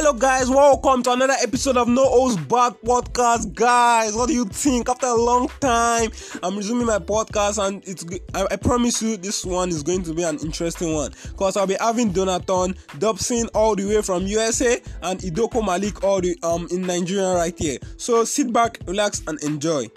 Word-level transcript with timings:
Hello, 0.00 0.12
guys. 0.12 0.48
Welcome 0.48 1.02
to 1.02 1.12
another 1.12 1.34
episode 1.42 1.76
of 1.76 1.88
No 1.88 2.04
O's 2.06 2.36
Bad 2.36 2.74
Podcast, 2.84 3.52
guys. 3.52 4.14
What 4.14 4.28
do 4.28 4.32
you 4.32 4.44
think? 4.44 4.88
After 4.88 5.08
a 5.08 5.14
long 5.14 5.48
time, 5.58 6.12
I'm 6.40 6.56
resuming 6.56 6.86
my 6.86 7.00
podcast, 7.00 7.58
and 7.60 7.82
it's. 7.84 8.06
I, 8.32 8.46
I 8.52 8.54
promise 8.54 9.02
you, 9.02 9.16
this 9.16 9.44
one 9.44 9.70
is 9.70 9.82
going 9.82 10.04
to 10.04 10.14
be 10.14 10.22
an 10.22 10.38
interesting 10.38 10.94
one 10.94 11.10
because 11.32 11.56
I'll 11.56 11.66
be 11.66 11.76
having 11.80 12.12
Donnathon 12.12 12.78
Dobson 13.00 13.48
all 13.54 13.74
the 13.74 13.86
way 13.86 14.00
from 14.00 14.24
USA 14.28 14.80
and 15.02 15.18
Idoko 15.18 15.66
Malik 15.66 16.04
all 16.04 16.20
the 16.20 16.38
um 16.44 16.68
in 16.70 16.82
Nigeria 16.82 17.34
right 17.34 17.58
here. 17.58 17.78
So 17.96 18.22
sit 18.22 18.52
back, 18.52 18.78
relax, 18.86 19.22
and 19.26 19.42
enjoy. 19.42 19.88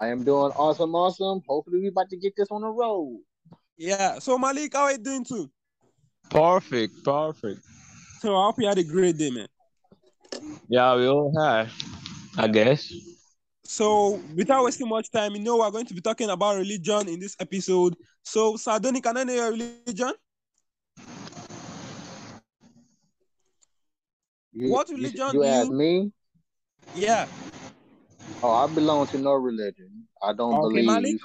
I 0.00 0.08
am 0.08 0.24
doing 0.24 0.50
awesome, 0.56 0.96
awesome. 0.96 1.42
Hopefully, 1.46 1.78
we 1.78 1.86
about 1.86 2.10
to 2.10 2.16
get 2.16 2.32
this 2.36 2.48
on 2.50 2.62
the 2.62 2.70
road. 2.70 3.20
Yeah. 3.76 4.18
So 4.18 4.36
Malik, 4.36 4.74
how 4.74 4.82
are 4.82 4.92
you 4.92 4.98
doing 4.98 5.24
too? 5.24 5.48
Perfect, 6.30 7.04
perfect. 7.04 7.60
So 8.20 8.36
I 8.36 8.44
hope 8.46 8.56
you 8.60 8.66
had 8.68 8.78
a 8.78 8.84
great 8.84 9.16
day, 9.16 9.30
man. 9.30 9.46
Yeah, 10.68 10.94
we 10.96 11.06
all 11.06 11.32
have, 11.40 11.72
I 12.36 12.48
guess. 12.48 12.92
So 13.64 14.20
without 14.34 14.64
wasting 14.64 14.88
much 14.88 15.10
time, 15.10 15.34
you 15.34 15.42
know 15.42 15.58
we're 15.58 15.70
going 15.70 15.86
to 15.86 15.94
be 15.94 16.00
talking 16.00 16.30
about 16.30 16.56
religion 16.56 17.08
in 17.08 17.20
this 17.20 17.36
episode. 17.40 17.94
So 18.22 18.54
Sardoni, 18.54 19.02
can 19.02 19.16
I 19.16 19.24
know 19.24 19.32
your 19.34 19.50
religion? 19.52 20.12
You, 24.52 24.70
What 24.72 24.88
religion 24.88 25.26
You, 25.26 25.32
do 25.32 25.44
ask 25.44 25.68
you- 25.68 25.74
me? 25.74 26.12
Yeah. 26.94 27.26
Oh, 28.42 28.52
I 28.52 28.66
belong 28.72 29.06
to 29.08 29.18
no 29.18 29.32
religion. 29.34 30.06
I 30.22 30.32
don't 30.32 30.54
Okay, 30.54 30.82
believe. 30.82 30.86
Malik. 30.86 31.16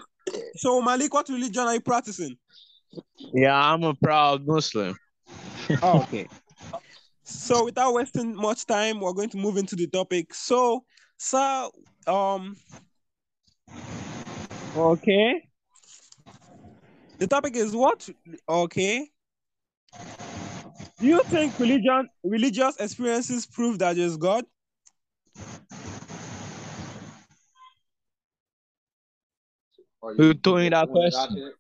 So 0.55 0.81
Malik, 0.81 1.13
what 1.13 1.29
religion 1.29 1.63
are 1.63 1.73
you 1.73 1.81
practicing? 1.81 2.38
Yeah, 3.34 3.55
I'm 3.55 3.84
a 3.84 3.94
proud 3.94 4.45
Muslim. 4.45 4.95
Oh, 5.84 6.02
okay. 6.02 6.28
So 7.23 7.66
without 7.66 7.94
wasting 7.94 8.36
much 8.36 8.66
time, 8.66 9.00
we're 9.00 9.14
going 9.14 9.30
to 9.30 9.38
move 9.38 9.58
into 9.58 9.75
the 9.75 9.88
topic. 9.88 10.33
So, 10.33 10.83
sir, 11.17 11.70
um, 12.08 12.56
okay. 14.75 15.48
The 17.20 17.28
topic 17.28 17.56
is 17.56 17.75
what? 17.75 18.08
Okay. 18.50 19.08
Do 21.00 21.08
you 21.08 21.22
think 21.28 21.58
religion, 21.58 22.09
religious 22.23 22.78
experiences 22.78 23.45
prove 23.45 23.80
that 23.80 23.95
there's 23.95 24.17
God? 24.17 24.45
Who 30.02 30.33
told 30.33 30.59
me 30.59 30.70
that 30.70 30.89
question? 30.89 31.53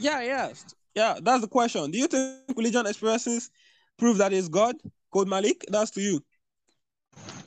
Yeah, 0.00 0.22
yes. 0.22 0.64
Yeah, 0.94 1.18
that's 1.22 1.42
the 1.42 1.48
question. 1.48 1.90
Do 1.90 1.98
you 1.98 2.06
think 2.06 2.56
religion 2.56 2.86
experiences 2.86 3.50
prove 3.98 4.18
that 4.18 4.32
it's 4.32 4.48
God? 4.48 4.76
Code 5.12 5.28
Malik, 5.28 5.64
that's 5.68 5.90
to 5.92 6.00
you. 6.00 6.20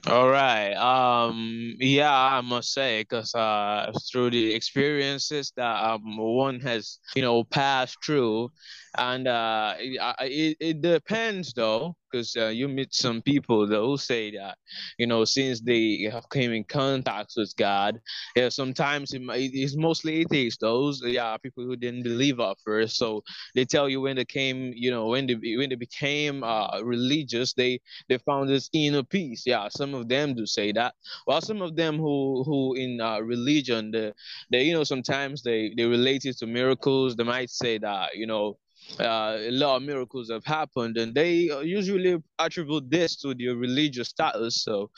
All 0.08 0.28
right. 0.30 0.74
Um, 0.74 1.76
yeah, 1.80 2.14
I 2.14 2.42
must 2.42 2.74
say, 2.74 3.02
because 3.02 3.34
uh, 3.34 3.92
through 4.12 4.32
the 4.32 4.54
experiences 4.54 5.54
that 5.56 5.84
um 5.84 6.18
one 6.18 6.60
has, 6.60 7.00
you 7.16 7.22
know, 7.22 7.44
passed 7.46 7.98
through, 8.06 8.52
and 8.98 9.28
uh, 9.28 9.76
it, 9.80 10.58
it, 10.60 10.82
depends 10.82 11.54
though, 11.54 11.96
because 12.12 12.36
uh, 12.38 12.48
you 12.48 12.68
meet 12.68 12.94
some 12.94 13.22
people 13.22 13.66
that 13.68 13.80
will 13.82 13.98
say 13.98 14.32
that, 14.38 14.58
you 15.00 15.08
know, 15.08 15.26
since 15.26 15.62
they 15.62 16.08
have 16.12 16.30
came 16.30 16.52
in 16.54 16.64
contact 16.64 17.34
with 17.36 17.56
God, 17.58 18.00
yeah, 18.36 18.50
sometimes 18.50 19.14
it, 19.14 19.22
it's 19.32 19.76
mostly 19.76 20.22
atheists, 20.22 20.60
those, 20.62 21.02
yeah, 21.04 21.38
people 21.38 21.64
who 21.66 21.76
didn't 21.76 22.04
believe 22.04 22.40
at 22.40 22.58
first. 22.64 22.98
So 22.98 23.24
they 23.56 23.66
tell 23.66 23.90
you 23.90 24.02
when 24.02 24.16
they 24.16 24.26
came, 24.26 24.74
you 24.76 24.92
know, 24.92 25.08
when 25.08 25.26
they 25.28 25.36
when 25.58 25.70
they 25.70 25.76
became 25.76 26.44
uh 26.44 26.82
religious, 26.84 27.54
they 27.54 27.80
they 28.10 28.18
found 28.20 28.50
this 28.50 28.70
inner 28.74 29.04
peace. 29.04 29.44
Yeah, 29.46 29.70
some 29.70 29.94
of 29.96 30.08
them 30.08 30.36
do 30.36 30.46
say 30.46 30.72
that. 30.74 30.94
While 31.26 31.42
some 31.42 31.62
of 31.62 31.76
them 31.76 31.98
who 31.98 32.44
who 32.46 32.76
in 32.76 33.02
uh, 33.02 33.20
religion, 33.22 33.92
they, 33.92 34.14
they 34.52 34.64
you 34.64 34.74
know 34.74 34.84
sometimes 34.84 35.42
they 35.44 35.74
they 35.76 35.86
relate 35.86 36.26
it 36.26 36.38
to 36.40 36.48
miracles. 36.48 37.16
They 37.16 37.24
might 37.24 37.50
say 37.50 37.78
that 37.80 38.16
you 38.16 38.28
know 38.28 38.58
uh, 39.00 39.38
a 39.40 39.52
lot 39.52 39.78
of 39.78 39.84
miracles 39.84 40.30
have 40.30 40.46
happened, 40.46 40.98
and 40.98 41.14
they 41.14 41.50
uh, 41.50 41.60
usually 41.60 42.22
attribute 42.40 42.90
this 42.90 43.16
to 43.22 43.34
their 43.34 43.56
religious 43.56 44.10
status. 44.10 44.64
So 44.64 44.90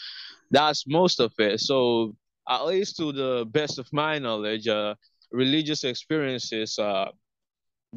that's 0.51 0.85
most 0.87 1.19
of 1.19 1.33
it. 1.39 1.59
So 1.59 2.15
at 2.47 2.65
least 2.65 2.97
to 2.97 3.11
the 3.11 3.45
best 3.49 3.79
of 3.79 3.91
my 3.91 4.19
knowledge, 4.19 4.67
uh, 4.67 4.95
religious 5.31 5.83
experiences 5.83 6.77
uh, 6.77 7.09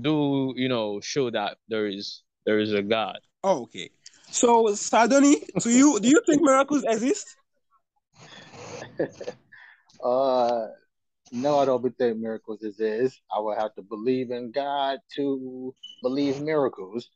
do 0.01 0.53
you 0.57 0.69
know 0.69 1.01
show 1.01 1.31
that 1.31 1.59
there 1.69 1.87
is 1.87 2.23
there 2.47 2.59
is 2.59 2.73
a 2.73 2.83
God. 2.83 3.19
Oh, 3.45 3.63
okay. 3.63 3.91
So, 4.31 4.67
Sardoni, 4.69 5.47
to 5.61 5.71
you, 5.71 6.01
do 6.01 6.09
you 6.09 6.21
think 6.27 6.43
miracles 6.43 6.85
exist? 6.85 7.27
Uh, 10.03 10.69
no, 11.33 11.59
I 11.59 11.65
don't 11.65 11.83
think 11.97 12.19
miracles 12.19 12.63
exist. 12.63 13.21
I 13.35 13.41
would 13.41 13.59
have 13.59 13.75
to 13.75 13.83
believe 13.83 14.31
in 14.31 14.51
God 14.51 14.99
to 15.17 15.75
believe 16.03 16.39
miracles. 16.39 17.09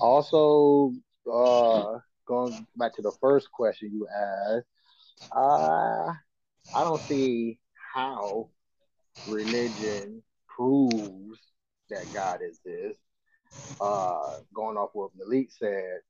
Also, 0.00 0.92
uh, 1.30 1.98
going 2.26 2.66
back 2.76 2.94
to 2.96 3.02
the 3.02 3.12
first 3.20 3.50
question 3.52 3.90
you 3.92 4.06
asked, 4.08 4.66
uh, 5.36 6.12
I 6.74 6.84
don't 6.84 7.02
see 7.06 7.58
how 7.94 8.48
religion 9.26 10.22
proves 10.48 11.38
that 11.90 12.12
God 12.12 12.40
exists. 12.42 13.02
Uh, 13.80 14.40
going 14.54 14.76
off 14.76 14.90
what 14.92 15.10
Malik 15.16 15.50
said, 15.50 16.00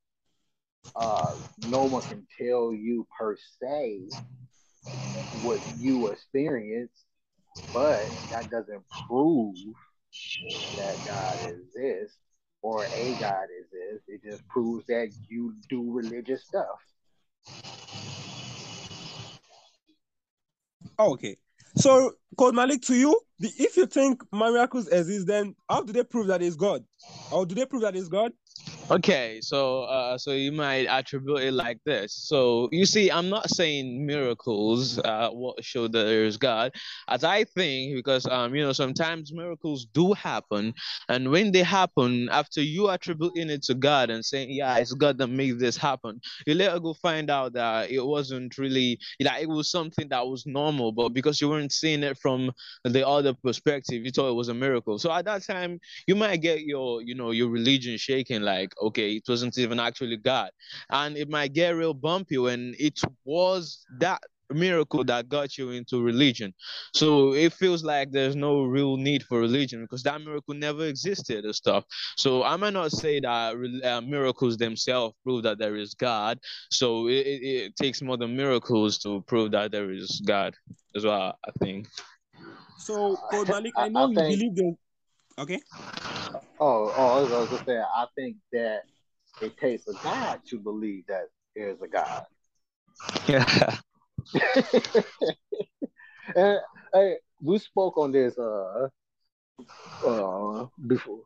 uh, 0.97 1.34
no 1.62 1.84
one 1.84 2.03
can 2.03 2.27
tell 2.38 2.72
you 2.72 3.06
per 3.17 3.37
se 3.61 4.00
what 5.31 5.61
you 5.78 6.09
experience, 6.09 6.91
but 7.72 8.06
that 8.31 8.50
doesn't 8.50 8.83
prove 9.09 9.56
that 10.77 10.97
God 11.05 11.38
exists 11.43 12.19
or 12.62 12.84
a 12.84 13.15
God 13.15 13.47
exists. 13.61 14.09
It 14.09 14.22
just 14.25 14.47
proves 14.49 14.87
that 14.87 15.12
you 15.28 15.55
do 15.69 15.93
religious 15.93 16.44
stuff. 16.44 16.66
Oh, 20.99 21.12
okay. 21.12 21.37
So, 21.77 22.12
Code 22.37 22.55
Malik, 22.55 22.83
to 22.83 22.94
you, 22.94 23.19
if 23.41 23.77
you 23.77 23.87
think 23.87 24.22
miracles 24.32 24.88
exist, 24.88 25.27
then 25.27 25.55
how 25.69 25.82
do 25.82 25.93
they 25.93 26.05
prove 26.05 26.27
that 26.27 26.43
it's 26.43 26.56
God? 26.56 26.84
Or 27.32 27.47
do 27.47 27.55
they 27.55 27.65
prove 27.65 27.82
that 27.82 27.97
it's 27.97 28.09
God? 28.09 28.32
Okay, 28.90 29.38
so 29.40 29.82
uh, 29.84 30.18
so 30.18 30.32
you 30.32 30.50
might 30.50 30.86
attribute 30.88 31.42
it 31.42 31.52
like 31.52 31.78
this. 31.86 32.12
So 32.12 32.68
you 32.72 32.84
see, 32.86 33.08
I'm 33.08 33.28
not 33.28 33.48
saying 33.48 34.04
miracles 34.04 34.98
uh 34.98 35.30
what 35.30 35.62
show 35.64 35.86
that 35.86 36.04
there's 36.06 36.36
God, 36.36 36.72
as 37.06 37.22
I 37.22 37.44
think 37.44 37.94
because 37.94 38.26
um 38.26 38.52
you 38.52 38.64
know 38.64 38.72
sometimes 38.72 39.32
miracles 39.32 39.86
do 39.94 40.12
happen, 40.12 40.74
and 41.08 41.30
when 41.30 41.52
they 41.52 41.62
happen, 41.62 42.28
after 42.32 42.62
you 42.62 42.88
attributing 42.88 43.48
it 43.48 43.62
to 43.64 43.74
God 43.74 44.10
and 44.10 44.24
saying 44.24 44.50
yeah 44.50 44.78
it's 44.78 44.92
God 44.92 45.18
that 45.18 45.28
made 45.28 45.60
this 45.60 45.76
happen, 45.76 46.20
you 46.44 46.54
later 46.54 46.80
go 46.80 46.92
find 46.94 47.30
out 47.30 47.52
that 47.52 47.92
it 47.92 48.04
wasn't 48.04 48.58
really 48.58 48.98
like 49.20 49.42
it 49.42 49.48
was 49.48 49.70
something 49.70 50.08
that 50.08 50.26
was 50.26 50.46
normal, 50.46 50.90
but 50.90 51.10
because 51.10 51.40
you 51.40 51.48
weren't 51.48 51.70
seeing 51.72 52.02
it 52.02 52.18
from 52.18 52.50
the 52.82 53.06
other 53.06 53.34
perspective, 53.34 54.04
you 54.04 54.10
thought 54.10 54.30
it 54.30 54.34
was 54.34 54.48
a 54.48 54.54
miracle. 54.54 54.98
So 54.98 55.12
at 55.12 55.26
that 55.26 55.44
time 55.44 55.78
you 56.08 56.16
might 56.16 56.38
get 56.38 56.62
your 56.62 57.02
you 57.02 57.14
know 57.14 57.30
your 57.30 57.50
religion 57.50 57.96
shaking 57.96 58.42
like 58.42 58.72
okay 58.80 59.12
it 59.14 59.24
wasn't 59.28 59.56
even 59.58 59.78
actually 59.80 60.16
god. 60.16 60.50
And 60.91 61.16
it 61.16 61.28
might 61.28 61.52
get 61.52 61.70
real 61.76 61.94
bumpy 61.94 62.38
when 62.38 62.74
it 62.78 63.00
was 63.24 63.84
that 63.98 64.20
miracle 64.52 65.04
that 65.04 65.28
got 65.28 65.56
you 65.56 65.70
into 65.70 66.02
religion. 66.02 66.52
So 66.92 67.34
it 67.34 67.52
feels 67.52 67.84
like 67.84 68.10
there's 68.10 68.34
no 68.34 68.64
real 68.64 68.96
need 68.96 69.22
for 69.22 69.38
religion 69.38 69.82
because 69.82 70.02
that 70.02 70.20
miracle 70.20 70.55
never 70.55 70.87
existed 70.87 71.44
and 71.44 71.55
stuff. 71.55 71.84
So 72.16 72.43
i 72.43 72.56
might 72.56 72.72
not 72.72 72.90
say 72.90 73.20
that 73.20 73.55
uh, 73.84 74.00
miracles 74.00 74.56
themselves 74.56 75.14
prove 75.22 75.44
that 75.44 75.58
there 75.58 75.76
is 75.76 75.94
god. 75.94 76.38
So 76.70 77.06
it, 77.06 77.25
it, 77.26 77.43
it 77.44 77.76
takes 77.76 78.02
more 78.02 78.16
than 78.16 78.37
miracles 78.37 78.99
to 79.05 79.22
prove 79.28 79.52
that 79.52 79.70
there 79.70 79.90
is 79.93 80.20
god 80.26 80.55
as 80.96 81.05
well 81.05 81.38
i 81.46 81.50
think. 81.62 81.87
So, 82.78 83.16
Code 83.31 83.49
Malik, 83.49 83.75
I 83.76 83.84
I- 83.84 83.88
know 83.88 84.05
I 84.06 84.08
you 84.08 84.14
think- 84.16 84.38
believe 84.38 84.56
there's. 84.56 84.75
Okay. 85.40 85.60
Oh, 86.60 86.92
oh, 86.94 87.16
I 87.16 87.20
was- 87.22 87.32
I 87.32 87.38
was 87.38 87.48
gonna 87.50 87.64
say, 87.64 87.78
I 87.81 88.06
think 88.14 88.37
that 88.52 88.82
it 89.40 89.56
takes 89.56 89.88
a 89.88 89.94
God 89.94 90.40
to 90.48 90.58
believe 90.58 91.06
that 91.06 91.31
there's 91.56 91.81
a 91.81 91.88
God. 91.88 92.25
yeah 93.26 93.76
and 96.37 96.60
hey, 96.92 97.16
we 97.42 97.58
spoke 97.58 97.96
on 97.96 98.12
this 98.12 98.38
uh 98.38 98.88
uh 100.06 100.66
before 100.87 101.22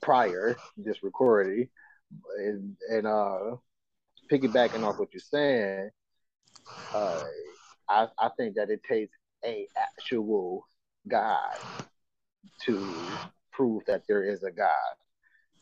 prior 0.00 0.62
this 0.76 1.02
recording 1.02 1.68
and 2.38 2.76
and 2.88 3.06
uh 3.06 3.56
piggybacking 4.30 4.84
off 4.86 4.98
what 4.98 5.12
you're 5.12 5.20
saying 5.20 5.90
uh 6.94 7.20
I, 7.88 8.08
I 8.18 8.30
think 8.36 8.54
that 8.54 8.70
it 8.70 8.82
takes 8.84 9.16
a 9.44 9.66
actual 9.76 10.66
God 11.08 11.58
to 12.66 13.18
proof 13.52 13.84
that 13.86 14.06
there 14.06 14.22
is 14.22 14.42
a 14.42 14.50
God. 14.50 14.94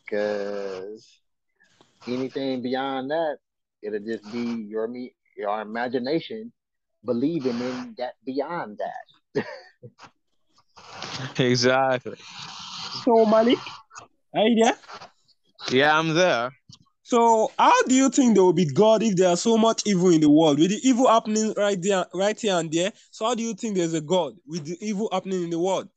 Because 0.03 1.19
anything 2.07 2.61
beyond 2.61 3.11
that, 3.11 3.37
it'll 3.81 3.99
just 3.99 4.31
be 4.31 4.65
your 4.67 4.87
me 4.87 5.13
your 5.37 5.61
imagination 5.61 6.51
believing 7.05 7.59
in 7.59 7.95
that 7.97 8.13
beyond 8.25 8.79
that. 8.79 9.45
exactly. 11.39 12.17
So 13.03 13.25
Malik, 13.25 13.57
are 14.35 14.47
you 14.47 14.63
there? 14.63 14.77
Yeah, 15.71 15.97
I'm 15.97 16.13
there. 16.13 16.51
So 17.03 17.51
how 17.57 17.81
do 17.83 17.95
you 17.95 18.09
think 18.09 18.35
there 18.35 18.43
will 18.43 18.53
be 18.53 18.65
God 18.65 19.01
if 19.01 19.15
there's 19.15 19.41
so 19.41 19.57
much 19.57 19.81
evil 19.85 20.09
in 20.09 20.21
the 20.21 20.29
world? 20.29 20.59
With 20.59 20.69
the 20.69 20.79
evil 20.87 21.07
happening 21.07 21.53
right 21.57 21.81
there, 21.81 22.05
right 22.13 22.39
here 22.39 22.55
and 22.55 22.71
there. 22.71 22.93
So 23.09 23.25
how 23.25 23.35
do 23.35 23.41
you 23.41 23.53
think 23.55 23.75
there's 23.75 23.95
a 23.95 24.01
God 24.01 24.33
with 24.45 24.65
the 24.65 24.77
evil 24.79 25.09
happening 25.11 25.43
in 25.43 25.49
the 25.49 25.57
world? 25.57 25.89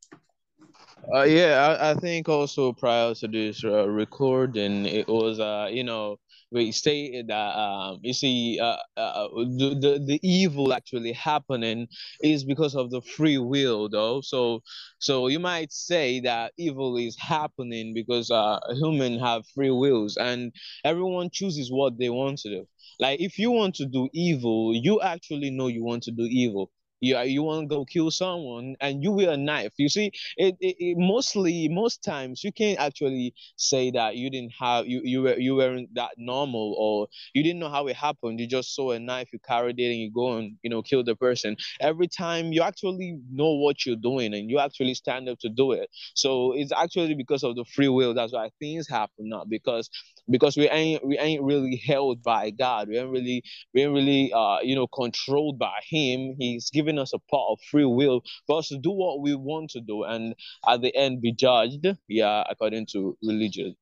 Uh, 1.11 1.23
yeah, 1.23 1.77
I, 1.81 1.91
I 1.91 1.95
think 1.95 2.29
also 2.29 2.73
prior 2.73 3.15
to 3.15 3.29
this 3.29 3.65
uh, 3.65 3.89
recording, 3.89 4.87
it 4.87 5.09
was 5.09 5.41
uh, 5.41 5.69
you 5.71 5.83
know, 5.83 6.17
we 6.53 6.71
stated 6.71 7.29
that 7.29 7.57
um, 7.59 7.99
you 8.03 8.13
see, 8.13 8.59
uh, 8.61 8.77
uh, 8.97 9.27
the, 9.59 9.77
the 9.81 10.05
the 10.07 10.21
evil 10.23 10.73
actually 10.73 11.13
happening 11.13 11.89
is 12.23 12.45
because 12.45 12.75
of 12.77 12.91
the 12.91 13.01
free 13.01 13.39
will, 13.39 13.89
though. 13.89 14.21
So, 14.21 14.63
so 14.99 15.27
you 15.27 15.41
might 15.41 15.73
say 15.73 16.21
that 16.21 16.53
evil 16.57 16.97
is 16.97 17.17
happening 17.19 17.95
because 17.95 18.31
uh, 18.31 18.61
human 18.75 19.19
have 19.19 19.43
free 19.55 19.71
wills, 19.71 20.17
and 20.17 20.53
everyone 20.85 21.31
chooses 21.33 21.71
what 21.73 21.99
they 21.99 22.11
want 22.11 22.39
to 22.41 22.51
do. 22.51 22.67
Like 23.01 23.21
if 23.21 23.39
you 23.39 23.51
want 23.51 23.75
to 23.77 23.87
do 23.87 24.09
evil, 24.15 24.73
you 24.75 25.01
actually 25.01 25.51
know 25.51 25.67
you 25.67 25.83
want 25.83 26.05
to 26.05 26.13
do 26.13 26.25
evil 26.31 26.71
you 27.03 27.19
you 27.21 27.43
want 27.43 27.69
to 27.69 27.77
go 27.77 27.85
kill 27.85 28.11
someone 28.11 28.77
and 28.81 29.03
you 29.03 29.13
with 29.13 29.29
a 29.29 29.37
knife. 29.37 29.73
You 29.79 29.91
see 29.91 30.13
it, 30.39 30.57
it, 30.61 30.77
it, 30.79 30.99
mostly 30.99 31.69
most 31.69 32.03
times 32.05 32.45
you 32.45 32.53
can't 32.53 32.79
actually 32.79 33.35
say 33.57 33.91
that 33.93 34.17
you 34.17 34.31
didn't 34.31 34.53
have 34.59 34.87
you 34.87 35.03
you 35.05 35.23
were 35.23 35.39
you 35.39 35.57
weren't 35.57 35.95
that 35.95 36.13
normal 36.19 36.75
or 36.79 37.09
you 37.35 37.43
didn't 37.43 37.61
know 37.61 37.71
how 37.71 37.87
it 37.89 37.97
happened. 37.97 38.41
You 38.41 38.47
just 38.47 38.75
saw 38.75 38.93
a 38.93 39.01
knife 39.01 39.31
you 39.33 39.41
carried 39.41 39.79
it 39.81 39.87
and 39.91 39.99
you 40.01 40.13
go 40.13 40.39
and 40.39 40.57
you 40.63 40.71
know 40.71 40.83
kill 40.83 41.05
the 41.05 41.17
person. 41.17 41.57
Every 41.81 42.09
time 42.09 42.53
you 42.53 42.63
actually 42.63 43.19
know 43.31 43.53
what 43.55 43.87
you're 43.87 43.97
doing 43.97 44.35
and 44.35 44.51
you 44.51 44.59
actually 44.59 44.95
stand 44.95 45.29
up 45.29 45.39
to 45.41 45.49
do 45.49 45.73
it. 45.73 45.91
So 46.15 46.53
it's 46.55 46.73
actually 46.73 47.15
because 47.15 47.43
of 47.43 47.57
the 47.57 47.65
free 47.65 47.89
will. 47.89 48.15
That's 48.15 48.33
why 48.33 48.51
things 48.61 48.89
happen 48.89 49.29
not 49.29 49.49
because 49.49 49.91
because 50.31 50.57
we 50.57 50.69
ain't 50.69 51.05
we 51.07 51.19
ain't 51.19 51.43
really 51.43 51.77
held 51.87 52.23
by 52.23 52.51
God. 52.51 52.89
We 52.89 52.99
ain't 52.99 53.11
really 53.11 53.43
we 53.75 53.83
ain't 53.83 53.93
really 53.93 54.33
uh 54.33 54.59
you 54.63 54.75
know 54.75 54.87
controlled 54.87 55.59
by 55.59 55.79
Him. 55.89 56.37
He's 56.39 56.71
given 56.71 56.92
us 56.99 57.13
a 57.13 57.19
part 57.19 57.45
of 57.51 57.59
free 57.71 57.85
will 57.85 58.23
for 58.47 58.59
us 58.59 58.69
to 58.69 58.79
do 58.79 58.91
what 58.91 59.21
we 59.21 59.35
want 59.35 59.71
to 59.71 59.81
do, 59.81 60.05
and 60.05 60.35
at 60.67 60.83
the 60.83 60.95
end 60.97 61.21
be 61.21 61.33
judged. 61.33 61.87
Yeah, 62.09 62.45
according 62.49 62.87
to 62.93 63.17
religion. 63.23 63.77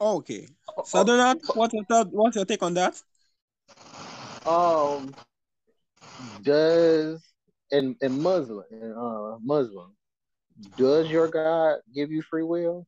Okay, 0.00 0.48
so 0.84 1.04
Donald, 1.04 1.42
what's 1.54 1.74
your 1.74 1.84
thought, 1.84 2.08
what's 2.10 2.36
your 2.36 2.44
take 2.44 2.62
on 2.62 2.74
that? 2.74 3.00
Um, 4.46 5.14
does 6.42 7.22
in 7.70 7.96
in 8.00 8.20
Muslim 8.22 8.64
in, 8.70 8.92
uh 8.92 9.38
Muslim 9.42 9.92
does 10.76 11.08
your 11.08 11.28
God 11.28 11.78
give 11.94 12.10
you 12.10 12.22
free 12.22 12.42
will? 12.42 12.86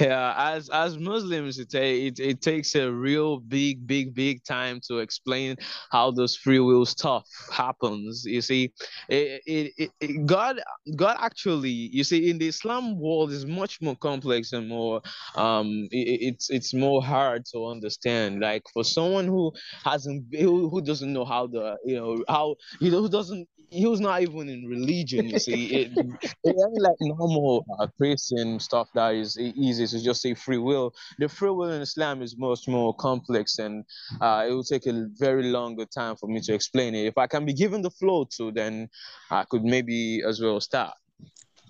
Yeah 0.00 0.34
as 0.36 0.68
as 0.70 0.98
muslims 0.98 1.58
it, 1.58 1.74
it 1.74 2.18
it 2.18 2.40
takes 2.40 2.74
a 2.74 2.90
real 2.90 3.38
big 3.40 3.86
big 3.86 4.14
big 4.14 4.42
time 4.44 4.80
to 4.86 4.98
explain 4.98 5.56
how 5.90 6.10
those 6.10 6.36
free 6.36 6.58
will 6.58 6.86
stuff 6.86 7.26
happens 7.52 8.24
you 8.26 8.40
see. 8.40 8.72
It, 9.08 9.42
it, 9.46 9.90
it, 10.00 10.26
god 10.26 10.60
god 10.96 11.16
actually 11.20 11.70
you 11.70 12.04
see 12.04 12.30
in 12.30 12.38
the 12.38 12.48
islam 12.48 12.98
world 12.98 13.30
is 13.32 13.46
much 13.46 13.80
more 13.80 13.96
complex 13.96 14.52
and 14.52 14.68
more 14.68 15.00
um 15.36 15.88
it's 15.90 16.50
it's 16.50 16.74
more 16.74 17.02
hard 17.02 17.44
to 17.52 17.66
understand. 17.66 18.40
Like 18.40 18.62
for 18.72 18.84
someone 18.84 19.26
who 19.26 19.52
hasn't 19.84 20.24
who, 20.34 20.68
who 20.68 20.80
doesn't 20.80 21.12
know 21.12 21.24
how 21.24 21.46
the 21.46 21.76
you 21.84 21.96
know 21.96 22.24
how 22.28 22.56
you 22.80 22.90
know 22.90 23.00
who 23.02 23.08
doesn't 23.08 23.48
he 23.70 23.86
was 23.86 24.00
not 24.00 24.22
even 24.22 24.48
in 24.48 24.66
religion. 24.66 25.28
You 25.28 25.38
see, 25.38 25.66
it, 25.66 25.92
it 26.44 26.56
ain't 26.56 26.80
like 26.80 26.96
normal 27.00 27.64
uh, 27.78 27.86
Christian 27.96 28.58
stuff 28.58 28.88
that 28.94 29.14
is 29.14 29.38
easy 29.38 29.86
to 29.86 30.02
just 30.02 30.22
say 30.22 30.34
free 30.34 30.58
will. 30.58 30.92
The 31.18 31.28
free 31.28 31.50
will 31.50 31.70
in 31.70 31.80
Islam 31.80 32.22
is 32.22 32.36
much 32.36 32.66
more 32.66 32.94
complex, 32.94 33.58
and 33.58 33.84
uh, 34.20 34.46
it 34.48 34.52
will 34.52 34.64
take 34.64 34.86
a 34.86 35.06
very 35.18 35.44
longer 35.44 35.86
time 35.86 36.16
for 36.16 36.26
me 36.28 36.40
to 36.42 36.54
explain 36.54 36.94
it. 36.94 37.06
If 37.06 37.16
I 37.16 37.26
can 37.26 37.44
be 37.44 37.54
given 37.54 37.82
the 37.82 37.90
floor 37.90 38.26
to, 38.36 38.50
then 38.50 38.88
I 39.30 39.44
could 39.48 39.64
maybe 39.64 40.22
as 40.26 40.40
well 40.40 40.60
start. 40.60 40.94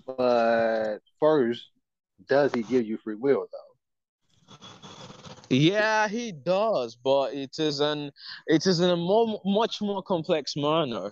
But 0.05 0.99
first, 1.19 1.61
does 2.27 2.53
he 2.53 2.63
give 2.63 2.85
you 2.85 2.97
free 2.97 3.15
will 3.15 3.45
though? 3.51 4.57
Yeah, 5.49 6.07
he 6.07 6.31
does, 6.31 6.95
but 6.95 7.33
it 7.33 7.59
is 7.59 7.81
an 7.81 8.11
it 8.47 8.65
is 8.65 8.79
in 8.79 8.89
a 8.89 8.95
more 8.95 9.41
much 9.43 9.81
more 9.81 10.01
complex 10.01 10.55
manner. 10.55 11.11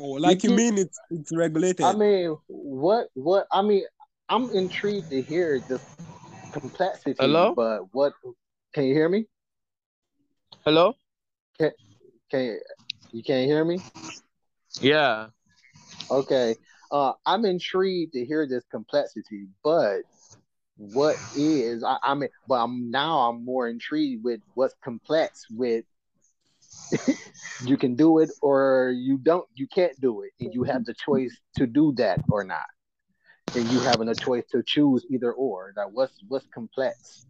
Oh, 0.00 0.12
like 0.12 0.44
you, 0.44 0.50
you 0.50 0.56
mean 0.56 0.78
it's 0.78 0.98
it's 1.10 1.34
regulated? 1.34 1.84
I 1.84 1.92
mean, 1.92 2.36
what 2.46 3.08
what 3.14 3.46
I 3.50 3.62
mean, 3.62 3.82
I'm 4.28 4.48
intrigued 4.54 5.10
to 5.10 5.20
hear 5.20 5.60
the 5.68 5.80
complexity. 6.52 7.16
Hello, 7.18 7.52
but 7.56 7.82
what? 7.92 8.12
Can 8.74 8.84
you 8.84 8.94
hear 8.94 9.08
me? 9.08 9.26
Hello. 10.64 10.94
Can 11.58 11.72
can 12.30 12.60
you 13.10 13.22
can't 13.24 13.46
hear 13.46 13.64
me? 13.64 13.80
Yeah. 14.80 15.28
Okay. 16.10 16.54
Uh, 16.92 17.12
I'm 17.26 17.44
intrigued 17.44 18.12
to 18.12 18.24
hear 18.24 18.46
this 18.46 18.64
complexity, 18.70 19.48
but 19.64 20.02
what 20.76 21.16
is 21.36 21.82
I, 21.82 21.96
I 22.04 22.14
mean, 22.14 22.28
but 22.46 22.62
I'm 22.62 22.90
now 22.92 23.30
I'm 23.30 23.44
more 23.44 23.68
intrigued 23.68 24.24
with 24.24 24.40
what's 24.54 24.74
complex 24.84 25.46
with 25.50 25.84
you 27.64 27.76
can 27.76 27.94
do 27.94 28.18
it 28.18 28.30
or 28.42 28.92
you 28.96 29.18
don't 29.18 29.46
you 29.54 29.66
can't 29.66 29.98
do 30.00 30.22
it. 30.22 30.30
And 30.40 30.54
you 30.54 30.64
have 30.64 30.84
the 30.84 30.94
choice 30.94 31.36
to 31.56 31.66
do 31.66 31.92
that 31.96 32.20
or 32.28 32.44
not. 32.44 32.66
And 33.54 33.70
you 33.70 33.80
having 33.80 34.08
a 34.08 34.14
choice 34.14 34.44
to 34.52 34.62
choose 34.62 35.06
either 35.10 35.32
or. 35.32 35.72
That 35.76 35.92
what's 35.92 36.14
what's 36.28 36.46
complex. 36.52 37.26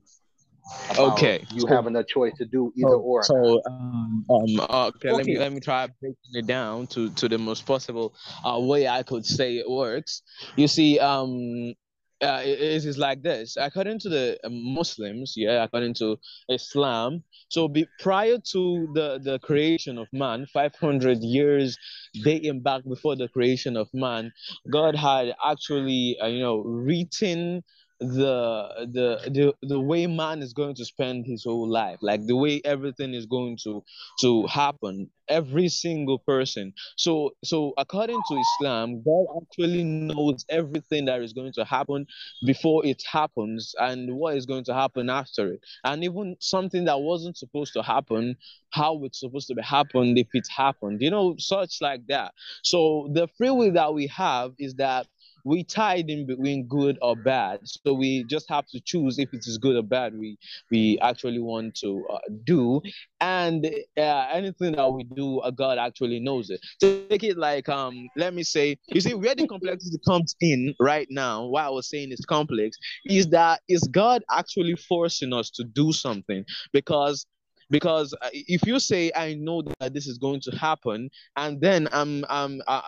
Okay. 0.99 1.47
you 1.53 1.61
so, 1.61 1.69
having 1.69 1.97
a 1.97 2.05
choice 2.05 2.35
to 2.39 2.45
do 2.45 2.73
either 2.77 2.89
so, 2.89 2.99
or. 2.99 3.23
so 3.23 3.63
um, 3.67 4.25
um 4.31 4.61
okay, 4.61 5.09
okay, 5.09 5.13
let 5.13 5.27
me 5.27 5.39
let 5.39 5.53
me 5.53 5.61
try 5.61 5.89
breaking 6.01 6.17
it 6.35 6.47
down 6.47 6.87
to 6.89 7.11
to 7.11 7.29
the 7.29 7.39
most 7.39 7.67
possible 7.67 8.15
uh, 8.45 8.59
way 8.59 8.87
i 8.89 9.03
could 9.03 9.25
say 9.25 9.57
it 9.57 9.69
works. 9.69 10.23
You 10.57 10.69
see 10.69 10.99
um 10.99 11.75
uh, 12.23 12.43
it 12.45 12.61
is 12.61 12.99
like 12.99 13.23
this. 13.23 13.57
According 13.57 13.99
to 14.01 14.09
the 14.09 14.39
muslims 14.51 15.35
yeah 15.37 15.65
according 15.65 15.95
to 15.95 16.17
islam 16.49 17.23
so 17.49 17.69
be, 17.69 17.87
prior 18.01 18.39
to 18.39 18.89
the 18.95 19.19
the 19.23 19.39
creation 19.41 19.99
of 19.99 20.09
man 20.13 20.47
500 20.53 21.19
years 21.23 21.77
dating 22.25 22.61
back 22.61 22.83
before 22.85 23.17
the 23.17 23.29
creation 23.29 23.77
of 23.77 23.89
man 23.93 24.33
god 24.71 24.95
had 24.95 25.35
actually 25.45 26.19
uh, 26.23 26.27
you 26.27 26.41
know 26.41 26.59
written 26.59 27.63
the 28.01 28.87
the 28.93 29.31
the 29.31 29.55
the 29.67 29.81
way 29.81 30.07
man 30.07 30.41
is 30.41 30.53
going 30.53 30.75
to 30.75 30.85
spend 30.85 31.27
his 31.27 31.45
whole 31.45 31.69
life 31.69 31.99
like 32.01 32.25
the 32.27 32.37
way 32.37 32.61
everything 32.65 33.13
is 33.13 33.27
going 33.27 33.57
to 33.65 33.83
to 34.21 34.47
happen 34.47 35.11
every 35.29 35.69
single 35.69 36.19
person. 36.19 36.73
So 36.97 37.33
so 37.45 37.75
according 37.77 38.21
to 38.29 38.35
islam 38.37 39.03
god 39.03 39.27
actually 39.43 39.85
knows 39.85 40.45
everything 40.49 41.05
that 41.07 41.21
is 41.23 41.33
going 41.33 41.53
to 41.55 41.65
happen 41.65 42.07
before 42.47 42.85
it 42.87 43.03
happens 43.11 43.75
and 43.79 44.15
what 44.17 44.37
is 44.37 44.47
going 44.47 44.65
to 44.65 44.75
happen 44.75 45.11
after 45.11 45.53
it. 45.53 45.61
And 45.85 46.05
even 46.05 46.37
something 46.41 46.85
that 46.85 47.01
wasn't 47.01 47.37
supposed 47.37 47.73
to 47.75 47.83
happen 47.83 48.37
how 48.71 49.03
it's 49.05 49.21
supposed 49.21 49.49
to 49.49 49.55
be 49.55 49.63
happened 49.63 50.19
if 50.19 50.29
it 50.35 50.47
happened 50.55 51.01
you 51.01 51.11
know 51.11 51.35
such 51.39 51.81
like 51.81 52.07
that. 52.09 52.33
So 52.63 53.09
the 53.13 53.29
free 53.37 53.51
will 53.51 53.73
that 53.73 53.93
we 53.95 54.07
have 54.09 54.53
is 54.59 54.75
that 54.77 55.07
we 55.49 55.65
tied 55.65 56.11
in 56.11 56.27
between 56.27 56.67
good 56.67 56.99
or 57.01 57.17
bad. 57.17 57.61
So 57.65 57.95
we 57.95 58.25
just 58.25 58.49
have 58.51 58.67
to 58.69 58.81
choose 58.81 59.19
if 59.19 59.33
it 59.33 59.41
is 59.47 59.57
good 59.57 59.77
or 59.77 59.83
bad 59.83 60.17
we 60.17 60.37
we 60.71 60.99
actually 61.01 61.39
want 61.39 61.75
to 61.77 62.07
uh, 62.13 62.19
do. 62.45 62.83
And 63.21 63.67
uh, 63.97 64.27
anything 64.33 64.73
that 64.73 64.93
we 64.93 65.05
do, 65.05 65.41
uh, 65.41 65.51
God 65.51 65.79
actually 65.79 66.21
knows 66.21 66.51
it. 66.51 66.61
So 66.81 67.03
take 67.09 67.25
it 67.25 67.39
like 67.39 67.69
um, 67.69 68.09
let 68.17 68.35
me 68.35 68.43
say, 68.43 68.77
you 68.89 69.01
see 69.01 69.15
where 69.15 69.35
the 69.35 69.49
complexity 69.49 69.99
comes 70.07 70.37
in 70.41 70.75
right 70.79 71.09
now. 71.11 71.47
Why 71.47 71.65
I 71.65 71.71
was 71.71 71.89
saying 71.89 72.13
it's 72.13 72.27
complex 72.27 72.77
is 73.07 73.29
that 73.29 73.61
is 73.69 73.83
God 73.85 74.23
actually 74.31 74.77
forcing 74.77 75.33
us 75.33 75.51
to 75.51 75.65
do 75.65 75.93
something 75.93 76.45
because 76.73 77.27
because 77.71 78.15
if 78.33 78.67
you 78.67 78.79
say 78.81 79.13
I 79.15 79.35
know 79.35 79.63
that 79.81 79.95
this 79.95 80.07
is 80.07 80.19
going 80.19 80.41
to 80.43 80.51
happen, 80.57 81.11
and 81.37 81.61
then 81.61 81.89
I'm 81.93 82.25
um 82.29 82.61
uh, 82.67 82.83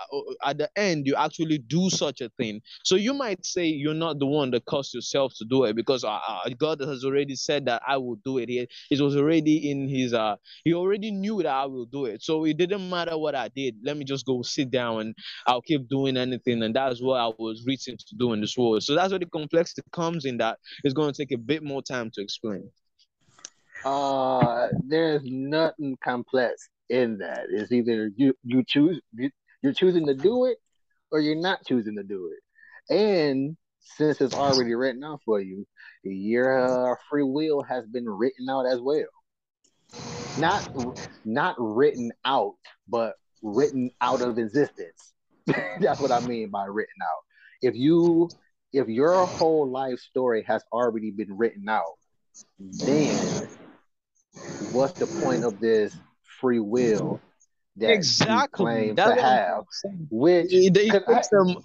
at 0.44 0.58
the 0.58 0.70
end 0.76 1.06
you 1.06 1.14
actually 1.16 1.58
do 1.58 1.90
such 1.90 2.20
a 2.20 2.30
thing, 2.38 2.60
so 2.84 2.96
you 2.96 3.14
might 3.14 3.44
say 3.44 3.66
you're 3.66 3.94
not 3.94 4.18
the 4.18 4.26
one 4.26 4.50
that 4.52 4.64
caused 4.66 4.94
yourself 4.94 5.32
to 5.38 5.44
do 5.44 5.64
it 5.64 5.76
because 5.76 6.04
uh, 6.04 6.18
uh 6.28 6.48
God 6.58 6.80
has 6.80 7.04
already 7.04 7.36
said 7.36 7.66
that 7.66 7.82
I 7.86 7.96
will 7.96 8.16
do 8.24 8.38
it. 8.38 8.48
It, 8.50 8.70
it 8.90 9.00
was 9.00 9.16
already 9.16 9.70
in 9.70 9.88
His 9.88 10.14
uh 10.14 10.36
He 10.64 10.74
already 10.74 11.10
knew 11.10 11.42
that 11.42 11.52
I 11.54 11.66
will 11.66 11.86
do 11.86 12.06
it, 12.06 12.22
so 12.22 12.44
it 12.44 12.56
didn't 12.56 12.88
matter 12.88 13.18
what 13.18 13.34
I 13.34 13.48
did. 13.48 13.76
Let 13.84 13.96
me 13.96 14.04
just 14.04 14.26
go 14.26 14.42
sit 14.42 14.70
down 14.70 15.00
and 15.00 15.14
I'll 15.46 15.62
keep 15.62 15.88
doing 15.88 16.16
anything, 16.16 16.62
and 16.62 16.74
that's 16.74 17.00
what 17.02 17.20
I 17.20 17.28
was 17.38 17.64
reaching 17.66 17.96
to 17.96 18.16
do 18.16 18.32
in 18.32 18.40
this 18.40 18.56
world. 18.56 18.82
So 18.82 18.94
that's 18.94 19.10
where 19.12 19.18
the 19.18 19.26
complexity 19.26 19.82
comes 19.92 20.24
in. 20.24 20.38
That 20.38 20.58
it's 20.84 20.94
going 20.94 21.12
to 21.12 21.16
take 21.16 21.32
a 21.32 21.38
bit 21.38 21.62
more 21.62 21.82
time 21.82 22.10
to 22.14 22.22
explain. 22.22 22.70
Uh, 23.84 24.68
there's 24.86 25.22
nothing 25.24 25.96
complex 26.02 26.68
in 26.88 27.18
that. 27.18 27.46
It's 27.50 27.72
either 27.72 28.10
you 28.16 28.34
you 28.44 28.62
choose 28.66 29.00
you, 29.14 29.30
you're 29.62 29.72
choosing 29.72 30.06
to 30.06 30.14
do 30.14 30.46
it 30.46 30.58
or 31.10 31.20
you're 31.20 31.40
not 31.40 31.64
choosing 31.66 31.96
to 31.96 32.02
do 32.02 32.32
it. 32.32 32.94
And 32.94 33.56
since 33.80 34.20
it's 34.20 34.34
already 34.34 34.74
written 34.74 35.02
out 35.04 35.20
for 35.24 35.40
you, 35.40 35.66
your 36.02 36.92
uh, 36.92 36.94
free 37.08 37.22
will 37.22 37.62
has 37.62 37.86
been 37.86 38.08
written 38.08 38.48
out 38.48 38.66
as 38.66 38.80
well. 38.80 39.08
Not 40.36 40.68
not 41.24 41.56
written 41.58 42.12
out, 42.24 42.54
but 42.88 43.14
written 43.42 43.90
out 44.00 44.20
of 44.20 44.38
existence. 44.38 45.12
That's 45.46 46.00
what 46.00 46.12
I 46.12 46.20
mean 46.20 46.50
by 46.50 46.66
written 46.66 47.02
out. 47.02 47.22
If 47.62 47.74
you 47.74 48.28
if 48.72 48.88
your 48.88 49.26
whole 49.26 49.68
life 49.68 49.98
story 49.98 50.44
has 50.46 50.62
already 50.72 51.10
been 51.10 51.36
written 51.36 51.68
out, 51.68 51.98
then 52.58 53.48
what's 54.70 54.94
the 54.94 55.06
point 55.06 55.44
of 55.44 55.58
this 55.60 55.94
free 56.40 56.60
will 56.60 57.22
that 57.76 57.90
exactly. 57.92 58.36
you 58.36 58.48
claim 58.48 58.94
That's 58.94 59.16
to 59.16 59.22
have? 59.22 59.64
Which 60.10 60.52
It- 60.52 60.76
it 60.76 60.90
'cause 61.06 61.28
I- 61.32 61.36
them- 61.36 61.56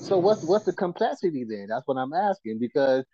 so 0.00 0.18
what's 0.18 0.42
what's 0.42 0.64
the 0.64 0.72
complexity 0.72 1.44
then? 1.44 1.66
That's 1.68 1.86
what 1.86 1.96
I'm 1.96 2.12
asking 2.12 2.58
because 2.58 3.04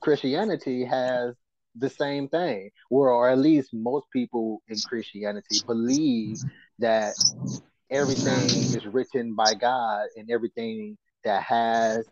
Christianity 0.00 0.84
has 0.84 1.34
the 1.76 1.90
same 1.90 2.28
thing, 2.28 2.70
or, 2.90 3.10
or 3.10 3.28
at 3.30 3.38
least 3.38 3.72
most 3.72 4.06
people 4.12 4.62
in 4.68 4.80
Christianity 4.80 5.62
believe 5.66 6.38
that 6.78 7.14
everything 7.90 8.68
is 8.72 8.86
written 8.86 9.34
by 9.34 9.54
God 9.54 10.08
and 10.16 10.30
everything 10.30 10.96
that 11.24 11.42
has 11.42 12.06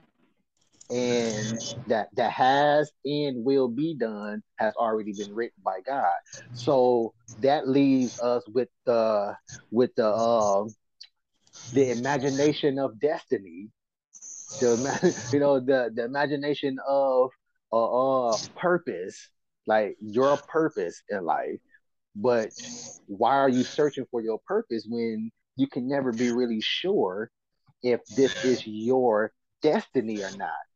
and 0.90 1.58
that 1.86 2.08
that 2.16 2.32
has 2.32 2.90
and 3.04 3.44
will 3.44 3.68
be 3.68 3.94
done 3.94 4.42
has 4.56 4.74
already 4.76 5.12
been 5.12 5.34
written 5.34 5.60
by 5.64 5.80
God. 5.86 6.12
So 6.54 7.14
that 7.40 7.68
leaves 7.68 8.18
us 8.20 8.42
with 8.48 8.68
the 8.86 9.36
with 9.70 9.94
the 9.96 10.08
um 10.12 10.74
the 11.72 11.90
imagination 11.90 12.78
of 12.78 12.98
destiny, 13.00 13.68
the 14.60 15.16
you 15.32 15.40
know 15.40 15.60
the 15.60 15.90
the 15.94 16.04
imagination 16.04 16.78
of 16.88 17.30
uh, 17.72 18.32
uh 18.32 18.38
purpose, 18.56 19.28
like 19.66 19.96
your 20.00 20.38
purpose 20.48 21.02
in 21.10 21.24
life. 21.24 21.60
But 22.16 22.50
why 23.06 23.36
are 23.36 23.48
you 23.48 23.64
searching 23.64 24.06
for 24.10 24.22
your 24.22 24.40
purpose 24.46 24.86
when 24.88 25.30
you 25.56 25.66
can 25.68 25.88
never 25.88 26.12
be 26.12 26.30
really 26.30 26.60
sure 26.60 27.30
if 27.82 28.00
this 28.08 28.34
is 28.44 28.62
your 28.66 29.32
destiny 29.62 30.22
or 30.22 30.32
not? 30.32 30.67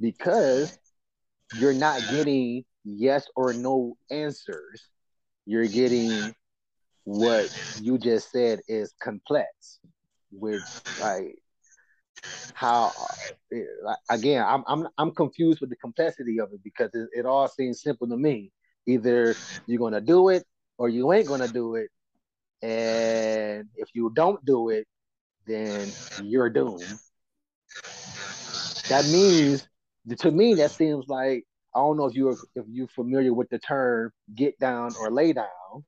Because 0.00 0.78
you're 1.52 1.74
not 1.74 2.00
getting 2.12 2.64
yes 2.84 3.28
or 3.36 3.52
no 3.52 3.96
answers. 4.10 4.88
You're 5.46 5.66
getting 5.66 6.34
what 7.04 7.48
you 7.80 7.98
just 7.98 8.30
said 8.30 8.60
is 8.68 8.94
complex, 9.02 9.80
which 10.30 10.62
like 10.98 11.36
how 12.54 12.92
again 14.10 14.44
I'm 14.46 14.62
I'm 14.66 14.88
I'm 14.98 15.10
confused 15.12 15.60
with 15.60 15.70
the 15.70 15.76
complexity 15.76 16.40
of 16.40 16.52
it 16.52 16.62
because 16.62 16.90
it, 16.94 17.08
it 17.12 17.26
all 17.26 17.48
seems 17.48 17.82
simple 17.82 18.08
to 18.08 18.16
me. 18.16 18.52
Either 18.86 19.34
you're 19.66 19.78
gonna 19.78 20.00
do 20.00 20.28
it 20.28 20.44
or 20.78 20.88
you 20.88 21.12
ain't 21.12 21.26
gonna 21.26 21.48
do 21.48 21.74
it, 21.74 21.88
and 22.62 23.68
if 23.76 23.88
you 23.94 24.12
don't 24.14 24.44
do 24.44 24.68
it, 24.70 24.86
then 25.46 25.92
you're 26.22 26.50
doomed. 26.50 26.98
That 28.88 29.04
means 29.06 29.66
to 30.18 30.30
me 30.30 30.54
that 30.54 30.70
seems 30.72 31.08
like 31.08 31.44
I 31.74 31.78
don't 31.80 31.96
know 31.96 32.06
if 32.06 32.14
you're 32.14 32.36
if 32.54 32.64
you're 32.68 32.88
familiar 32.88 33.32
with 33.32 33.48
the 33.50 33.58
term 33.58 34.12
get 34.34 34.58
down 34.58 34.94
or 34.98 35.10
lay 35.10 35.32
down, 35.32 35.84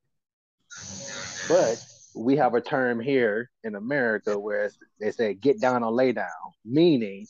but 1.49 1.79
we 2.15 2.37
have 2.37 2.55
a 2.55 2.61
term 2.61 3.01
here 3.01 3.51
in 3.65 3.75
America 3.75 4.39
where 4.39 4.71
they 5.01 5.11
say 5.11 5.35
get 5.35 5.61
down 5.61 5.83
or 5.83 5.91
lay 5.91 6.13
down, 6.13 6.29
meaning 6.65 7.27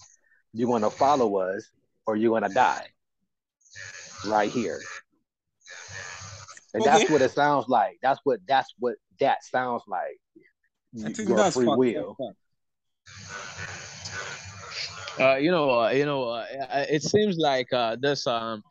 you're 0.53 0.69
gonna 0.69 0.91
follow 0.91 1.37
us 1.37 1.71
or 2.07 2.17
you're 2.17 2.39
gonna 2.39 2.53
die 2.53 2.89
right 4.27 4.51
here. 4.51 4.81
And 6.75 6.83
that's 6.85 7.09
what 7.11 7.23
it 7.23 7.31
sounds 7.31 7.69
like. 7.69 7.99
That's 8.03 8.21
what 8.25 8.41
that's 8.47 8.73
what 8.79 8.97
that 9.21 9.45
sounds 9.45 9.83
like. 9.87 10.19
Your 11.29 11.39
free 11.55 11.67
will. 11.79 12.17
Uh, 15.21 15.37
you 15.37 15.51
know, 15.51 15.71
uh, 15.81 15.91
you 15.91 16.05
know, 16.07 16.25
uh, 16.29 16.47
it 16.89 17.03
seems 17.03 17.37
like 17.39 17.73
uh, 17.73 17.97
this 18.01 18.27
um 18.27 18.63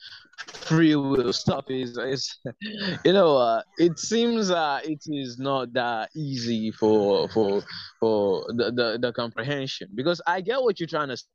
free 0.66 0.96
will 0.96 1.34
stuff 1.34 1.66
is 1.70 1.98
is 1.98 2.38
you 3.06 3.14
know 3.14 3.38
uh, 3.38 3.62
it 3.78 3.98
seems 4.00 4.50
uh, 4.52 4.80
it 4.84 5.00
is 5.08 5.38
not 5.40 5.74
that 5.74 6.10
easy 6.16 6.72
for 6.72 7.28
for 7.30 7.64
for 8.00 8.46
the, 8.56 8.72
the 8.72 8.98
the 9.02 9.12
comprehension 9.14 9.90
because 9.96 10.22
I 10.28 10.42
get 10.42 10.62
what 10.62 10.80
you're 10.80 10.88
trying 10.88 11.10
to 11.10 11.18
say. 11.18 11.28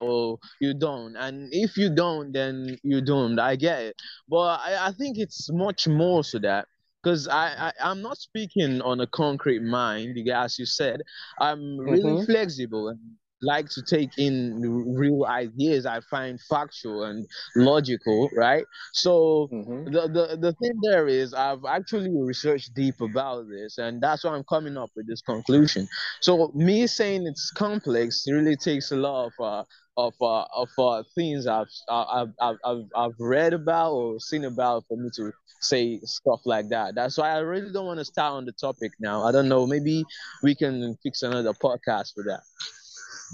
Oh, 0.00 0.38
you 0.60 0.74
don't, 0.74 1.16
and 1.16 1.48
if 1.52 1.76
you 1.76 1.94
don't, 1.94 2.32
then 2.32 2.76
you 2.82 3.00
don't. 3.00 3.38
I 3.38 3.56
get 3.56 3.82
it, 3.82 3.96
but 4.28 4.60
I, 4.60 4.88
I 4.88 4.92
think 4.92 5.18
it's 5.18 5.50
much 5.52 5.86
more 5.88 6.22
to 6.24 6.38
that 6.40 6.68
because 7.02 7.28
I, 7.28 7.68
I 7.68 7.72
I'm 7.80 8.02
not 8.02 8.18
speaking 8.18 8.80
on 8.82 9.00
a 9.00 9.06
concrete 9.06 9.62
mind. 9.62 10.16
As 10.28 10.58
you 10.58 10.66
said, 10.66 11.02
I'm 11.40 11.78
really 11.78 12.16
Mhm. 12.16 12.26
flexible 12.26 12.88
and 12.88 13.00
like 13.44 13.68
to 13.70 13.82
take 13.82 14.10
in 14.18 14.60
real 14.96 15.24
ideas 15.26 15.86
I 15.86 16.00
find 16.10 16.40
factual 16.40 17.04
and 17.04 17.26
logical, 17.56 18.30
right? 18.36 18.64
So 18.92 19.52
Mhm. 19.52 19.84
the, 19.86 20.08
the 20.08 20.36
the 20.36 20.52
thing 20.54 20.72
there 20.82 21.06
is 21.08 21.34
I've 21.34 21.64
actually 21.66 22.10
researched 22.14 22.74
deep 22.74 23.00
about 23.00 23.46
this 23.48 23.78
and 23.78 24.00
that's 24.02 24.24
why 24.24 24.32
I'm 24.34 24.44
coming 24.44 24.76
up 24.76 24.90
with 24.96 25.06
this 25.06 25.22
conclusion. 25.22 25.88
So 26.20 26.50
me 26.54 26.86
saying 26.86 27.26
it's 27.26 27.50
complex 27.52 28.24
really 28.28 28.56
takes 28.56 28.92
a 28.92 28.96
lot 28.96 29.26
of 29.26 29.32
uh 29.40 29.64
of 29.96 30.14
uh, 30.20 30.44
of 30.54 30.68
uh, 30.78 31.02
things 31.14 31.46
I've, 31.46 31.68
I've 31.88 32.28
I've 32.40 32.56
I've 32.64 32.84
I've 32.96 33.18
read 33.20 33.52
about 33.52 33.92
or 33.92 34.18
seen 34.20 34.44
about 34.44 34.84
for 34.88 34.96
me 34.96 35.08
to 35.16 35.32
say 35.60 36.00
stuff 36.04 36.40
like 36.44 36.68
that. 36.70 36.94
That's 36.94 37.16
why 37.16 37.30
I 37.30 37.38
really 37.38 37.72
don't 37.72 37.86
want 37.86 38.00
to 38.00 38.04
start 38.04 38.32
on 38.34 38.44
the 38.44 38.52
topic 38.52 38.92
now. 39.00 39.22
I 39.22 39.32
don't 39.32 39.48
know. 39.48 39.66
Maybe 39.66 40.04
we 40.42 40.54
can 40.54 40.96
fix 41.02 41.22
another 41.22 41.52
podcast 41.52 42.14
for 42.14 42.24
that. 42.24 42.42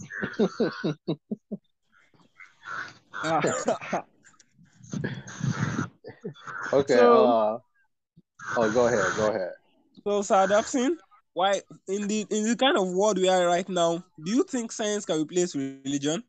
Okay. 6.72 6.94
So- 6.96 7.26
uh 7.26 7.58
oh 8.56 8.70
go 8.70 8.86
ahead, 8.86 9.12
go 9.16 9.26
ahead. 9.30 9.52
So, 10.04 10.22
Sir 10.22 10.46
Dapsin, 10.46 10.96
why 11.34 11.60
in 11.88 12.06
the 12.08 12.26
in 12.30 12.44
the 12.48 12.56
kind 12.56 12.78
of 12.78 12.88
world 12.88 13.18
we 13.18 13.28
are 13.28 13.46
right 13.46 13.68
now, 13.68 14.04
do 14.22 14.30
you 14.32 14.44
think 14.44 14.72
science 14.72 15.04
can 15.04 15.20
replace 15.20 15.54
religion? 15.54 16.22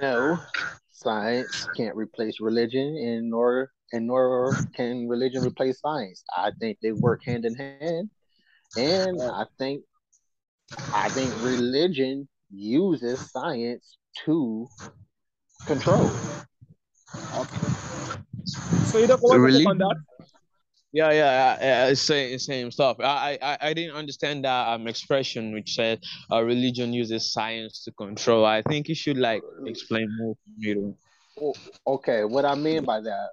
No, 0.00 0.38
science 0.92 1.68
can't 1.76 1.96
replace 1.96 2.40
religion, 2.40 2.96
and 2.96 3.30
nor 3.30 3.70
and 3.92 4.06
nor 4.06 4.54
can 4.74 5.08
religion 5.08 5.42
replace 5.42 5.80
science. 5.80 6.22
I 6.36 6.50
think 6.60 6.78
they 6.82 6.92
work 6.92 7.22
hand 7.24 7.44
in 7.44 7.54
hand, 7.54 8.10
and 8.76 9.20
I 9.20 9.44
think 9.58 9.82
I 10.92 11.08
think 11.08 11.32
religion 11.42 12.28
uses 12.50 13.20
science 13.30 13.96
to 14.24 14.68
control. 15.66 16.10
So 18.86 18.98
you 18.98 19.06
don't 19.06 19.22
want 19.22 19.32
to 19.32 19.58
take 19.58 19.66
Religion? 19.66 19.66
on 19.68 19.78
that? 19.78 19.96
Yeah, 20.94 21.10
yeah, 21.10 21.56
yeah, 21.60 21.88
yeah, 21.88 21.94
same 21.94 22.38
same 22.38 22.70
stuff. 22.70 22.98
I, 23.00 23.38
I 23.40 23.58
I 23.68 23.72
didn't 23.72 23.96
understand 23.96 24.44
that 24.44 24.68
um 24.68 24.86
expression 24.86 25.54
which 25.54 25.74
said 25.74 26.00
uh, 26.30 26.42
religion 26.42 26.92
uses 26.92 27.32
science 27.32 27.82
to 27.84 27.92
control. 27.92 28.44
I 28.44 28.60
think 28.60 28.88
you 28.88 28.94
should 28.94 29.16
like 29.16 29.42
explain 29.66 30.06
more 30.18 30.34
for 30.34 30.50
me. 30.58 30.74
to- 30.74 30.96
Okay, 31.86 32.24
what 32.24 32.44
I 32.44 32.54
mean 32.54 32.84
by 32.84 33.00
that, 33.00 33.28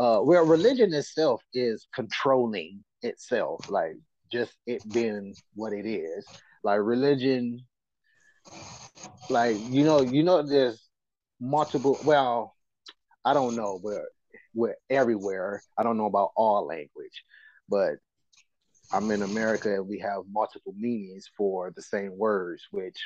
uh, 0.00 0.20
well, 0.22 0.44
religion 0.44 0.92
itself 0.92 1.40
is 1.54 1.86
controlling 1.94 2.84
itself, 3.02 3.64
like 3.68 3.96
just 4.32 4.52
it 4.66 4.82
being 4.92 5.34
what 5.54 5.72
it 5.72 5.86
is. 5.86 6.26
Like 6.66 6.80
religion, 6.82 7.60
like 9.30 9.56
you 9.70 9.84
know, 9.84 10.00
you 10.00 10.24
know, 10.24 10.42
there's 10.42 10.82
multiple. 11.40 12.00
Well, 12.02 12.56
I 13.24 13.34
don't 13.34 13.54
know 13.54 13.78
where 13.80 14.08
we're 14.52 14.74
everywhere. 14.90 15.62
I 15.78 15.84
don't 15.84 15.96
know 15.96 16.06
about 16.06 16.32
all 16.34 16.66
language, 16.66 17.22
but 17.68 17.92
I'm 18.92 19.08
in 19.12 19.22
America 19.22 19.74
and 19.74 19.86
we 19.86 20.00
have 20.00 20.22
multiple 20.28 20.74
meanings 20.76 21.30
for 21.36 21.72
the 21.76 21.82
same 21.82 22.18
words, 22.18 22.64
which 22.72 22.98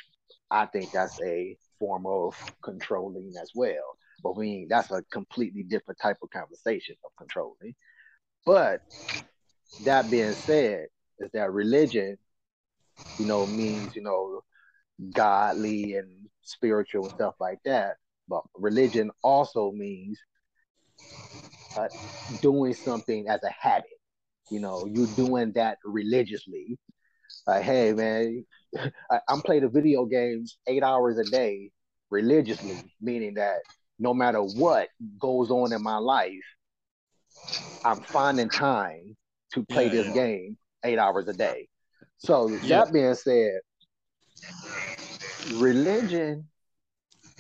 I 0.51 0.65
think 0.65 0.89
that's 0.95 1.21
a 1.23 1.55
form 1.79 2.07
of 2.07 2.33
controlling 2.65 3.35
as 3.43 3.51
well. 3.55 3.99
But 4.23 4.39
we 4.39 4.69
that's 4.71 4.91
a 4.91 5.03
completely 5.13 5.65
different 5.65 6.01
type 6.01 6.17
of 6.23 6.31
conversation 6.31 6.97
of 7.05 7.11
controlling. 7.19 7.75
But 8.47 8.81
that 9.85 10.11
being 10.11 10.33
said, 10.33 10.87
is 11.19 11.31
that 11.35 11.53
religion, 11.53 12.17
you 13.19 13.27
know, 13.27 13.47
means, 13.47 13.95
you 13.95 14.03
know, 14.03 14.43
godly 15.13 15.95
and 15.97 16.29
spiritual 16.43 17.07
and 17.07 17.15
stuff 17.15 17.35
like 17.41 17.59
that. 17.65 17.97
But 18.29 18.43
religion 18.55 19.11
also 19.23 19.73
means 19.73 20.19
uh, 21.77 21.89
doing 22.41 22.75
something 22.75 23.29
as 23.29 23.43
a 23.43 23.51
habit. 23.51 23.91
You 24.51 24.61
know, 24.61 24.87
you're 24.87 25.07
doing 25.07 25.53
that 25.53 25.79
religiously. 25.85 26.79
Like, 27.47 27.63
hey, 27.63 27.93
man, 27.93 28.45
I, 29.11 29.21
I'm 29.29 29.43
playing 29.43 29.63
the 29.63 29.69
video 29.69 30.05
games 30.05 30.59
eight 30.67 30.83
hours 30.83 31.19
a 31.19 31.25
day 31.25 31.71
religiously, 32.11 32.93
meaning 33.01 33.35
that 33.35 33.59
no 33.99 34.15
matter 34.15 34.41
what 34.41 34.89
goes 35.19 35.51
on 35.51 35.73
in 35.73 35.83
my 35.83 35.99
life, 35.99 36.33
I'm 37.85 38.03
finding 38.03 38.49
time 38.49 39.17
to 39.53 39.65
play 39.65 39.87
yeah, 39.87 39.93
this 39.93 40.07
yeah. 40.07 40.13
game 40.15 40.57
eight 40.85 40.99
hours 40.99 41.29
a 41.29 41.33
day. 41.33 41.70
So 42.21 42.49
yeah. 42.63 42.85
that 42.85 42.93
being 42.93 43.15
said, 43.15 43.61
religion 45.55 46.47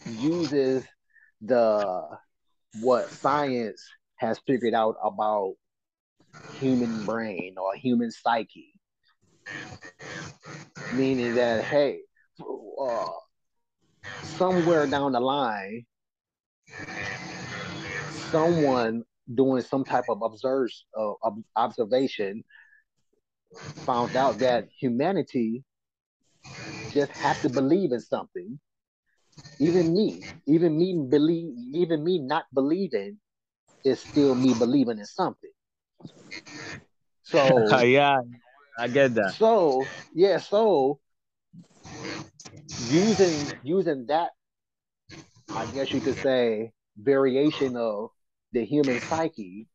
uses 0.06 0.84
the 1.42 2.02
what 2.80 3.12
science 3.12 3.82
has 4.16 4.40
figured 4.46 4.75
out 4.75 4.96
about 5.04 5.54
human 6.58 7.04
brain 7.04 7.54
or 7.58 7.75
human 7.75 8.10
psyche 8.10 8.72
meaning 10.92 11.34
that 11.34 11.64
hey 11.64 12.00
uh, 12.40 13.06
somewhere 14.22 14.87
down 14.87 15.12
the 15.12 15.20
line 15.20 15.84
someone 18.30 19.02
doing 19.34 19.62
some 19.62 19.84
type 19.84 20.04
of 20.08 20.22
observe, 20.22 20.68
uh, 20.99 21.12
observation 21.56 22.42
found 23.87 24.16
out 24.16 24.38
that 24.40 24.69
humanity 24.78 25.64
just 26.92 27.12
have 27.12 27.40
to 27.42 27.49
believe 27.49 27.92
in 27.92 28.00
something. 28.00 28.59
Even 29.61 29.92
me, 29.92 30.26
even 30.47 30.76
me 30.76 31.07
believe, 31.09 31.54
even 31.75 32.02
me 32.02 32.19
not 32.19 32.45
believing 32.52 33.19
is 33.85 34.00
still 34.00 34.35
me 34.35 34.54
believing 34.54 34.99
in 34.99 35.07
something. 35.07 35.50
So 37.23 37.38
yeah, 37.83 38.21
I 38.78 38.88
get 38.88 39.14
that. 39.14 39.35
So 39.38 39.92
yeah, 40.14 40.38
so 40.38 41.00
using 42.78 43.59
using 43.62 44.07
that, 44.07 44.33
I 45.54 45.66
guess 45.66 45.92
you 45.92 46.00
could 46.00 46.16
say 46.16 46.73
variation 46.97 47.76
of 47.76 48.11
the 48.52 48.64
human 48.64 48.99
psyche, 49.00 49.69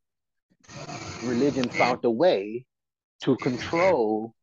religion 1.21 1.69
found 1.69 2.03
a 2.05 2.11
way 2.11 2.65
to 3.23 3.35
control 3.37 4.33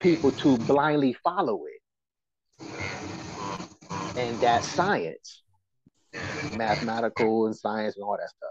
people 0.00 0.30
to 0.32 0.56
blindly 0.58 1.16
follow 1.24 1.62
it. 1.66 1.80
And 4.16 4.40
that's 4.40 4.68
science, 4.68 5.42
mathematical 6.52 7.46
and 7.46 7.56
science 7.56 7.96
and 7.96 8.04
all 8.04 8.18
that 8.18 8.30
stuff. 8.30 8.50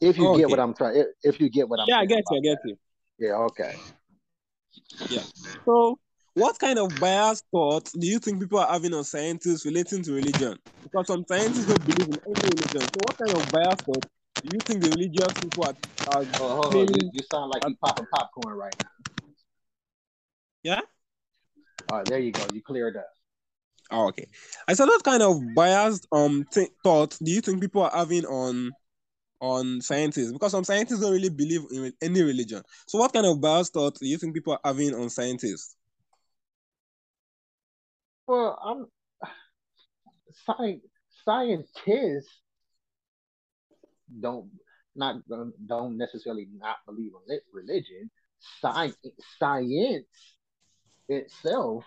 If 0.00 0.18
you 0.18 0.28
okay. 0.28 0.40
get 0.40 0.50
what 0.50 0.60
I'm 0.60 0.74
trying, 0.74 1.04
if 1.22 1.40
you 1.40 1.48
get 1.48 1.68
what 1.68 1.80
I'm 1.80 1.86
yeah, 1.88 1.98
I 1.98 2.06
get 2.06 2.22
you, 2.30 2.36
I 2.36 2.40
get 2.40 2.58
you. 2.64 2.76
Yeah, 3.18 3.34
okay. 3.34 3.74
Yeah. 5.08 5.22
So 5.64 5.98
what 6.34 6.58
kind 6.58 6.78
of 6.78 7.00
biased 7.00 7.44
thoughts 7.50 7.92
do 7.92 8.06
you 8.06 8.20
think 8.20 8.40
people 8.40 8.60
are 8.60 8.72
having 8.72 8.94
on 8.94 9.02
scientists 9.02 9.64
relating 9.64 10.02
to 10.04 10.12
religion? 10.12 10.56
Because 10.82 11.06
some 11.08 11.24
scientists 11.28 11.66
don't 11.66 11.84
believe 11.84 12.08
in 12.08 12.20
any 12.26 12.48
religion. 12.48 12.80
So 12.80 13.00
what 13.02 13.18
kind 13.18 13.36
of 13.36 13.50
biased 13.50 13.84
thoughts 13.84 14.08
do 14.42 14.54
you 14.54 14.60
think 14.60 14.82
the 14.82 14.90
religious 14.90 15.32
people 15.34 15.64
are, 15.64 15.74
are 16.16 16.24
oh, 16.40 16.62
hold 16.62 16.74
on. 16.74 16.94
You, 16.94 17.10
you, 17.12 17.22
sound 17.30 17.50
like 17.50 17.66
you 17.68 17.76
popping 17.76 18.06
popcorn 18.12 18.56
right 18.56 18.74
now. 18.80 18.88
Yeah? 20.62 20.80
All 21.90 21.98
right, 21.98 22.06
there 22.06 22.18
you 22.18 22.32
go. 22.32 22.46
You 22.52 22.62
cleared 22.62 22.96
up. 22.96 23.08
Oh, 23.90 24.08
okay. 24.08 24.26
I 24.66 24.74
said 24.74 24.86
what 24.86 25.02
kind 25.02 25.22
of 25.22 25.54
biased 25.54 26.06
um 26.12 26.44
th- 26.52 26.70
thoughts 26.84 27.18
do 27.18 27.30
you 27.30 27.40
think 27.40 27.60
people 27.60 27.82
are 27.82 27.90
having 27.96 28.26
on 28.26 28.72
on 29.40 29.80
scientists? 29.80 30.32
Because 30.32 30.52
some 30.52 30.64
scientists 30.64 31.00
don't 31.00 31.12
really 31.12 31.30
believe 31.30 31.62
in 31.70 31.92
any 32.02 32.22
religion. 32.22 32.62
So 32.86 32.98
what 32.98 33.12
kind 33.12 33.26
of 33.26 33.40
biased 33.40 33.72
thoughts 33.72 34.00
do 34.00 34.06
you 34.06 34.18
think 34.18 34.34
people 34.34 34.52
are 34.52 34.60
having 34.64 34.94
on 34.94 35.08
scientists? 35.10 35.76
Well, 38.26 38.58
I'm 38.62 38.86
science 40.46 40.82
scientists 41.24 42.40
don't 44.20 44.50
not 44.94 45.16
don't 45.66 45.96
necessarily 45.96 46.48
not 46.56 46.76
believe 46.86 47.12
in 47.28 47.40
religion. 47.52 48.10
Science 48.60 48.96
science 49.38 50.06
itself 51.08 51.84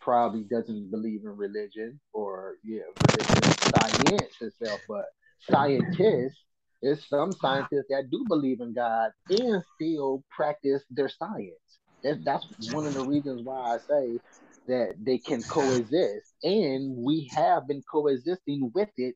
probably 0.00 0.42
doesn't 0.42 0.90
believe 0.90 1.22
in 1.24 1.36
religion 1.36 2.00
or 2.12 2.56
yeah 2.64 2.82
religion 3.12 3.52
science 3.74 4.34
itself, 4.40 4.80
but 4.88 5.06
scientists 5.48 6.42
is 6.82 7.06
some 7.08 7.32
scientists 7.32 7.86
that 7.88 8.10
do 8.10 8.24
believe 8.28 8.60
in 8.60 8.74
God 8.74 9.12
and 9.30 9.62
still 9.76 10.24
practice 10.30 10.82
their 10.90 11.08
science. 11.08 11.78
that's 12.02 12.44
one 12.72 12.86
of 12.86 12.94
the 12.94 13.04
reasons 13.04 13.42
why 13.44 13.76
I 13.76 13.78
say 13.78 14.18
that 14.66 14.94
they 15.00 15.18
can 15.18 15.42
coexist. 15.42 16.34
And 16.42 16.96
we 16.96 17.30
have 17.34 17.68
been 17.68 17.82
coexisting 17.90 18.72
with 18.74 18.90
it 18.96 19.14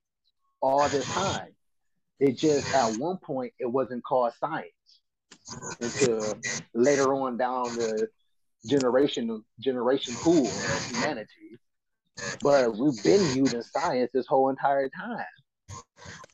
all 0.61 0.89
this 0.89 1.07
time. 1.07 1.56
It 2.19 2.39
just 2.39 2.67
at 2.75 2.99
one 2.99 3.19
point 3.19 3.53
it 3.59 3.67
wasn't 3.67 4.05
called 4.05 4.33
science 4.41 5.01
until 5.81 6.39
later 6.75 7.13
on 7.15 7.37
down 7.37 7.75
the 7.75 8.09
generation 8.67 9.45
generation 9.61 10.15
pool 10.23 10.47
of 10.47 10.85
humanity. 10.89 11.59
But 12.43 12.77
we've 12.77 13.03
been 13.03 13.35
using 13.35 13.63
science 13.63 14.11
this 14.13 14.27
whole 14.27 14.49
entire 14.51 14.89
time. 14.89 15.25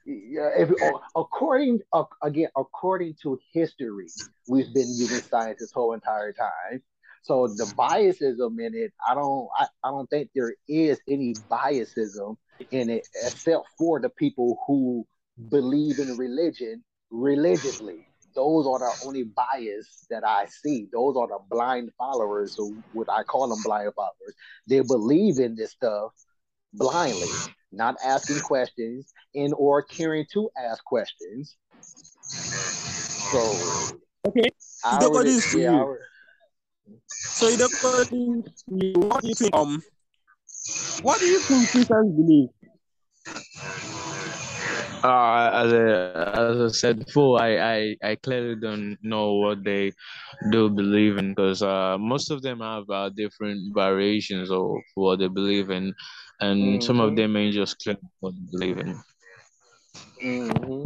Yeah, 0.04 0.50
if, 0.56 0.70
according 1.14 1.80
again 2.22 2.48
according 2.56 3.14
to 3.22 3.38
history, 3.52 4.08
we've 4.48 4.72
been 4.74 4.88
using 4.96 5.20
science 5.20 5.58
this 5.60 5.72
whole 5.72 5.94
entire 5.94 6.32
time. 6.32 6.82
So 7.22 7.46
the 7.46 7.66
biasism 7.78 8.58
in 8.58 8.74
it, 8.74 8.92
I 9.08 9.14
don't 9.14 9.48
I, 9.56 9.66
I 9.84 9.90
don't 9.90 10.10
think 10.10 10.30
there 10.34 10.54
is 10.68 11.00
any 11.08 11.36
biasism 11.50 12.36
in 12.70 12.90
it 12.90 13.06
except 13.24 13.66
for 13.78 14.00
the 14.00 14.08
people 14.08 14.58
who 14.66 15.06
believe 15.50 15.98
in 15.98 16.16
religion 16.16 16.82
religiously. 17.10 18.06
Those 18.34 18.66
are 18.66 18.78
the 18.78 18.92
only 19.06 19.24
bias 19.24 20.06
that 20.08 20.24
I 20.24 20.46
see. 20.46 20.88
Those 20.90 21.16
are 21.16 21.28
the 21.28 21.38
blind 21.50 21.90
followers 21.98 22.54
who 22.56 22.82
what 22.92 23.08
I 23.10 23.22
call 23.24 23.48
them 23.48 23.62
blind 23.62 23.92
followers. 23.94 24.34
They 24.66 24.80
believe 24.80 25.38
in 25.38 25.54
this 25.54 25.72
stuff 25.72 26.12
blindly, 26.72 27.28
not 27.70 27.96
asking 28.02 28.40
questions 28.40 29.12
and 29.34 29.52
or 29.56 29.82
caring 29.82 30.24
to 30.32 30.48
ask 30.56 30.82
questions. 30.84 31.56
So 33.32 33.98
okay, 34.26 34.48
I 34.84 35.06
would, 35.06 35.26
yeah, 35.54 35.84
so 37.34 37.48
in 37.48 37.60
according 37.60 38.44
to 38.44 38.92
what 39.00 39.22
do 39.22 39.28
you 39.28 39.34
think 39.34 39.54
um 39.54 39.82
what 41.02 41.18
do 41.18 41.26
you 41.26 41.40
think 41.40 41.70
Christians 41.70 42.14
believe? 42.14 42.48
Uh, 45.02 45.50
as 45.62 45.72
I, 45.72 46.50
as 46.50 46.60
I 46.60 46.68
said 46.68 47.04
before, 47.04 47.40
I, 47.40 47.58
I, 47.58 47.96
I 48.02 48.14
clearly 48.16 48.56
don't 48.56 48.98
know 49.02 49.34
what 49.34 49.64
they 49.64 49.92
do 50.50 50.70
believe 50.70 51.18
in 51.18 51.34
because 51.34 51.62
uh, 51.62 51.96
most 51.98 52.30
of 52.30 52.42
them 52.42 52.60
have 52.60 52.88
uh, 52.90 53.10
different 53.10 53.74
variations 53.74 54.50
of 54.50 54.76
what 54.94 55.18
they 55.18 55.28
believe 55.28 55.70
in, 55.70 55.94
and 56.40 56.60
mm-hmm. 56.60 56.80
some 56.80 57.00
of 57.00 57.16
them 57.16 57.32
may 57.32 57.50
just 57.50 57.78
claim 57.82 57.98
what 58.20 58.34
they 58.34 58.58
believe 58.58 58.78
in. 58.78 59.02
Mm-hmm. 60.22 60.84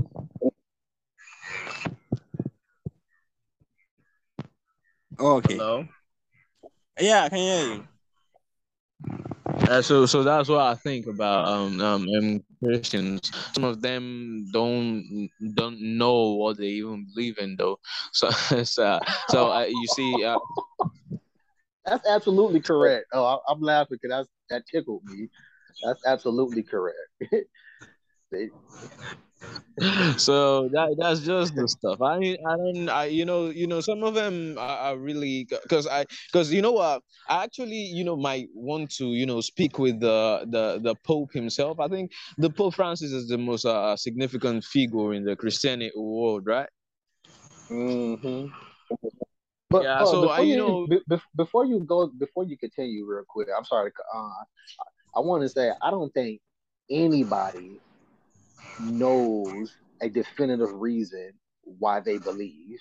Okay. 5.19 5.55
Hello? 5.57 5.87
Yeah, 7.01 7.25
I 7.25 7.29
can 7.29 7.39
hear 7.39 7.75
you. 7.75 7.89
Uh, 9.57 9.81
so 9.81 10.07
so 10.07 10.23
that's 10.23 10.49
what 10.49 10.61
I 10.61 10.75
think 10.75 11.07
about 11.07 11.49
um 11.49 11.81
um, 11.81 12.07
um 12.17 12.45
Christians. 12.63 13.33
Some 13.55 13.65
of 13.65 13.81
them 13.81 14.49
don't 14.53 15.31
don't 15.55 15.81
know 15.81 16.35
what 16.35 16.59
they 16.59 16.67
even 16.67 17.07
believe 17.15 17.39
in 17.39 17.57
though. 17.57 17.79
So 18.13 18.31
so, 18.31 19.01
so 19.29 19.51
uh, 19.53 19.65
you 19.65 19.87
see. 19.95 20.25
Uh, 20.25 20.39
that's 21.85 22.07
absolutely 22.07 22.61
correct. 22.61 23.07
Oh, 23.13 23.41
I, 23.49 23.53
am 23.53 23.61
laughing 23.61 23.99
because 24.03 24.27
that 24.51 24.65
tickled 24.67 25.05
me. 25.05 25.29
That's 25.85 26.05
absolutely 26.05 26.63
correct. 26.63 26.97
so 30.17 30.69
that 30.73 30.97
that's 30.99 31.21
just 31.21 31.55
the 31.55 31.69
stuff. 31.69 32.01
I 32.01 32.17
I 32.17 32.57
don't 32.57 32.89
I 32.89 33.05
you 33.07 33.25
know 33.25 33.51
you 33.51 33.67
know 33.67 33.81
some 33.81 34.03
of 34.05 34.15
them 34.15 34.57
are, 34.59 34.79
are 34.93 34.97
really 34.99 35.47
because 35.63 35.87
I 35.87 36.07
because 36.33 36.53
you 36.53 36.63
know 36.63 36.73
what 36.73 37.03
I 37.29 37.45
actually 37.45 37.83
you 37.99 38.05
know 38.05 38.17
might 38.17 38.49
want 38.55 38.91
to 38.97 39.07
you 39.09 39.27
know 39.27 39.41
speak 39.41 39.79
with 39.79 40.01
the 40.01 40.47
the 40.51 40.81
the 40.83 40.95
Pope 41.05 41.33
himself. 41.33 41.79
I 41.81 41.89
think 41.89 42.13
the 42.39 42.51
Pope 42.51 42.75
Francis 42.75 43.13
is 43.13 43.29
the 43.29 43.39
most 43.39 43.65
uh, 43.67 43.97
significant 43.97 44.65
figure 44.65 45.13
in 45.13 45.25
the 45.25 45.37
Christianity 45.37 45.93
world, 45.97 46.47
right? 46.47 46.69
Mm-hmm. 47.71 48.47
But 49.71 49.87
Yeah. 49.87 49.99
uh, 49.99 50.05
So 50.05 50.29
I 50.29 50.41
before 50.41 50.45
you 50.45 50.57
you 50.57 50.57
know 50.57 50.87
be, 50.89 50.99
be- 51.09 51.23
before 51.37 51.67
you 51.67 51.81
go 51.81 52.09
before 52.09 52.45
you 52.45 52.57
continue 52.57 53.05
real 53.07 53.25
quick, 53.29 53.49
I'm 53.57 53.65
sorry. 53.65 53.93
Uh, 54.15 54.45
I 55.17 55.21
want 55.21 55.43
to 55.43 55.49
say 55.49 55.73
I 55.83 55.91
don't 55.91 56.13
think 56.13 56.41
anybody 56.91 57.81
knows 58.79 59.73
a 60.03 60.09
definitive 60.09 60.71
reason 60.73 61.33
why 61.63 62.01
they 62.01 62.19
believe. 62.19 62.81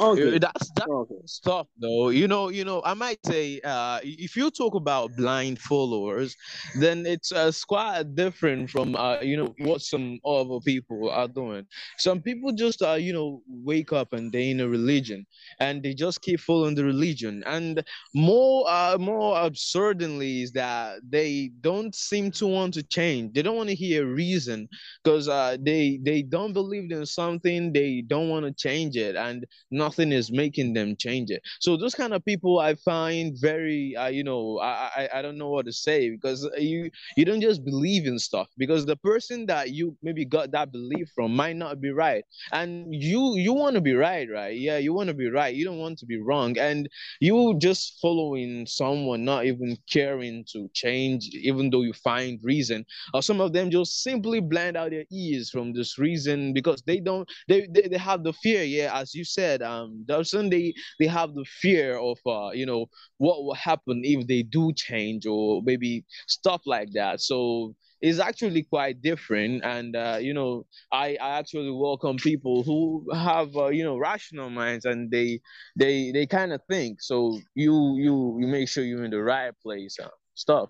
Uh, 0.00 0.10
Okay. 0.12 0.38
That's 0.38 0.70
that's 0.72 0.88
Okay. 0.88 1.14
stuff 1.26 1.66
though. 1.80 2.08
You 2.10 2.28
know, 2.28 2.48
you 2.50 2.64
know, 2.64 2.82
I 2.84 2.94
might 2.94 3.18
say 3.24 3.60
uh 3.64 4.00
if 4.02 4.36
you 4.36 4.50
talk 4.50 4.74
about 4.74 5.16
blind 5.16 5.58
followers, 5.60 6.36
then 6.74 7.06
it's 7.06 7.32
uh, 7.32 7.46
it's 7.48 7.64
quite 7.64 8.14
different 8.14 8.70
from 8.70 8.96
uh 8.96 9.20
you 9.22 9.36
know 9.36 9.54
what 9.58 9.80
some 9.80 10.18
other 10.24 10.58
people 10.64 11.10
are 11.10 11.28
doing. 11.28 11.66
Some 11.98 12.20
people 12.20 12.52
just 12.52 12.82
uh 12.82 12.94
you 12.94 13.12
know 13.12 13.42
wake 13.48 13.92
up 13.92 14.12
and 14.12 14.32
they 14.32 14.50
in 14.50 14.60
a 14.60 14.68
religion 14.68 15.26
and 15.60 15.82
they 15.82 15.94
just 15.94 16.20
keep 16.22 16.40
following 16.40 16.74
the 16.74 16.84
religion. 16.84 17.42
And 17.46 17.82
more 18.14 18.66
uh 18.68 18.98
more 18.98 19.40
absurdly 19.40 20.42
is 20.42 20.52
that 20.52 21.00
they 21.08 21.50
don't 21.60 21.94
seem 21.94 22.30
to 22.32 22.46
want 22.46 22.74
to 22.74 22.82
change. 22.82 23.32
They 23.34 23.42
don't 23.42 23.56
want 23.56 23.70
to 23.70 23.74
hear 23.74 24.06
reason 24.06 24.68
because 25.02 25.28
uh 25.28 25.56
they 25.60 25.98
they 26.02 26.22
don't 26.22 26.52
believe 26.52 26.90
in 26.90 27.06
something, 27.06 27.72
they 27.72 28.02
don't 28.06 28.28
want 28.28 28.44
to 28.46 28.52
change 28.52 28.96
it 28.96 29.16
and 29.16 29.46
nothing 29.84 30.10
is 30.12 30.30
making 30.32 30.72
them 30.78 30.96
change 30.96 31.30
it. 31.30 31.42
So 31.60 31.76
those 31.76 31.94
kind 31.94 32.12
of 32.14 32.24
people 32.24 32.58
I 32.58 32.74
find 32.74 33.36
very, 33.40 33.94
uh, 33.96 34.08
you 34.18 34.24
know, 34.24 34.58
I, 34.60 34.74
I 35.00 35.02
I 35.18 35.22
don't 35.22 35.38
know 35.42 35.50
what 35.50 35.66
to 35.66 35.72
say 35.72 36.10
because 36.10 36.38
you 36.58 36.90
you 37.16 37.24
don't 37.24 37.40
just 37.48 37.64
believe 37.64 38.04
in 38.06 38.18
stuff 38.18 38.48
because 38.56 38.82
the 38.86 38.96
person 39.10 39.46
that 39.46 39.64
you 39.76 39.96
maybe 40.02 40.24
got 40.24 40.50
that 40.52 40.72
belief 40.72 41.06
from 41.14 41.34
might 41.42 41.56
not 41.56 41.80
be 41.80 41.90
right, 41.90 42.24
and 42.52 42.94
you 42.94 43.22
you 43.36 43.52
want 43.52 43.74
to 43.74 43.80
be 43.80 43.94
right, 43.94 44.28
right? 44.30 44.56
Yeah, 44.56 44.78
you 44.78 44.92
want 44.94 45.08
to 45.08 45.14
be 45.14 45.28
right. 45.30 45.54
You 45.54 45.64
don't 45.64 45.78
want 45.78 45.98
to 45.98 46.06
be 46.06 46.18
wrong, 46.28 46.58
and 46.58 46.88
you 47.20 47.54
just 47.58 47.98
following 48.00 48.66
someone, 48.66 49.24
not 49.24 49.44
even 49.46 49.76
caring 49.90 50.44
to 50.52 50.68
change, 50.74 51.28
even 51.32 51.70
though 51.70 51.82
you 51.82 51.92
find 51.92 52.38
reason. 52.42 52.84
Or 53.12 53.22
some 53.22 53.40
of 53.40 53.52
them 53.52 53.70
just 53.70 54.02
simply 54.02 54.40
blind 54.40 54.76
out 54.76 54.90
their 54.90 55.04
ears 55.12 55.50
from 55.50 55.72
this 55.72 55.98
reason 55.98 56.52
because 56.52 56.82
they 56.86 57.00
don't 57.00 57.28
they, 57.48 57.66
they, 57.70 57.88
they 57.88 57.98
have 57.98 58.22
the 58.22 58.32
fear 58.32 58.62
yeah 58.62 58.90
as 59.00 59.14
you 59.14 59.24
said 59.24 59.62
um 59.62 59.73
Dawson, 60.06 60.50
they 60.50 60.74
they 60.98 61.06
have 61.06 61.34
the 61.34 61.44
fear 61.44 61.96
of 61.98 62.18
uh 62.26 62.50
you 62.52 62.66
know 62.66 62.86
what 63.18 63.44
will 63.44 63.54
happen 63.54 64.02
if 64.04 64.26
they 64.26 64.42
do 64.42 64.72
change 64.72 65.26
or 65.26 65.62
maybe 65.64 66.04
stuff 66.26 66.62
like 66.66 66.90
that 66.92 67.20
so 67.20 67.74
it's 68.00 68.18
actually 68.18 68.62
quite 68.62 69.00
different 69.00 69.64
and 69.64 69.96
uh, 69.96 70.18
you 70.20 70.34
know 70.34 70.66
I, 70.92 71.16
I 71.20 71.38
actually 71.38 71.70
welcome 71.70 72.16
people 72.16 72.62
who 72.62 73.06
have 73.14 73.56
uh, 73.56 73.68
you 73.68 73.82
know 73.82 73.96
rational 73.96 74.50
minds 74.50 74.84
and 74.84 75.10
they 75.10 75.40
they 75.76 76.12
they 76.12 76.26
kind 76.26 76.52
of 76.52 76.60
think 76.68 77.00
so 77.00 77.38
you 77.54 77.96
you 77.96 78.36
you 78.40 78.46
make 78.46 78.68
sure 78.68 78.84
you're 78.84 79.04
in 79.04 79.10
the 79.10 79.22
right 79.22 79.54
place 79.62 79.96
uh, 80.02 80.08
stuff 80.34 80.68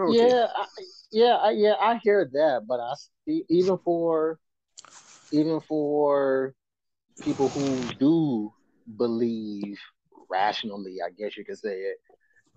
Okay. 0.00 0.28
Yeah, 0.28 0.46
I, 0.56 0.66
yeah, 1.12 1.34
I, 1.36 1.50
yeah. 1.50 1.74
I 1.80 2.00
hear 2.02 2.28
that, 2.32 2.62
but 2.66 2.80
I 2.80 2.94
even 3.48 3.78
for 3.84 4.38
even 5.30 5.60
for 5.60 6.54
people 7.22 7.50
who 7.50 7.88
do 7.98 8.52
believe 8.96 9.78
rationally, 10.30 10.96
I 11.04 11.10
guess 11.10 11.36
you 11.36 11.44
could 11.44 11.58
say 11.58 11.76
it, 11.76 11.98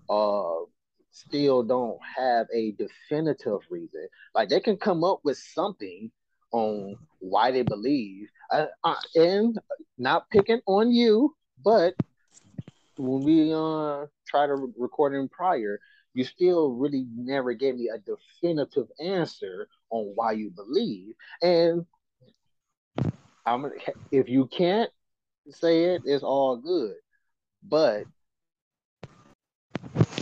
uh, 0.08 0.64
still 1.10 1.62
don't 1.62 1.98
have 2.16 2.46
a 2.54 2.72
definitive 2.72 3.60
reason. 3.70 4.08
Like 4.34 4.48
they 4.48 4.60
can 4.60 4.76
come 4.76 5.04
up 5.04 5.20
with 5.24 5.38
something 5.38 6.10
on 6.52 6.96
why 7.18 7.50
they 7.50 7.62
believe, 7.62 8.28
uh, 8.52 8.66
uh, 8.84 8.94
and 9.14 9.58
not 9.98 10.30
picking 10.30 10.60
on 10.66 10.92
you, 10.92 11.34
but 11.62 11.94
when 12.96 13.22
we 13.22 13.52
uh 13.52 14.06
try 14.26 14.46
to 14.46 14.54
re- 14.54 14.72
record 14.76 15.14
in 15.14 15.28
prior, 15.28 15.80
you 16.14 16.24
still 16.24 16.72
really 16.72 17.06
never 17.16 17.52
gave 17.54 17.76
me 17.76 17.88
a 17.92 17.98
definitive 17.98 18.88
answer 19.00 19.68
on 19.90 20.12
why 20.14 20.32
you 20.32 20.50
believe. 20.50 21.14
And 21.42 21.86
I'm 23.54 23.70
if 24.10 24.28
you 24.28 24.46
can't 24.46 24.90
say 25.50 25.94
it, 25.94 26.02
it's 26.04 26.22
all 26.22 26.56
good. 26.56 26.94
But 27.62 28.04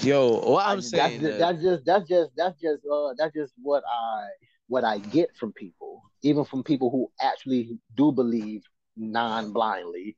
yo 0.02 0.38
what 0.40 0.66
I, 0.66 0.72
i'm 0.72 0.76
that's 0.78 0.88
saying 0.88 1.20
just, 1.20 1.32
is 1.32 1.38
that's 1.38 1.62
just 1.62 1.84
that's 1.84 2.08
just 2.08 2.30
that's 2.36 2.60
just 2.60 2.82
uh 2.90 3.14
that's 3.18 3.34
just 3.34 3.52
what 3.62 3.82
I 3.90 4.26
what 4.68 4.84
I 4.84 4.98
get 4.98 5.34
from 5.36 5.52
people, 5.52 6.02
even 6.22 6.44
from 6.44 6.62
people 6.62 6.90
who 6.90 7.10
actually 7.20 7.78
do 7.96 8.12
believe 8.12 8.62
non-blindly. 8.96 10.16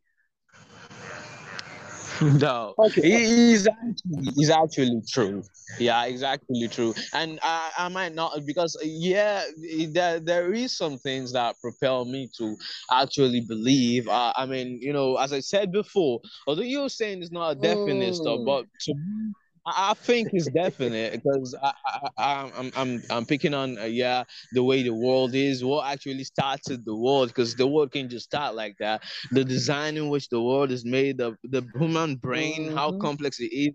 No, 2.40 2.74
Okay. 2.78 3.02
he 3.02 3.52
is 3.52 3.66
actually 3.68 4.33
is 4.37 4.50
actually 4.50 5.02
true. 5.09 5.42
Yeah, 5.78 6.04
exactly 6.07 6.68
true. 6.68 6.94
And 7.12 7.38
I, 7.42 7.70
I 7.78 7.88
might 7.88 8.14
not 8.14 8.44
because 8.46 8.76
yeah, 8.83 9.44
there 9.90 10.18
there 10.20 10.52
is 10.52 10.76
some 10.76 10.98
things 10.98 11.33
that 11.33 11.61
propel 11.61 12.04
me 12.04 12.31
to 12.38 12.57
actually 12.90 13.40
believe. 13.40 14.09
Uh, 14.09 14.33
I 14.37 14.46
mean, 14.46 14.78
you 14.81 14.92
know, 14.92 15.16
as 15.16 15.33
I 15.33 15.40
said 15.40 15.72
before, 15.72 16.20
although 16.46 16.62
you're 16.62 16.88
saying 16.88 17.22
it's 17.22 17.33
not 17.33 17.50
a 17.50 17.54
definite 17.54 18.14
stuff, 18.14 18.40
Mm. 18.40 18.44
but 18.44 18.66
to 18.81 18.94
me, 18.94 19.33
I 19.76 19.94
think 19.94 20.31
it's 20.33 20.48
definite 20.48 21.12
because 21.12 21.54
I, 21.62 21.72
I, 22.16 22.50
I'm 22.57 22.72
I'm 22.76 23.02
I'm 23.11 23.26
picking 23.26 23.54
on 23.54 23.78
uh, 23.78 23.85
yeah 23.85 24.24
the 24.52 24.62
way 24.62 24.83
the 24.83 24.94
world 24.94 25.35
is, 25.35 25.64
what 25.64 25.87
actually 25.90 26.24
started 26.24 26.85
the 26.85 26.96
world 26.96 27.28
because 27.28 27.57
the 27.57 27.66
world 27.66 27.92
can 27.92 28.09
just 28.09 28.26
start 28.26 28.54
like 28.54 28.76
that 28.78 29.02
the 29.31 29.44
design 29.44 29.96
in 29.96 30.09
which 30.09 30.28
the 30.28 30.40
world 30.42 30.70
is 30.70 30.85
made, 30.85 31.18
the 31.18 31.37
the 31.44 31.62
human 31.78 32.16
brain, 32.16 32.68
how 32.68 32.92
Mhm. 32.92 33.00
complex 33.00 33.40
it 33.40 33.52
is, 33.52 33.70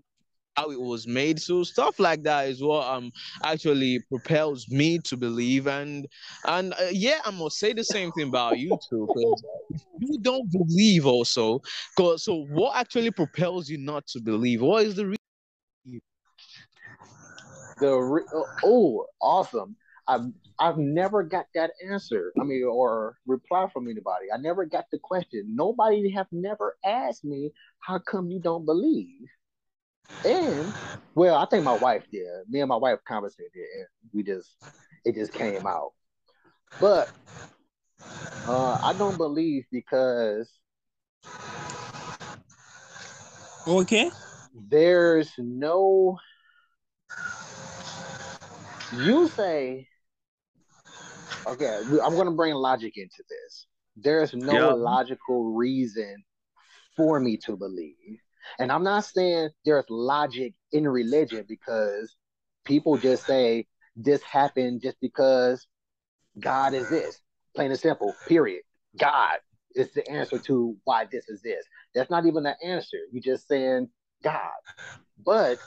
how 0.56 0.70
it 0.70 0.80
was 0.80 1.06
made. 1.06 1.40
So 1.40 1.64
stuff 1.64 1.98
like 1.98 2.22
that 2.24 2.48
is 2.48 2.62
what 2.62 2.86
um 2.86 3.12
actually 3.44 4.00
propels 4.10 4.68
me 4.70 4.98
to 5.06 5.16
believe. 5.16 5.66
And 5.66 6.06
and 6.46 6.74
uh, 6.74 6.88
yeah, 6.92 7.20
I 7.24 7.30
must 7.30 7.58
say 7.58 7.72
the 7.72 7.84
same 7.84 8.12
thing 8.12 8.28
about 8.28 8.58
you 8.58 8.78
too, 8.90 9.08
you 9.98 10.18
don't 10.20 10.50
believe 10.50 11.06
also. 11.06 11.60
Cause 11.96 12.24
so 12.24 12.44
what 12.46 12.76
actually 12.76 13.10
propels 13.10 13.68
you 13.68 13.78
not 13.78 14.06
to 14.08 14.20
believe? 14.20 14.62
What 14.62 14.84
is 14.86 14.96
the 14.96 15.06
reason? 15.06 15.16
The 17.80 17.92
re- 17.96 18.42
oh, 18.62 19.06
awesome! 19.20 19.76
I've 20.06 20.22
I've 20.58 20.78
never 20.78 21.22
got 21.22 21.46
that 21.54 21.72
answer. 21.88 22.32
I 22.40 22.44
mean, 22.44 22.64
or 22.64 23.18
reply 23.26 23.68
from 23.72 23.88
anybody. 23.88 24.26
I 24.32 24.36
never 24.36 24.64
got 24.64 24.86
the 24.90 24.98
question. 24.98 25.54
Nobody 25.54 26.10
have 26.10 26.28
never 26.30 26.76
asked 26.84 27.24
me 27.24 27.52
how 27.80 27.98
come 27.98 28.30
you 28.30 28.40
don't 28.40 28.64
believe. 28.64 29.28
And 30.24 30.72
well, 31.14 31.36
I 31.36 31.46
think 31.46 31.64
my 31.64 31.74
wife 31.74 32.04
did. 32.12 32.28
Me 32.48 32.60
and 32.60 32.68
my 32.68 32.76
wife 32.76 32.98
conversated, 33.06 33.50
and 33.54 33.86
we 34.12 34.22
just 34.22 34.56
it 35.04 35.14
just 35.14 35.32
came 35.32 35.66
out. 35.66 35.92
But 36.80 37.08
uh, 38.46 38.78
I 38.82 38.92
don't 38.92 39.16
believe 39.16 39.64
because 39.72 40.50
Okay. 43.66 44.10
there's 44.68 45.30
no. 45.38 46.18
You 48.90 49.28
say 49.28 49.88
okay. 51.46 51.78
I'm 52.04 52.14
going 52.14 52.26
to 52.26 52.32
bring 52.32 52.54
logic 52.54 52.94
into 52.96 53.22
this. 53.28 53.66
There's 53.96 54.34
no 54.34 54.56
Yeah. 54.56 54.72
logical 54.72 55.52
reason 55.54 56.24
for 56.96 57.20
me 57.20 57.36
to 57.38 57.56
believe, 57.56 58.18
and 58.58 58.70
I'm 58.70 58.84
not 58.84 59.04
saying 59.04 59.50
there's 59.64 59.84
logic 59.88 60.54
in 60.72 60.88
religion 60.88 61.44
because 61.48 62.14
people 62.64 62.98
just 62.98 63.26
say 63.26 63.66
this 63.96 64.22
happened 64.22 64.82
just 64.82 65.00
because 65.00 65.66
God 66.40 66.74
is 66.74 66.88
this. 66.88 67.20
Plain 67.54 67.70
and 67.70 67.80
simple, 67.80 68.18
period. 68.26 68.62
God 68.98 69.38
is 69.74 69.92
the 69.92 70.08
answer 70.10 70.38
to 70.40 70.76
why 70.84 71.06
this 71.10 71.28
is 71.28 71.42
this. 71.42 71.64
That's 71.94 72.10
not 72.10 72.26
even 72.26 72.42
the 72.44 72.56
answer. 72.64 72.98
You're 73.12 73.22
just 73.22 73.48
saying 73.48 73.88
God. 74.22 74.50
But 75.24 75.60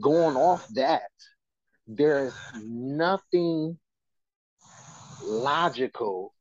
going 0.00 0.36
off 0.36 0.64
that, 0.74 1.10
there's 1.86 2.34
nothing 2.54 3.78
logical 5.22 6.34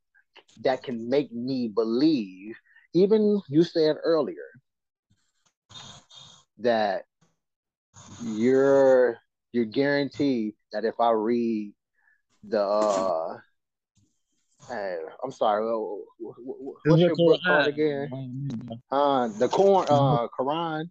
that 0.62 0.84
can 0.84 1.10
make 1.10 1.32
me 1.32 1.68
believe. 1.68 2.56
Even 2.94 3.42
you 3.50 3.64
said 3.64 3.96
earlier 4.04 4.46
that 6.60 7.04
you're 8.20 9.18
you're 9.52 9.66
guaranteed 9.66 10.54
that 10.72 10.86
if 10.86 11.00
I 11.00 11.12
read 11.12 11.74
the 12.48 12.62
uh 12.62 13.38
hey, 14.70 14.98
I'm 15.24 15.32
sorry, 15.32 15.66
what's 16.20 17.02
your 17.02 17.16
book 17.16 17.42
called 17.46 17.68
again? 17.68 18.10
Uh 18.92 19.30
the 19.40 19.48
Quran 19.48 19.86
uh 19.90 20.28
Quran. 20.40 20.90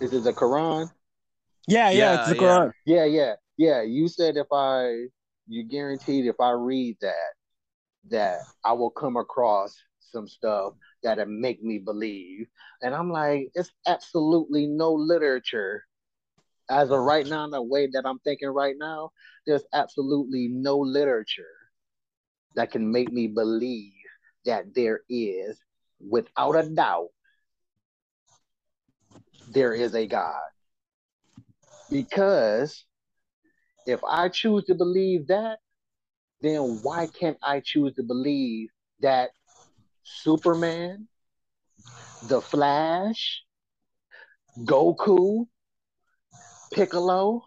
This 0.00 0.12
is 0.12 0.20
it 0.20 0.24
the 0.24 0.32
Quran? 0.32 0.90
Yeah, 1.66 1.90
yeah, 1.90 1.98
yeah 1.98 2.14
it's 2.14 2.28
the 2.28 2.34
Quran. 2.34 2.72
Yeah, 2.84 3.04
yeah, 3.04 3.34
yeah. 3.56 3.82
You 3.82 4.08
said 4.08 4.36
if 4.36 4.46
I 4.52 5.06
you 5.46 5.64
guaranteed 5.64 6.26
if 6.26 6.36
I 6.40 6.50
read 6.50 6.96
that 7.00 7.32
that 8.10 8.40
I 8.64 8.72
will 8.72 8.90
come 8.90 9.16
across 9.16 9.76
some 10.00 10.28
stuff 10.28 10.74
that'll 11.02 11.26
make 11.26 11.62
me 11.62 11.78
believe. 11.78 12.46
And 12.82 12.94
I'm 12.94 13.10
like, 13.10 13.50
it's 13.54 13.70
absolutely 13.86 14.66
no 14.66 14.92
literature. 14.92 15.84
As 16.70 16.90
of 16.90 17.00
right 17.00 17.26
now, 17.26 17.48
the 17.48 17.62
way 17.62 17.88
that 17.92 18.06
I'm 18.06 18.18
thinking 18.20 18.48
right 18.48 18.76
now, 18.78 19.10
there's 19.46 19.64
absolutely 19.74 20.48
no 20.48 20.78
literature 20.78 21.44
that 22.56 22.70
can 22.70 22.90
make 22.90 23.12
me 23.12 23.26
believe 23.26 23.92
that 24.46 24.74
there 24.74 25.00
is, 25.08 25.58
without 26.00 26.52
a 26.52 26.68
doubt, 26.68 27.08
there 29.48 29.74
is 29.74 29.94
a 29.94 30.06
God. 30.06 30.40
Because 31.90 32.84
if 33.86 34.00
I 34.08 34.28
choose 34.28 34.64
to 34.64 34.74
believe 34.74 35.28
that, 35.28 35.58
then 36.40 36.80
why 36.82 37.06
can't 37.06 37.38
I 37.42 37.60
choose 37.64 37.94
to 37.94 38.02
believe 38.02 38.68
that 39.00 39.30
Superman, 40.02 41.08
The 42.22 42.40
Flash, 42.40 43.42
Goku, 44.58 45.46
Piccolo, 46.72 47.42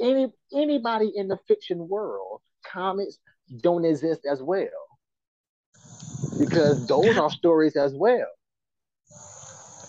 any 0.00 0.32
anybody 0.52 1.12
in 1.14 1.28
the 1.28 1.38
fiction 1.48 1.88
world, 1.88 2.40
comics 2.66 3.18
don't 3.62 3.84
exist 3.84 4.22
as 4.30 4.42
well. 4.42 4.68
Because 6.38 6.78
those 6.86 7.18
are 7.18 7.30
stories 7.30 7.76
as 7.76 7.94
well. 7.94 8.26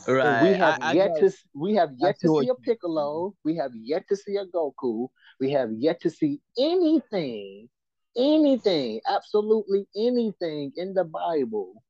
Right. 0.10 0.42
We 0.42 0.58
have 0.58 0.80
I, 0.82 0.94
yet 0.94 1.12
I 1.18 1.20
to 1.20 1.32
we 1.54 1.76
have 1.76 1.92
yet 2.00 2.20
to 2.22 2.30
see 2.30 2.50
a 2.50 2.56
Piccolo. 2.56 3.36
We 3.44 3.56
have 3.58 3.72
yet 3.76 4.08
to 4.10 4.16
see 4.16 4.38
a 4.38 4.46
Goku. 4.46 5.08
We 5.40 5.52
have 5.52 5.72
yet 5.72 6.02
to 6.02 6.10
see 6.10 6.42
anything, 6.58 7.70
anything, 8.18 9.02
absolutely 9.08 9.86
anything 9.96 10.72
in 10.76 10.96
the 10.96 11.04
Bible. 11.04 11.84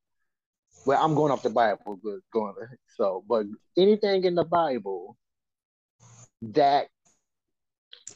Well, 0.86 1.02
I'm 1.02 1.16
going 1.16 1.32
off 1.32 1.44
the 1.44 1.50
Bible, 1.50 1.98
but 2.04 2.20
going 2.34 2.56
so, 2.98 3.24
but 3.28 3.46
anything 3.78 4.26
in 4.26 4.36
the 4.36 4.44
Bible 4.44 5.16
that 6.42 6.90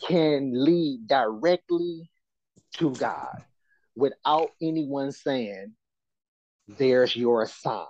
can 0.06 0.52
lead 0.66 1.08
directly 1.08 2.10
to 2.74 2.92
God 2.92 3.46
without 3.96 4.50
anyone 4.62 5.13
saying, 5.13 5.72
"There's 6.68 7.16
your 7.16 7.48
sign." 7.48 7.88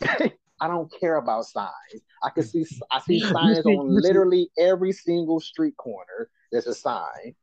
I 0.64 0.68
don't 0.68 0.90
care 0.98 1.16
about 1.16 1.44
signs. 1.44 2.02
I 2.22 2.30
can 2.30 2.42
see 2.42 2.64
I 2.90 3.00
see 3.00 3.20
signs 3.32 3.66
on 3.66 3.94
literally 3.94 4.48
every 4.58 4.92
single 4.92 5.38
street 5.38 5.76
corner. 5.76 6.30
There's 6.50 6.66
a 6.66 6.74
sign. 6.74 7.34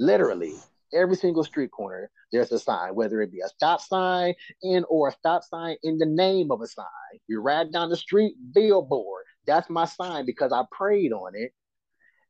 Literally 0.00 0.54
every 0.92 1.16
single 1.16 1.44
street 1.44 1.70
corner, 1.70 2.10
there's 2.32 2.50
a 2.52 2.58
sign, 2.58 2.94
whether 2.94 3.20
it 3.22 3.30
be 3.30 3.40
a 3.40 3.48
stop 3.48 3.80
sign 3.80 4.34
in 4.62 4.84
or 4.88 5.08
a 5.08 5.12
stop 5.12 5.44
sign 5.44 5.76
in 5.84 5.98
the 5.98 6.06
name 6.06 6.50
of 6.50 6.60
a 6.62 6.66
sign. 6.66 7.20
You 7.28 7.40
ride 7.40 7.72
down 7.72 7.90
the 7.90 7.96
street, 7.96 8.34
billboard. 8.52 9.24
That's 9.46 9.70
my 9.70 9.84
sign 9.84 10.26
because 10.26 10.52
I 10.52 10.62
prayed 10.72 11.12
on 11.12 11.32
it. 11.34 11.52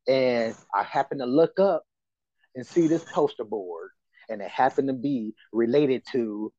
And 0.07 0.54
I 0.74 0.83
happened 0.83 1.20
to 1.20 1.26
look 1.26 1.59
up 1.59 1.85
and 2.54 2.66
see 2.66 2.87
this 2.87 3.04
poster 3.14 3.44
board, 3.44 3.90
and 4.28 4.42
it 4.42 4.50
happened 4.50 4.88
to 4.88 4.94
be 4.94 5.35
related 5.52 6.02
to, 6.12 6.52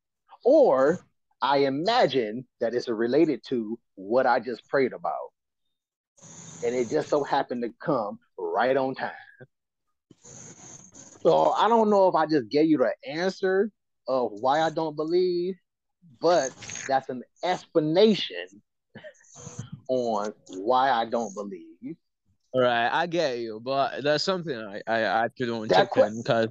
or 0.43 0.99
I 1.41 1.57
imagine 1.59 2.47
that 2.59 2.73
it's 2.73 2.87
related 2.87 3.41
to 3.49 3.77
what 3.95 4.25
I 4.25 4.39
just 4.39 4.67
prayed 4.67 4.93
about. 4.93 5.31
And 6.63 6.75
it 6.75 6.89
just 6.89 7.09
so 7.09 7.23
happened 7.23 7.63
to 7.63 7.73
come 7.79 8.19
right 8.37 8.75
on 8.75 8.95
time. 8.95 9.11
So 11.21 11.51
I 11.51 11.67
don't 11.67 11.89
know 11.89 12.07
if 12.07 12.15
I 12.15 12.25
just 12.25 12.49
gave 12.49 12.67
you 12.67 12.77
the 12.77 12.93
answer 13.09 13.71
of 14.07 14.31
why 14.31 14.61
I 14.61 14.69
don't 14.69 14.95
believe, 14.95 15.55
but 16.21 16.51
that's 16.87 17.09
an 17.09 17.23
explanation 17.43 18.61
on 19.87 20.33
why 20.47 20.91
I 20.91 21.05
don't 21.05 21.33
believe. 21.33 21.97
Right, 22.57 22.87
I 22.89 23.05
get 23.05 23.39
you, 23.39 23.59
but 23.61 24.01
there's 24.01 24.23
something 24.23 24.57
I, 24.57 24.81
I 24.87 25.25
actually 25.25 25.47
don't 25.47 25.69
check 25.69 25.89
in 25.97 26.21
because 26.21 26.47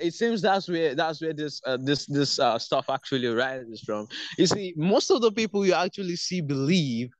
it 0.00 0.12
seems 0.12 0.42
that's 0.42 0.68
where 0.68 0.96
that's 0.96 1.22
where 1.22 1.32
this 1.32 1.60
uh, 1.64 1.78
this 1.80 2.06
this 2.06 2.40
uh, 2.40 2.58
stuff 2.58 2.90
actually 2.90 3.28
arises 3.28 3.80
from. 3.80 4.08
You 4.38 4.48
see, 4.48 4.74
most 4.76 5.08
of 5.08 5.20
the 5.20 5.30
people 5.30 5.64
you 5.64 5.74
actually 5.74 6.16
see 6.16 6.40
believe 6.40 7.12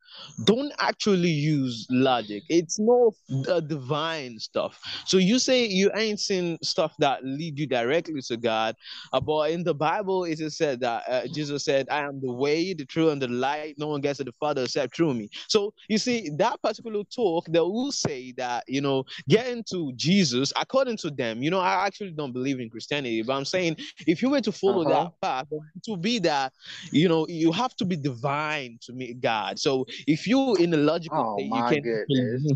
don't 0.45 0.73
actually 0.79 1.31
use 1.31 1.87
logic. 1.91 2.43
It's 2.49 2.79
more 2.79 3.13
the 3.29 3.61
divine 3.61 4.39
stuff. 4.39 4.81
So 5.07 5.19
you 5.19 5.39
say 5.39 5.67
you 5.67 5.91
ain't 5.95 6.21
seen 6.21 6.59
stuff 6.63 6.95
that 6.99 7.25
lead 7.25 7.59
you 7.59 7.67
directly 7.67 8.21
to 8.23 8.37
God, 8.37 8.77
uh, 9.13 9.21
but 9.21 9.51
in 9.51 9.65
the 9.65 9.75
Bible 9.75 10.25
it 10.25 10.41
is 10.41 10.57
said 10.57 10.81
that 10.81 11.05
uh, 11.09 11.27
Jesus 11.33 11.65
said, 11.65 11.87
"I 11.91 12.01
am 12.01 12.21
the 12.21 12.33
way, 12.33 12.75
the 12.75 12.85
truth, 12.85 13.13
and 13.13 13.23
the 13.23 13.29
light. 13.29 13.75
No 13.79 13.89
one 13.89 14.01
gets 14.01 14.19
to 14.19 14.25
the 14.25 14.33
Father 14.33 14.63
except 14.63 14.95
through 14.97 15.15
me." 15.15 15.29
So 15.49 15.75
you 15.89 15.99
see 15.99 16.31
that 16.37 16.61
particular 16.63 17.03
talk, 17.05 17.47
they 17.49 17.61
will 17.61 17.93
say 17.93 18.33
that 18.37 18.65
you 18.69 18.81
know 18.81 19.05
getting 19.29 19.65
to 19.71 19.93
Jesus, 19.97 20.53
according 20.57 20.97
to 20.99 21.11
them, 21.11 21.43
you 21.43 21.51
know, 21.51 21.61
I 21.61 21.87
actually 21.87 22.13
don't 22.13 22.33
believe 22.33 22.61
in 22.61 22.71
Christianity, 22.71 23.23
but 23.23 23.35
I'm 23.35 23.45
saying 23.45 23.77
if 24.07 24.23
you 24.23 24.31
were 24.31 24.41
to 24.41 24.53
follow 24.53 24.83
uh-huh. 24.83 25.05
that 25.05 25.21
path, 25.21 25.47
to 25.85 25.97
be 25.97 26.19
that, 26.21 26.53
you 26.91 27.09
know, 27.09 27.27
you 27.29 27.53
have 27.53 27.75
to 27.77 27.85
be 27.85 27.97
divine 27.97 28.79
to 28.83 28.93
meet 28.93 29.21
God. 29.21 29.59
So 29.59 29.87
if 30.13 30.27
you 30.27 30.55
in 30.57 30.71
the 30.71 30.77
logical 30.77 31.19
oh, 31.19 31.37
state, 31.37 31.47
you 31.47 31.65
can 31.69 31.83
goodness. 31.83 32.53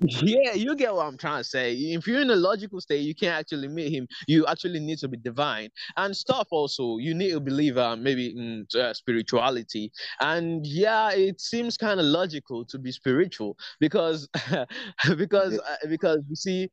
yeah, 0.22 0.52
you 0.52 0.76
get 0.76 0.94
what 0.94 1.06
I'm 1.06 1.18
trying 1.18 1.42
to 1.42 1.48
say. 1.48 1.74
If 1.74 2.06
you're 2.06 2.20
in 2.20 2.30
a 2.30 2.36
logical 2.36 2.80
state, 2.80 3.00
you 3.00 3.14
can't 3.14 3.38
actually 3.38 3.68
meet 3.68 3.92
him. 3.92 4.06
You 4.26 4.46
actually 4.46 4.80
need 4.80 4.98
to 4.98 5.08
be 5.08 5.16
divine 5.16 5.70
and 5.96 6.16
stuff. 6.16 6.48
Also, 6.50 6.98
you 6.98 7.14
need 7.14 7.32
to 7.32 7.40
believe 7.40 7.76
uh, 7.78 7.96
maybe 7.96 8.28
in 8.28 8.66
uh, 8.80 8.94
spirituality. 8.94 9.92
And 10.20 10.66
yeah, 10.66 11.10
it 11.12 11.40
seems 11.40 11.76
kind 11.76 12.00
of 12.00 12.06
logical 12.06 12.64
to 12.66 12.78
be 12.78 12.92
spiritual 12.92 13.56
because 13.80 14.28
because 15.16 15.58
uh, 15.58 15.86
because 15.88 16.20
you 16.28 16.36
see, 16.36 16.70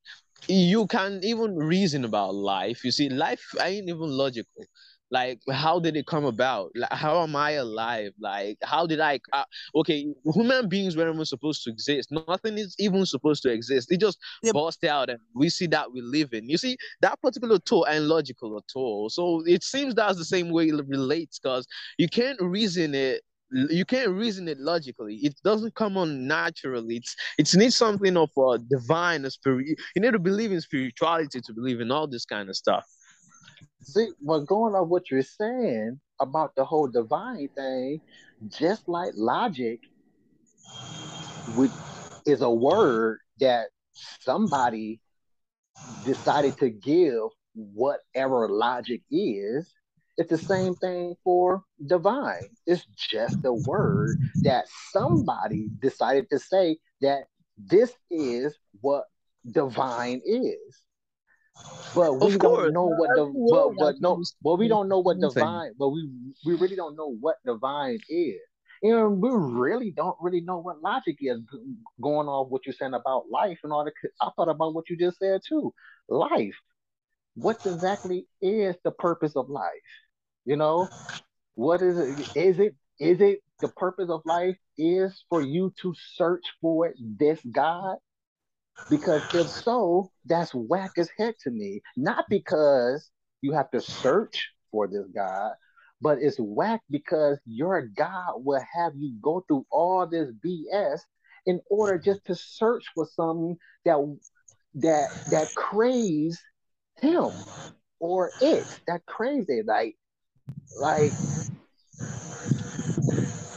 you 0.47 0.87
can 0.87 1.19
even 1.23 1.55
reason 1.55 2.05
about 2.05 2.35
life. 2.35 2.83
You 2.83 2.91
see, 2.91 3.09
life 3.09 3.43
ain't 3.61 3.89
even 3.89 4.09
logical 4.09 4.65
like 5.15 5.39
how 5.63 5.79
did 5.79 5.95
it 5.95 6.05
come 6.05 6.25
about 6.25 6.71
like, 6.75 6.91
how 6.91 7.23
am 7.23 7.35
i 7.35 7.51
alive 7.51 8.11
like 8.19 8.57
how 8.63 8.85
did 8.85 8.99
i 8.99 9.17
uh, 9.31 9.45
okay 9.73 9.99
human 10.33 10.67
beings 10.67 10.97
weren't 10.97 11.13
even 11.13 11.25
supposed 11.25 11.63
to 11.63 11.69
exist 11.69 12.11
nothing 12.11 12.57
is 12.57 12.75
even 12.79 13.05
supposed 13.05 13.41
to 13.41 13.49
exist 13.49 13.91
it 13.91 13.99
just 14.07 14.17
yep. 14.43 14.53
burst 14.53 14.83
out 14.83 15.09
and 15.09 15.19
we 15.33 15.47
see 15.47 15.67
that 15.67 15.91
we 15.93 16.01
live 16.01 16.33
in 16.33 16.49
you 16.49 16.57
see 16.57 16.75
that 17.01 17.19
particular 17.21 17.57
tool 17.59 17.85
ain't 17.89 18.03
logical 18.15 18.57
at 18.57 18.69
all 18.75 19.09
so 19.09 19.41
it 19.45 19.63
seems 19.63 19.95
that's 19.95 20.17
the 20.17 20.25
same 20.35 20.49
way 20.49 20.65
it 20.67 20.87
relates 20.87 21.39
because 21.39 21.65
you 21.97 22.09
can't 22.09 22.41
reason 22.41 22.93
it 22.93 23.21
you 23.69 23.85
can't 23.85 24.09
reason 24.09 24.47
it 24.47 24.59
logically. 24.59 25.15
It 25.27 25.35
doesn't 25.43 25.75
come 25.75 25.97
on 25.97 26.27
naturally. 26.27 26.97
It's 26.97 27.15
it 27.37 27.57
needs 27.57 27.75
something 27.75 28.17
of 28.17 28.31
a 28.37 28.57
divine, 28.57 29.23
a 29.23 29.31
spirit. 29.31 29.67
You 29.95 30.01
need 30.01 30.13
to 30.13 30.19
believe 30.19 30.51
in 30.51 30.59
spirituality 30.61 31.39
to 31.41 31.53
believe 31.53 31.79
in 31.79 31.91
all 31.91 32.07
this 32.07 32.25
kind 32.25 32.49
of 32.49 32.55
stuff. 32.55 32.85
See, 33.85 34.09
but 34.19 34.47
going 34.47 34.73
on 34.73 34.89
what 34.89 35.11
you're 35.11 35.21
saying 35.21 35.99
about 36.19 36.55
the 36.55 36.65
whole 36.65 36.87
divine 36.87 37.49
thing, 37.55 38.01
just 38.47 38.87
like 38.87 39.11
logic, 39.15 39.79
which 41.45 41.71
is 42.25 42.41
a 42.41 42.49
word 42.49 43.19
that 43.39 43.67
somebody 44.21 44.99
decided 46.01 46.57
to 46.57 46.69
give 46.69 47.29
whatever 47.53 48.49
logic 48.49 49.01
is. 49.11 49.71
It's 50.17 50.29
the 50.31 50.37
same 50.37 50.75
thing 50.75 51.15
for 51.23 51.63
divine. 51.85 52.49
It's 52.65 52.85
just 52.97 53.37
a 53.43 53.53
word 53.53 54.17
that 54.43 54.65
somebody 54.91 55.69
decided 55.79 56.27
to 56.31 56.39
say 56.39 56.77
that 57.01 57.25
this 57.57 57.93
is 58.09 58.57
what 58.81 59.03
divine 59.51 60.21
is. 60.25 60.84
But 61.93 62.13
we 62.19 62.37
don't 62.37 62.73
know 62.73 62.87
what 62.87 63.09
the 63.15 63.25
but, 63.49 63.75
but 63.77 64.01
no 64.01 64.21
but 64.41 64.55
we 64.55 64.67
don't 64.67 64.89
know 64.89 64.99
what 64.99 65.19
divine 65.19 65.71
but 65.77 65.89
we 65.89 66.09
we 66.45 66.55
really 66.55 66.75
don't 66.75 66.95
know 66.97 67.15
what 67.19 67.37
divine 67.45 67.99
is. 68.09 68.39
and 68.83 69.21
we 69.21 69.29
really 69.31 69.91
don't 69.91 70.17
really 70.21 70.41
know 70.41 70.57
what 70.57 70.81
logic 70.81 71.17
is 71.21 71.39
going 72.01 72.27
off 72.27 72.49
what 72.49 72.65
you're 72.65 72.73
saying 72.73 72.93
about 72.93 73.29
life 73.29 73.59
and 73.63 73.71
all 73.71 73.85
the 73.85 73.91
I 74.21 74.29
thought 74.35 74.49
about 74.49 74.73
what 74.73 74.89
you 74.89 74.97
just 74.97 75.19
said 75.19 75.41
too. 75.47 75.73
Life. 76.09 76.55
What 77.35 77.59
exactly 77.65 78.27
is 78.41 78.75
the 78.83 78.91
purpose 78.91 79.35
of 79.35 79.49
life? 79.49 79.71
You 80.45 80.55
know, 80.57 80.87
what 81.55 81.81
is 81.81 81.97
it? 81.97 82.27
Is 82.35 82.59
it 82.59 82.75
is 82.99 83.21
it 83.21 83.39
the 83.61 83.69
purpose 83.69 84.09
of 84.09 84.21
life 84.25 84.57
is 84.77 85.23
for 85.29 85.41
you 85.41 85.73
to 85.81 85.93
search 86.15 86.43
for 86.61 86.93
this 86.99 87.39
God? 87.51 87.97
Because 88.89 89.21
if 89.33 89.49
so, 89.49 90.11
that's 90.25 90.53
whack 90.53 90.91
as 90.97 91.09
heck 91.17 91.37
to 91.39 91.51
me. 91.51 91.81
Not 91.97 92.25
because 92.29 93.09
you 93.41 93.53
have 93.53 93.71
to 93.71 93.81
search 93.81 94.51
for 94.71 94.87
this 94.87 95.05
God, 95.13 95.53
but 96.01 96.19
it's 96.21 96.37
whack 96.39 96.81
because 96.89 97.39
your 97.45 97.87
God 97.95 98.33
will 98.37 98.61
have 98.73 98.93
you 98.95 99.15
go 99.21 99.43
through 99.47 99.65
all 99.71 100.07
this 100.07 100.29
BS 100.45 100.99
in 101.45 101.61
order 101.69 101.97
just 101.97 102.25
to 102.25 102.35
search 102.35 102.85
for 102.93 103.07
something 103.15 103.57
that 103.85 103.97
that 104.75 105.09
that 105.31 105.53
craves 105.55 106.39
him 106.97 107.31
or 107.99 108.31
it 108.39 108.65
that 108.87 109.05
crazy 109.05 109.61
like 109.65 109.95
like 110.79 111.13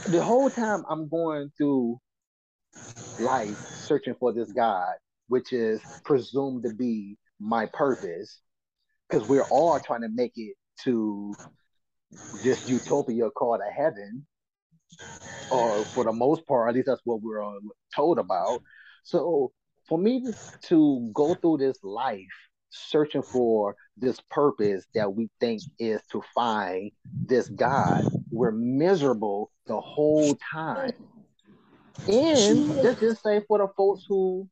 the 0.09 0.23
whole 0.23 0.49
time 0.49 0.83
I'm 0.89 1.07
going 1.07 1.51
through 1.57 1.99
life 3.19 3.57
searching 3.85 4.15
for 4.19 4.33
this 4.33 4.51
God, 4.51 4.93
which 5.29 5.53
is 5.53 5.81
presumed 6.03 6.63
to 6.63 6.69
be 6.71 7.17
my 7.39 7.65
purpose, 7.67 8.41
because 9.07 9.27
we're 9.27 9.43
all 9.43 9.79
trying 9.79 10.01
to 10.01 10.09
make 10.09 10.33
it 10.35 10.55
to 10.83 11.33
this 12.43 12.67
utopia 12.67 13.29
called 13.31 13.61
a 13.67 13.71
heaven, 13.71 14.25
or 15.51 15.83
for 15.93 16.03
the 16.03 16.11
most 16.11 16.45
part, 16.45 16.69
at 16.69 16.75
least 16.75 16.87
that's 16.87 17.01
what 17.05 17.21
we're 17.21 17.41
told 17.95 18.19
about. 18.19 18.61
So 19.03 19.51
for 19.87 19.97
me 19.97 20.33
to 20.63 21.09
go 21.13 21.33
through 21.35 21.57
this 21.57 21.77
life 21.83 22.19
searching 22.69 23.23
for 23.31 23.75
this 23.97 24.19
purpose 24.29 24.85
that 24.93 25.13
we 25.13 25.29
think 25.39 25.61
is 25.79 26.01
to 26.11 26.21
find 26.35 26.91
this 27.27 27.49
God, 27.49 28.03
we're 28.31 28.51
miserable 28.51 29.51
the 29.65 29.79
whole 29.79 30.37
time. 30.51 30.91
And 32.07 32.69
let's 32.83 32.99
just 32.99 33.23
say 33.23 33.41
for 33.47 33.57
the 33.57 33.67
folks 33.75 34.05
who 34.07 34.47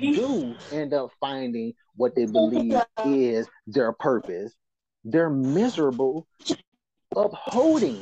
do 0.00 0.56
end 0.72 0.92
up 0.92 1.10
finding 1.20 1.74
what 1.96 2.14
they 2.14 2.26
believe 2.26 2.80
is 3.04 3.46
their 3.66 3.92
purpose, 3.92 4.52
they're 5.04 5.30
miserable 5.30 6.26
upholding 7.16 8.00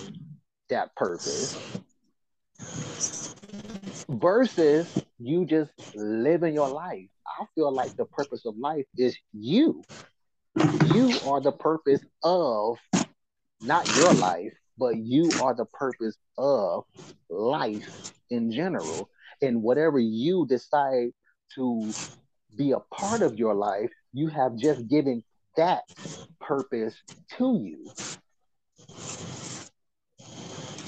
that 0.70 0.94
purpose 0.96 1.56
versus 4.08 4.88
you 5.18 5.44
just 5.44 5.70
living 5.94 6.54
your 6.54 6.68
life. 6.68 7.08
I 7.26 7.44
feel 7.54 7.72
like 7.72 7.96
the 7.96 8.06
purpose 8.06 8.44
of 8.46 8.56
life 8.56 8.86
is 8.96 9.16
you. 9.32 9.84
You 10.92 11.18
are 11.26 11.40
the 11.40 11.52
purpose 11.52 12.00
of 12.22 12.78
not 13.60 13.84
your 13.94 14.12
life, 14.14 14.52
but 14.78 14.96
you 14.96 15.30
are 15.42 15.54
the 15.54 15.66
purpose 15.66 16.16
of 16.38 16.84
life 17.30 17.86
in 18.30 18.50
general. 18.50 19.08
And 19.40 19.62
whatever 19.62 19.98
you 19.98 20.46
decide 20.46 21.10
to 21.54 21.92
be 22.56 22.72
a 22.72 22.80
part 22.94 23.22
of 23.22 23.38
your 23.38 23.54
life, 23.54 23.90
you 24.12 24.28
have 24.28 24.56
just 24.56 24.88
given 24.88 25.22
that 25.56 25.82
purpose 26.40 26.94
to 27.38 27.58
you. 27.62 27.90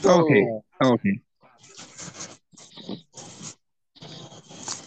So, 0.03 0.21
okay. 0.21 0.47
Okay. 0.83 1.21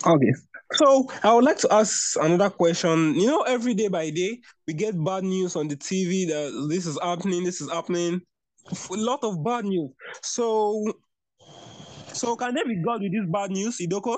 Okay. 0.06 0.34
So 0.74 1.08
I 1.24 1.34
would 1.34 1.44
like 1.44 1.58
to 1.60 1.74
ask 1.74 2.16
another 2.22 2.50
question. 2.50 3.16
You 3.16 3.28
know, 3.28 3.42
every 3.42 3.74
day 3.74 3.88
by 3.88 4.10
day, 4.10 4.40
we 4.68 4.74
get 4.74 5.02
bad 5.04 5.24
news 5.24 5.56
on 5.56 5.68
the 5.68 5.76
TV 5.76 6.28
that 6.28 6.68
this 6.70 6.86
is 6.86 7.00
happening, 7.02 7.44
this 7.44 7.62
is 7.62 7.72
happening. 7.72 8.22
A 8.70 8.94
lot 8.94 9.24
of 9.24 9.44
bad 9.44 9.66
news. 9.66 9.92
So, 10.22 10.84
so 12.14 12.36
can 12.36 12.54
there 12.54 12.66
be 12.66 12.82
God 12.84 13.02
with 13.02 13.14
this 13.14 13.26
bad 13.32 13.52
news, 13.52 13.78
Idoko 13.80 14.18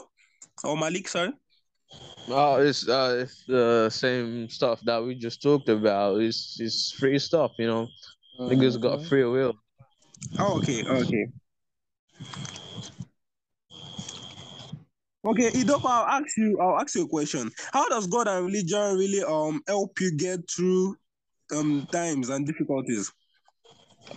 or 0.63 0.75
Malik? 0.75 1.07
Sorry. 1.07 1.31
Oh, 2.31 2.57
it's 2.57 2.87
uh, 2.87 3.21
it's 3.23 3.43
the 3.45 3.89
same 3.89 4.49
stuff 4.49 4.81
that 4.81 5.03
we 5.03 5.15
just 5.15 5.41
talked 5.41 5.69
about. 5.69 6.21
It's 6.21 6.59
it's 6.59 6.91
free 6.91 7.17
stuff, 7.17 7.53
you 7.57 7.67
know. 7.67 7.87
Mm-hmm. 8.39 8.53
Niggas 8.53 8.79
got 8.79 9.03
free 9.03 9.23
will. 9.23 9.55
Oh, 10.37 10.57
okay, 10.57 10.83
okay. 10.85 11.27
Okay, 15.25 15.51
Idoko, 15.51 15.85
I'll 15.85 16.21
ask 16.21 16.37
you. 16.37 16.59
I'll 16.61 16.79
ask 16.79 16.95
you 16.95 17.05
a 17.05 17.07
question. 17.07 17.51
How 17.73 17.89
does 17.89 18.07
God 18.07 18.27
and 18.27 18.45
religion 18.45 18.97
really 18.97 19.23
um 19.23 19.61
help 19.67 19.99
you 19.99 20.15
get 20.15 20.39
through 20.49 20.95
um 21.51 21.87
times 21.91 22.29
and 22.29 22.45
difficulties? 22.45 23.11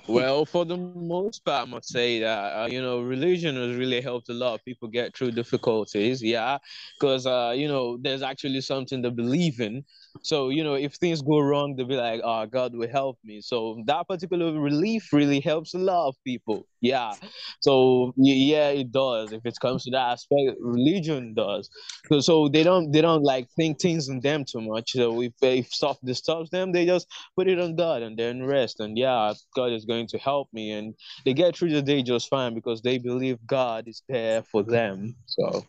Well, 0.08 0.44
for 0.46 0.64
the 0.64 0.76
most 0.76 1.44
part, 1.44 1.68
I 1.68 1.70
must 1.70 1.88
say 1.88 2.20
that 2.20 2.26
uh, 2.62 2.66
you 2.70 2.80
know 2.82 3.00
religion 3.00 3.56
has 3.56 3.76
really 3.76 4.00
helped 4.00 4.28
a 4.28 4.32
lot 4.34 4.54
of 4.54 4.64
people 4.64 4.88
get 4.88 5.16
through 5.16 5.32
difficulties. 5.32 6.22
Yeah, 6.22 6.58
because 6.98 7.26
uh, 7.26 7.54
you 7.56 7.68
know 7.68 7.96
there's 7.98 8.22
actually 8.22 8.60
something 8.60 9.02
to 9.02 9.10
believe 9.10 9.60
in. 9.60 9.84
So, 10.20 10.50
you 10.50 10.62
know, 10.62 10.74
if 10.74 10.94
things 10.94 11.22
go 11.22 11.40
wrong, 11.40 11.74
they'll 11.74 11.86
be 11.86 11.96
like, 11.96 12.20
oh, 12.22 12.46
God 12.46 12.74
will 12.74 12.88
help 12.88 13.18
me. 13.24 13.40
So 13.40 13.82
that 13.86 14.06
particular 14.06 14.52
relief 14.58 15.12
really 15.12 15.40
helps 15.40 15.74
a 15.74 15.78
lot 15.78 16.08
of 16.08 16.16
people. 16.24 16.66
Yeah. 16.80 17.14
So 17.60 18.12
yeah, 18.16 18.68
it 18.68 18.90
does. 18.90 19.32
If 19.32 19.46
it 19.46 19.54
comes 19.60 19.84
to 19.84 19.90
that 19.92 20.10
aspect, 20.12 20.58
religion 20.60 21.32
does. 21.34 21.70
So, 22.08 22.20
so 22.20 22.48
they 22.48 22.64
don't 22.64 22.90
they 22.90 23.00
don't 23.00 23.22
like 23.22 23.48
think 23.56 23.80
things 23.80 24.08
in 24.08 24.20
them 24.20 24.44
too 24.44 24.60
much. 24.60 24.92
So 24.92 25.22
if, 25.22 25.32
if 25.40 25.68
stuff 25.68 25.98
disturbs 26.04 26.50
them, 26.50 26.72
they 26.72 26.84
just 26.84 27.06
put 27.36 27.48
it 27.48 27.60
on 27.60 27.76
God 27.76 28.02
and 28.02 28.18
then 28.18 28.44
rest. 28.44 28.80
And 28.80 28.98
yeah, 28.98 29.32
God 29.54 29.72
is 29.72 29.84
going 29.84 30.08
to 30.08 30.18
help 30.18 30.48
me. 30.52 30.72
And 30.72 30.94
they 31.24 31.34
get 31.34 31.56
through 31.56 31.70
the 31.70 31.82
day 31.82 32.02
just 32.02 32.28
fine 32.28 32.54
because 32.54 32.82
they 32.82 32.98
believe 32.98 33.38
God 33.46 33.86
is 33.86 34.02
there 34.08 34.42
for 34.42 34.62
them. 34.62 35.14
So 35.26 35.64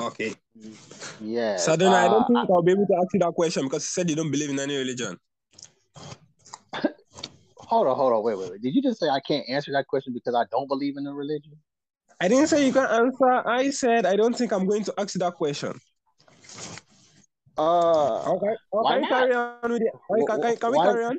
Okay. 0.00 0.34
Yeah. 1.20 1.56
So 1.56 1.76
then 1.76 1.92
uh, 1.92 1.96
I 1.96 2.08
don't 2.08 2.26
think 2.26 2.38
I'll 2.50 2.62
be 2.62 2.72
able 2.72 2.86
to 2.86 2.96
ask 2.96 3.12
you 3.12 3.20
that 3.20 3.32
question 3.34 3.64
because 3.64 3.82
you 3.82 3.92
said 3.92 4.10
you 4.10 4.16
don't 4.16 4.30
believe 4.30 4.50
in 4.50 4.58
any 4.58 4.76
religion. 4.76 5.18
hold 7.56 7.86
on, 7.86 7.96
hold 7.96 8.12
on, 8.12 8.22
wait, 8.22 8.38
wait, 8.38 8.50
wait. 8.50 8.62
Did 8.62 8.74
you 8.74 8.82
just 8.82 9.00
say 9.00 9.08
I 9.08 9.20
can't 9.20 9.48
answer 9.48 9.72
that 9.72 9.86
question 9.86 10.12
because 10.12 10.34
I 10.34 10.44
don't 10.50 10.68
believe 10.68 10.96
in 10.96 11.06
a 11.06 11.12
religion? 11.12 11.52
I 12.20 12.28
didn't 12.28 12.48
say 12.48 12.66
you 12.66 12.72
can 12.72 12.86
answer. 12.86 13.30
I 13.46 13.70
said 13.70 14.06
I 14.06 14.16
don't 14.16 14.36
think 14.36 14.52
I'm 14.52 14.66
going 14.66 14.84
to 14.84 14.94
ask 14.98 15.14
you 15.14 15.20
that 15.20 15.34
question. 15.34 15.78
Uh, 17.56 18.32
okay. 18.32 18.54
Okay. 18.72 19.06
Carry 19.08 19.34
on 19.34 19.72
with 19.72 19.82
it. 19.82 19.92
Can, 20.26 20.40
can, 20.40 20.56
can 20.56 20.72
we 20.72 20.78
carry 20.78 21.04
on? 21.04 21.18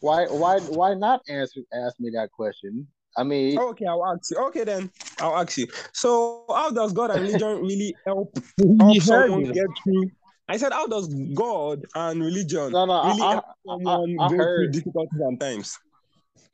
Why, 0.00 0.26
why, 0.26 0.58
why 0.58 0.94
not 0.94 1.20
answer 1.28 1.60
ask 1.72 2.00
me 2.00 2.10
that 2.10 2.32
question? 2.32 2.88
I 3.16 3.24
mean, 3.24 3.58
okay, 3.58 3.84
I'll 3.86 4.06
ask 4.06 4.30
you. 4.30 4.38
Okay, 4.48 4.64
then 4.64 4.90
I'll 5.20 5.36
ask 5.36 5.58
you. 5.58 5.66
So, 5.92 6.44
how 6.48 6.70
does 6.70 6.92
God 6.92 7.10
and 7.10 7.22
religion 7.22 7.60
really 7.60 7.94
help, 8.06 8.36
help 8.80 9.02
someone 9.02 9.44
get 9.44 9.66
through? 9.84 10.10
I 10.48 10.56
said, 10.56 10.72
how 10.72 10.86
does 10.86 11.08
God 11.34 11.84
and 11.94 12.22
religion 12.22 12.72
no, 12.72 12.84
no, 12.84 13.04
really 13.04 13.22
I, 13.22 13.30
help 13.32 13.44
someone 13.66 14.16
I, 14.18 14.24
I, 14.24 14.28
go 14.28 14.36
heard, 14.36 14.56
through 14.56 14.80
difficulties 14.80 15.20
and 15.20 15.40
times? 15.40 15.78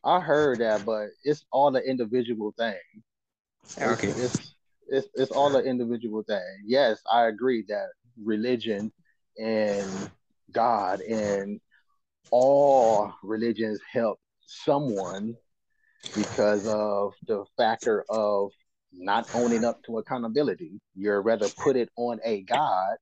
I 0.04 0.20
heard 0.20 0.58
that, 0.58 0.84
but 0.84 1.08
it's 1.24 1.44
all 1.52 1.70
the 1.70 1.80
individual 1.80 2.52
thing. 2.56 2.74
Okay, 3.80 4.08
it's, 4.08 4.18
it's 4.18 4.54
it's 4.88 5.08
it's 5.14 5.30
all 5.30 5.50
the 5.50 5.62
individual 5.62 6.22
thing. 6.22 6.62
Yes, 6.64 7.00
I 7.10 7.26
agree 7.26 7.64
that 7.68 7.88
religion 8.22 8.92
and 9.38 10.10
God 10.52 11.00
and 11.00 11.60
all 12.30 13.12
religions 13.22 13.80
help 13.90 14.18
someone 14.46 15.36
because 16.14 16.66
of 16.66 17.14
the 17.26 17.44
factor 17.56 18.04
of 18.08 18.50
not 18.92 19.28
owning 19.34 19.64
up 19.64 19.82
to 19.84 19.98
accountability. 19.98 20.80
You're 20.94 21.22
rather 21.22 21.48
put 21.62 21.76
it 21.76 21.90
on 21.96 22.20
a 22.24 22.42
God 22.42 22.96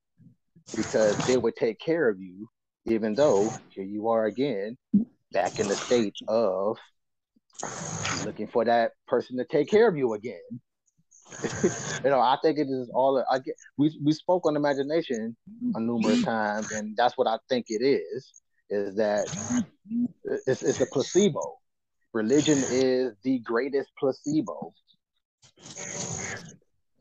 because 0.75 1.15
they 1.25 1.37
would 1.37 1.55
take 1.55 1.79
care 1.79 2.09
of 2.09 2.19
you, 2.19 2.47
even 2.85 3.15
though 3.15 3.51
here 3.69 3.83
you 3.85 4.09
are 4.09 4.25
again, 4.25 4.77
back 5.31 5.59
in 5.59 5.67
the 5.67 5.75
state 5.75 6.15
of 6.27 6.77
looking 8.23 8.47
for 8.47 8.65
that 8.65 8.91
person 9.07 9.37
to 9.37 9.45
take 9.45 9.69
care 9.69 9.87
of 9.87 9.97
you 9.97 10.13
again. 10.13 10.39
you 11.63 11.71
know, 12.03 12.19
I 12.19 12.37
think 12.41 12.57
it 12.57 12.67
is 12.69 12.89
all 12.93 13.23
I 13.29 13.39
get. 13.39 13.55
We 13.77 13.97
we 14.03 14.11
spoke 14.11 14.45
on 14.45 14.55
imagination 14.55 15.35
a 15.75 15.79
numerous 15.79 16.21
times, 16.23 16.71
and 16.71 16.95
that's 16.95 17.17
what 17.17 17.27
I 17.27 17.37
think 17.49 17.67
it 17.69 17.83
is. 17.83 18.33
Is 18.69 18.95
that 18.95 19.27
it's, 20.45 20.63
it's 20.63 20.81
a 20.81 20.85
placebo 20.87 21.57
religion 22.17 22.63
is 22.71 23.13
the 23.23 23.39
greatest 23.39 23.89
placebo. 23.99 24.73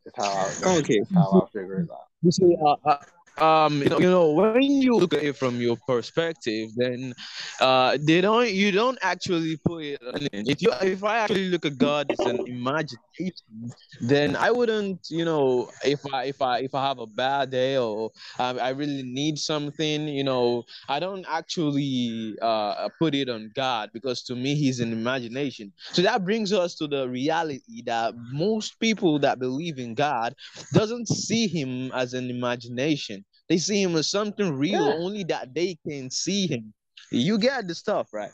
That's 0.04 0.16
how 0.16 0.52
I, 0.62 0.68
okay. 0.78 1.00
That's 1.00 1.14
how 1.14 1.40
I 1.40 1.58
figure 1.58 1.80
it 1.80 1.90
out. 1.90 2.06
You 2.22 2.30
see, 2.30 2.56
uh, 2.64 2.76
uh, 2.84 2.98
um 3.38 3.82
you 3.82 3.88
know, 3.88 3.98
you 4.00 4.08
know 4.10 4.30
when 4.32 4.62
you 4.62 4.94
look 4.96 5.12
at 5.14 5.22
it 5.22 5.36
from 5.36 5.60
your 5.60 5.76
perspective 5.86 6.70
then 6.76 7.12
uh 7.60 7.96
they 8.06 8.20
don't 8.20 8.50
you 8.52 8.70
don't 8.72 8.98
actually 9.02 9.56
put 9.64 9.82
it 9.84 10.00
in 10.32 10.48
if 10.48 10.60
you 10.62 10.70
if 10.82 11.02
i 11.04 11.18
actually 11.18 11.48
look 11.48 11.64
at 11.64 11.76
god 11.78 12.10
as 12.10 12.24
an 12.26 12.40
imagination 12.46 13.70
then 14.00 14.36
i 14.36 14.50
wouldn't 14.50 14.98
you 15.10 15.24
know 15.24 15.70
if 15.84 16.00
i 16.12 16.24
if 16.24 16.40
i 16.42 16.58
if 16.60 16.74
i 16.74 16.86
have 16.86 16.98
a 16.98 17.06
bad 17.06 17.50
day 17.50 17.76
or 17.76 18.10
um, 18.38 18.58
i 18.60 18.70
really 18.70 19.02
need 19.02 19.38
something 19.38 20.08
you 20.08 20.24
know 20.24 20.64
i 20.88 20.98
don't 21.00 21.26
actually 21.28 22.34
uh 22.42 22.88
put 22.98 23.14
it 23.14 23.28
on 23.28 23.50
god 23.54 23.90
because 23.92 24.22
to 24.22 24.34
me 24.36 24.54
he's 24.54 24.80
an 24.80 24.92
imagination. 24.92 25.72
So 25.92 26.02
that 26.02 26.24
brings 26.24 26.52
us 26.52 26.74
to 26.76 26.88
the 26.88 27.08
reality 27.08 27.82
that 27.86 28.14
most 28.32 28.80
people 28.80 29.18
that 29.20 29.38
believe 29.40 29.78
in 29.78 29.94
god 29.94 30.34
doesn't 30.72 31.08
see 31.08 31.48
him 31.48 31.92
as 31.92 32.14
an 32.14 32.30
imagination 32.30 33.25
they 33.48 33.58
see 33.58 33.82
him 33.82 33.96
as 33.96 34.10
something 34.10 34.56
real, 34.56 34.86
yeah. 34.86 34.94
only 34.94 35.24
that 35.24 35.54
they 35.54 35.78
can 35.86 36.10
see 36.10 36.46
him. 36.46 36.72
You 37.10 37.38
get 37.38 37.68
the 37.68 37.74
stuff, 37.74 38.08
right? 38.12 38.30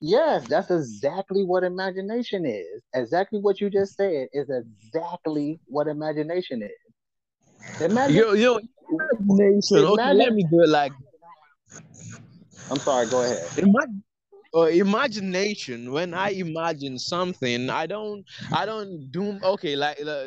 Yes, 0.00 0.48
that's 0.48 0.70
exactly 0.70 1.44
what 1.44 1.62
imagination 1.62 2.44
is. 2.44 2.82
Exactly 2.94 3.38
what 3.40 3.60
you 3.60 3.70
just 3.70 3.94
said 3.94 4.28
is 4.32 4.50
exactly 4.50 5.60
what 5.66 5.86
imagination 5.86 6.62
is. 6.62 7.80
Imagine, 7.80 8.16
yo, 8.16 8.32
yo, 8.32 8.58
imagination. 8.90 9.78
Imagine, 9.78 10.18
let 10.18 10.32
me 10.32 10.44
do 10.50 10.60
it 10.62 10.68
like. 10.68 10.92
I'm 12.70 12.78
sorry. 12.78 13.06
Go 13.06 13.22
ahead. 13.22 13.46
Imagine, 13.58 14.02
uh, 14.54 14.62
imagination 14.62 15.92
when 15.92 16.12
i 16.14 16.30
imagine 16.30 16.98
something 16.98 17.70
i 17.70 17.86
don't 17.86 18.24
i 18.52 18.66
don't 18.66 19.10
do 19.10 19.38
okay 19.42 19.76
like 19.76 19.98
uh, 20.02 20.26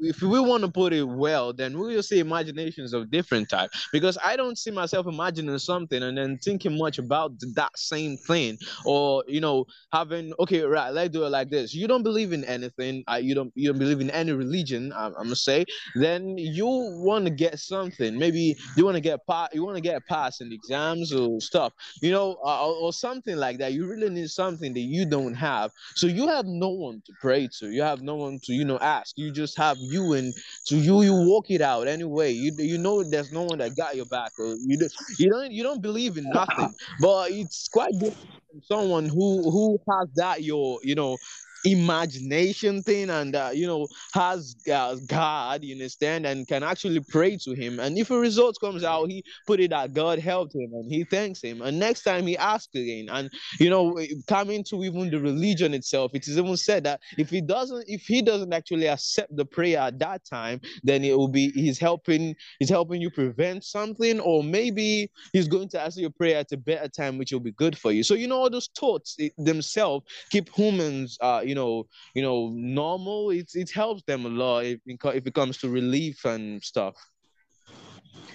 if 0.00 0.20
we 0.22 0.38
want 0.40 0.62
to 0.62 0.70
put 0.70 0.92
it 0.92 1.04
well 1.04 1.52
then 1.52 1.78
we 1.78 1.94
will 1.94 2.02
say 2.02 2.18
imaginations 2.18 2.92
of 2.92 3.10
different 3.10 3.48
type. 3.48 3.70
Because 3.92 4.18
i 4.24 4.36
don't 4.36 4.58
see 4.58 4.70
myself 4.70 5.06
imagining 5.06 5.58
something 5.58 6.02
and 6.02 6.16
then 6.16 6.38
thinking 6.38 6.76
much 6.76 6.98
about 6.98 7.32
that 7.54 7.70
same 7.76 8.16
thing. 8.16 8.58
Or 8.84 9.24
you 9.26 9.40
know 9.40 9.66
having 9.92 10.32
okay 10.38 10.62
right 10.62 10.90
let's 10.90 11.10
do 11.10 11.24
it 11.24 11.30
like 11.30 11.50
this. 11.50 11.74
You 11.74 11.86
don't 11.86 12.02
believe 12.02 12.32
in 12.32 12.44
anything 12.44 13.04
uh, 13.10 13.16
you 13.16 13.34
don't 13.34 13.52
you 13.54 13.70
don't 13.70 13.78
believe 13.78 14.00
in 14.00 14.10
any 14.10 14.32
religion 14.32 14.92
i'm, 14.94 15.14
I'm 15.16 15.24
gonna 15.24 15.36
say. 15.36 15.64
Then 15.94 16.36
you 16.38 16.66
want 16.66 17.24
to 17.26 17.30
get 17.30 17.58
something. 17.58 18.18
Maybe 18.18 18.56
you 18.76 18.84
want 18.84 18.96
to 18.96 19.00
get 19.00 19.24
part 19.26 19.54
you 19.54 19.64
want 19.64 19.76
to 19.76 19.82
get 19.82 20.04
past 20.06 20.40
in 20.40 20.52
exams 20.52 21.12
or 21.12 21.40
stuff 21.40 21.72
you 22.00 22.10
know 22.10 22.36
uh, 22.44 22.66
or, 22.66 22.74
or 22.74 22.92
something 22.92 23.36
like 23.36 23.53
like 23.54 23.60
that, 23.68 23.72
you 23.72 23.86
really 23.86 24.10
need 24.10 24.28
something 24.30 24.72
that 24.74 24.80
you 24.80 25.04
don't 25.06 25.34
have. 25.34 25.70
So 25.94 26.06
you 26.06 26.28
have 26.28 26.46
no 26.46 26.70
one 26.70 27.02
to 27.06 27.12
pray 27.20 27.48
to. 27.58 27.70
You 27.70 27.82
have 27.82 28.02
no 28.02 28.16
one 28.16 28.38
to, 28.44 28.52
you 28.52 28.64
know, 28.64 28.78
ask. 28.78 29.16
You 29.16 29.32
just 29.32 29.56
have 29.58 29.78
you 29.80 30.12
and 30.14 30.34
to 30.66 30.76
you 30.76 31.02
you 31.02 31.14
walk 31.14 31.50
it 31.50 31.60
out 31.60 31.88
anyway. 31.88 32.32
You 32.32 32.52
you 32.58 32.78
know 32.78 33.02
there's 33.02 33.32
no 33.32 33.42
one 33.44 33.58
that 33.58 33.76
got 33.76 33.96
your 33.96 34.06
back 34.06 34.32
or 34.38 34.56
you 34.66 34.78
do, 34.78 34.88
you 35.18 35.30
don't 35.30 35.52
you 35.52 35.62
don't 35.62 35.82
believe 35.82 36.16
in 36.16 36.30
nothing. 36.30 36.74
But 37.00 37.30
it's 37.30 37.68
quite 37.68 37.92
different 37.98 38.30
from 38.50 38.62
someone 38.62 39.08
who 39.08 39.50
who 39.50 39.78
has 39.90 40.08
that 40.16 40.42
your, 40.42 40.80
you 40.82 40.94
know, 40.94 41.18
imagination 41.64 42.82
thing 42.82 43.10
and 43.10 43.34
uh, 43.34 43.50
you 43.52 43.66
know 43.66 43.86
has 44.12 44.56
uh, 44.72 44.96
god 45.06 45.62
you 45.64 45.74
understand 45.74 46.26
and 46.26 46.46
can 46.46 46.62
actually 46.62 47.00
pray 47.00 47.36
to 47.36 47.52
him. 47.54 47.80
And 47.80 47.98
if 47.98 48.10
a 48.10 48.18
result 48.18 48.56
comes 48.60 48.84
out 48.84 49.10
he 49.10 49.24
put 49.46 49.60
it 49.60 49.70
that 49.70 49.92
god 49.92 50.18
helped 50.18 50.54
him 50.54 50.70
and 50.72 50.90
he 50.90 51.04
thanks 51.04 51.42
him. 51.42 51.62
And 51.62 51.78
next 51.78 52.02
time 52.02 52.26
he 52.26 52.36
asks 52.36 52.74
again 52.74 53.08
and 53.10 53.30
you 53.58 53.70
know 53.70 53.98
coming 54.26 54.64
to 54.64 54.84
even 54.84 55.10
the 55.10 55.20
religion 55.20 55.74
itself 55.74 56.12
it 56.14 56.26
is 56.28 56.38
even 56.38 56.56
said 56.56 56.84
that 56.84 57.00
if 57.18 57.30
he 57.30 57.40
doesn't 57.40 57.84
if 57.88 58.02
he 58.02 58.22
doesn't 58.22 58.52
actually 58.52 58.86
accept 58.86 59.34
the 59.36 59.44
prayer 59.44 59.78
at 59.78 59.98
that 59.98 60.24
time 60.24 60.60
then 60.82 61.04
it 61.04 61.16
will 61.16 61.28
be 61.28 61.50
he's 61.52 61.78
helping 61.78 62.34
he's 62.58 62.68
helping 62.68 63.00
you 63.00 63.10
prevent 63.10 63.64
something 63.64 64.20
or 64.20 64.42
maybe 64.42 65.10
he's 65.32 65.48
going 65.48 65.68
to 65.68 65.80
ask 65.80 65.98
your 65.98 66.10
prayer 66.10 66.38
at 66.38 66.52
a 66.52 66.56
better 66.56 66.88
time 66.88 67.18
which 67.18 67.32
will 67.32 67.40
be 67.40 67.52
good 67.52 67.76
for 67.76 67.92
you. 67.92 68.02
So 68.02 68.14
you 68.14 68.28
know 68.28 68.36
all 68.36 68.50
those 68.50 68.68
thoughts 68.78 69.16
themselves 69.38 70.04
keep 70.30 70.48
humans 70.54 71.18
uh 71.20 71.42
you 71.44 71.53
you 71.54 71.60
know 71.60 71.86
you 72.14 72.22
know 72.22 72.50
normal 72.54 73.30
it, 73.30 73.50
it 73.54 73.70
helps 73.70 74.02
them 74.04 74.26
a 74.26 74.28
lot 74.28 74.64
if, 74.64 74.80
if 74.86 75.26
it 75.26 75.34
comes 75.34 75.58
to 75.58 75.68
relief 75.68 76.24
and 76.24 76.62
stuff. 76.62 76.96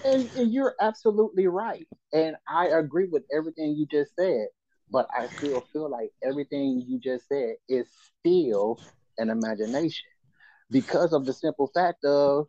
And, 0.06 0.30
and 0.36 0.54
you're 0.54 0.76
absolutely 0.80 1.48
right. 1.48 1.88
And 2.14 2.36
i 2.48 2.68
agree 2.68 3.08
with 3.12 3.24
everything 3.36 3.76
you 3.76 3.86
just 3.86 4.16
said 4.16 4.48
but 4.92 5.08
i 5.18 5.28
still 5.28 5.68
feel 5.72 5.90
like 5.90 6.12
everything 6.24 6.84
you 6.88 7.00
just 7.00 7.28
said 7.28 7.56
is 7.68 7.88
still 8.20 8.82
an 9.18 9.30
imagination 9.30 10.08
because 10.72 11.14
of 11.14 11.26
the 11.26 11.34
simple 11.34 11.70
fact 11.74 12.04
of 12.06 12.48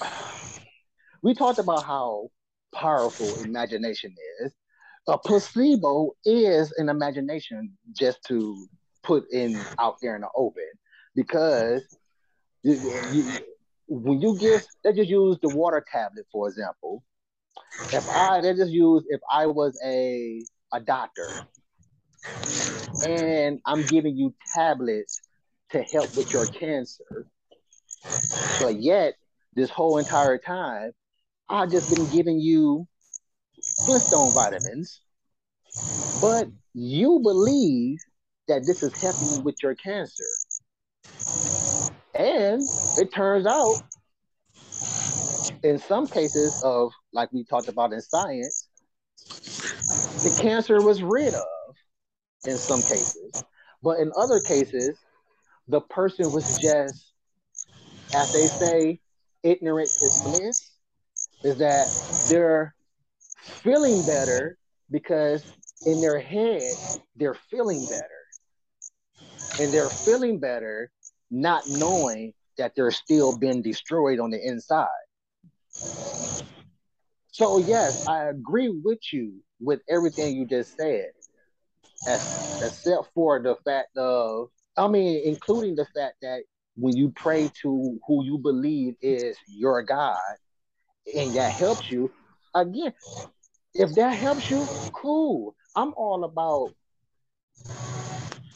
we 1.22 1.34
talked 1.34 1.58
about 1.58 1.84
how 1.84 2.28
powerful 2.74 3.36
imagination 3.36 4.14
is 4.44 4.52
a 5.08 5.18
placebo 5.18 6.12
is 6.24 6.72
an 6.78 6.88
imagination 6.88 7.72
just 7.92 8.18
to 8.26 8.66
put 9.02 9.24
in 9.30 9.60
out 9.78 9.96
there 10.00 10.14
in 10.14 10.22
the 10.22 10.28
open 10.34 10.64
because 11.14 11.82
you, 12.62 12.80
you, 13.12 13.24
when 13.86 14.20
you 14.20 14.38
give 14.38 14.64
let's 14.84 14.96
just 14.96 15.10
use 15.10 15.38
the 15.42 15.48
water 15.50 15.84
tablet 15.90 16.26
for 16.32 16.48
example. 16.48 17.02
If 17.92 18.08
i 18.08 18.40
let's 18.40 18.58
just 18.58 18.72
use 18.72 19.04
if 19.08 19.20
i 19.30 19.46
was 19.46 19.78
a 19.84 20.42
a 20.72 20.80
doctor 20.80 21.28
and 23.06 23.60
i'm 23.66 23.82
giving 23.82 24.16
you 24.16 24.34
tablets 24.54 25.20
to 25.70 25.82
help 25.82 26.16
with 26.16 26.32
your 26.32 26.46
cancer 26.46 27.26
but 28.60 28.80
yet 28.80 29.14
this 29.54 29.70
whole 29.70 29.98
entire 29.98 30.38
time 30.38 30.92
i've 31.48 31.70
just 31.70 31.94
been 31.94 32.08
giving 32.10 32.38
you 32.38 32.86
Flintstone 33.76 34.32
vitamins, 34.32 35.00
but 36.20 36.48
you 36.74 37.20
believe 37.22 37.98
that 38.48 38.62
this 38.66 38.82
is 38.82 38.92
helping 39.00 39.28
you 39.28 39.40
with 39.40 39.56
your 39.62 39.74
cancer. 39.74 40.24
And 42.14 42.62
it 42.98 43.12
turns 43.12 43.46
out, 43.46 43.76
in 45.62 45.78
some 45.78 46.06
cases 46.06 46.62
of, 46.62 46.92
like 47.12 47.32
we 47.32 47.44
talked 47.44 47.68
about 47.68 47.92
in 47.92 48.00
science, 48.00 48.68
the 50.22 50.38
cancer 50.40 50.80
was 50.82 51.02
rid 51.02 51.34
of 51.34 51.44
in 52.46 52.56
some 52.56 52.82
cases. 52.82 53.44
But 53.82 53.98
in 53.98 54.12
other 54.16 54.40
cases, 54.40 54.98
the 55.68 55.80
person 55.80 56.30
was 56.30 56.58
just, 56.60 57.12
as 58.14 58.32
they 58.32 58.46
say, 58.46 59.00
ignorant 59.42 59.90
is 60.02 60.22
bliss, 60.24 60.70
is 61.42 61.58
that 61.58 61.88
they're 62.30 62.74
feeling 63.62 64.04
better 64.06 64.58
because 64.90 65.44
in 65.86 66.00
their 66.00 66.20
head 66.20 66.76
they're 67.16 67.36
feeling 67.50 67.86
better. 67.86 68.08
And 69.58 69.72
they're 69.72 69.90
feeling 70.04 70.40
better 70.40 70.90
not 71.30 71.68
knowing 71.68 72.32
that 72.58 72.72
they're 72.76 72.90
still 72.90 73.36
being 73.36 73.62
destroyed 73.62 74.20
on 74.20 74.30
the 74.30 74.40
inside. 74.46 74.88
So 77.32 77.58
yes 77.58 77.98
i 78.06 78.24
agree 78.24 78.68
with 78.68 79.00
you 79.12 79.34
with 79.60 79.80
everything 79.88 80.36
you 80.36 80.46
just 80.46 80.76
said 80.76 81.06
except 82.62 83.08
for 83.14 83.40
the 83.42 83.56
fact 83.64 83.96
of 83.96 84.48
i 84.76 84.86
mean 84.86 85.20
including 85.24 85.74
the 85.74 85.86
fact 85.94 86.16
that 86.22 86.42
when 86.76 86.96
you 86.96 87.12
pray 87.16 87.50
to 87.62 87.98
who 88.06 88.24
you 88.24 88.38
believe 88.38 88.94
is 89.02 89.36
your 89.48 89.82
god 89.82 90.18
and 91.16 91.34
that 91.34 91.52
helps 91.52 91.90
you 91.90 92.10
again 92.54 92.92
if 93.74 93.94
that 93.96 94.10
helps 94.12 94.50
you, 94.50 94.70
cool. 94.92 95.54
I'm 95.74 95.92
all 95.94 96.24
about 96.24 96.74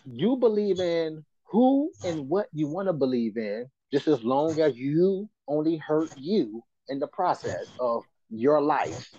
you 0.05 0.37
believe 0.37 0.81
in 0.81 1.25
who 1.45 1.93
and 2.05 2.29
what 2.29 2.49
you 2.53 2.69
want 2.69 2.89
to 2.89 2.93
believe 2.93 3.37
in, 3.37 3.69
just 3.93 4.07
as 4.09 4.23
long 4.23 4.61
as 4.61 4.77
you 4.77 5.29
only 5.49 5.77
hurt 5.77 6.11
you 6.15 6.63
in 6.89 6.99
the 6.99 7.07
process 7.09 7.73
of 7.81 8.05
your 8.31 8.61
life. 8.61 9.11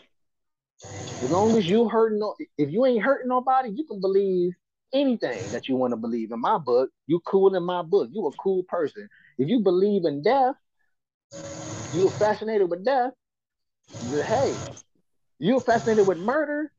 As 1.21 1.29
long 1.29 1.57
as 1.57 1.67
you 1.67 1.89
hurt 1.89 2.13
no, 2.17 2.35
if 2.57 2.71
you 2.71 2.85
ain't 2.85 3.03
hurting 3.03 3.27
nobody, 3.27 3.69
you 3.69 3.85
can 3.85 3.99
believe 3.99 4.53
anything 4.93 5.51
that 5.51 5.67
you 5.67 5.75
want 5.75 5.91
to 5.91 5.97
believe. 5.97 6.31
In 6.31 6.39
my 6.39 6.57
book, 6.57 6.89
you 7.07 7.19
cool 7.25 7.55
in 7.55 7.63
my 7.63 7.81
book. 7.81 8.09
You 8.11 8.27
a 8.27 8.33
cool 8.33 8.63
person. 8.63 9.09
If 9.37 9.49
you 9.49 9.59
believe 9.59 10.05
in 10.05 10.21
death, 10.23 10.55
you're 11.91 12.11
fascinated 12.11 12.69
with 12.69 12.85
death. 12.85 13.11
Hey, 13.91 14.53
you're 15.39 15.61
fascinated 15.61 16.07
with 16.07 16.17
murder. 16.17 16.71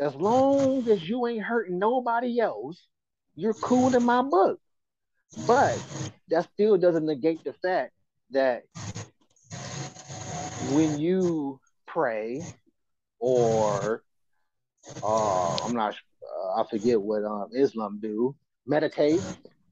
As 0.00 0.14
long 0.14 0.88
as 0.88 1.06
you 1.08 1.26
ain't 1.26 1.42
hurting 1.42 1.78
nobody 1.78 2.40
else, 2.40 2.80
you're 3.36 3.54
cool 3.54 3.94
in 3.94 4.02
my 4.02 4.22
book. 4.22 4.58
But 5.46 5.78
that 6.28 6.48
still 6.52 6.76
doesn't 6.76 7.06
negate 7.06 7.44
the 7.44 7.52
fact 7.54 7.92
that 8.30 8.62
when 10.72 10.98
you 10.98 11.60
pray 11.86 12.42
or 13.18 14.02
uh, 15.02 15.64
I'm 15.64 15.74
not 15.74 15.94
uh, 16.22 16.60
I 16.60 16.64
forget 16.68 17.00
what 17.00 17.24
um, 17.24 17.48
Islam 17.54 17.98
do 18.00 18.34
meditate. 18.66 19.20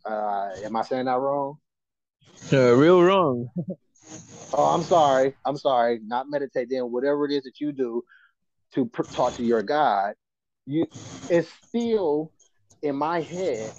Uh, 0.05 0.51
am 0.65 0.77
I 0.77 0.83
saying 0.83 1.07
that 1.07 1.19
wrong? 1.19 1.59
Uh, 2.53 2.73
real 2.75 3.03
wrong. 3.03 3.49
Oh, 4.53 4.65
I'm 4.67 4.83
sorry. 4.83 5.37
I'm 5.45 5.57
sorry. 5.57 6.01
Not 6.05 6.31
meditate. 6.31 6.69
Then 6.71 6.91
whatever 6.93 7.25
it 7.27 7.33
is 7.33 7.45
that 7.45 7.61
you 7.61 7.73
do 7.73 8.03
to 8.75 8.87
pr- 8.87 9.03
talk 9.15 9.37
to 9.37 9.45
your 9.45 9.63
God, 9.63 10.15
you 10.67 10.87
it's 11.29 11.49
still 11.69 12.33
in 12.83 12.97
my 12.97 13.21
head. 13.23 13.73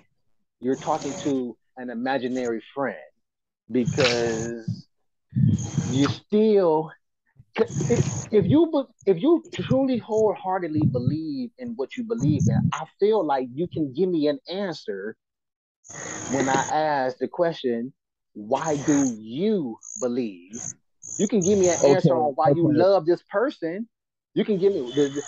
You're 0.61 0.77
talking 0.77 1.15
to 1.23 1.57
an 1.77 1.89
imaginary 1.89 2.63
friend 2.75 2.97
because 3.71 4.87
you 5.87 6.07
still 6.07 6.91
if, 7.89 8.03
if 8.31 8.45
you 8.45 8.87
if 9.05 9.21
you 9.21 9.43
truly 9.53 9.97
wholeheartedly 9.97 10.87
believe 10.87 11.51
in 11.57 11.73
what 11.75 11.97
you 11.97 12.03
believe 12.03 12.43
in, 12.47 12.57
I 12.71 12.85
feel 12.99 13.25
like 13.25 13.47
you 13.53 13.67
can 13.67 13.93
give 13.93 14.09
me 14.09 14.27
an 14.27 14.39
answer 14.49 15.15
when 16.27 16.49
I 16.49 16.61
ask 16.69 17.17
the 17.17 17.27
question, 17.27 17.93
why 18.33 18.75
do 18.77 19.15
you 19.19 19.77
believe? 19.99 20.61
You 21.17 21.27
can 21.27 21.41
give 21.41 21.59
me 21.59 21.67
an 21.67 21.77
okay, 21.77 21.93
answer 21.93 22.15
on 22.15 22.33
why 22.35 22.49
okay. 22.49 22.59
you 22.59 22.73
love 22.73 23.05
this 23.05 23.21
person. 23.29 23.87
You 24.35 24.45
can 24.45 24.57
give 24.57 24.73
me 24.73 24.79
the, 24.95 25.21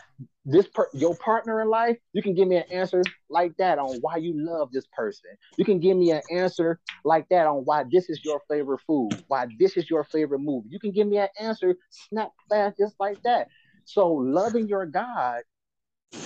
this 0.45 0.67
per, 0.67 0.87
your 0.93 1.15
partner 1.15 1.61
in 1.61 1.69
life. 1.69 1.97
You 2.13 2.21
can 2.21 2.33
give 2.33 2.47
me 2.47 2.57
an 2.57 2.71
answer 2.71 3.03
like 3.29 3.55
that 3.57 3.77
on 3.79 3.97
why 4.01 4.17
you 4.17 4.33
love 4.35 4.71
this 4.71 4.85
person. 4.95 5.31
You 5.57 5.65
can 5.65 5.79
give 5.79 5.97
me 5.97 6.11
an 6.11 6.21
answer 6.31 6.79
like 7.03 7.27
that 7.29 7.47
on 7.47 7.65
why 7.65 7.83
this 7.91 8.09
is 8.09 8.23
your 8.23 8.41
favorite 8.49 8.79
food, 8.87 9.09
why 9.27 9.47
this 9.59 9.75
is 9.75 9.89
your 9.89 10.03
favorite 10.03 10.39
movie. 10.39 10.69
You 10.69 10.79
can 10.79 10.91
give 10.91 11.07
me 11.07 11.17
an 11.17 11.29
answer 11.39 11.75
snap 11.89 12.31
fast 12.49 12.77
just 12.77 12.95
like 12.99 13.17
that. 13.23 13.47
So 13.85 14.07
loving 14.07 14.67
your 14.67 14.85
God 14.85 15.41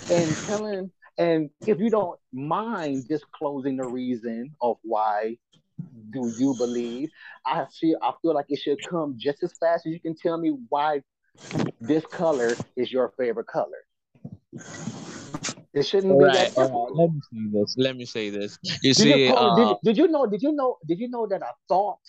and 0.09 0.37
telling 0.45 0.91
and 1.17 1.49
if 1.65 1.79
you 1.79 1.89
don't 1.89 2.19
mind 2.33 3.07
disclosing 3.07 3.77
the 3.77 3.85
reason 3.85 4.53
of 4.61 4.77
why 4.83 5.37
do 6.11 6.31
you 6.37 6.55
believe, 6.57 7.09
I 7.45 7.65
feel 7.79 7.97
I 8.01 8.13
feel 8.21 8.33
like 8.33 8.45
it 8.49 8.59
should 8.59 8.79
come 8.87 9.15
just 9.17 9.43
as 9.43 9.53
fast 9.59 9.85
as 9.85 9.93
you 9.93 9.99
can 9.99 10.15
tell 10.15 10.37
me 10.37 10.55
why 10.69 11.01
this 11.81 12.05
color 12.05 12.55
is 12.75 12.91
your 12.91 13.13
favorite 13.17 13.47
color. 13.47 13.83
It 15.73 15.85
shouldn't 15.85 16.13
all 16.13 16.19
be 16.19 16.25
right, 16.25 16.33
that 16.33 16.55
difficult. 16.55 16.91
Right. 16.97 17.09
Let 17.09 17.11
me 17.11 17.21
say 17.21 17.49
this. 17.51 17.75
Let 17.77 17.97
me 17.97 18.05
say 18.05 18.29
this. 18.29 18.59
You 18.63 18.93
did 18.93 18.95
see, 18.95 19.25
you, 19.25 19.33
uh, 19.33 19.55
did, 19.55 19.77
did 19.83 19.97
you 19.97 20.07
know? 20.07 20.25
Did 20.25 20.41
you 20.41 20.53
know? 20.53 20.77
Did 20.87 20.99
you 20.99 21.09
know 21.09 21.27
that 21.27 21.41
a 21.41 21.51
thought? 21.67 21.99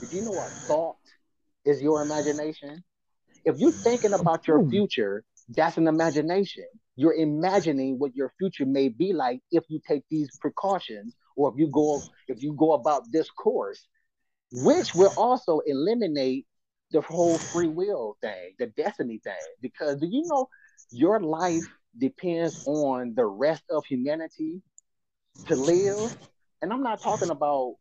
Did 0.00 0.12
you 0.12 0.22
know 0.22 0.34
a 0.34 0.48
thought 0.68 0.96
is 1.64 1.82
your 1.82 2.02
imagination? 2.02 2.84
If 3.44 3.58
you're 3.58 3.72
thinking 3.72 4.12
about 4.12 4.46
your 4.46 4.60
hmm. 4.60 4.70
future, 4.70 5.24
that's 5.48 5.76
an 5.76 5.88
imagination. 5.88 6.66
You're 6.94 7.14
imagining 7.14 7.98
what 7.98 8.14
your 8.14 8.32
future 8.38 8.66
may 8.66 8.88
be 8.88 9.12
like 9.12 9.40
if 9.50 9.64
you 9.68 9.80
take 9.86 10.04
these 10.10 10.28
precautions 10.40 11.16
or 11.38 11.50
if 11.52 11.58
you 11.58 11.68
go 11.68 12.02
if 12.28 12.42
you 12.42 12.52
go 12.54 12.72
about 12.72 13.04
this 13.12 13.30
course, 13.30 13.86
which 14.50 14.94
will 14.94 15.14
also 15.16 15.60
eliminate 15.66 16.46
the 16.90 17.00
whole 17.00 17.38
free 17.52 17.68
will 17.68 18.16
thing, 18.20 18.54
the 18.58 18.66
destiny 18.66 19.20
thing. 19.24 19.34
Because 19.62 20.00
do 20.00 20.06
you 20.06 20.26
know 20.26 20.48
your 20.90 21.20
life 21.20 21.64
depends 21.96 22.56
on 22.66 23.14
the 23.14 23.24
rest 23.24 23.62
of 23.70 23.84
humanity 23.86 24.62
to 25.46 25.56
live? 25.56 26.12
And 26.60 26.72
I'm 26.72 26.82
not 26.82 27.02
talking 27.02 27.30
about 27.30 27.76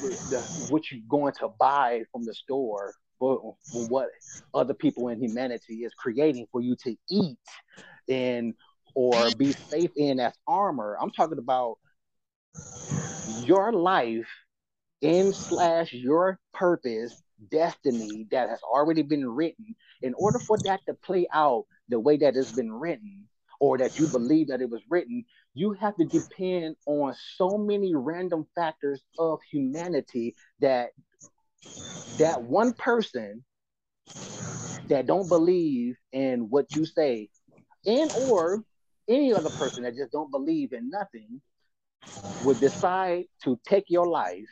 the, 0.00 0.46
what 0.68 0.90
you're 0.90 1.02
going 1.08 1.34
to 1.40 1.48
buy 1.58 2.02
from 2.12 2.24
the 2.24 2.34
store 2.34 2.94
but 3.20 3.38
what 3.72 4.08
other 4.54 4.72
people 4.72 5.08
in 5.08 5.22
humanity 5.22 5.84
is 5.84 5.92
creating 5.94 6.46
for 6.50 6.62
you 6.62 6.74
to 6.84 6.96
eat 7.10 7.38
and 8.08 8.54
or 8.94 9.30
be 9.30 9.52
safe 9.52 9.90
in 9.96 10.18
as 10.18 10.32
armor. 10.46 10.96
I'm 11.00 11.10
talking 11.10 11.38
about 11.38 11.78
your 13.26 13.72
life 13.72 14.28
in 15.00 15.32
slash 15.32 15.92
your 15.92 16.38
purpose 16.52 17.22
destiny 17.50 18.26
that 18.30 18.48
has 18.48 18.60
already 18.62 19.02
been 19.02 19.28
written 19.28 19.74
in 20.02 20.14
order 20.14 20.38
for 20.38 20.58
that 20.58 20.80
to 20.86 20.94
play 20.94 21.26
out 21.32 21.64
the 21.88 21.98
way 21.98 22.16
that 22.16 22.36
it's 22.36 22.52
been 22.52 22.72
written 22.72 23.26
or 23.60 23.78
that 23.78 23.98
you 23.98 24.06
believe 24.06 24.48
that 24.48 24.60
it 24.60 24.68
was 24.68 24.82
written 24.90 25.24
you 25.54 25.72
have 25.72 25.96
to 25.96 26.04
depend 26.04 26.76
on 26.86 27.14
so 27.36 27.56
many 27.56 27.94
random 27.94 28.46
factors 28.54 29.02
of 29.18 29.40
humanity 29.50 30.34
that 30.60 30.90
that 32.18 32.42
one 32.42 32.72
person 32.74 33.42
that 34.88 35.06
don't 35.06 35.28
believe 35.28 35.96
in 36.12 36.50
what 36.50 36.74
you 36.74 36.84
say 36.84 37.28
and 37.86 38.10
or 38.14 38.62
any 39.08 39.32
other 39.32 39.50
person 39.50 39.82
that 39.82 39.96
just 39.96 40.12
don't 40.12 40.30
believe 40.30 40.72
in 40.72 40.90
nothing 40.90 41.40
would 42.44 42.60
decide 42.60 43.24
to 43.44 43.58
take 43.66 43.84
your 43.88 44.08
life. 44.08 44.48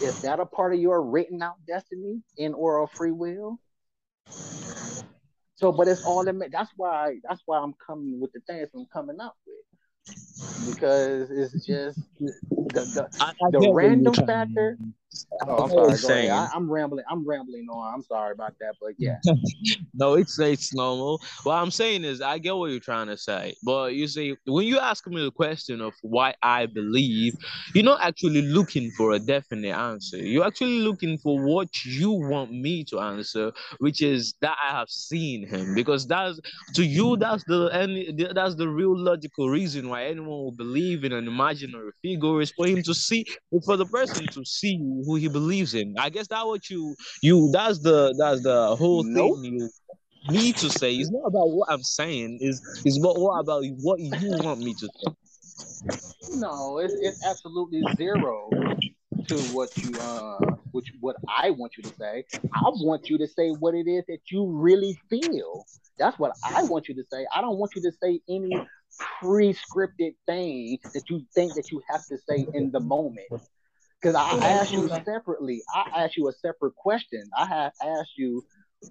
Is 0.00 0.14
that 0.22 0.40
a 0.40 0.46
part 0.46 0.72
of 0.72 0.80
your 0.80 1.02
written 1.02 1.42
out 1.42 1.56
destiny 1.66 2.22
in 2.36 2.54
or 2.54 2.86
free 2.88 3.10
will? 3.10 3.60
So 5.56 5.72
but 5.72 5.88
it's 5.88 6.00
all 6.06 6.26
in 6.26 6.42
that's 6.50 6.70
why 6.76 7.16
that's 7.22 7.42
why 7.44 7.58
i'm 7.58 7.74
coming 7.86 8.18
with 8.18 8.32
the 8.32 8.40
things 8.46 8.68
i'm 8.74 8.86
coming 8.90 9.20
up 9.20 9.36
with. 9.46 10.74
Because 10.74 11.30
it's 11.30 11.66
just 11.66 11.98
the 12.18 12.32
the, 12.88 13.08
the 13.50 13.72
random 13.72 14.14
factor 14.14 14.78
Oh, 15.46 15.64
I'm 15.64 15.70
sorry. 15.70 15.96
Saying. 15.96 16.30
I, 16.30 16.48
am 16.54 16.70
rambling. 16.70 17.04
I'm 17.10 17.26
rambling 17.26 17.66
on. 17.68 17.94
I'm 17.94 18.02
sorry 18.02 18.32
about 18.32 18.54
that, 18.60 18.74
but 18.80 18.92
yeah. 18.98 19.18
no, 19.94 20.14
it's 20.14 20.38
it's 20.38 20.72
normal. 20.74 21.20
What 21.42 21.54
I'm 21.54 21.70
saying 21.70 22.04
is, 22.04 22.20
I 22.20 22.38
get 22.38 22.54
what 22.54 22.70
you're 22.70 22.78
trying 22.78 23.08
to 23.08 23.16
say, 23.16 23.54
but 23.64 23.94
you 23.94 24.06
see, 24.06 24.36
when 24.46 24.66
you 24.66 24.78
ask 24.78 25.06
me 25.06 25.22
the 25.22 25.30
question 25.30 25.80
of 25.80 25.94
why 26.02 26.34
I 26.42 26.66
believe, 26.66 27.34
you're 27.74 27.84
not 27.84 28.00
actually 28.02 28.42
looking 28.42 28.90
for 28.92 29.12
a 29.12 29.18
definite 29.18 29.74
answer. 29.74 30.18
You're 30.18 30.46
actually 30.46 30.80
looking 30.80 31.18
for 31.18 31.42
what 31.42 31.84
you 31.84 32.12
want 32.12 32.52
me 32.52 32.84
to 32.84 33.00
answer, 33.00 33.52
which 33.78 34.02
is 34.02 34.34
that 34.42 34.56
I 34.62 34.70
have 34.70 34.90
seen 34.90 35.46
him, 35.46 35.74
because 35.74 36.06
that's 36.06 36.38
to 36.74 36.84
you 36.84 37.16
that's 37.16 37.42
the 37.44 37.68
any 37.72 38.12
that's 38.32 38.54
the 38.54 38.68
real 38.68 38.96
logical 38.96 39.48
reason 39.48 39.88
why 39.88 40.04
anyone 40.04 40.28
will 40.28 40.52
believe 40.52 41.02
in 41.02 41.12
an 41.12 41.26
imaginary 41.26 41.90
figure 42.00 42.40
is 42.40 42.52
for 42.52 42.66
him 42.66 42.82
to 42.82 42.94
see, 42.94 43.24
for 43.64 43.76
the 43.76 43.86
person 43.86 44.26
to 44.28 44.44
see 44.44 44.78
who 45.04 45.16
he 45.16 45.28
believes 45.28 45.74
in. 45.74 45.94
I 45.98 46.10
guess 46.10 46.28
that 46.28 46.46
what 46.46 46.68
you 46.70 46.94
you 47.22 47.50
that's 47.52 47.78
the 47.80 48.14
that's 48.18 48.42
the 48.42 48.76
whole 48.76 49.02
nope. 49.02 49.36
thing 49.36 49.44
you 49.54 49.70
need 50.28 50.56
to 50.56 50.70
say. 50.70 50.94
It's 50.94 51.10
not 51.10 51.26
about 51.26 51.50
what 51.50 51.70
I'm 51.70 51.82
saying. 51.82 52.38
Is 52.40 52.60
is 52.84 53.00
what 53.00 53.18
what 53.18 53.38
about 53.38 53.64
what 53.82 54.00
you 54.00 54.30
want 54.44 54.60
me 54.60 54.74
to 54.74 54.86
say? 54.86 55.12
No, 56.34 56.78
it's 56.78 56.94
it's 57.00 57.24
absolutely 57.24 57.82
zero 57.96 58.50
to 59.28 59.36
what 59.54 59.76
you 59.78 59.98
uh 59.98 60.38
which 60.72 60.92
what 61.00 61.16
I 61.28 61.50
want 61.50 61.76
you 61.76 61.82
to 61.82 61.94
say. 61.96 62.24
I 62.54 62.68
want 62.68 63.08
you 63.08 63.18
to 63.18 63.26
say 63.26 63.50
what 63.50 63.74
it 63.74 63.88
is 63.88 64.04
that 64.08 64.20
you 64.30 64.46
really 64.46 64.98
feel. 65.08 65.64
That's 65.98 66.18
what 66.18 66.32
I 66.44 66.62
want 66.64 66.88
you 66.88 66.94
to 66.94 67.04
say. 67.12 67.26
I 67.34 67.40
don't 67.40 67.58
want 67.58 67.72
you 67.74 67.82
to 67.82 67.92
say 67.92 68.20
any 68.28 68.66
pre-scripted 69.20 70.14
thing 70.26 70.78
that 70.94 71.08
you 71.08 71.22
think 71.34 71.54
that 71.54 71.70
you 71.70 71.82
have 71.90 72.04
to 72.06 72.18
say 72.28 72.46
in 72.54 72.70
the 72.70 72.80
moment. 72.80 73.28
Because 74.00 74.14
I 74.14 74.38
asked 74.48 74.72
you 74.72 74.88
separately. 75.04 75.62
I 75.74 76.04
asked 76.04 76.16
you 76.16 76.28
a 76.28 76.32
separate 76.32 76.74
question. 76.74 77.28
I 77.36 77.44
have 77.46 77.72
asked 77.82 78.16
you, 78.16 78.44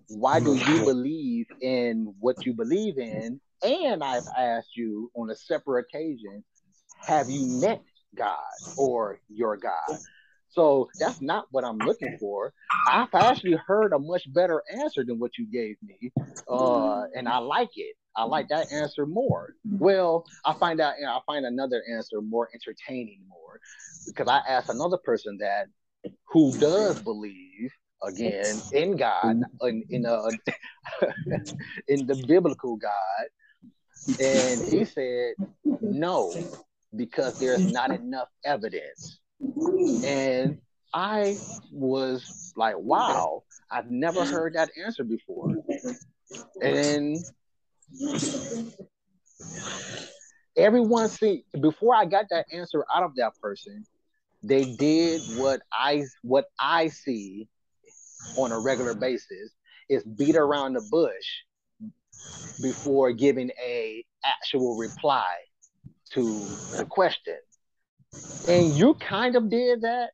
why 0.07 0.39
do 0.39 0.53
you 0.55 0.85
believe 0.85 1.47
in 1.61 2.13
what 2.19 2.45
you 2.45 2.53
believe 2.53 2.97
in? 2.97 3.39
And 3.63 4.03
I've 4.03 4.27
asked 4.37 4.75
you 4.75 5.11
on 5.15 5.29
a 5.29 5.35
separate 5.35 5.85
occasion, 5.85 6.43
have 7.05 7.29
you 7.29 7.45
met 7.59 7.81
God 8.15 8.37
or 8.77 9.19
your 9.29 9.57
God? 9.57 9.99
So 10.49 10.89
that's 10.99 11.21
not 11.21 11.45
what 11.51 11.63
I'm 11.63 11.77
looking 11.79 12.17
for. 12.19 12.53
I've 12.87 13.13
actually 13.13 13.57
heard 13.67 13.93
a 13.93 13.99
much 13.99 14.31
better 14.33 14.63
answer 14.71 15.03
than 15.03 15.19
what 15.19 15.37
you 15.37 15.45
gave 15.45 15.75
me, 15.83 16.11
uh, 16.47 17.03
and 17.15 17.27
I 17.27 17.37
like 17.37 17.69
it. 17.75 17.95
I 18.19 18.23
like 18.23 18.49
that 18.49 18.67
answer 18.69 19.05
more. 19.05 19.55
Well, 19.63 20.25
I 20.43 20.53
find 20.53 20.81
out, 20.81 20.95
you 20.99 21.05
know, 21.05 21.11
I 21.11 21.19
find 21.25 21.45
another 21.45 21.81
answer 21.89 22.19
more 22.21 22.49
entertaining 22.53 23.21
more 23.29 23.61
because 24.05 24.27
I 24.27 24.41
asked 24.45 24.67
another 24.67 24.97
person 24.97 25.37
that 25.39 25.67
who 26.27 26.53
does 26.59 26.99
believe 26.99 27.71
again 28.03 28.61
in 28.73 28.97
God, 28.97 29.37
in 29.61 29.85
in, 29.89 30.05
uh, 30.05 30.31
in 31.87 32.05
the 32.07 32.15
biblical 32.15 32.75
God, 32.75 34.19
and 34.19 34.61
he 34.65 34.83
said 34.83 35.35
no 35.79 36.33
because 36.97 37.35
there's 37.39 37.65
not 37.69 37.91
enough 37.91 38.27
evidence. 38.43 39.21
And 40.03 40.59
I 40.93 41.37
was 41.71 42.53
like, 42.57 42.75
wow, 42.77 43.43
I've 43.71 43.89
never 43.89 44.25
heard 44.25 44.55
that 44.55 44.71
answer 44.83 45.05
before. 45.05 45.55
And 46.61 47.23
everyone 50.59 51.09
see 51.09 51.43
before 51.59 51.95
I 51.95 52.05
got 52.05 52.25
that 52.29 52.45
answer 52.51 52.85
out 52.93 53.03
of 53.03 53.15
that 53.15 53.33
person, 53.41 53.85
they 54.43 54.65
did 54.75 55.23
what 55.25 55.61
I 55.71 56.05
what 56.21 56.45
I 56.59 56.87
see 56.89 57.47
on 58.37 58.51
a 58.51 58.59
regular 58.59 58.93
basis 58.93 59.51
is 59.89 60.03
beat 60.03 60.35
around 60.35 60.73
the 60.73 60.81
bush 60.91 61.89
before 62.61 63.11
giving 63.11 63.51
a 63.63 64.03
actual 64.23 64.77
reply 64.77 65.33
to 66.11 66.59
the 66.77 66.85
question. 66.85 67.37
And 68.47 68.75
you 68.75 68.95
kind 68.95 69.35
of 69.35 69.49
did 69.49 69.81
that. 69.81 70.11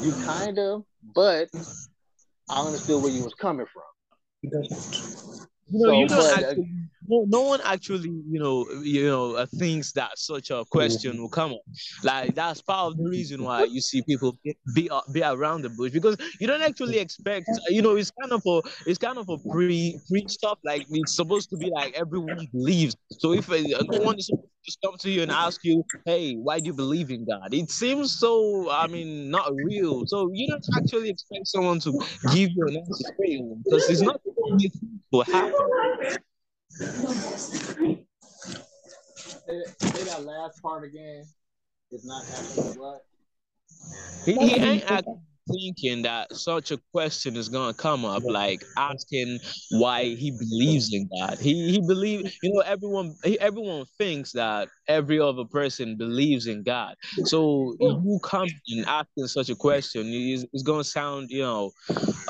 You 0.00 0.14
kind 0.14 0.58
of 0.58 0.84
but 1.14 1.48
I 2.48 2.64
understood 2.64 3.02
where 3.02 3.12
you 3.12 3.22
was 3.22 3.34
coming 3.34 3.66
from. 3.72 3.82
You 5.72 5.78
know, 5.78 5.84
So, 5.86 6.00
you 6.00 6.08
don't 6.08 6.18
but, 6.18 6.26
uh, 6.26 6.50
actually, 6.50 6.68
no, 7.08 7.24
no 7.28 7.42
one 7.42 7.60
actually, 7.64 8.10
you 8.30 8.38
know, 8.38 8.68
you 8.82 9.06
know, 9.06 9.34
uh, 9.34 9.46
thinks 9.46 9.92
that 9.92 10.18
such 10.18 10.50
a 10.50 10.64
question 10.66 11.20
will 11.20 11.28
come 11.28 11.52
up. 11.52 11.60
Like 12.04 12.34
that's 12.34 12.60
part 12.60 12.92
of 12.92 12.98
the 12.98 13.08
reason 13.08 13.42
why 13.42 13.64
you 13.64 13.80
see 13.80 14.02
people 14.02 14.38
be 14.44 14.56
be, 14.74 14.90
uh, 14.90 15.34
around 15.34 15.62
the 15.62 15.70
bush 15.70 15.92
because 15.92 16.16
you 16.40 16.46
don't 16.46 16.62
actually 16.62 16.98
expect. 16.98 17.46
You 17.68 17.82
know, 17.82 17.96
it's 17.96 18.12
kind 18.20 18.32
of 18.32 18.42
a 18.46 18.60
it's 18.86 18.98
kind 18.98 19.18
of 19.18 19.28
a 19.28 19.38
pre 19.50 19.98
pre 20.08 20.28
stuff. 20.28 20.58
Like 20.64 20.86
it's 20.90 21.16
supposed 21.16 21.50
to 21.50 21.56
be 21.56 21.70
like 21.70 21.94
everyone 21.94 22.46
believes. 22.52 22.96
So 23.10 23.32
if 23.32 23.50
uh, 23.50 23.56
no 23.90 23.98
one 24.00 24.18
is 24.18 24.26
supposed 24.26 24.42
to 24.44 24.64
just 24.64 24.78
come 24.84 24.96
to 24.98 25.10
you 25.10 25.22
and 25.22 25.30
ask 25.30 25.60
you, 25.64 25.84
"Hey, 26.04 26.34
why 26.34 26.60
do 26.60 26.66
you 26.66 26.74
believe 26.74 27.10
in 27.10 27.24
God?" 27.24 27.52
It 27.52 27.70
seems 27.70 28.18
so. 28.18 28.70
I 28.70 28.86
mean, 28.86 29.30
not 29.30 29.50
real. 29.54 30.06
So 30.06 30.30
you 30.32 30.48
don't 30.48 30.64
actually 30.76 31.10
expect 31.10 31.48
someone 31.48 31.80
to 31.80 31.92
give 32.32 32.50
you 32.50 32.66
an 32.68 32.76
answer 32.76 33.12
because 33.64 33.90
it's 33.90 34.02
not 34.02 34.20
will 35.12 35.24
happen. 35.24 35.52
Say, 39.46 40.04
that 40.04 40.24
last 40.24 40.62
part 40.62 40.84
again. 40.84 41.24
It's 41.90 42.04
not 42.04 42.24
happening. 42.26 42.78
what. 42.78 43.02
He, 44.24 44.32
he 44.32 44.54
ain't 44.54 44.90
actually 44.90 45.18
thinking 45.52 46.02
that 46.02 46.34
such 46.34 46.70
a 46.70 46.78
question 46.92 47.36
is 47.36 47.48
gonna 47.48 47.74
come 47.74 48.04
up, 48.04 48.22
like 48.28 48.64
asking 48.76 49.38
why 49.70 50.04
he 50.04 50.30
believes 50.30 50.92
in 50.92 51.08
God. 51.18 51.38
He 51.38 51.72
he 51.72 51.80
believe, 51.80 52.32
you 52.42 52.52
know, 52.52 52.60
everyone 52.60 53.14
he, 53.24 53.38
everyone 53.40 53.84
thinks 53.98 54.32
that 54.32 54.68
every 54.88 55.20
other 55.20 55.44
person 55.44 55.96
believes 55.96 56.46
in 56.46 56.62
God. 56.62 56.96
So 57.24 57.76
you 57.80 58.20
come 58.22 58.48
and 58.68 58.86
asking 58.86 59.26
such 59.28 59.50
a 59.50 59.54
question 59.54 60.06
is 60.06 60.46
it's 60.52 60.62
gonna 60.62 60.84
sound, 60.84 61.30
you 61.30 61.42
know, 61.42 61.72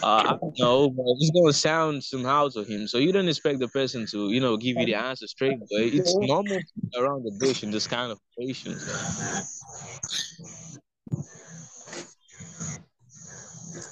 uh, 0.02 0.22
I 0.26 0.36
don't 0.40 0.58
know, 0.58 0.90
but 0.90 1.04
it's 1.18 1.30
gonna 1.30 1.52
sound 1.52 2.04
somehow 2.04 2.48
to 2.50 2.64
him. 2.64 2.86
So 2.88 2.98
you 2.98 3.12
don't 3.12 3.28
expect 3.28 3.60
the 3.60 3.68
person 3.68 4.06
to, 4.12 4.30
you 4.30 4.40
know, 4.40 4.56
give 4.56 4.76
you 4.76 4.86
the 4.86 4.94
answer 4.94 5.26
straight 5.26 5.58
away. 5.58 5.88
It's 5.88 6.14
normal 6.16 6.58
around 6.96 7.24
the 7.24 7.32
bush 7.40 7.62
in 7.62 7.70
this 7.70 7.86
kind 7.86 8.12
of 8.12 8.18
situations. 8.38 8.86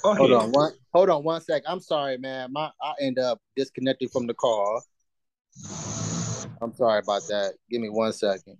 Okay. 0.02 0.18
Hold 0.18 0.32
on 0.32 0.50
one. 0.50 0.72
Hold 0.94 1.10
on 1.10 1.24
one 1.24 1.40
sec. 1.42 1.62
I'm 1.66 1.80
sorry, 1.80 2.16
man. 2.16 2.52
My 2.52 2.70
I 2.82 2.94
end 3.00 3.18
up 3.18 3.40
disconnecting 3.54 4.08
from 4.08 4.26
the 4.26 4.34
call. 4.34 4.82
I'm 6.62 6.74
sorry 6.74 7.00
about 7.00 7.22
that. 7.28 7.54
Give 7.70 7.80
me 7.80 7.88
one 7.90 8.12
second. 8.12 8.56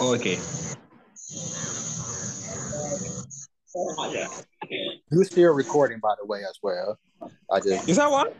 Okay. 0.00 0.40
You're 5.10 5.24
still 5.24 5.52
recording, 5.52 6.00
by 6.00 6.14
the 6.20 6.26
way, 6.26 6.40
as 6.40 6.58
well. 6.62 6.98
I 7.50 7.60
just. 7.60 7.88
Is 7.88 7.96
that 7.96 8.10
what? 8.10 8.36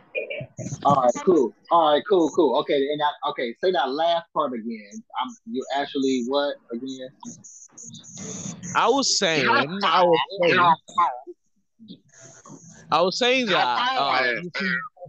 All 0.84 1.02
right, 1.02 1.14
cool. 1.24 1.54
All 1.70 1.92
right, 1.92 2.02
cool, 2.08 2.30
cool. 2.30 2.58
Okay, 2.60 2.74
and 2.90 3.00
that. 3.00 3.12
Okay, 3.30 3.54
say 3.62 3.70
that 3.70 3.90
last 3.90 4.24
part 4.34 4.52
again. 4.52 5.02
I'm. 5.20 5.28
You 5.50 5.64
actually 5.76 6.24
what 6.26 6.56
again? 6.72 7.08
I 8.74 8.88
was 8.88 9.16
saying, 9.18 9.48
I 9.48 10.02
was 10.02 10.20
saying, 10.42 10.58
I 12.90 13.00
was 13.00 13.18
saying 13.18 13.46
that 13.46 13.66
uh, 13.96 14.22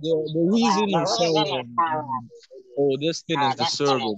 the, 0.02 0.32
the 0.34 0.50
reason 0.52 0.96
I'm 0.96 1.06
saying, 1.06 1.78
oh, 2.78 2.98
this 3.00 3.22
thing 3.22 3.42
is 3.42 3.56
disturbing. 3.56 4.16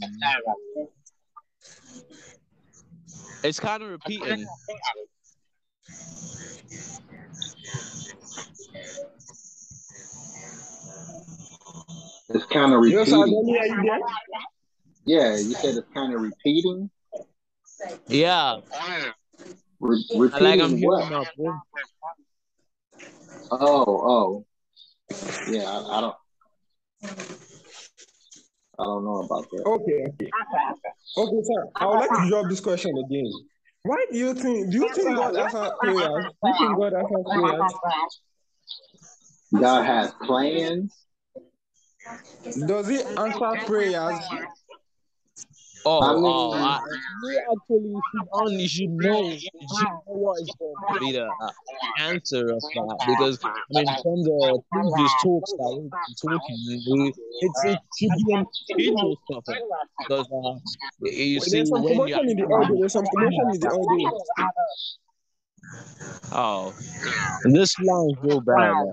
It's 3.44 3.60
kind 3.60 3.84
of 3.84 3.90
repeating. 3.90 4.48
It's 12.30 12.46
kind 12.46 12.74
of 12.74 12.82
repeating. 12.82 13.14
Sadoni, 13.14 13.60
are 13.60 13.66
you 13.68 13.84
there? 13.84 14.00
Yeah, 15.06 15.38
you 15.38 15.54
said 15.56 15.76
it's 15.76 15.88
kind 15.94 16.14
of 16.14 16.22
repeating. 16.22 16.90
Yeah, 18.08 18.58
Re- 19.80 20.04
I 20.34 20.40
like 20.40 20.60
I'm 20.60 20.72
repeating 20.72 20.78
hearing 20.78 21.10
what? 21.38 21.56
My 23.02 23.58
voice. 23.58 23.60
Oh, 23.62 23.86
oh. 23.88 24.46
Yeah, 25.48 25.64
I, 25.70 25.98
I 25.98 26.02
don't. 26.02 26.16
I 28.80 28.84
don't 28.84 29.04
know 29.06 29.18
about 29.24 29.50
that. 29.50 29.64
Okay, 29.66 30.06
okay. 30.08 30.30
Okay, 31.18 31.42
sir. 31.44 31.68
I 31.76 31.86
would 31.88 32.00
like 32.00 32.10
to 32.12 32.30
drop 32.30 32.48
this 32.50 32.60
question 32.60 32.96
again. 32.98 33.32
Why 33.84 34.06
do 34.12 34.18
you 34.18 34.34
think 34.34 34.70
do 34.72 34.78
you 34.78 34.94
think 34.94 35.16
God 35.18 35.36
answers 35.36 35.72
prayers? 35.80 36.26
Do 36.44 36.50
you 36.50 36.54
think 36.60 36.78
God 36.78 36.94
answers 36.94 37.26
prayers? 37.34 37.74
God 39.60 39.86
has 39.86 40.14
plans. 40.24 40.94
Does 42.68 42.88
he 42.88 43.02
answer 43.18 43.66
prayers? 43.66 44.20
Oh, 45.86 46.02
I 46.02 46.14
mean- 46.16 46.24
oh, 46.26 46.52
I, 46.54 46.82
you 47.24 47.40
actually 47.52 47.94
should 48.12 48.28
on 48.34 48.52
you 48.60 48.68
should 48.68 48.90
know, 48.90 49.24
you 49.30 49.40
should 49.40 49.50
know 49.50 50.02
what 50.06 50.42
is 50.42 50.52
going 50.60 50.74
to 50.94 51.00
be 51.00 51.12
the 51.14 51.26
uh, 51.26 51.52
answer 52.00 52.50
of 52.52 52.62
that 52.62 52.98
because 53.08 53.40
I 53.44 53.50
mean 53.70 53.86
from 54.04 54.24
the 54.24 54.60
previous 54.72 55.12
talks 55.24 55.52
that 55.54 55.80
we've 55.80 55.92
been 55.92 56.16
talking, 56.22 56.58
we, 56.92 57.14
it's 57.42 57.66
it 57.66 57.80
should 57.98 58.10
be 58.26 58.34
individual 58.70 59.18
stuff 59.30 59.44
because 60.00 60.28
uh, 60.32 60.60
you 61.02 61.40
see 61.40 61.58
There's 61.58 61.70
some 61.70 61.84
when 61.84 61.94
commotion 61.94 62.30
in 62.30 62.38
the 62.38 62.46
audio. 62.46 62.80
There's 62.80 62.94
some 62.94 63.06
in 63.06 63.60
the 63.60 63.70
audio. 63.70 64.12
oh 66.34 66.74
this 67.46 67.80
line 67.80 68.10
is 68.12 68.18
real 68.24 68.42
bad. 68.42 68.86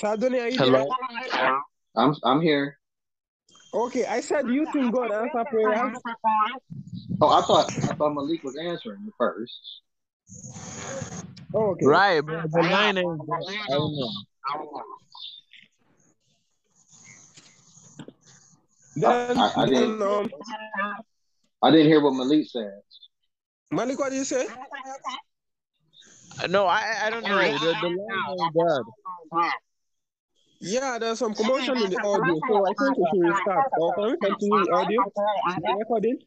Sadoni, 0.00 0.40
are 0.42 0.48
you 0.48 0.58
Hello. 0.58 0.88
there? 1.32 1.60
I'm 1.96 2.14
I'm 2.24 2.40
here. 2.40 2.78
Okay, 3.74 4.06
I 4.06 4.20
said, 4.20 4.46
do 4.46 4.52
you 4.52 4.66
think 4.72 4.92
God 4.94 5.12
answers 5.12 5.44
prayers? 5.50 5.96
Oh, 7.20 7.28
I 7.28 7.42
thought 7.42 7.70
I 7.84 7.94
thought 7.94 8.14
Malik 8.14 8.42
was 8.42 8.56
answering 8.56 9.04
the 9.04 9.12
first. 9.18 9.82
Oh, 11.52 11.70
okay. 11.72 11.86
Right, 11.86 12.20
but 12.20 12.50
the 12.50 12.62
line 12.62 12.96
ain't 12.98 13.18
good. 13.26 13.44
I 13.68 13.72
don't 13.72 13.94
know. 13.94 14.10
Then, 18.96 19.38
I- 19.38 19.52
I 19.56 19.64
then 19.66 19.68
didn't- 19.74 20.02
um, 20.02 20.30
I 21.62 21.70
didn't 21.70 21.86
hear 21.86 22.00
what 22.02 22.12
Malik 22.14 22.46
said. 22.48 22.80
Malik, 23.70 23.98
what 23.98 24.10
did 24.10 24.16
you 24.18 24.24
say? 24.24 24.46
No, 26.48 26.66
I 26.66 26.96
I 27.04 27.10
don't 27.10 27.22
know. 27.22 27.30
The 27.30 27.74
the 27.80 27.88
line 27.88 28.40
ain't 28.40 28.54
good. 28.54 28.84
Yeah, 30.62 30.98
there's 30.98 31.18
some 31.18 31.32
commotion 31.34 31.78
in 31.78 31.88
the 31.88 31.98
audio, 32.04 32.38
so 32.46 32.66
I 32.66 32.72
think 32.74 32.98
we 32.98 33.06
should 33.10 33.20
restart. 33.22 33.72
Or 33.78 33.94
can 33.94 34.10
we 34.12 34.16
continue 34.18 34.64
the 34.66 34.72
audio? 34.72 35.00
The 35.56 35.74
recording? 35.78 36.18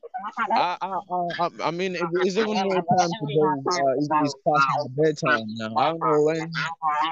I, 0.51 0.77
I, 0.81 0.99
I, 1.39 1.49
I 1.65 1.71
mean, 1.71 1.95
it, 1.95 2.01
it's 2.13 2.38
even 2.38 2.47
more 2.47 2.73
time 2.73 3.11
to 3.11 3.27
go. 3.36 3.47
Uh, 3.47 3.91
it, 3.93 4.09
it's 4.23 4.36
past 4.43 4.67
my 4.75 4.86
bedtime 5.03 5.45
now. 5.49 5.75
I 5.77 5.89
don't 5.89 5.99
know 5.99 6.23
when 6.23 6.51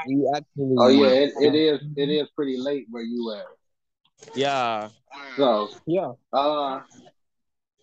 we 0.08 0.32
actually. 0.36 0.76
Oh 0.80 0.88
yeah, 0.88 1.10
it, 1.10 1.34
it 1.40 1.56
is 1.56 1.82
it 1.96 2.10
is 2.10 2.28
pretty 2.36 2.58
late 2.58 2.88
where 2.90 3.04
you 3.04 3.36
at. 3.38 3.46
Yeah. 4.36 4.90
So 5.38 5.70
Yeah. 5.86 6.14
uh 6.34 6.82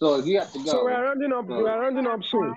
so 0.01 0.16
if 0.16 0.26
you 0.26 0.41
have 0.41 0.53
to 0.53 0.59
go. 0.59 0.64
So 0.64 0.84
we 0.84 0.93
are 0.93 1.05
rounding 1.05 1.32
up. 1.32 1.47
We 1.47 1.55
are 1.55 1.80
rounding 1.80 2.09
up 2.09 2.24
soon. 2.24 2.55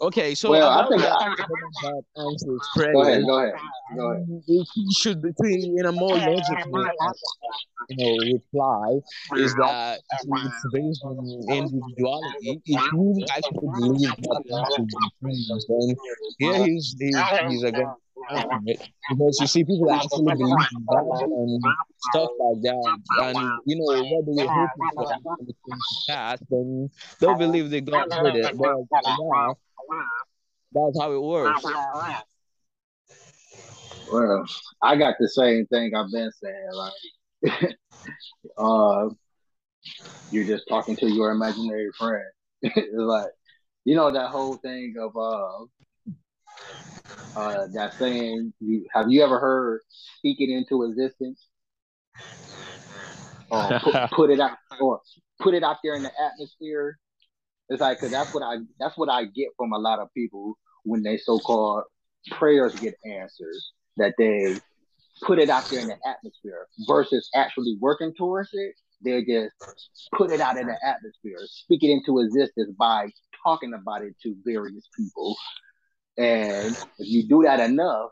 Okay, 0.00 0.34
so 0.34 0.50
Well, 0.50 0.68
I 0.68 0.86
about 0.86 0.90
think- 0.90 1.02
that, 1.02 1.48
that 1.82 2.02
answers 2.22 2.68
prayer. 2.74 2.92
Go 2.92 3.02
ahead, 3.02 3.22
go 3.26 3.38
ahead. 3.38 3.54
Go 3.96 4.12
ahead. 4.12 4.42
It 4.46 4.68
should 4.96 5.22
be 5.22 5.74
in 5.76 5.86
a 5.86 5.92
more 5.92 6.16
logical, 6.16 6.86
uh, 6.86 7.12
you 7.88 7.96
know, 7.96 8.32
reply 8.34 9.00
is 9.36 9.54
that 9.56 9.98
it's 10.12 10.66
based 10.72 11.02
on 11.04 11.18
individuality. 11.48 12.60
If 12.64 12.92
you 12.92 13.24
actually 13.30 13.68
believe 13.74 14.08
that 14.08 14.44
person 14.46 14.86
is 15.50 15.66
then 15.68 15.96
yeah, 16.38 16.64
he's 16.64 16.94
he's, 16.98 17.16
he's 17.48 17.62
a 17.64 17.72
good 17.72 17.86
right? 18.30 18.78
because 19.08 19.38
you 19.40 19.46
see 19.46 19.64
people 19.64 19.90
actually 19.90 20.24
believe 20.24 20.54
in 20.72 20.86
God 20.88 21.22
and 21.22 21.64
stuff 22.10 22.30
like 22.38 22.62
that, 22.62 22.98
and 23.20 23.60
you 23.66 23.76
know 23.78 24.02
whether 24.02 24.32
you're 24.32 24.48
hoping 24.48 24.90
for 24.94 25.12
anything 25.12 25.46
to 25.46 25.54
pass, 26.08 26.38
then 26.50 26.90
they'll 27.20 27.34
believe 27.34 27.70
that 27.70 27.84
God 27.84 28.10
did 28.22 28.36
it. 28.44 28.56
But 28.56 28.76
yeah, 29.04 29.52
that's 30.72 30.98
how 31.00 31.12
it 31.12 31.22
works. 31.22 31.64
Well, 34.10 34.44
I 34.82 34.96
got 34.96 35.16
the 35.18 35.28
same 35.28 35.66
thing 35.66 35.94
I've 35.94 36.10
been 36.10 36.30
saying, 36.42 36.70
like 36.72 36.92
uh 38.58 39.08
you're 40.30 40.46
just 40.46 40.68
talking 40.68 40.96
to 40.96 41.10
your 41.10 41.30
imaginary 41.30 41.90
friend. 41.98 42.24
it's 42.62 42.88
like 42.92 43.30
you 43.84 43.96
know 43.96 44.10
that 44.10 44.30
whole 44.30 44.56
thing 44.56 44.94
of 45.00 45.16
uh 45.16 45.64
uh 47.38 47.66
that 47.74 47.92
saying 47.98 48.52
you 48.60 48.86
have 48.92 49.10
you 49.10 49.22
ever 49.22 49.38
heard 49.38 49.80
speak 49.88 50.40
it 50.40 50.50
into 50.50 50.84
existence? 50.84 51.46
Or 53.50 53.78
put, 53.80 53.94
put 54.12 54.30
it 54.30 54.40
out 54.40 54.58
or 54.80 55.00
put 55.40 55.54
it 55.54 55.62
out 55.62 55.76
there 55.82 55.94
in 55.94 56.02
the 56.02 56.12
atmosphere. 56.20 56.98
It's 57.68 57.80
like 57.80 57.98
because 57.98 58.10
that's 58.10 58.32
what 58.32 58.42
I 58.42 58.56
that's 58.78 58.96
what 58.96 59.10
I 59.10 59.24
get 59.24 59.48
from 59.56 59.72
a 59.72 59.78
lot 59.78 59.98
of 59.98 60.12
people 60.14 60.56
when 60.84 61.02
they 61.02 61.16
so 61.18 61.38
called 61.38 61.84
prayers 62.30 62.74
get 62.76 62.94
answered 63.04 63.54
that 63.96 64.14
they 64.18 64.56
put 65.22 65.38
it 65.38 65.50
out 65.50 65.68
there 65.68 65.80
in 65.80 65.88
the 65.88 65.96
atmosphere 66.06 66.66
versus 66.86 67.28
actually 67.34 67.76
working 67.80 68.14
towards 68.14 68.50
it. 68.52 68.74
They 69.04 69.24
just 69.24 69.54
put 70.14 70.32
it 70.32 70.40
out 70.40 70.56
in 70.56 70.66
the 70.66 70.76
atmosphere, 70.84 71.38
speak 71.44 71.84
it 71.84 71.90
into 71.90 72.20
existence 72.20 72.74
by 72.78 73.10
talking 73.44 73.74
about 73.74 74.02
it 74.02 74.14
to 74.22 74.34
various 74.44 74.88
people. 74.96 75.36
And 76.16 76.76
if 76.98 77.08
you 77.08 77.28
do 77.28 77.42
that 77.42 77.60
enough, 77.60 78.10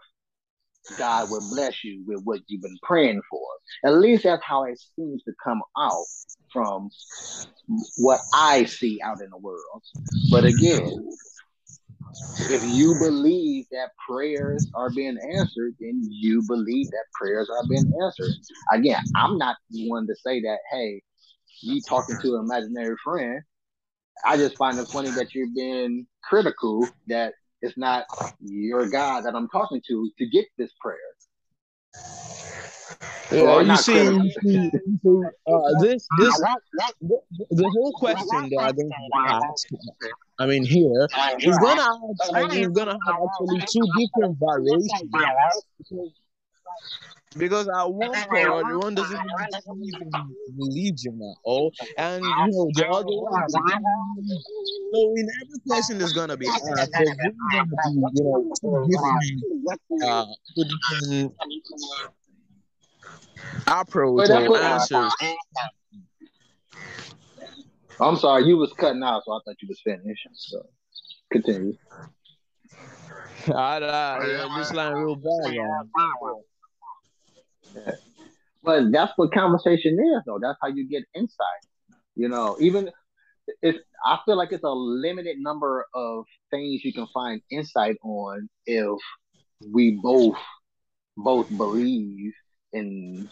God 0.99 1.31
will 1.31 1.49
bless 1.51 1.85
you 1.85 2.05
with 2.07 2.23
what 2.25 2.41
you've 2.47 2.63
been 2.63 2.79
praying 2.83 3.23
for. 3.31 3.47
At 3.85 3.99
least 3.99 4.25
that's 4.25 4.45
how 4.45 4.65
it 4.65 4.81
seems 4.97 5.23
to 5.25 5.33
come 5.43 5.63
out 5.79 6.05
from 6.53 6.91
what 7.97 8.21
I 8.33 8.65
see 8.65 9.01
out 9.03 9.21
in 9.21 9.31
the 9.31 9.39
world. 9.39 9.83
But 10.31 10.45
again, 10.45 11.07
if 12.49 12.63
you 12.65 12.95
believe 12.99 13.67
that 13.71 13.91
prayers 14.09 14.69
are 14.75 14.91
being 14.91 15.19
answered, 15.19 15.75
then 15.81 16.07
you 16.11 16.43
believe 16.47 16.91
that 16.91 17.05
prayers 17.15 17.49
are 17.51 17.67
being 17.69 17.87
answered. 18.03 18.33
Again, 18.73 19.01
I'm 19.15 19.39
not 19.39 19.57
the 19.71 19.89
one 19.89 20.07
to 20.07 20.15
say 20.15 20.41
that, 20.43 20.59
hey, 20.71 21.03
you 21.63 21.81
talking 21.83 22.19
to 22.21 22.37
an 22.37 22.45
imaginary 22.45 22.97
friend. 23.03 23.43
I 24.25 24.37
just 24.37 24.57
find 24.57 24.79
it 24.79 24.89
funny 24.89 25.11
that 25.11 25.35
you're 25.35 25.49
being 25.55 26.07
critical 26.25 26.89
that 27.09 27.35
it's 27.67 27.77
not 27.77 28.05
your 28.41 28.89
God 28.89 29.25
that 29.25 29.35
I'm 29.35 29.49
talking 29.49 29.83
to 29.89 30.11
to 30.19 30.27
get 30.29 30.47
this 30.57 30.71
prayer. 30.81 30.97
Yeah, 33.33 33.61
you 33.61 33.77
see, 33.77 33.93
you 33.93 34.31
see, 34.43 34.71
uh, 35.49 35.83
this 35.83 36.07
this 36.19 36.41
the, 37.01 37.71
whole 37.71 37.93
question 37.93 38.49
that 38.51 38.61
I'm 38.61 38.77
going 38.77 38.91
to 38.91 39.47
ask, 39.51 39.67
I 40.39 40.47
mean 40.47 40.65
here, 40.65 41.09
is 41.41 41.59
gonna 41.59 41.83
have, 41.83 42.35
I 42.35 42.67
gonna 42.69 42.99
have 43.07 43.17
actually 43.27 43.61
two 43.69 43.87
different 43.99 44.39
variations. 44.39 45.11
Because 47.37 47.69
at 47.69 47.93
one 47.93 48.15
point, 48.15 48.79
one 48.79 48.95
doesn't 48.95 49.21
believe 49.67 49.95
in 50.01 50.11
religion 50.57 51.21
at 51.23 51.37
all, 51.45 51.73
and 51.99 52.25
you 52.25 52.31
know 52.31 52.71
the 52.73 52.87
other 52.89 53.05
one. 53.07 53.51
So 54.93 55.15
in 55.17 55.29
every 55.43 55.59
question 55.69 55.99
there's 55.99 56.13
gonna 56.15 56.37
be 56.37 56.47
asked, 56.47 56.65
there's 56.65 56.89
gonna 56.89 57.17
be 57.17 57.91
you 58.15 58.25
know 58.25 58.53
two 58.59 58.89
different, 58.91 60.03
uh, 60.03 60.27
two 60.55 60.65
different 60.65 61.35
approach 63.67 64.31
or 64.31 64.59
answers. 64.59 65.13
I'm 68.01 68.17
sorry, 68.17 68.45
you 68.45 68.57
was 68.57 68.73
cutting 68.75 69.03
out, 69.03 69.25
so 69.25 69.33
I 69.33 69.41
thought 69.45 69.57
you 69.61 69.69
was 69.69 69.81
finished. 69.83 70.29
So 70.33 70.67
continue. 71.31 71.77
I, 73.55 73.77
uh, 73.77 74.25
yeah, 74.27 74.59
this 74.59 74.73
line 74.73 74.95
real 74.95 75.17
bad, 75.17 75.53
yeah. 75.53 75.83
But 78.63 78.91
that's 78.91 79.13
what 79.15 79.33
conversation 79.33 79.93
is, 79.95 80.23
though. 80.27 80.41
That's 80.43 80.59
how 80.61 80.67
you 80.67 80.89
get 80.89 81.05
insight. 81.15 81.63
You 82.17 82.29
know, 82.29 82.57
even 82.61 82.91
it's. 83.63 83.79
I 84.05 84.19
feel 84.27 84.37
like 84.37 84.51
it's 84.51 84.65
a 84.65 84.69
limited 84.71 85.37
number 85.39 85.87
of 85.95 86.25
things 86.51 86.85
you 86.85 86.93
can 86.93 87.07
find 87.15 87.41
insight 87.49 87.97
on 88.03 88.49
if 88.67 88.99
we 89.73 90.01
both 90.03 90.37
both 91.17 91.49
believe 91.57 92.33
in 92.73 93.29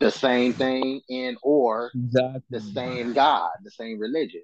the 0.00 0.10
same 0.10 0.52
thing 0.54 1.00
and 1.08 1.36
or 1.42 1.92
Exactly. 1.94 2.42
the 2.50 2.60
same 2.60 3.12
God, 3.12 3.50
the 3.62 3.70
same 3.70 3.98
religion. 3.98 4.42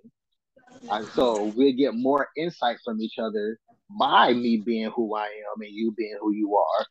And 0.89 1.07
so 1.09 1.53
we 1.57 1.73
get 1.73 1.95
more 1.95 2.29
insight 2.37 2.77
from 2.85 3.01
each 3.01 3.19
other 3.19 3.59
by 3.99 4.33
me 4.33 4.63
being 4.65 4.91
who 4.95 5.15
I 5.17 5.25
am 5.25 5.61
and 5.61 5.71
you 5.71 5.93
being 5.97 6.17
who 6.21 6.33
you 6.33 6.57
are. 6.57 6.87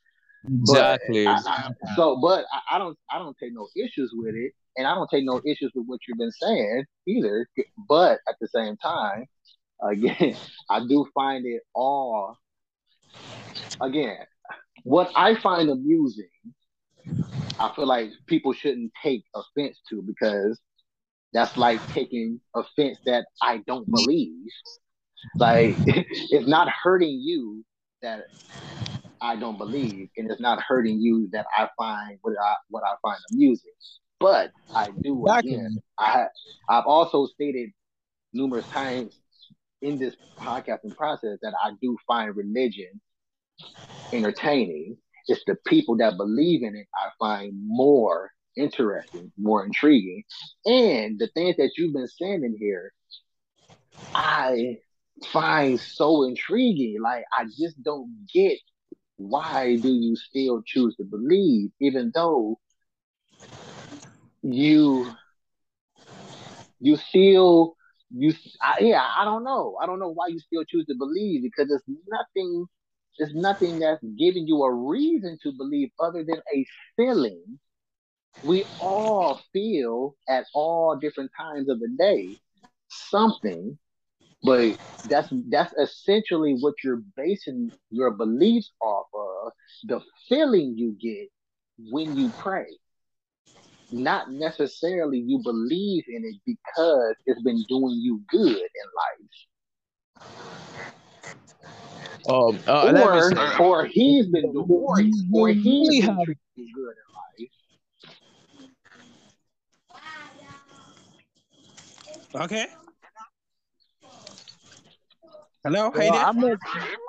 Exactly. 0.50 1.28
I, 1.28 1.42
I, 1.46 1.70
so, 1.96 2.18
but 2.22 2.46
I, 2.52 2.76
I 2.76 2.78
don't, 2.80 2.98
I 3.12 3.20
don't 3.20 3.36
take 3.42 3.54
no 3.54 3.68
issues 3.76 4.12
with 4.14 4.36
it, 4.36 4.54
and 4.78 4.88
I 4.88 4.96
don't 4.96 5.10
take 5.10 5.26
no 5.26 5.42
issues 5.46 5.72
with 5.76 5.86
what 5.86 6.00
you've 6.08 6.18
been 6.18 6.32
saying 6.32 6.86
either. 7.08 7.48
But 7.88 8.20
at 8.28 8.36
the 8.40 8.48
same 8.48 8.78
time, 8.78 9.26
again, 9.82 10.36
I 10.70 10.82
do 10.88 11.08
find 11.14 11.46
it 11.46 11.62
all. 11.74 12.38
Again, 13.82 14.18
what 14.84 15.12
I 15.16 15.36
find 15.42 15.70
amusing, 15.70 16.30
I 17.60 17.72
feel 17.76 17.88
like 17.88 18.10
people 18.28 18.54
shouldn't 18.54 18.92
take 19.02 19.24
offense 19.36 19.80
to 19.90 20.02
because 20.02 20.60
that's 21.34 21.56
like 21.58 21.82
taking 21.94 22.40
offense 22.56 22.98
that 23.06 23.26
I 23.42 23.58
don't 23.68 23.90
believe. 23.90 24.52
Like 25.40 25.78
it's 25.86 26.48
not 26.48 26.68
hurting 26.70 27.20
you 27.24 27.64
that 28.02 28.24
I 29.22 29.36
don't 29.36 29.58
believe, 29.58 30.10
and 30.18 30.30
it's 30.30 30.42
not 30.42 30.62
hurting 30.62 31.00
you 31.00 31.30
that 31.32 31.46
I 31.56 31.70
find 31.78 32.18
what 32.22 32.34
I 32.42 32.56
what 32.70 32.84
I 32.84 32.96
find 33.02 33.20
amusing. 33.32 33.72
But 34.20 34.52
I 34.74 34.90
do 35.02 35.26
again. 35.28 35.78
I 36.00 36.26
I've 36.68 36.86
also 36.86 37.28
stated 37.28 37.70
numerous 38.34 38.68
times 38.68 39.14
in 39.82 40.00
this 40.00 40.16
podcasting 40.40 40.96
process 40.96 41.38
that 41.42 41.54
I 41.64 41.72
do 41.82 41.98
find 42.08 42.36
religion 42.36 43.00
entertaining. 44.12 44.98
It's 45.28 45.44
the 45.46 45.56
people 45.68 45.98
that 45.98 46.18
believe 46.18 46.64
in 46.64 46.76
it 46.76 46.88
I 46.96 47.10
find 47.20 47.54
more 47.66 48.32
interesting, 48.58 49.32
more 49.38 49.66
intriguing. 49.66 50.24
And 50.66 51.20
the 51.20 51.30
things 51.34 51.58
that 51.58 51.72
you've 51.78 51.94
been 51.94 52.08
saying 52.08 52.44
in 52.44 52.58
here, 52.60 52.92
I 54.14 54.78
find 55.32 55.80
so 55.80 56.24
intriguing. 56.24 56.98
Like 57.02 57.24
I 57.38 57.46
just 57.46 57.82
don't 57.84 58.28
get 58.34 58.58
why 59.30 59.78
do 59.82 59.90
you 59.90 60.16
still 60.16 60.62
choose 60.66 60.96
to 60.98 61.04
believe, 61.04 61.72
even 61.80 62.12
though 62.14 62.60
you 64.44 65.14
you 66.80 66.96
still 66.98 67.76
you 68.12 68.34
I, 68.62 68.78
yeah 68.82 69.06
I 69.18 69.26
don't 69.26 69.44
know. 69.44 69.78
I 69.82 69.86
don't 69.86 70.00
know 70.00 70.12
why 70.14 70.28
you 70.28 70.40
still 70.40 70.64
choose 70.66 70.86
to 70.88 70.96
believe 70.98 71.44
because 71.44 71.68
there's 71.70 71.98
nothing 72.10 72.66
there's 73.20 73.34
nothing 73.36 73.80
that's 73.80 74.04
giving 74.18 74.48
you 74.48 74.64
a 74.64 74.74
reason 74.74 75.38
to 75.44 75.52
believe 75.58 75.90
other 76.00 76.24
than 76.24 76.42
a 76.54 76.66
feeling. 76.98 77.60
We 78.42 78.66
all 78.80 79.42
feel 79.54 80.16
at 80.30 80.46
all 80.54 80.98
different 81.00 81.32
times 81.38 81.70
of 81.70 81.80
the 81.80 81.90
day 81.98 82.40
something 82.90 83.78
but 84.44 84.76
that's 85.06 85.30
that's 85.50 85.74
essentially 85.74 86.56
what 86.60 86.76
you're 86.84 87.02
basing 87.16 87.72
your 87.90 88.12
beliefs 88.12 88.72
off 88.82 89.08
of 89.14 89.52
the 89.86 90.00
feeling 90.30 90.76
you 90.78 90.96
get 91.02 91.30
when 91.92 92.16
you 92.16 92.32
pray. 92.38 92.68
Not 93.92 94.32
necessarily 94.32 95.20
you 95.20 95.42
believe 95.44 96.04
in 96.08 96.24
it 96.24 96.36
because 96.46 97.16
it's 97.26 97.42
been 97.42 97.64
doing 97.68 98.00
you 98.02 98.22
good 98.30 98.48
in 98.48 98.88
life. 98.96 99.32
Um, 102.30 102.60
uh, 102.68 102.92
or 103.02 103.32
say, 103.32 103.58
or 103.60 103.86
he's 103.86 104.28
been 104.28 104.54
doing 104.54 104.68
or, 104.70 104.92
or 104.92 104.98
he's 105.00 105.24
been 105.24 106.04
have 106.04 106.18
you 106.56 106.74
good 106.74 106.94
in 106.94 107.48
life. 112.36 112.46
Okay. 112.46 112.68
Hello, 115.64 115.92
how 115.92 115.98
well, 116.00 116.06
you 116.06 116.12
there? 116.12 116.26
I 116.26 116.32
must, 116.32 116.62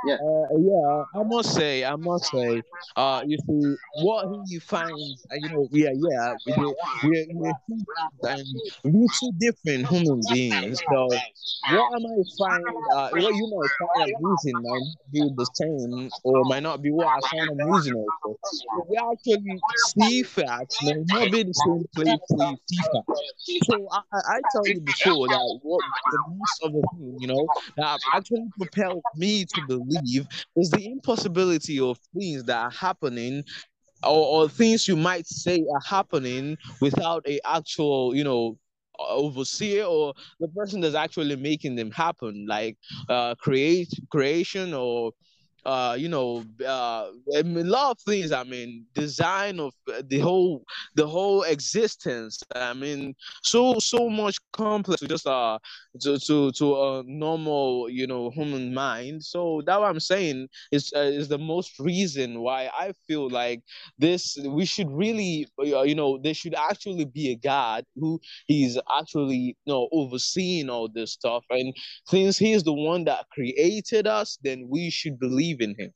yeah 0.07 0.15
uh, 0.15 0.59
yeah, 0.59 1.05
I 1.15 1.23
must 1.25 1.55
say, 1.55 1.85
I 1.87 1.97
must 1.97 2.31
say, 2.31 2.63
uh, 2.97 3.23
you 3.27 3.39
see, 3.39 3.77
what 4.03 4.27
he 4.47 4.59
finds, 4.59 5.27
uh, 5.33 5.37
you 5.37 5.49
know, 5.49 5.69
yeah, 5.71 5.89
yeah, 5.95 6.35
we 6.45 6.53
do, 6.53 6.75
we're, 7.03 7.27
we're 7.33 7.53
and 8.29 8.45
we're 8.85 9.07
two 9.19 9.33
different 9.39 9.89
human 9.89 10.21
beings. 10.31 10.81
So, 10.87 11.07
what 11.07 11.95
am 11.95 11.95
I 11.95 11.99
might 12.01 12.27
find, 12.39 12.65
uh, 12.95 13.09
what 13.13 13.35
you 13.35 13.49
might 13.57 13.71
find 13.79 14.13
amusing 14.17 14.63
might 14.63 14.83
not 14.83 15.13
be 15.13 15.31
the 15.35 15.47
same, 15.55 16.11
or 16.25 16.45
might 16.45 16.63
not 16.63 16.83
be 16.83 16.91
what 16.91 17.07
I 17.07 17.21
find 17.31 17.51
amusing 17.51 17.95
also. 17.95 18.39
So 18.43 18.87
we 18.89 18.97
actually 18.97 19.61
see 19.97 20.23
facts 20.25 20.77
may 20.83 20.95
not 21.07 21.31
be 21.31 21.45
the 21.45 21.55
same 21.55 21.85
place 21.95 22.21
where 22.29 22.49
you 22.49 22.57
see 22.67 22.83
facts. 22.93 23.65
So 23.65 23.89
I, 23.93 24.01
I, 24.13 24.19
I 24.19 24.41
tell 24.51 24.67
you 24.67 24.81
before 24.81 25.29
that 25.29 25.59
what 25.63 25.81
the 26.11 26.19
most 26.27 26.63
of 26.65 26.73
the 26.73 26.83
thing, 26.93 27.17
you 27.21 27.29
know, 27.29 27.49
that 27.77 28.01
actually 28.13 28.42
propelled 28.51 29.03
me 29.17 29.45
to 29.45 29.61
believe 29.67 30.27
is 30.57 30.71
the 30.71 30.87
impossibility 30.87 31.81
of 31.81 31.99
things 32.19 32.45
that 32.45 32.59
are 32.59 32.71
happening 32.71 33.45
or, 34.05 34.45
or 34.45 34.49
things 34.49 34.89
you 34.89 34.97
might 34.97 35.27
say 35.27 35.65
are 35.73 35.83
happening 35.87 36.57
without 36.81 37.25
a 37.27 37.41
actual, 37.47 38.15
you 38.15 38.25
know, 38.25 38.59
overseer 38.99 39.85
or 39.85 40.15
the 40.41 40.49
person 40.49 40.81
that's 40.81 40.95
actually 40.95 41.37
making 41.37 41.77
them 41.77 41.91
happen, 41.91 42.47
like 42.49 42.77
uh, 43.09 43.35
create 43.37 43.89
creation 44.11 44.75
or 44.75 45.13
uh, 45.65 45.97
you 45.99 46.09
know, 46.09 46.45
uh, 46.67 47.07
a 47.35 47.43
lot 47.45 47.93
of 47.93 47.99
things. 48.01 48.33
I 48.33 48.45
mean, 48.45 48.87
design 48.95 49.61
of 49.61 49.73
uh, 49.93 50.03
the 50.07 50.19
whole, 50.19 50.65
the 50.95 51.07
whole 51.07 51.43
existence. 51.43 52.43
I 52.55 52.73
mean, 52.75 53.15
so 53.43 53.79
so 53.79 54.09
much 54.09 54.37
complex 54.53 55.03
just 55.03 55.27
uh 55.27 55.59
to 56.01 56.19
to 56.19 56.53
to 56.53 56.75
a 56.83 57.03
normal, 57.07 57.89
you 57.89 58.07
know, 58.07 58.31
human 58.31 58.75
mind. 58.75 59.23
So 59.25 59.63
that 59.67 59.81
what 59.81 59.89
I'm 59.91 60.01
saying 60.01 60.49
is 60.71 60.93
uh, 60.97 61.01
is 61.01 61.29
the 61.29 61.39
most 61.39 61.79
reason 61.79 62.41
why 62.41 62.71
I 62.79 62.93
feel 63.07 63.29
like 63.29 63.63
this. 63.99 64.37
We 64.45 64.65
should 64.65 64.91
really, 64.91 65.47
uh, 65.61 65.83
you 65.83 65.95
know, 65.95 66.19
there 66.23 66.35
should 66.35 66.55
actually 66.55 67.05
be 67.05 67.31
a 67.31 67.37
God 67.37 67.85
who 67.97 68.21
he's 68.47 68.79
actually, 68.99 69.57
you 69.65 69.73
know, 69.73 69.89
overseeing 69.93 70.71
all 70.71 70.89
this 70.89 71.13
stuff. 71.13 71.45
And 71.51 71.75
since 72.07 72.39
he's 72.39 72.63
the 72.63 72.73
one 72.73 73.05
that 73.05 73.27
created 73.33 74.07
us, 74.07 74.39
then 74.43 74.69
we 74.69 74.91
should 74.91 75.19
believe 75.19 75.52
believe 75.55 75.77
in 75.79 75.85
him. 75.85 75.93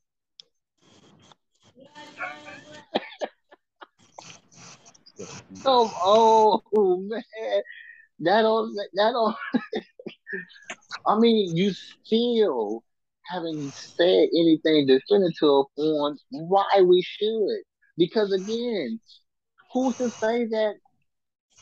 Oh 5.65 6.61
man, 7.09 7.61
that 8.21 8.45
on 8.45 8.75
that 8.95 9.13
on. 9.13 9.35
I 11.07 11.19
mean, 11.19 11.55
you 11.55 11.71
still 11.73 12.83
haven't 13.25 13.73
said 13.75 14.29
anything 14.35 14.87
definitive 14.87 15.65
on 15.77 16.17
why 16.31 16.81
we 16.85 17.01
should. 17.01 17.63
Because 17.97 18.31
again, 18.33 18.99
who's 19.73 19.95
to 19.97 20.09
say 20.09 20.45
that 20.47 20.75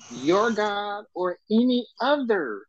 your 0.09 0.51
God 0.53 1.05
or 1.15 1.39
any 1.51 1.87
other 2.01 2.63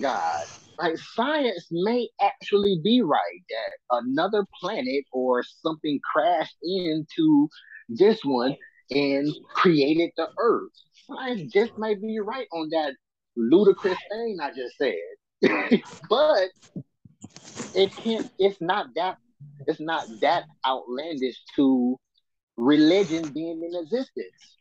God 0.00 0.44
like 0.80 0.96
science 0.96 1.68
may 1.70 2.08
actually 2.22 2.80
be 2.82 3.02
right 3.02 3.42
that 3.48 3.98
another 4.02 4.44
planet 4.60 5.04
or 5.12 5.42
something 5.42 6.00
crashed 6.12 6.56
into 6.62 7.48
this 7.88 8.20
one 8.24 8.56
and 8.90 9.28
created 9.54 10.10
the 10.16 10.28
earth. 10.38 10.72
Science 11.06 11.52
just 11.52 11.76
might 11.76 12.00
be 12.00 12.18
right 12.20 12.46
on 12.52 12.70
that 12.70 12.94
ludicrous 13.36 13.98
thing 14.10 14.38
I 14.42 14.50
just 14.52 14.76
said. 14.78 15.80
but 16.08 16.48
it 17.74 17.94
can't 17.96 18.30
it's 18.38 18.60
not 18.60 18.86
that 18.96 19.16
it's 19.66 19.80
not 19.80 20.06
that 20.20 20.44
outlandish 20.66 21.36
to 21.56 21.96
religion 22.56 23.30
being 23.34 23.62
in 23.62 23.82
existence. 23.82 24.56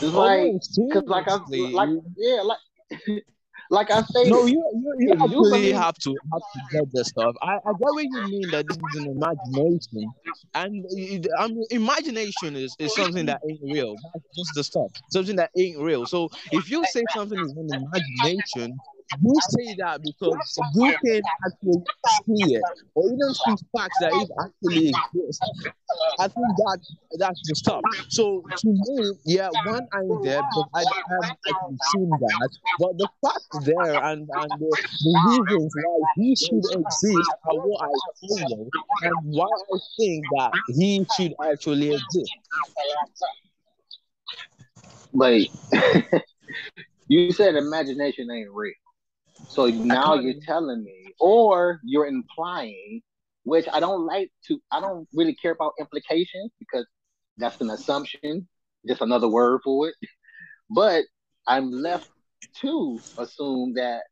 It's 0.00 0.14
oh, 0.14 0.18
like, 0.18 0.52
cause 0.92 1.02
like 1.06 1.28
I 1.28 1.38
like 1.72 1.90
yeah, 2.16 2.42
like 2.42 2.58
like 3.70 3.90
I 3.90 4.02
say, 4.02 4.24
no, 4.24 4.46
you 4.46 4.62
you, 4.98 5.16
you 5.30 5.46
actually 5.54 5.72
have 5.72 5.96
to 6.00 6.18
have 6.32 6.42
to 6.54 6.60
get 6.72 6.84
this 6.92 7.08
stuff. 7.08 7.36
I, 7.42 7.54
I 7.56 7.72
get 7.72 7.94
what 7.94 8.04
you 8.04 8.22
mean 8.22 8.50
that 8.52 8.68
this 8.68 8.76
is 8.78 8.94
an 8.94 9.06
imagination, 9.16 10.14
and 10.54 10.84
I 11.38 11.48
mean, 11.48 11.64
imagination 11.70 12.56
is, 12.56 12.76
is 12.78 12.94
something 12.94 13.26
that 13.26 13.40
ain't 13.48 13.60
real. 13.62 13.96
That's 14.14 14.26
just 14.36 14.54
the 14.54 14.64
stuff, 14.64 14.92
something 15.08 15.36
that 15.36 15.50
ain't 15.58 15.80
real. 15.80 16.06
So 16.06 16.30
if 16.52 16.70
you 16.70 16.86
say 16.86 17.06
something 17.08 17.40
is 17.42 17.54
an 17.56 17.70
imagination, 17.70 18.82
you 19.22 19.34
say 19.50 19.74
that 19.78 20.00
because 20.02 20.60
you 20.74 20.94
can 21.04 21.22
actually 21.44 21.82
see 22.26 22.54
it, 22.54 22.62
or 22.94 23.04
even 23.06 23.34
see 23.34 23.56
facts 23.76 23.98
that 24.00 24.12
it 24.14 24.30
actually 24.40 24.88
exists. 24.88 25.40
I 26.18 26.28
think 26.28 26.46
that 26.56 26.78
that's 27.18 27.40
the 27.48 27.54
stuff. 27.54 27.82
So 28.08 28.44
to 28.58 28.68
me, 28.68 29.12
yeah, 29.24 29.50
one 29.64 29.86
I'm 29.92 30.08
there 30.22 30.42
because 30.42 30.68
I 30.74 30.80
have 30.80 31.36
actually 31.48 31.78
seen 31.92 32.10
that, 32.10 32.50
but 32.78 32.98
the 32.98 33.08
facts 33.22 33.64
there 33.64 34.02
and, 34.04 34.28
and 34.32 34.50
the, 34.60 34.84
the 35.02 35.44
reasons 35.48 35.74
why 35.82 35.98
he 36.16 36.36
should 36.36 36.58
exist 36.58 37.30
are 37.44 37.56
what 37.56 37.84
I 37.84 37.92
follow 38.28 38.68
and 39.02 39.14
why 39.24 39.46
I 39.46 39.78
think 39.98 40.24
that 40.36 40.52
he 40.68 41.06
should 41.16 41.34
actually 41.42 41.94
exist. 41.94 42.32
Wait, 45.12 45.50
you 47.08 47.32
said 47.32 47.56
imagination 47.56 48.30
ain't 48.30 48.50
real. 48.52 48.74
So 49.50 49.66
now 49.66 50.14
you're 50.14 50.40
telling 50.46 50.84
me, 50.84 51.12
or 51.18 51.80
you're 51.82 52.06
implying, 52.06 53.02
which 53.42 53.66
I 53.72 53.80
don't 53.80 54.06
like 54.06 54.30
to, 54.46 54.60
I 54.70 54.80
don't 54.80 55.08
really 55.12 55.34
care 55.34 55.50
about 55.50 55.72
implications 55.80 56.52
because 56.60 56.86
that's 57.36 57.60
an 57.60 57.70
assumption, 57.70 58.46
just 58.86 59.00
another 59.00 59.28
word 59.28 59.60
for 59.64 59.88
it. 59.88 59.94
But 60.72 61.02
I'm 61.48 61.72
left 61.72 62.06
to 62.60 63.02
assume 63.18 63.74
that 63.74 64.02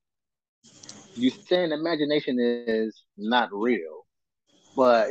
you're 1.14 1.30
saying 1.46 1.70
imagination 1.70 2.36
is 2.40 3.00
not 3.16 3.48
real. 3.52 4.06
But 4.74 5.10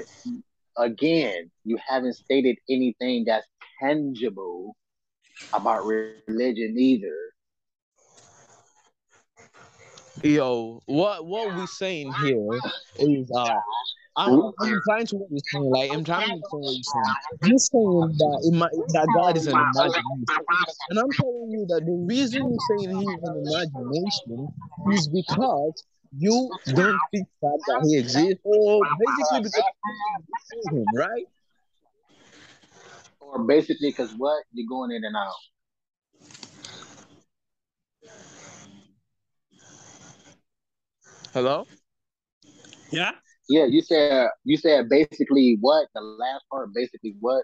again, 0.77 1.49
you 1.63 1.77
haven't 1.87 2.15
stated 2.15 2.57
anything 2.69 3.23
that's 3.25 3.47
tangible 3.79 4.75
about 5.53 5.85
religion 5.85 6.75
either. 6.77 7.15
Yo, 10.23 10.81
what 10.87 11.25
what 11.25 11.53
we 11.53 11.65
saying 11.67 12.13
here 12.13 12.59
is 12.99 13.31
uh 13.31 13.59
I'm, 14.15 14.51
I'm 14.59 14.81
trying 14.83 15.05
to 15.05 15.15
understand, 15.29 15.69
like 15.69 15.91
I'm 15.91 16.03
trying 16.03 16.25
to 16.25 16.33
understand 16.33 16.63
what 16.63 16.73
you're 16.73 16.83
saying. 16.83 17.15
You're 17.43 17.59
saying 17.59 18.15
that 18.17 18.39
ima- 18.51 18.71
that 18.93 19.07
God 19.13 19.37
is 19.37 19.45
an 19.45 19.53
imagination, 19.53 20.45
and 20.89 20.97
I'm 20.99 21.11
telling 21.13 21.49
you 21.51 21.65
that 21.69 21.85
the 21.85 22.05
reason 22.07 22.49
you're 22.49 22.59
saying 22.59 22.97
He's 22.97 23.21
an 23.21 23.45
imagination 23.45 24.49
is 24.91 25.07
because 25.07 25.83
you 26.17 26.51
don't 26.73 26.99
think 27.11 27.27
that, 27.43 27.59
that 27.67 27.85
He 27.85 27.97
exists, 27.99 28.41
or 28.43 28.85
basically 28.85 29.41
because 29.43 29.63
you 30.27 30.35
see 30.49 30.75
Him, 30.75 30.87
right? 30.95 31.27
Or 33.19 33.43
basically 33.43 33.89
because 33.91 34.13
what? 34.17 34.43
You're 34.51 34.67
going 34.67 34.91
in 34.91 35.03
and 35.03 35.15
out. 35.15 35.35
Hello? 41.37 41.67
Yeah? 42.91 43.11
Yeah, 43.47 43.65
you 43.65 43.83
said 43.83 44.29
you 44.43 44.57
said 44.57 44.89
basically 44.89 45.55
what? 45.61 45.87
The 45.93 46.01
last 46.01 46.45
part 46.51 46.73
basically 46.73 47.13
what? 47.19 47.43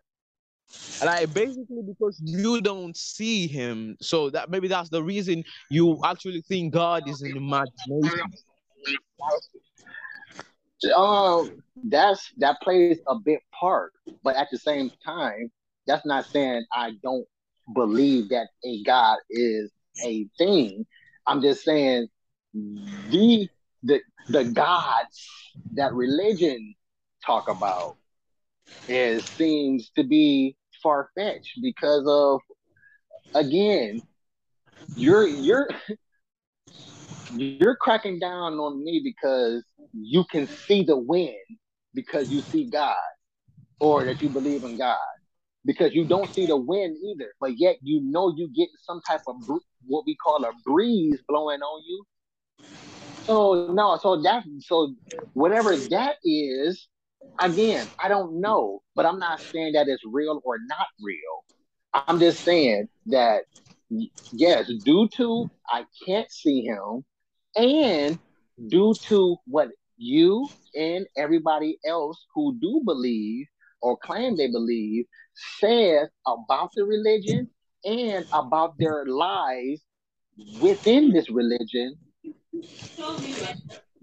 Like 1.06 1.32
basically 1.32 1.84
because 1.88 2.20
you 2.26 2.60
don't 2.60 2.98
see 2.98 3.46
him. 3.46 3.96
So 4.02 4.32
that 4.32 4.50
maybe 4.50 4.68
that's 4.68 4.90
the 4.90 5.04
reason 5.04 5.44
you 5.70 6.00
actually 6.04 6.42
think 6.42 6.74
God 6.74 7.08
is 7.08 7.22
an 7.22 7.38
imagination. 7.38 8.32
Um 10.96 11.62
that's 11.88 12.32
that 12.38 12.58
plays 12.64 12.98
a 13.08 13.14
big 13.24 13.42
part, 13.60 13.92
but 14.24 14.36
at 14.36 14.48
the 14.52 14.58
same 14.58 14.90
time, 15.06 15.52
that's 15.86 16.04
not 16.04 16.26
saying 16.26 16.66
I 16.74 16.94
don't 17.04 17.28
believe 17.76 18.30
that 18.30 18.48
a 18.66 18.82
God 18.82 19.20
is 19.30 19.72
a 20.04 20.26
thing. 20.40 20.88
I'm 21.28 21.44
just 21.44 21.64
saying 21.64 22.08
the 22.54 23.50
the 23.84 24.02
the 24.30 24.46
gods 24.46 25.30
that 25.74 25.94
religion 25.94 26.74
talk 27.26 27.50
about 27.50 27.98
is 28.88 29.26
seems 29.36 29.90
to 29.96 30.04
be 30.04 30.56
far 30.82 31.10
fetched 31.16 31.60
because 31.62 32.06
of 32.08 32.42
again 33.36 34.02
you're 34.96 35.28
you're 35.28 35.68
you're 37.30 37.76
cracking 37.76 38.20
down 38.20 38.54
on 38.54 38.84
me 38.84 39.02
because 39.04 39.64
you 39.94 40.24
can 40.32 40.48
see 40.48 40.84
the 40.84 40.98
wind 40.98 41.36
because 41.94 42.30
you 42.30 42.42
see 42.42 42.70
God 42.70 42.96
or 43.80 44.06
that 44.06 44.22
you 44.22 44.30
believe 44.30 44.64
in 44.64 44.78
God. 44.78 44.98
Because 45.66 45.94
you 45.94 46.08
don't 46.08 46.32
see 46.34 46.46
the 46.46 46.58
wind 46.58 46.98
either 47.06 47.34
but 47.40 47.58
yet 47.58 47.78
you 47.82 48.02
know 48.02 48.34
you 48.36 48.50
get 48.54 48.68
some 48.82 49.02
type 49.02 49.22
of 49.28 49.38
what 49.86 50.04
we 50.06 50.16
call 50.16 50.44
a 50.44 50.52
breeze 50.66 51.22
blowing 51.28 51.62
on 51.62 51.84
you 51.88 52.06
so 53.26 53.72
no, 53.74 53.98
so 54.02 54.22
that 54.22 54.44
so 54.60 54.94
whatever 55.34 55.78
that 55.90 56.16
is, 56.24 56.88
again, 57.40 57.90
I 58.02 58.08
don't 58.08 58.42
know, 58.42 58.82
but 58.96 59.06
I'm 59.06 59.20
not 59.20 59.40
saying 59.54 59.74
that 59.74 59.88
it's 59.88 60.04
real 60.06 60.42
or 60.44 60.58
not 60.68 60.88
real. 61.02 61.44
I'm 61.94 62.20
just 62.20 62.44
saying 62.44 62.88
that 63.08 63.44
yes, 64.32 64.72
due 64.84 65.08
to 65.18 65.50
I 65.70 65.86
can't 66.06 66.32
see 66.32 66.64
him, 66.64 67.06
and 67.56 68.20
due 68.68 68.96
to 69.08 69.38
what 69.46 69.70
you 69.98 70.50
and 70.76 71.06
everybody 71.18 71.78
else 71.86 72.26
who 72.34 72.58
do 72.60 72.82
believe 72.86 73.46
or 73.82 73.98
claim 73.98 74.38
they 74.38 74.48
believe 74.50 75.06
says 75.60 76.10
about 76.28 76.72
the 76.76 76.84
religion 76.84 77.50
and 77.86 78.26
about 78.34 78.78
their 78.80 79.06
lives 79.06 79.82
within 80.60 81.12
this 81.12 81.30
religion 81.30 81.96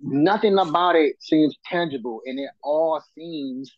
Nothing 0.03 0.59
about 0.59 0.97
it 0.97 1.23
seems 1.23 1.57
tangible, 1.65 2.23
and 2.25 2.39
it 2.39 2.51
all 2.63 3.03
seems 3.15 3.71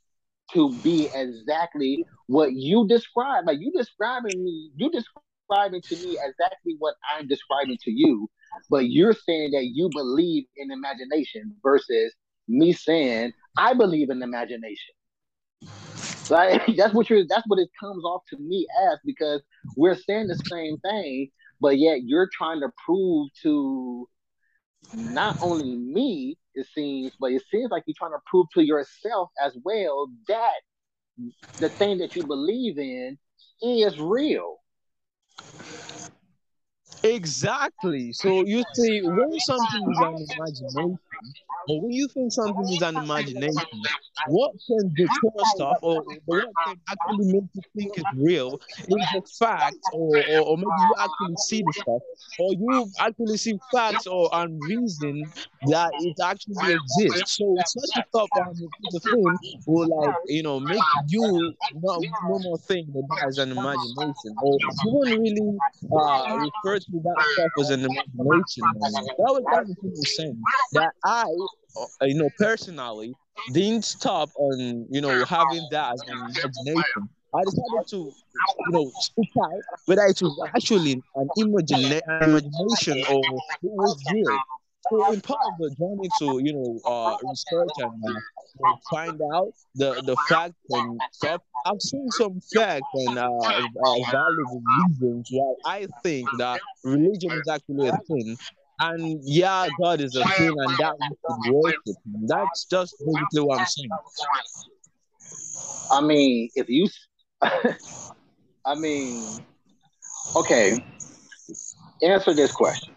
to 0.53 0.79
be 0.83 1.11
exactly 1.15 2.05
what 2.27 2.53
you 2.53 2.87
describe. 2.89 3.47
Like 3.47 3.59
you 3.61 3.73
describing 3.77 4.45
me, 4.45 4.71
you 4.77 4.91
describing 4.91 5.83
to 5.83 5.97
me 5.97 6.19
exactly 6.25 6.77
what 6.79 6.95
I'm 7.13 7.27
describing 7.27 7.79
to 7.83 7.91
you, 7.91 8.29
but 8.71 8.91
you're 8.91 9.15
saying 9.15 9.53
that 9.53 9.67
you 9.73 9.89
believe 9.89 10.45
in 10.57 10.71
imagination 10.71 11.55
versus 11.63 12.15
me 12.49 12.73
saying 12.73 13.33
I 13.57 13.75
believe 13.75 14.11
in 14.11 14.23
imagination. 14.23 14.95
Like 16.29 16.63
that's 16.77 16.95
what 16.95 17.11
you're 17.11 17.25
that's 17.29 17.47
what 17.47 17.59
it 17.59 17.71
comes 17.79 18.05
off 18.05 18.23
to 18.31 18.37
me 18.39 18.67
as 18.91 18.99
because 19.05 19.43
we're 19.77 19.97
saying 19.97 20.29
the 20.29 20.41
same 20.51 20.79
thing, 20.79 21.31
but 21.61 21.79
yet 21.79 22.05
you're 22.05 22.29
trying 22.33 22.61
to 22.61 22.71
prove 22.85 23.29
to 23.43 24.09
not 24.93 25.37
only 25.41 25.77
me, 25.77 26.39
it 26.55 26.67
seems, 26.75 27.13
but 27.19 27.33
it 27.33 27.43
seems 27.51 27.71
like 27.71 27.85
you're 27.87 27.95
trying 27.97 28.13
to 28.13 28.23
prove 28.27 28.47
to 28.55 28.65
yourself 28.65 29.31
as 29.43 29.57
well 29.65 30.09
that 30.29 30.61
the 31.59 31.71
thing 31.79 31.99
that 31.99 32.15
you 32.15 32.25
believe 32.25 32.79
in 32.79 33.19
is 33.63 33.99
real. 33.99 34.57
Exactly. 37.05 38.13
So 38.13 38.45
you 38.45 38.65
see, 38.75 39.01
when 39.03 39.39
something 39.41 39.91
is 39.91 39.99
an 39.99 40.27
imagination, 40.37 40.99
or 41.69 41.81
when 41.83 41.93
you 41.93 42.09
think 42.09 42.33
something 42.33 42.69
is 42.71 42.83
an 42.83 42.97
imagination, 42.97 43.83
what 44.29 44.53
can 44.67 44.93
deter 44.95 45.45
stuff, 45.55 45.79
or 45.83 46.03
what 46.27 46.45
can 46.67 46.77
actually 46.91 47.33
make 47.33 47.45
you 47.55 47.63
think 47.77 47.93
it's 47.97 48.17
real, 48.17 48.61
is 48.79 48.87
the 48.89 49.23
fact, 49.39 49.77
or, 49.93 50.17
or, 50.17 50.47
or 50.49 50.57
maybe 50.57 50.67
you 50.67 50.95
actually 50.99 51.37
see 51.37 51.63
the 51.63 51.73
stuff, 51.73 52.03
or 52.39 52.53
you 52.55 52.91
actually 53.01 53.37
see 53.37 53.59
facts 53.73 54.07
or 54.07 54.29
and 54.33 54.61
reason 54.69 55.25
that 55.69 55.91
it 56.01 56.17
actually 56.23 56.73
exists. 56.75 57.37
So 57.39 57.57
such 57.65 58.03
a 58.03 58.05
thought 58.13 58.29
behind 58.35 58.57
the 58.91 59.01
thing 59.01 59.39
will 59.67 59.89
like 59.89 60.17
you 60.27 60.43
know 60.43 60.59
make 60.61 60.83
you 61.09 61.55
not 61.75 62.01
no 62.03 62.39
more 62.41 62.59
think 62.59 62.93
that 62.93 63.07
that 63.09 63.29
is 63.29 63.39
an 63.39 63.53
imagination, 63.53 64.35
or 64.43 64.59
you 64.61 64.91
won't 64.91 65.21
really 65.21 65.57
uh, 65.93 66.37
refer 66.39 66.79
to 66.79 66.92
that 67.01 67.25
stuff 67.35 67.51
as 67.61 67.71
an 67.71 67.81
imagination. 67.81 68.63
That 68.77 69.13
was 69.19 69.45
kind 69.51 69.71
of 69.71 69.77
people 69.77 70.05
saying 70.05 70.43
that 70.73 70.93
I, 71.05 71.25
uh, 71.77 72.05
you 72.05 72.15
know, 72.15 72.31
personally 72.39 73.15
didn't 73.53 73.85
stop 73.85 74.31
on 74.37 74.87
you 74.91 75.01
know 75.01 75.25
having 75.25 75.67
that 75.71 75.95
as 75.95 76.03
an 76.03 76.19
imagination. 76.19 77.09
I 77.35 77.41
decided 77.45 77.89
to, 77.89 77.97
you 77.97 78.73
know, 78.73 78.91
speak 79.01 79.31
out 79.43 79.51
whether 79.87 80.05
it 80.05 80.21
was 80.21 80.51
actually 80.55 81.03
an 81.15 81.29
imagine, 81.37 82.01
imagination 82.21 83.03
or 83.11 83.23
it 83.25 83.73
was 83.73 83.97
real. 84.13 84.39
So 84.93 85.11
in 85.11 85.23
part 85.23 85.41
of 85.47 85.57
the 85.57 85.71
journey 85.71 86.11
to, 86.19 86.45
you 86.45 86.53
know, 86.53 86.81
uh, 86.85 87.17
research 87.27 87.71
and 87.79 88.05
uh, 88.63 88.77
find 88.91 89.19
out 89.35 89.55
the, 89.75 90.03
the 90.05 90.15
facts 90.29 90.55
and 90.69 91.01
stuff, 91.13 91.41
I've 91.65 91.81
seen 91.81 92.11
some 92.11 92.39
facts 92.55 92.87
and 92.93 93.17
uh, 93.17 93.25
uh, 93.25 94.27
reasons 94.91 95.29
why 95.31 95.55
I 95.65 95.87
think 96.03 96.29
that 96.37 96.61
religion 96.85 97.31
is 97.31 97.49
actually 97.49 97.89
a 97.89 97.97
thing. 98.07 98.37
And 98.81 99.21
yeah, 99.23 99.69
God 99.81 100.03
is 100.03 100.15
a 100.15 100.29
thing, 100.29 100.55
and 100.59 100.77
that 100.77 100.95
we 100.99 101.07
should 101.09 101.55
worship. 101.55 101.97
That's 102.27 102.67
just 102.67 102.95
basically 102.99 103.41
what 103.41 103.61
I'm 103.61 103.67
saying. 103.67 103.89
I 105.91 106.01
mean, 106.03 106.51
if 106.55 106.69
you, 106.69 106.87
I 107.43 108.75
mean, 108.75 109.39
okay, 110.37 110.85
answer 112.03 112.35
this 112.35 112.53
question. 112.53 112.92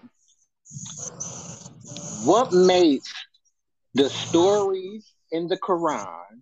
What 2.25 2.51
makes 2.51 3.13
the 3.93 4.09
stories 4.09 5.05
in 5.31 5.47
the 5.47 5.57
Quran 5.57 6.41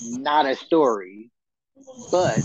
not 0.00 0.46
a 0.46 0.54
story, 0.54 1.30
but 2.10 2.40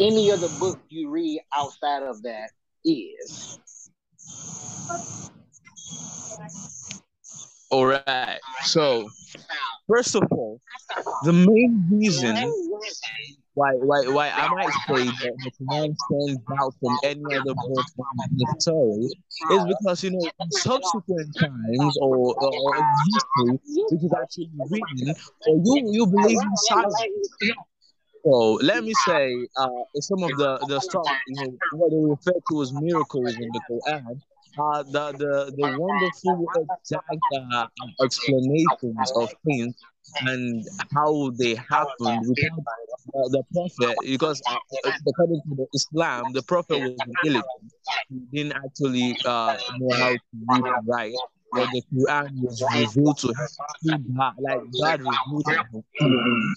any 0.00 0.30
other 0.30 0.48
book 0.48 0.78
you 0.88 1.08
read 1.10 1.40
outside 1.54 2.02
of 2.02 2.22
that 2.22 2.50
is? 2.84 3.58
All 7.70 7.86
right. 7.86 8.38
So, 8.64 9.08
first 9.88 10.14
of 10.14 10.22
all, 10.30 10.60
the 11.24 11.32
main 11.32 11.86
reason 11.90 12.36
why 13.54 13.70
why 13.74 14.00
why 14.08 14.30
I 14.30 14.48
might 14.48 14.72
say 14.72 15.04
that 15.04 15.34
the 15.44 15.50
Quran 15.58 15.96
stands 15.96 16.42
out 16.60 16.74
from 16.80 16.98
any 17.04 17.24
other 17.24 17.54
book 17.54 17.86
the 18.36 18.56
story 18.58 19.08
is 19.50 19.64
because 19.78 20.02
you 20.02 20.10
know 20.10 20.28
subsequent 20.50 21.36
times 21.38 21.96
or, 22.00 22.34
or, 22.40 22.52
or 22.76 22.84
history 23.04 23.58
which 23.90 24.02
is 24.02 24.12
actually 24.20 24.50
written 24.70 25.14
or 25.46 25.56
you 25.64 25.88
you 25.92 26.06
believe 26.06 26.40
in 26.42 26.56
silence. 26.56 27.28
So 28.24 28.54
let 28.62 28.82
me 28.82 28.94
say 28.94 29.46
uh, 29.56 29.68
some 30.00 30.22
of 30.24 30.36
the 30.36 30.58
the 30.66 30.80
stuff 30.80 31.06
you 31.28 31.36
know 31.36 31.58
what 31.70 31.90
they 31.90 32.02
refer 32.02 32.38
to 32.48 32.62
as 32.62 32.72
miracles 32.72 33.38
in 33.38 33.52
the 33.52 33.60
Quran 33.70 34.20
uh, 34.58 34.82
the, 34.82 35.12
the, 35.12 35.52
the 35.56 35.66
wonderful 35.78 36.48
exact 36.54 37.08
uh, 37.52 37.66
explanations 38.02 39.12
of 39.16 39.30
things 39.44 39.74
and 40.20 40.64
how 40.92 41.30
they 41.38 41.54
happened 41.54 42.26
without 42.28 42.64
uh, 43.14 43.28
the 43.28 43.42
prophet 43.52 43.98
because 44.02 44.42
uh, 44.48 44.90
according 45.08 45.40
to 45.48 45.54
the 45.56 45.66
Islam 45.74 46.32
the 46.32 46.42
prophet 46.42 46.78
was 46.78 47.00
an 47.06 47.14
illiterate 47.22 47.44
he 48.08 48.20
didn't 48.32 48.52
actually 48.64 49.16
uh, 49.24 49.56
know 49.78 49.96
how 49.96 50.12
to 50.12 50.20
read 50.48 50.64
and 50.64 50.86
write 50.88 51.14
but 51.54 51.70
the 51.70 51.82
Quran 51.94 52.30
was 52.42 52.62
revealed 52.74 53.18
to 53.18 53.28
him. 53.82 54.18
Like 54.38 54.60
God 54.80 55.00
revealed 55.00 55.44
to 55.46 56.04
him. 56.04 56.54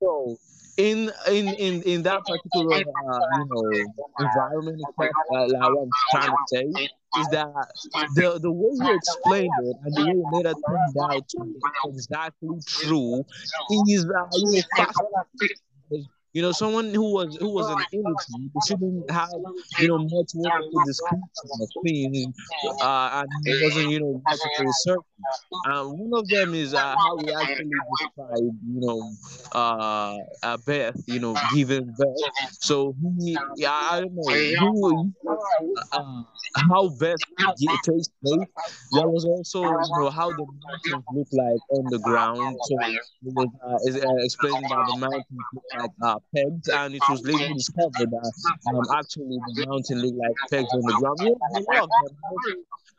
So 0.00 0.36
in 0.80 1.10
in 1.28 1.46
in 1.66 1.82
in 1.92 2.02
that 2.04 2.26
particular 2.26 2.78
uh, 3.10 3.26
you 3.38 3.46
know 3.50 3.92
environment 4.18 4.88
uh, 5.30 5.46
like 5.48 5.70
what 5.72 5.82
I'm 5.84 5.94
trying 6.10 6.32
to 6.32 6.38
say 6.52 6.64
is 7.20 7.28
that 7.28 7.68
the 8.14 8.38
the 8.40 8.50
way 8.52 8.70
you 8.82 8.92
explained 8.94 9.58
it 9.58 9.76
and 9.84 9.96
the 9.96 10.02
way 10.02 10.16
you 10.18 10.26
made 10.30 10.46
it 10.46 10.58
turn 10.66 10.94
out 11.10 11.28
to 11.30 11.38
be 11.42 11.62
exactly 11.84 12.60
true 12.66 13.24
is 13.68 14.06
uh, 14.06 14.26
you 14.36 14.52
know 14.52 16.04
you 16.32 16.42
know, 16.42 16.52
someone 16.52 16.94
who 16.94 17.12
was 17.12 17.36
who 17.40 17.50
was 17.50 17.68
an 17.68 17.78
who 17.92 18.60
shouldn't 18.66 19.10
have, 19.10 19.28
you 19.78 19.88
know, 19.88 19.98
much 19.98 20.30
wonderful 20.34 20.80
description 20.84 21.50
of 21.60 21.68
things, 21.84 22.26
uh, 22.80 23.10
and 23.22 23.28
he 23.46 23.62
wasn't, 23.62 23.88
you 23.88 24.00
know, 24.00 24.22
multiple 24.24 24.64
research. 24.64 25.00
Uh, 25.66 25.84
one 25.84 26.18
of 26.18 26.28
them 26.28 26.54
is 26.54 26.74
uh, 26.74 26.96
how 26.96 27.16
we 27.16 27.32
actually 27.32 27.80
describe, 27.90 28.38
you 28.40 28.80
know, 28.80 29.12
uh, 29.52 30.16
uh, 30.42 30.56
Beth, 30.58 30.96
you 31.06 31.20
know, 31.20 31.34
giving 31.54 31.92
birth. 31.96 32.30
So 32.60 32.94
he, 33.18 33.36
yeah, 33.56 33.72
I 33.72 34.00
don't 34.00 34.14
know, 34.14 34.54
who, 34.58 35.12
uh, 35.92 36.22
how 36.70 36.88
Beth 36.90 37.20
takes 37.84 38.08
place. 38.24 38.48
There 38.92 39.08
was 39.08 39.24
also, 39.24 39.80
you 39.80 39.94
know, 39.96 40.10
how 40.10 40.32
the 40.32 40.46
mountains 40.46 41.04
look 41.10 41.28
like 41.32 41.62
on 41.70 41.88
the 41.90 41.98
ground. 41.98 42.58
So 42.62 42.76
it 43.22 43.34
was 43.34 43.48
uh, 43.64 43.78
is, 43.88 43.96
uh, 43.96 44.24
explaining 44.24 44.68
that 44.68 44.84
the 44.86 44.94
mountains 44.94 45.46
look 45.52 45.64
like 45.74 45.90
uh, 46.02 46.19
pegs, 46.34 46.68
and 46.68 46.94
it 46.94 47.02
was 47.08 47.22
later 47.22 47.52
discovered 47.54 48.10
that 48.10 48.32
um, 48.68 48.84
actually 48.98 49.38
the 49.54 49.66
mountain 49.66 50.02
looked 50.02 50.18
like 50.18 50.36
pegs 50.50 50.68
on 50.72 50.80
the 50.80 50.92
ground. 51.00 51.18
Yeah, 51.22 51.86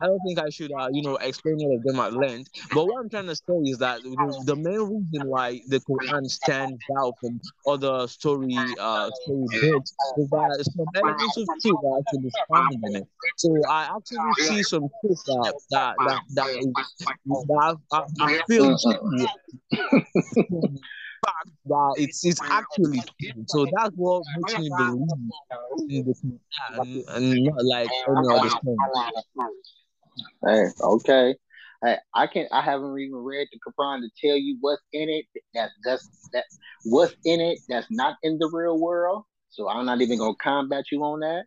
I 0.02 0.08
don't 0.08 0.20
think 0.26 0.40
I 0.40 0.50
should, 0.50 0.72
uh, 0.72 0.90
you 0.92 1.04
know, 1.04 1.18
explain 1.18 1.58
all 1.62 1.76
of 1.76 1.84
them 1.84 2.00
at 2.00 2.14
length. 2.14 2.50
But 2.74 2.88
what 2.88 3.00
I'm 3.00 3.10
trying 3.10 3.28
to 3.28 3.36
say 3.36 3.54
is 3.66 3.78
that 3.78 4.02
the, 4.02 4.44
the 4.46 4.56
main 4.56 4.80
reason 4.80 5.28
why 5.28 5.62
the 5.68 5.80
Quran 5.80 6.28
stands 6.28 6.82
out 6.98 7.14
from 7.20 7.40
other 7.68 8.08
story, 8.08 8.56
uh, 8.80 9.12
story 9.22 9.46
books 9.62 9.94
is 10.18 10.30
that 10.30 10.66
some 10.76 10.86
elements 10.96 11.38
of 11.38 11.48
truth 11.62 11.78
are 11.86 12.00
actually 12.00 12.32
found 12.52 12.84
in 12.84 12.96
it. 12.96 13.08
So 13.38 13.56
I 13.70 13.96
actually 13.96 14.34
see 14.46 14.64
some 14.64 14.90
truth 15.06 15.22
that 15.28 15.54
that 15.70 15.96
that 16.08 16.22
that, 16.34 16.50
is, 16.50 16.66
that 17.48 17.78
I, 17.92 17.98
I, 17.98 18.04
I 18.22 18.42
feel 18.48 18.76
fact 21.26 21.50
that 21.66 21.96
it's 21.98 22.26
it's 22.26 22.42
actually 22.50 23.04
true. 23.22 23.44
So 23.48 23.66
that's 23.66 23.94
what 23.96 24.24
makes 24.38 24.60
me 24.60 24.68
believe 24.70 25.08
in 25.90 26.06
the 26.06 26.14
Quran 26.14 27.04
and 27.16 27.44
not 27.46 27.66
like 27.66 27.92
any 28.08 28.28
other 28.28 28.50
thing. 28.64 28.78
Hey, 30.46 30.66
okay. 30.82 31.36
Hey, 31.84 31.98
I 32.14 32.28
can't. 32.28 32.48
I 32.52 32.62
haven't 32.62 32.98
even 33.00 33.16
read 33.16 33.48
the 33.52 33.60
Quran 33.60 34.02
to 34.02 34.10
tell 34.24 34.38
you 34.38 34.58
what's 34.62 34.84
in 34.94 35.10
it. 35.10 35.26
That 35.54 35.70
that's 35.84 36.08
that 36.34 36.46
what's 36.86 37.16
in 37.26 37.40
it 37.40 37.60
that's 37.70 37.88
not 37.90 38.18
in 38.24 38.38
the 38.38 38.50
real 38.54 38.80
world. 38.80 39.24
So 39.50 39.68
I'm 39.68 39.86
not 39.86 40.02
even 40.02 40.20
gonna 40.20 40.36
combat 40.42 40.86
you 40.92 41.04
on 41.04 41.22
that 41.22 41.46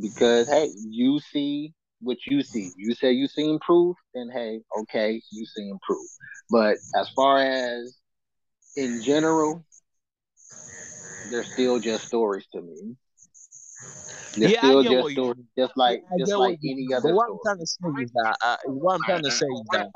because 0.00 0.48
hey, 0.48 0.70
you 0.88 1.20
see 1.20 1.74
what 2.00 2.18
you 2.26 2.42
see. 2.42 2.70
You 2.76 2.94
say 2.94 3.12
you 3.12 3.28
seen 3.28 3.58
proof, 3.60 3.96
then 4.14 4.30
hey, 4.32 4.60
okay, 4.80 5.20
you 5.30 5.46
seen 5.46 5.78
proof. 5.86 6.06
But 6.50 6.76
as 6.98 7.08
far 7.10 7.38
as 7.38 7.99
in 8.76 9.00
general, 9.02 9.64
they're 11.30 11.44
still 11.44 11.78
just 11.78 12.06
stories 12.06 12.46
to 12.52 12.60
me. 12.62 12.96
They're 14.36 14.48
Yeah, 14.48 14.58
still 14.58 14.82
just 14.82 15.10
stories, 15.10 15.44
just 15.58 15.76
like 15.76 16.02
I 16.12 16.18
just 16.18 16.36
like 16.36 16.58
any 16.64 16.88
other 16.94 17.08
But 17.08 17.14
what 17.14 17.26
I'm 17.30 17.38
trying 17.44 17.58
to 17.58 17.66
say 17.66 17.88
is 18.02 18.10
that 18.12 18.36
uh, 18.44 18.56
what 18.66 18.94
I'm 18.94 19.04
trying 19.04 19.22
to 19.24 19.30
say 19.30 19.46
is 19.46 19.68
that 19.72 19.86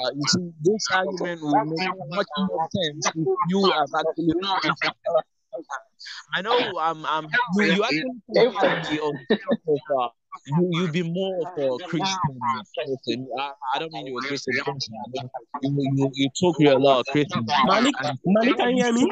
uh, 0.00 0.10
you 0.14 0.24
see 0.26 0.50
this 0.62 0.86
argument 0.92 1.42
will 1.42 1.60
make 1.64 1.84
much 2.16 2.28
more 2.36 2.60
sense 2.70 3.10
if 3.14 3.28
you 3.48 3.70
have 3.72 3.88
actually. 3.98 4.34
I 6.34 6.42
know 6.42 6.78
I'm 6.78 7.06
I'm 7.06 7.28
you, 7.52 7.64
you 7.68 7.84
actually 7.84 8.20
They- 10.34 10.52
convinced 10.52 10.64
me 10.64 10.74
on 10.74 10.74
top 10.74 10.74
of 10.74 10.74
you 10.74 10.80
you 10.80 10.88
be 10.92 11.02
more 11.02 11.36
of 11.46 11.58
a 11.58 11.84
Christian 11.84 12.38
person. 12.76 13.28
I, 13.38 13.52
I 13.74 13.78
don't 13.78 13.92
mean 13.92 14.06
you're 14.06 14.18
a 14.24 14.28
Christian 14.28 14.54
person. 14.64 14.94
I 15.54 15.68
mean, 15.68 15.78
you, 15.78 15.92
you, 15.96 16.10
you 16.14 16.30
talk 16.40 16.58
to 16.58 16.66
a 16.66 16.78
lot 16.78 17.00
of 17.00 17.06
Christians. 17.06 17.46
Malik, 17.66 17.94
Malik, 18.24 18.56
can 18.56 18.76
you 18.76 18.84
hear 18.84 18.92
me? 18.92 19.10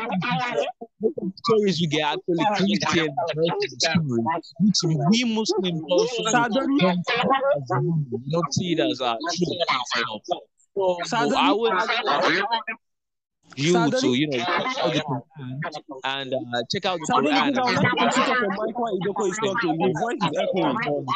stories 1.44 1.80
you 1.80 1.88
get 1.88 2.02
actually 2.02 2.44
Christian 2.56 3.14
which 4.58 4.76
we 4.86 5.24
Muslims 5.34 5.82
also 5.90 6.22
don't 8.30 8.52
see 8.52 8.72
it 8.72 8.80
as 8.80 9.00
a 9.00 9.16
true. 9.34 10.18
So 11.06 11.36
I 11.36 11.52
would 11.52 11.72
you 13.56 13.74
Sadani, 13.74 14.00
to 14.00 14.08
you 14.14 14.28
know 14.28 14.38
check 14.38 14.76
out 14.78 14.92
the 14.92 15.02
Quran 15.02 15.60
and 16.04 16.34
uh, 16.34 16.62
check 16.70 16.84
out 16.86 16.98
the 17.00 17.06
Quran. 17.06 17.54
please, 17.54 17.58
I 17.58 17.62
would 17.64 17.76
like 17.76 17.94
you 17.96 18.06
to 18.06 18.12
switch 18.12 18.28
off 18.28 18.40
your 18.40 18.50
mic 18.50 18.78
while 18.78 18.98
Idoko 18.98 19.30
is 19.30 19.38
talking. 19.38 19.80
Your 19.80 19.92
voice 20.00 20.18
is 20.22 20.38
echoing. 20.38 21.06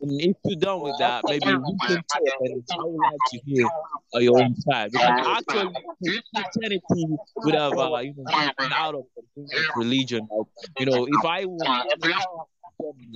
And 0.00 0.20
if 0.20 0.36
you're 0.44 0.56
done 0.58 0.80
with 0.82 0.96
that, 0.98 1.24
maybe 1.26 1.46
we 1.46 1.76
can 1.86 1.96
talk 1.96 2.22
and 2.40 2.64
I 2.70 2.76
would 2.78 2.96
like 2.96 3.18
to 3.30 3.38
hear 3.44 3.66
uh, 4.14 4.18
your 4.18 4.40
own 4.40 4.54
side. 4.60 4.92
Because 4.92 5.26
actually, 5.38 5.74
Christianity 6.34 7.06
would 7.36 7.54
have, 7.54 7.72
uh, 7.76 7.98
you 7.98 8.14
know, 8.16 8.24
been 8.58 8.72
out 8.72 8.94
of 8.94 9.04
religion. 9.76 10.28
You 10.78 10.86
know, 10.86 11.06
if 11.06 11.24
I 11.24 11.44
was, 11.46 11.62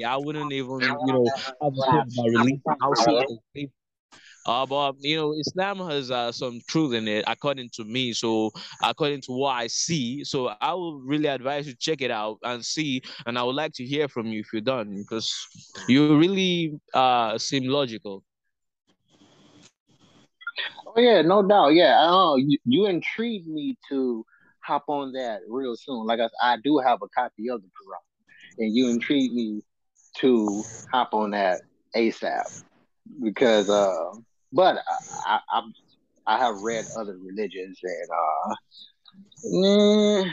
I 0.05 0.17
wouldn't 0.17 0.53
even, 0.53 0.81
you 0.81 1.13
know, 1.13 1.27
have 1.37 1.55
a 1.63 1.67
about 1.67 2.07
religion. 2.17 2.63
Would 2.67 2.99
say 2.99 3.13
it's 3.13 3.35
safe. 3.55 3.71
Uh, 4.45 4.67
but 4.67 4.97
you 5.01 5.17
know, 5.17 5.35
Islam 5.39 5.79
has 5.89 6.11
uh, 6.11 6.33
some 6.33 6.61
truth 6.69 6.95
in 6.95 7.07
it, 7.09 7.25
according 7.27 7.71
to 7.75 7.85
me. 7.85 8.13
So, 8.13 8.51
according 8.83 9.21
to 9.23 9.33
what 9.33 9.53
I 9.53 9.67
see, 9.69 10.25
so 10.25 10.49
I 10.61 10.75
would 10.75 11.01
really 11.05 11.27
advise 11.27 11.67
you 11.67 11.75
check 11.79 12.01
it 12.03 12.11
out 12.11 12.39
and 12.43 12.65
see. 12.65 13.03
And 13.27 13.39
I 13.39 13.43
would 13.43 13.55
like 13.55 13.73
to 13.75 13.85
hear 13.85 14.09
from 14.09 14.27
you 14.27 14.41
if 14.41 14.53
you're 14.53 14.63
done, 14.63 14.97
because 14.97 15.33
you 15.89 16.17
really 16.19 16.81
uh 16.95 17.39
seem 17.39 17.65
logical. 17.65 18.25
Oh 20.95 21.01
yeah, 21.01 21.23
no 21.23 21.43
doubt. 21.43 21.71
Yeah, 21.71 21.99
uh, 22.01 22.35
you, 22.37 22.59
you 22.65 22.87
intrigued 22.87 23.47
me 23.49 23.79
to 23.89 24.27
hop 24.61 24.85
on 24.89 25.13
that 25.13 25.41
real 25.49 25.75
soon. 25.77 26.07
Like 26.07 26.21
I, 26.21 26.29
I 26.43 26.57
do 26.63 26.79
have 26.79 27.01
a 27.03 27.09
copy 27.09 27.49
of 27.49 27.63
the 27.63 27.69
Quran, 27.69 28.59
and 28.59 28.75
you 28.75 28.89
intrigued 28.89 29.35
me 29.35 29.63
to 30.19 30.63
hop 30.91 31.15
on 31.15 31.31
that 31.31 31.63
ASAP 31.97 32.63
because, 33.23 33.71
uh, 33.71 34.11
but 34.53 34.77
I, 35.27 35.41
I, 35.51 35.63
I 36.27 36.39
have 36.39 36.57
read 36.57 36.87
other 36.97 37.17
religions, 37.19 37.79
and 37.83 38.09
uh, 38.11 38.55
mm, 39.55 40.31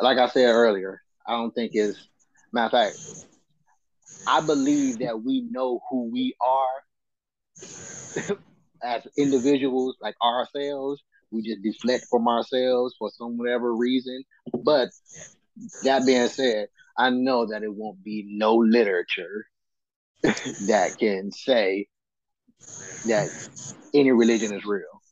like 0.00 0.18
I 0.18 0.28
said 0.28 0.50
earlier, 0.50 1.00
I 1.26 1.32
don't 1.32 1.52
think 1.54 1.72
it's 1.74 1.98
matter 2.52 2.66
of 2.66 2.72
fact. 2.72 2.96
I 4.26 4.40
believe 4.40 4.98
that 5.00 5.22
we 5.22 5.42
know 5.50 5.80
who 5.90 6.10
we 6.12 6.34
are 6.40 8.36
as 8.82 9.06
individuals, 9.16 9.96
like 10.00 10.14
ourselves, 10.22 11.02
we 11.30 11.42
just 11.42 11.62
deflect 11.62 12.06
from 12.10 12.28
ourselves 12.28 12.94
for 12.98 13.10
some 13.16 13.38
whatever 13.38 13.74
reason. 13.74 14.24
But 14.64 14.90
that 15.82 16.06
being 16.06 16.28
said, 16.28 16.68
I 16.96 17.10
know 17.10 17.46
that 17.46 17.62
it 17.62 17.74
won't 17.74 18.02
be 18.02 18.24
no 18.28 18.56
literature 18.56 19.46
that 20.22 20.98
can 20.98 21.30
say 21.32 21.86
that 23.06 23.30
any 23.94 24.10
religion 24.10 24.52
is 24.54 24.64
real 24.64 25.02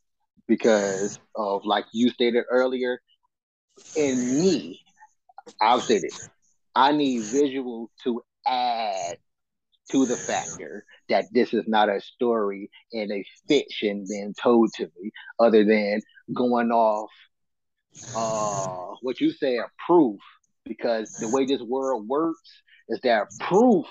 because 0.47 1.19
of 1.35 1.65
like 1.65 1.85
you 1.93 2.09
stated 2.09 2.45
earlier. 2.49 3.01
In 3.95 4.39
me, 4.41 4.81
I've 5.61 5.83
said 5.83 6.03
it. 6.03 6.13
I 6.75 6.91
need 6.91 7.23
visual 7.23 7.89
to 8.03 8.21
add 8.45 9.17
to 9.91 10.05
the 10.05 10.17
factor 10.17 10.85
that 11.09 11.25
this 11.31 11.53
is 11.53 11.63
not 11.67 11.89
a 11.89 12.01
story 12.01 12.69
and 12.91 13.11
a 13.11 13.25
fiction 13.47 14.05
being 14.07 14.33
told 14.41 14.73
to 14.73 14.83
me, 15.01 15.11
other 15.39 15.63
than 15.63 16.01
going 16.33 16.71
off 16.71 17.09
uh 18.15 18.95
what 19.01 19.19
you 19.19 19.31
say 19.31 19.57
a 19.57 19.65
proof, 19.85 20.19
because 20.65 21.15
the 21.19 21.29
way 21.29 21.45
this 21.45 21.61
world 21.61 22.07
works 22.07 22.61
is 22.89 22.99
that 23.01 23.27
proof 23.39 23.85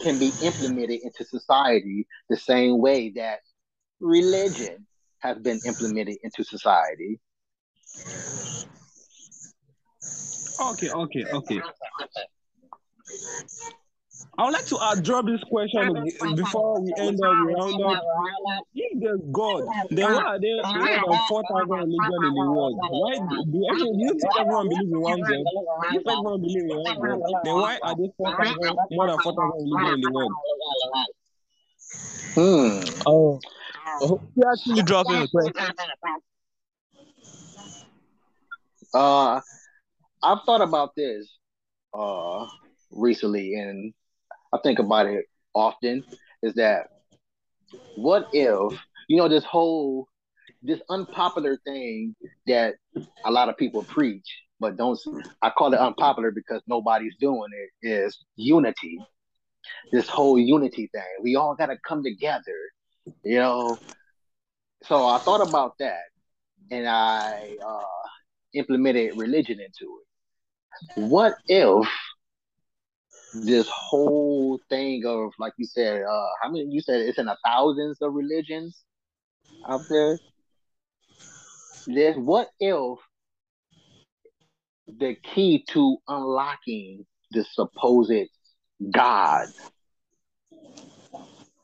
can 0.00 0.18
be 0.18 0.32
implemented 0.42 1.00
into 1.02 1.24
society 1.24 2.06
the 2.28 2.36
same 2.36 2.78
way 2.78 3.10
that 3.10 3.40
religion 4.00 4.86
has 5.18 5.38
been 5.38 5.60
implemented 5.64 6.16
into 6.22 6.44
society. 6.44 7.18
Okay, 10.60 10.90
okay, 10.90 11.24
okay. 11.32 11.60
I 14.38 14.44
would 14.44 14.52
like 14.52 14.66
to 14.66 14.76
uh, 14.76 14.94
drop 14.96 15.24
this 15.26 15.42
question 15.44 15.80
before 16.36 16.80
we 16.80 16.94
end 16.98 17.18
up, 17.22 17.32
round 17.32 17.80
up. 17.86 18.02
If 18.74 19.00
there's 19.00 19.20
God, 19.32 19.62
then 19.90 20.12
why 20.12 20.22
are 20.24 20.38
there 20.40 20.56
more 20.74 20.88
than 20.88 21.18
4,000 21.28 21.70
religions 21.70 22.12
in 22.12 22.34
the 22.34 22.50
world? 22.52 22.76
Why 22.78 23.16
do, 23.16 23.44
do, 23.50 23.64
do 23.70 24.04
you 24.04 24.18
think 24.20 24.36
everyone 24.38 24.68
believes 24.68 24.92
in 24.92 25.00
one 25.00 25.20
God? 25.20 25.44
If 25.92 26.06
everyone 26.06 26.40
believes 26.42 26.64
in 26.64 26.76
one 26.76 27.00
God, 27.00 27.20
then 27.44 27.54
why 27.54 27.78
are 27.82 27.94
there 27.96 28.12
4,000, 28.16 28.56
more 28.90 29.06
than 29.06 29.18
4,000 29.18 29.70
religions 29.70 29.94
in 29.94 30.00
the 30.02 30.10
world? 30.12 30.32
Hmm. 32.36 32.80
Oh, 33.06 33.40
you 34.34 34.44
actually 34.52 34.82
dropping 34.82 35.14
a 35.22 35.28
question. 35.28 35.72
Uh, 38.92 39.40
I've 40.22 40.42
thought 40.44 40.60
about 40.60 40.94
this 40.94 41.28
uh 41.94 42.46
recently, 42.90 43.54
and 43.54 43.94
I 44.52 44.58
think 44.62 44.78
about 44.78 45.06
it 45.06 45.24
often. 45.54 46.04
Is 46.42 46.54
that 46.54 46.86
what 47.96 48.28
if 48.32 48.78
you 49.08 49.16
know 49.16 49.28
this 49.28 49.44
whole 49.44 50.06
this 50.62 50.80
unpopular 50.90 51.58
thing 51.64 52.14
that 52.46 52.74
a 53.24 53.30
lot 53.30 53.48
of 53.48 53.56
people 53.56 53.84
preach, 53.84 54.26
but 54.60 54.76
don't. 54.76 54.98
I 55.42 55.50
call 55.50 55.72
it 55.72 55.80
unpopular 55.80 56.30
because 56.30 56.62
nobody's 56.66 57.14
doing 57.20 57.48
it. 57.52 57.88
Is 57.88 58.18
unity. 58.36 58.98
This 59.92 60.08
whole 60.08 60.38
unity 60.38 60.88
thing. 60.92 61.02
We 61.22 61.36
all 61.36 61.54
got 61.54 61.66
to 61.66 61.76
come 61.86 62.02
together. 62.02 62.42
You 63.22 63.38
know. 63.38 63.78
So 64.84 65.06
I 65.06 65.18
thought 65.24 65.40
about 65.40 65.72
that, 65.78 66.02
and 66.70 66.86
I 66.86 67.56
uh, 67.66 68.08
implemented 68.54 69.16
religion 69.16 69.58
into 69.60 70.00
it. 70.00 71.08
What 71.08 71.34
if 71.46 71.88
this 73.44 73.68
whole 73.68 74.60
thing 74.68 75.04
of 75.06 75.32
like 75.38 75.52
you 75.58 75.66
said, 75.66 76.02
uh, 76.02 76.26
how 76.42 76.50
many 76.50 76.66
you 76.70 76.80
said 76.80 77.00
it's 77.00 77.18
in 77.18 77.26
the 77.26 77.36
thousands 77.44 77.98
of 78.00 78.14
religions 78.14 78.82
out 79.68 79.82
there? 79.88 80.18
There's 81.86 82.16
what 82.16 82.48
if 82.58 82.98
the 84.86 85.16
key 85.34 85.64
to 85.70 85.98
unlocking 86.08 87.06
the 87.32 87.44
supposed 87.52 88.28
God 88.90 89.48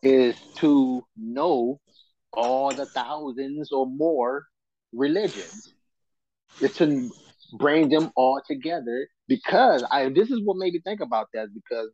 is 0.02 0.36
to 0.58 1.04
know 1.16 1.80
all 2.32 2.74
the 2.74 2.86
thousands 2.94 3.70
or 3.72 3.86
more 3.86 4.46
religions. 4.92 5.72
Is 6.60 6.72
to 6.76 7.10
bring 7.58 7.88
them 7.88 8.10
all 8.16 8.40
together 8.46 9.08
because 9.32 9.82
I 9.90 10.10
this 10.10 10.30
is 10.30 10.40
what 10.44 10.58
made 10.58 10.74
me 10.74 10.80
think 10.80 11.00
about 11.00 11.28
that 11.32 11.48
because 11.54 11.88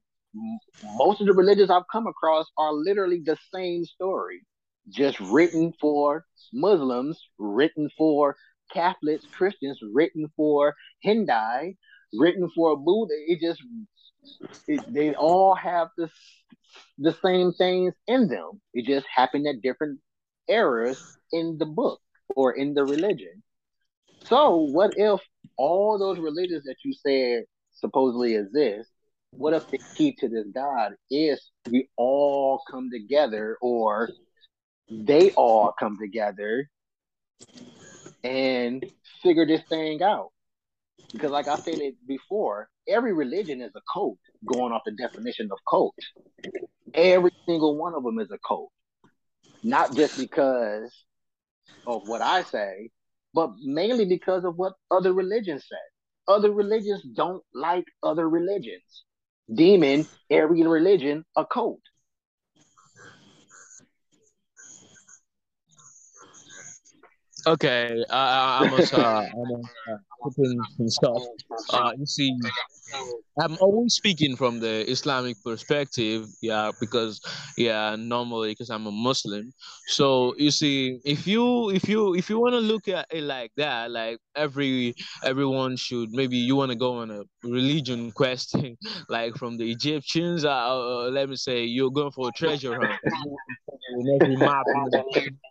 most 0.97 1.21
of 1.21 1.29
the 1.29 1.33
religions 1.33 1.71
I've 1.71 1.91
come 1.91 2.09
across 2.09 2.47
are 2.59 2.73
literally 2.73 3.23
the 3.25 3.37
same 3.55 3.85
story, 3.85 4.45
just 4.89 5.21
written 5.21 5.73
for 5.81 6.25
Muslims, 6.53 7.17
written 7.39 7.89
for 7.97 8.35
Catholics, 8.73 9.25
Christians, 9.33 9.79
written 9.93 10.27
for 10.37 10.75
Hindi, 11.01 11.77
written 12.13 12.51
for 12.57 12.77
Buddha. 12.77 13.15
It 13.29 13.41
just 13.41 13.63
it, 14.67 14.83
they 14.93 15.15
all 15.15 15.55
have 15.55 15.89
this 15.97 16.11
the 16.99 17.17
same 17.25 17.53
things 17.53 17.95
in 18.09 18.27
them. 18.27 18.61
It 18.75 18.85
just 18.85 19.07
happened 19.15 19.47
at 19.47 19.63
different 19.63 20.01
eras 20.49 21.01
in 21.31 21.57
the 21.57 21.67
book 21.67 22.01
or 22.35 22.55
in 22.55 22.75
the 22.75 22.85
religion. 22.85 23.45
So 24.25 24.57
what 24.57 24.95
if 24.97 25.21
all 25.57 25.99
those 25.99 26.19
religions 26.19 26.65
that 26.65 26.77
you 26.85 26.93
said 26.93 27.45
supposedly 27.73 28.37
exist, 28.37 28.91
what 29.31 29.55
if 29.55 29.69
the 29.71 29.81
key 29.97 30.17
to 30.19 30.29
this 30.29 30.47
God 30.55 30.93
is 31.11 31.51
we 31.71 31.89
all 31.97 32.63
come 32.71 32.91
together 32.91 33.57
or 33.61 34.11
they 34.91 35.31
all 35.33 35.73
come 35.79 35.97
together 35.99 36.69
and 38.23 38.85
figure 39.23 39.47
this 39.47 39.63
thing 39.69 40.03
out? 40.03 40.31
Because 41.13 41.31
like 41.31 41.49
I 41.49 41.57
said 41.57 41.79
it 41.79 41.95
before, 42.07 42.69
every 42.87 43.13
religion 43.13 43.61
is 43.61 43.73
a 43.75 43.81
cult, 43.93 44.19
going 44.47 44.73
off 44.73 44.83
the 44.85 44.93
definition 44.93 45.49
of 45.51 45.59
cult. 45.69 45.95
Every 46.95 47.31
single 47.47 47.77
one 47.77 47.95
of 47.95 48.03
them 48.03 48.19
is 48.19 48.31
a 48.31 48.39
cult. 48.47 48.71
Not 49.63 49.95
just 49.95 50.17
because 50.17 50.93
of 51.87 52.03
what 52.07 52.23
I 52.23 52.43
say, 52.43 52.91
but 53.39 53.51
mainly 53.63 54.05
because 54.05 54.45
of 54.45 54.57
what 54.57 54.73
other 54.91 55.13
religions 55.13 55.65
say. 55.71 55.85
Other 56.27 56.51
religions 56.51 57.05
don't 57.15 57.41
like 57.55 57.85
other 58.03 58.29
religions. 58.29 59.05
Demon, 59.55 60.09
every 60.29 60.67
religion 60.67 61.25
a 61.37 61.47
cult. 61.47 61.79
Okay, 67.47 68.05
I, 68.11 68.65
I 68.65 68.71
must, 68.71 68.93
uh, 68.93 69.23
some 70.21 70.89
stuff. 70.89 71.23
Uh, 71.73 71.93
you 71.99 72.07
see, 72.07 72.35
I'm 73.41 73.57
always 73.61 73.95
speaking 73.95 74.37
from 74.37 74.61
the 74.61 74.89
Islamic 74.91 75.37
perspective, 75.45 76.27
yeah, 76.43 76.73
because 76.81 77.21
yeah, 77.57 77.97
normally 77.97 78.51
because 78.51 78.71
I'm 78.71 78.87
a 78.87 78.91
Muslim. 78.91 79.53
So 79.87 80.35
you 80.37 80.51
see, 80.51 80.99
if 81.05 81.27
you 81.27 81.71
if 81.71 81.89
you 81.89 82.15
if 82.15 82.29
you 82.29 82.41
want 82.41 82.55
to 82.55 82.61
look 82.61 82.89
at 82.89 83.07
it 83.11 83.23
like 83.23 83.53
that, 83.57 83.91
like 83.91 84.19
every 84.35 84.95
everyone 85.25 85.77
should 85.77 86.11
maybe 86.11 86.37
you 86.37 86.57
want 86.57 86.73
to 86.73 86.77
go 86.77 86.99
on 86.99 87.11
a 87.11 87.23
religion 87.45 88.11
question, 88.21 88.77
like 89.09 89.37
from 89.37 89.57
the 89.57 89.71
Egyptians. 89.71 90.45
Uh, 90.45 90.51
uh, 90.51 91.11
let 91.11 91.29
me 91.29 91.37
say 91.37 91.65
you're 91.65 91.91
going 91.91 92.13
for 92.13 92.29
a 92.29 92.33
treasure 92.33 92.75
hunt. 92.75 93.01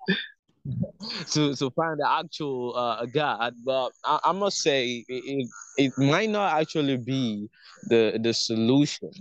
to 1.32 1.56
to 1.56 1.70
find 1.72 2.00
the 2.00 2.10
actual 2.10 2.76
uh, 2.76 3.06
God. 3.06 3.56
But 3.66 3.92
I, 4.04 4.20
I 4.26 4.32
must 4.32 4.62
say 4.62 5.06
it, 5.08 5.50
it 5.78 5.98
might 5.98 6.30
not 6.30 6.60
actually 6.60 6.98
be 6.98 7.50
the 7.84 8.20
the 8.22 8.34
solution. 8.34 9.12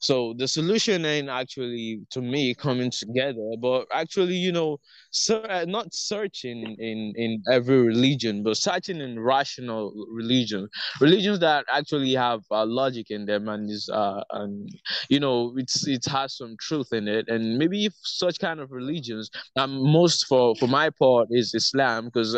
So 0.00 0.34
the 0.36 0.46
solution 0.46 1.04
ain't 1.04 1.28
actually 1.28 2.00
to 2.10 2.20
me 2.20 2.54
coming 2.54 2.90
together, 2.90 3.50
but 3.60 3.86
actually, 3.92 4.36
you 4.36 4.52
know, 4.52 4.78
ser- 5.10 5.64
not 5.66 5.92
searching 5.92 6.76
in 6.78 7.12
in 7.16 7.42
every 7.50 7.80
religion, 7.82 8.42
but 8.42 8.56
searching 8.56 9.00
in 9.00 9.18
rational 9.18 9.92
religion, 10.10 10.68
religions 11.00 11.40
that 11.40 11.64
actually 11.72 12.12
have 12.14 12.40
uh, 12.50 12.64
logic 12.64 13.10
in 13.10 13.26
them 13.26 13.48
and 13.48 13.68
is 13.70 13.88
uh 13.88 14.22
and 14.30 14.70
you 15.08 15.18
know 15.20 15.52
it's 15.56 15.86
it 15.86 16.04
has 16.06 16.36
some 16.36 16.56
truth 16.60 16.92
in 16.92 17.08
it, 17.08 17.28
and 17.28 17.58
maybe 17.58 17.86
if 17.86 17.94
such 18.02 18.38
kind 18.38 18.60
of 18.60 18.70
religions, 18.70 19.30
um, 19.56 19.82
most 19.92 20.26
for 20.26 20.54
for 20.56 20.68
my 20.68 20.90
part 20.90 21.28
is 21.30 21.54
Islam 21.54 22.06
because 22.06 22.32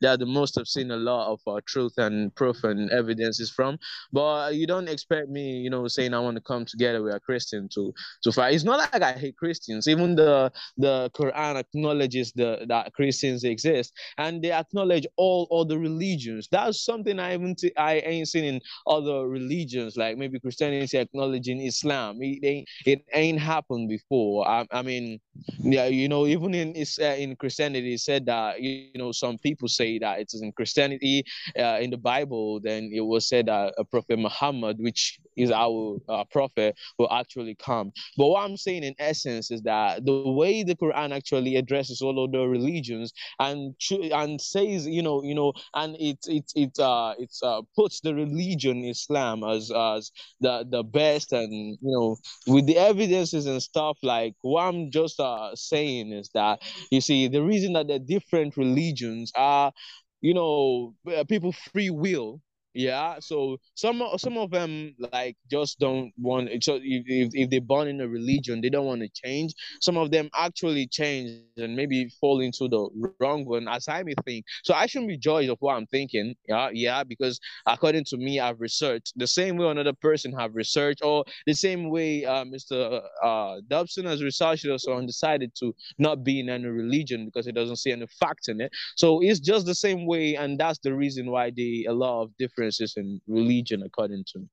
they 0.00 0.08
are 0.08 0.16
the 0.16 0.26
most 0.26 0.58
I've 0.58 0.68
seen 0.68 0.90
a 0.90 0.96
lot 0.96 1.32
of 1.32 1.40
uh, 1.46 1.60
truth 1.66 1.94
and 1.96 2.34
proof 2.34 2.64
and 2.64 2.90
evidences 2.90 3.50
from. 3.50 3.78
But 4.12 4.54
you 4.54 4.66
don't 4.66 4.88
expect 4.88 5.28
me, 5.28 5.58
you 5.58 5.70
know, 5.70 5.88
saying 5.88 6.14
I 6.14 6.20
want 6.20 6.36
to 6.36 6.42
come 6.42 6.64
together 6.64 6.81
with 6.82 7.14
a 7.14 7.20
Christian 7.20 7.68
to 7.74 7.92
to 8.22 8.32
fight. 8.32 8.54
It's 8.54 8.64
not 8.64 8.78
like 8.92 9.02
I 9.02 9.12
hate 9.12 9.36
Christians. 9.36 9.88
Even 9.88 10.14
the 10.14 10.52
the 10.76 11.10
Quran 11.14 11.56
acknowledges 11.56 12.32
the 12.32 12.64
that 12.68 12.92
Christians 12.92 13.44
exist, 13.44 13.92
and 14.18 14.42
they 14.42 14.52
acknowledge 14.52 15.06
all 15.16 15.46
other 15.50 15.78
religions. 15.78 16.48
That's 16.50 16.84
something 16.84 17.18
I 17.18 17.30
haven't 17.30 17.62
I 17.76 17.94
ain't 18.00 18.28
seen 18.28 18.44
in 18.44 18.60
other 18.86 19.28
religions, 19.28 19.96
like 19.96 20.16
maybe 20.18 20.40
Christianity 20.40 20.98
acknowledging 20.98 21.60
Islam. 21.60 22.18
It 22.20 22.44
ain't 22.44 22.68
it 22.86 23.04
ain't 23.12 23.40
happened 23.40 23.88
before. 23.88 24.46
I, 24.48 24.66
I 24.70 24.82
mean, 24.82 25.20
yeah, 25.58 25.86
you 25.86 26.08
know, 26.08 26.26
even 26.26 26.54
in 26.54 26.84
uh, 27.00 27.04
in 27.04 27.36
Christianity, 27.36 27.94
it 27.94 28.00
said 28.00 28.26
that 28.26 28.60
you 28.60 28.90
know 28.94 29.12
some 29.12 29.38
people 29.38 29.68
say 29.68 29.98
that 29.98 30.20
it 30.20 30.30
is 30.32 30.42
in 30.42 30.52
Christianity, 30.52 31.24
uh, 31.58 31.78
in 31.80 31.90
the 31.90 31.96
Bible, 31.96 32.60
then 32.60 32.90
it 32.92 33.00
was 33.00 33.28
said 33.28 33.46
that 33.46 33.74
a 33.78 33.84
prophet 33.84 34.18
Muhammad, 34.18 34.78
which 34.78 35.18
is 35.36 35.50
our 35.50 35.98
uh, 36.08 36.24
prophet, 36.30 36.76
will 36.98 37.12
actually 37.12 37.54
come. 37.54 37.92
But 38.16 38.26
what 38.28 38.44
I'm 38.44 38.56
saying 38.56 38.84
in 38.84 38.94
essence 38.98 39.50
is 39.50 39.62
that 39.62 40.04
the 40.04 40.30
way 40.30 40.62
the 40.62 40.76
Quran 40.76 41.14
actually 41.14 41.56
addresses 41.56 42.00
all 42.02 42.22
of 42.24 42.32
the 42.32 42.46
religions 42.46 43.12
and 43.38 43.74
and 43.90 44.40
says, 44.40 44.86
you 44.86 45.02
know, 45.02 45.22
you 45.22 45.34
know, 45.34 45.52
and 45.74 45.96
it 45.98 46.18
it 46.26 46.44
it 46.54 46.78
uh 46.78 47.14
it 47.18 47.30
uh, 47.42 47.62
puts 47.76 48.00
the 48.00 48.14
religion 48.14 48.84
Islam 48.84 49.44
as 49.44 49.70
as 49.74 50.10
the 50.40 50.66
the 50.68 50.82
best 50.82 51.32
and 51.32 51.52
you 51.52 51.78
know 51.82 52.16
with 52.46 52.66
the 52.66 52.76
evidences 52.76 53.46
and 53.46 53.62
stuff 53.62 53.98
like 54.02 54.34
what 54.42 54.62
I'm 54.62 54.90
just 54.90 55.18
uh 55.20 55.54
saying 55.54 56.12
is 56.12 56.30
that 56.34 56.60
you 56.90 57.00
see 57.00 57.28
the 57.28 57.42
reason 57.42 57.72
that 57.74 57.88
the 57.88 57.98
different 57.98 58.56
religions 58.56 59.32
are 59.36 59.72
you 60.20 60.34
know 60.34 60.94
people 61.28 61.52
free 61.52 61.90
will 61.90 62.40
yeah, 62.74 63.16
so 63.20 63.58
some 63.74 64.02
some 64.16 64.38
of 64.38 64.50
them 64.50 64.94
like 65.12 65.36
just 65.50 65.78
don't 65.78 66.12
want. 66.18 66.48
So 66.64 66.76
if 66.76 67.04
if, 67.06 67.30
if 67.34 67.50
they're 67.50 67.60
born 67.60 67.88
in 67.88 68.00
a 68.00 68.08
religion, 68.08 68.62
they 68.62 68.70
don't 68.70 68.86
want 68.86 69.02
to 69.02 69.08
change. 69.08 69.52
Some 69.80 69.98
of 69.98 70.10
them 70.10 70.30
actually 70.34 70.86
change 70.86 71.42
and 71.58 71.76
maybe 71.76 72.08
fall 72.20 72.40
into 72.40 72.68
the 72.68 72.88
wrong 73.20 73.44
one, 73.44 73.68
as 73.68 73.88
I 73.88 74.02
may 74.02 74.14
think. 74.24 74.46
So 74.64 74.72
I 74.72 74.86
shouldn't 74.86 75.08
be 75.08 75.18
judged 75.18 75.50
of 75.50 75.58
what 75.60 75.74
I'm 75.76 75.86
thinking. 75.86 76.34
Yeah, 76.48 76.70
yeah, 76.72 77.04
because 77.04 77.38
according 77.66 78.04
to 78.06 78.16
me, 78.16 78.40
I've 78.40 78.60
researched 78.60 79.12
the 79.16 79.26
same 79.26 79.56
way 79.58 79.68
another 79.68 79.92
person 79.92 80.32
have 80.32 80.54
researched, 80.54 81.02
or 81.04 81.24
the 81.46 81.54
same 81.54 81.90
way 81.90 82.24
uh, 82.24 82.44
Mr. 82.44 83.02
Uh, 83.22 83.56
Dobson 83.68 84.06
has 84.06 84.22
researched 84.22 84.66
also 84.66 84.96
and 84.96 85.06
decided 85.06 85.54
to 85.56 85.74
not 85.98 86.24
be 86.24 86.40
in 86.40 86.48
any 86.48 86.66
religion 86.68 87.26
because 87.26 87.44
he 87.44 87.52
doesn't 87.52 87.76
see 87.76 87.92
any 87.92 88.06
fact 88.18 88.48
in 88.48 88.62
it. 88.62 88.72
So 88.96 89.20
it's 89.22 89.40
just 89.40 89.66
the 89.66 89.74
same 89.74 90.06
way, 90.06 90.36
and 90.36 90.58
that's 90.58 90.78
the 90.78 90.94
reason 90.94 91.30
why 91.30 91.50
they 91.54 91.84
a 91.86 91.92
lot 91.92 92.22
of 92.22 92.30
different 92.38 92.61
in 92.96 93.20
religion 93.26 93.82
according 93.82 94.24
to 94.32 94.38
me. 94.40 94.48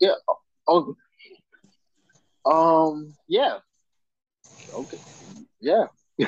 Yeah. 0.00 0.14
Oh. 0.66 0.96
Um. 2.44 3.14
Yeah. 3.28 3.58
Okay. 4.74 4.98
Yeah. 5.60 5.86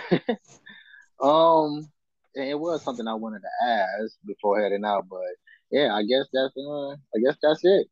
um. 1.23 1.91
It 2.37 2.59
was 2.59 2.83
something 2.83 3.07
I 3.07 3.15
wanted 3.15 3.43
to 3.43 3.69
ask 3.69 4.17
before 4.27 4.61
heading 4.61 4.85
out, 4.85 5.07
but 5.09 5.21
yeah, 5.71 5.95
I 5.95 6.03
guess 6.03 6.27
that's 6.33 6.57
uh, 6.57 6.91
I 6.91 7.19
guess 7.25 7.37
that's 7.43 7.61
it. 7.63 7.87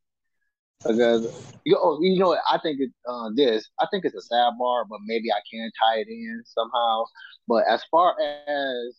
Because 0.84 1.26
you, 1.64 1.78
oh, 1.80 1.98
you 2.00 2.18
know, 2.18 2.36
I 2.50 2.58
think 2.58 2.80
it, 2.80 2.90
uh, 3.08 3.30
this, 3.36 3.68
I 3.80 3.86
think 3.90 4.04
it's 4.04 4.16
a 4.16 4.22
sad 4.22 4.52
bar, 4.58 4.84
but 4.84 4.98
maybe 5.06 5.30
I 5.30 5.40
can 5.48 5.70
tie 5.80 5.98
it 5.98 6.08
in 6.08 6.42
somehow. 6.44 7.04
But 7.46 7.64
as 7.68 7.84
far 7.90 8.16
as 8.20 8.96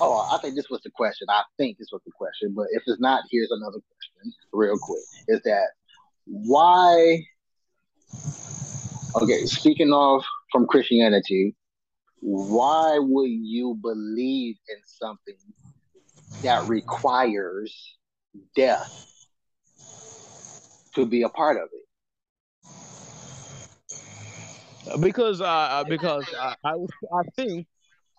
Oh, 0.00 0.26
I 0.30 0.38
think 0.40 0.54
this 0.54 0.70
was 0.70 0.80
the 0.84 0.90
question. 0.90 1.26
I 1.28 1.42
think 1.56 1.78
this 1.78 1.88
was 1.92 2.00
the 2.06 2.12
question, 2.12 2.54
but 2.54 2.66
if 2.70 2.82
it's 2.86 3.00
not, 3.00 3.24
here's 3.30 3.50
another 3.50 3.78
question, 3.78 4.32
real 4.52 4.78
quick. 4.80 5.02
Is 5.26 5.40
that 5.44 5.70
why? 6.24 7.24
Okay, 9.16 9.44
speaking 9.46 9.92
of 9.92 10.22
from 10.52 10.66
Christianity, 10.66 11.56
why 12.20 12.98
would 12.98 13.30
you 13.30 13.76
believe 13.82 14.56
in 14.68 14.76
something 14.84 15.36
that 16.42 16.66
requires 16.66 17.96
death 18.54 18.92
to 20.94 21.06
be 21.06 21.22
a 21.22 21.28
part 21.28 21.56
of 21.56 21.68
it? 21.72 21.78
Because 25.00 25.40
uh, 25.40 25.84
because 25.88 26.26
uh, 26.40 26.54
I 26.64 26.70
I 26.72 27.22
think 27.36 27.66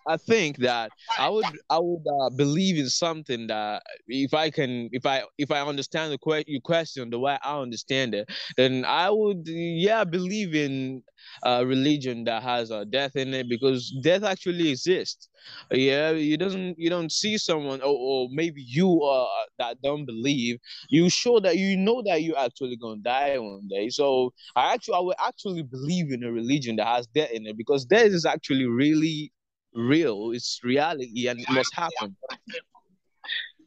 I 0.06 0.16
think 0.16 0.58
that 0.58 0.92
I 1.16 1.28
would 1.28 1.50
I 1.70 1.78
would 1.78 2.04
uh, 2.06 2.30
believe 2.30 2.78
in 2.78 2.88
something 2.88 3.46
that 3.48 3.82
if 4.08 4.34
I 4.34 4.50
can 4.50 4.88
if 4.92 5.06
I 5.06 5.22
if 5.38 5.50
I 5.50 5.60
understand 5.62 6.12
the 6.12 6.18
que- 6.18 6.44
your 6.46 6.60
question 6.60 7.10
the 7.10 7.18
way 7.18 7.38
I 7.42 7.60
understand 7.60 8.14
it, 8.14 8.28
then 8.56 8.84
I 8.84 9.10
would 9.10 9.42
yeah 9.46 10.04
believe 10.04 10.54
in 10.54 11.02
a 11.44 11.64
religion 11.66 12.24
that 12.24 12.42
has 12.42 12.70
a 12.70 12.84
death 12.84 13.16
in 13.16 13.34
it 13.34 13.48
because 13.48 13.94
death 14.02 14.22
actually 14.24 14.70
exists. 14.70 15.28
Yeah, 15.70 16.10
you 16.12 16.36
doesn't 16.36 16.78
you 16.78 16.90
don't 16.90 17.10
see 17.12 17.38
someone 17.38 17.80
or, 17.82 17.94
or 17.96 18.28
maybe 18.30 18.62
you 18.66 19.02
uh 19.02 19.26
that 19.58 19.80
don't 19.82 20.06
believe. 20.06 20.58
You 20.88 21.08
show 21.10 21.40
that 21.40 21.56
you 21.56 21.76
know 21.76 22.02
that 22.06 22.22
you're 22.22 22.38
actually 22.38 22.76
gonna 22.76 23.00
die 23.02 23.38
one 23.38 23.68
day. 23.68 23.88
So 23.90 24.32
I 24.56 24.72
actually 24.74 24.94
I 24.96 25.00
would 25.00 25.16
actually 25.24 25.62
believe 25.62 26.12
in 26.12 26.22
a 26.24 26.32
religion 26.32 26.76
that 26.76 26.86
has 26.86 27.06
death 27.06 27.30
in 27.32 27.46
it 27.46 27.56
because 27.56 27.84
death 27.84 28.06
is 28.06 28.24
actually 28.26 28.66
really 28.66 29.32
real. 29.74 30.32
It's 30.32 30.60
reality, 30.62 31.28
and 31.28 31.40
it 31.40 31.50
must 31.50 31.74
happen. 31.74 32.16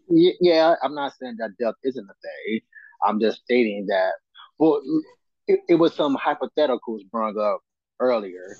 Yeah, 0.10 0.76
I'm 0.84 0.96
not 0.96 1.14
saying 1.20 1.36
that 1.40 1.52
death 1.60 1.76
isn't 1.84 2.06
a 2.06 2.14
thing. 2.22 2.60
I'm 3.04 3.20
just 3.20 3.42
stating 3.44 3.86
that. 3.88 4.14
Well, 4.58 4.82
it, 5.48 5.60
it 5.68 5.76
was 5.76 5.94
some 5.94 6.18
hypotheticals 6.18 7.10
brought 7.12 7.38
up 7.38 7.62
earlier, 8.00 8.58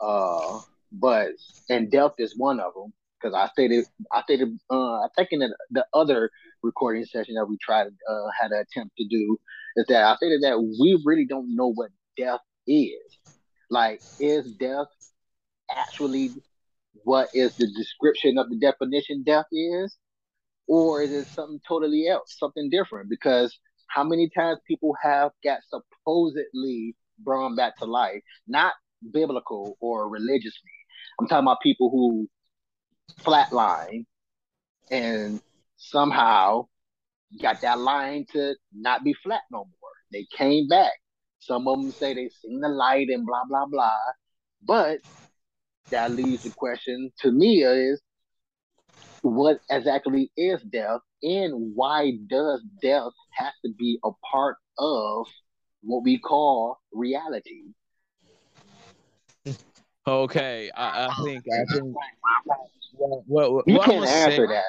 uh, 0.00 0.60
but 0.92 1.30
and 1.68 1.90
death 1.90 2.12
is 2.18 2.34
one 2.36 2.60
of 2.60 2.74
them 2.74 2.92
because 3.20 3.34
I 3.34 3.48
stated 3.48 3.86
I 4.12 4.22
stated 4.22 4.58
uh, 4.70 5.00
I 5.00 5.08
think 5.16 5.28
in 5.32 5.40
the, 5.40 5.56
the 5.70 5.86
other 5.92 6.30
recording 6.62 7.04
session 7.04 7.34
that 7.34 7.46
we 7.46 7.58
tried 7.58 7.86
uh, 7.86 8.26
had 8.40 8.50
an 8.52 8.64
attempt 8.68 8.96
to 8.96 9.06
do 9.08 9.38
is 9.76 9.86
that 9.88 10.04
I 10.04 10.16
stated 10.16 10.42
that 10.42 10.60
we 10.60 11.00
really 11.04 11.26
don't 11.26 11.54
know 11.54 11.72
what 11.72 11.90
death 12.16 12.40
is. 12.66 13.18
Like, 13.70 14.00
is 14.20 14.52
death 14.52 14.86
actually 15.74 16.30
what 17.04 17.28
is 17.34 17.54
the 17.58 17.70
description 17.76 18.38
of 18.38 18.48
the 18.50 18.58
definition 18.58 19.22
death 19.24 19.46
is, 19.52 19.96
or 20.66 21.02
is 21.02 21.12
it 21.12 21.28
something 21.28 21.60
totally 21.66 22.08
else, 22.08 22.36
something 22.38 22.68
different? 22.70 23.08
Because 23.08 23.56
how 23.88 24.04
many 24.04 24.28
times 24.30 24.58
people 24.66 24.94
have 25.02 25.30
got 25.42 25.60
supposedly 25.68 26.96
brought 27.18 27.56
back 27.56 27.76
to 27.78 27.84
life, 27.84 28.22
not 28.48 28.72
biblical 29.12 29.76
or 29.80 30.08
religiously. 30.08 30.70
I'm 31.18 31.28
talking 31.28 31.44
about 31.44 31.60
people 31.62 31.90
who 31.90 32.28
flatline 33.22 34.06
and 34.90 35.40
somehow 35.76 36.66
got 37.40 37.60
that 37.62 37.78
line 37.78 38.26
to 38.32 38.54
not 38.74 39.04
be 39.04 39.14
flat 39.22 39.42
no 39.50 39.58
more. 39.58 39.90
They 40.12 40.26
came 40.36 40.68
back. 40.68 40.92
Some 41.40 41.68
of 41.68 41.76
them 41.76 41.92
say 41.92 42.14
they 42.14 42.30
seen 42.42 42.60
the 42.60 42.68
light 42.68 43.08
and 43.08 43.26
blah 43.26 43.44
blah 43.48 43.66
blah. 43.66 43.90
But 44.66 44.98
that 45.90 46.12
leaves 46.12 46.42
the 46.42 46.52
question 46.56 47.10
to 47.20 47.30
me 47.30 47.62
is 47.62 48.00
what 49.22 49.60
exactly 49.70 50.30
is 50.36 50.62
death 50.62 51.00
and 51.22 51.72
why 51.74 52.12
does 52.28 52.62
death 52.82 53.12
have 53.32 53.54
to 53.64 53.72
be 53.78 53.98
a 54.04 54.10
part 54.30 54.56
of 54.78 55.26
what 55.82 56.02
we 56.02 56.18
call 56.18 56.78
reality? 56.92 57.62
Okay, 60.06 60.70
I, 60.76 61.06
I 61.06 61.14
think 61.24 61.44
I 61.50 61.72
think 61.72 61.96
well, 62.96 63.24
well, 63.26 63.62
We 63.66 63.78
can't 63.80 64.06
answer 64.06 64.46
say- 64.46 64.52
that. 64.54 64.64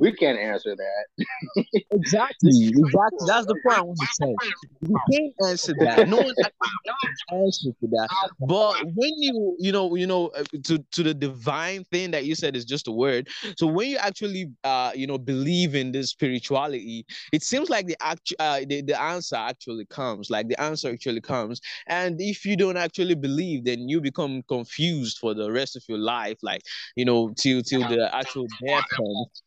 We 0.00 0.12
can't 0.12 0.38
answer 0.38 0.74
that. 0.74 1.26
Exactly, 1.90 2.68
exactly. 2.68 3.26
That's 3.26 3.46
the 3.46 3.56
point 3.64 3.78
I 3.78 3.80
want 3.82 3.98
to 3.98 4.06
say. 4.12 4.34
You 4.82 4.96
can't 5.12 5.32
answer 5.50 5.74
that. 5.80 6.08
No 6.08 6.16
one 6.18 6.34
can 6.34 7.38
answer 7.44 7.70
to 7.80 7.86
that. 7.88 8.08
But 8.40 8.84
when 8.94 9.12
you, 9.18 9.56
you 9.58 9.72
know, 9.72 9.94
you 9.94 10.06
know, 10.06 10.28
uh, 10.28 10.44
to 10.64 10.78
to 10.92 11.02
the 11.02 11.14
divine 11.14 11.84
thing 11.84 12.10
that 12.12 12.24
you 12.24 12.34
said 12.34 12.56
is 12.56 12.64
just 12.64 12.88
a 12.88 12.92
word. 12.92 13.28
So 13.58 13.66
when 13.66 13.88
you 13.90 13.96
actually, 13.98 14.50
uh, 14.64 14.92
you 14.94 15.06
know, 15.06 15.18
believe 15.18 15.74
in 15.74 15.92
this 15.92 16.10
spirituality, 16.10 17.04
it 17.32 17.42
seems 17.42 17.68
like 17.70 17.86
the 17.86 17.96
act, 18.00 18.32
uh, 18.38 18.60
the, 18.68 18.82
the 18.82 19.00
answer 19.00 19.36
actually 19.36 19.86
comes. 19.86 20.30
Like 20.30 20.48
the 20.48 20.60
answer 20.60 20.90
actually 20.90 21.20
comes. 21.20 21.60
And 21.86 22.20
if 22.20 22.44
you 22.44 22.56
don't 22.56 22.76
actually 22.76 23.14
believe, 23.14 23.64
then 23.64 23.88
you 23.88 24.00
become 24.00 24.42
confused 24.48 25.18
for 25.18 25.34
the 25.34 25.50
rest 25.50 25.76
of 25.76 25.82
your 25.88 25.98
life. 25.98 26.38
Like 26.42 26.62
you 26.94 27.04
know, 27.04 27.32
till 27.36 27.62
till 27.66 27.86
the 27.88 28.10
actual 28.14 28.46
death 28.66 28.84
comes. 28.88 29.42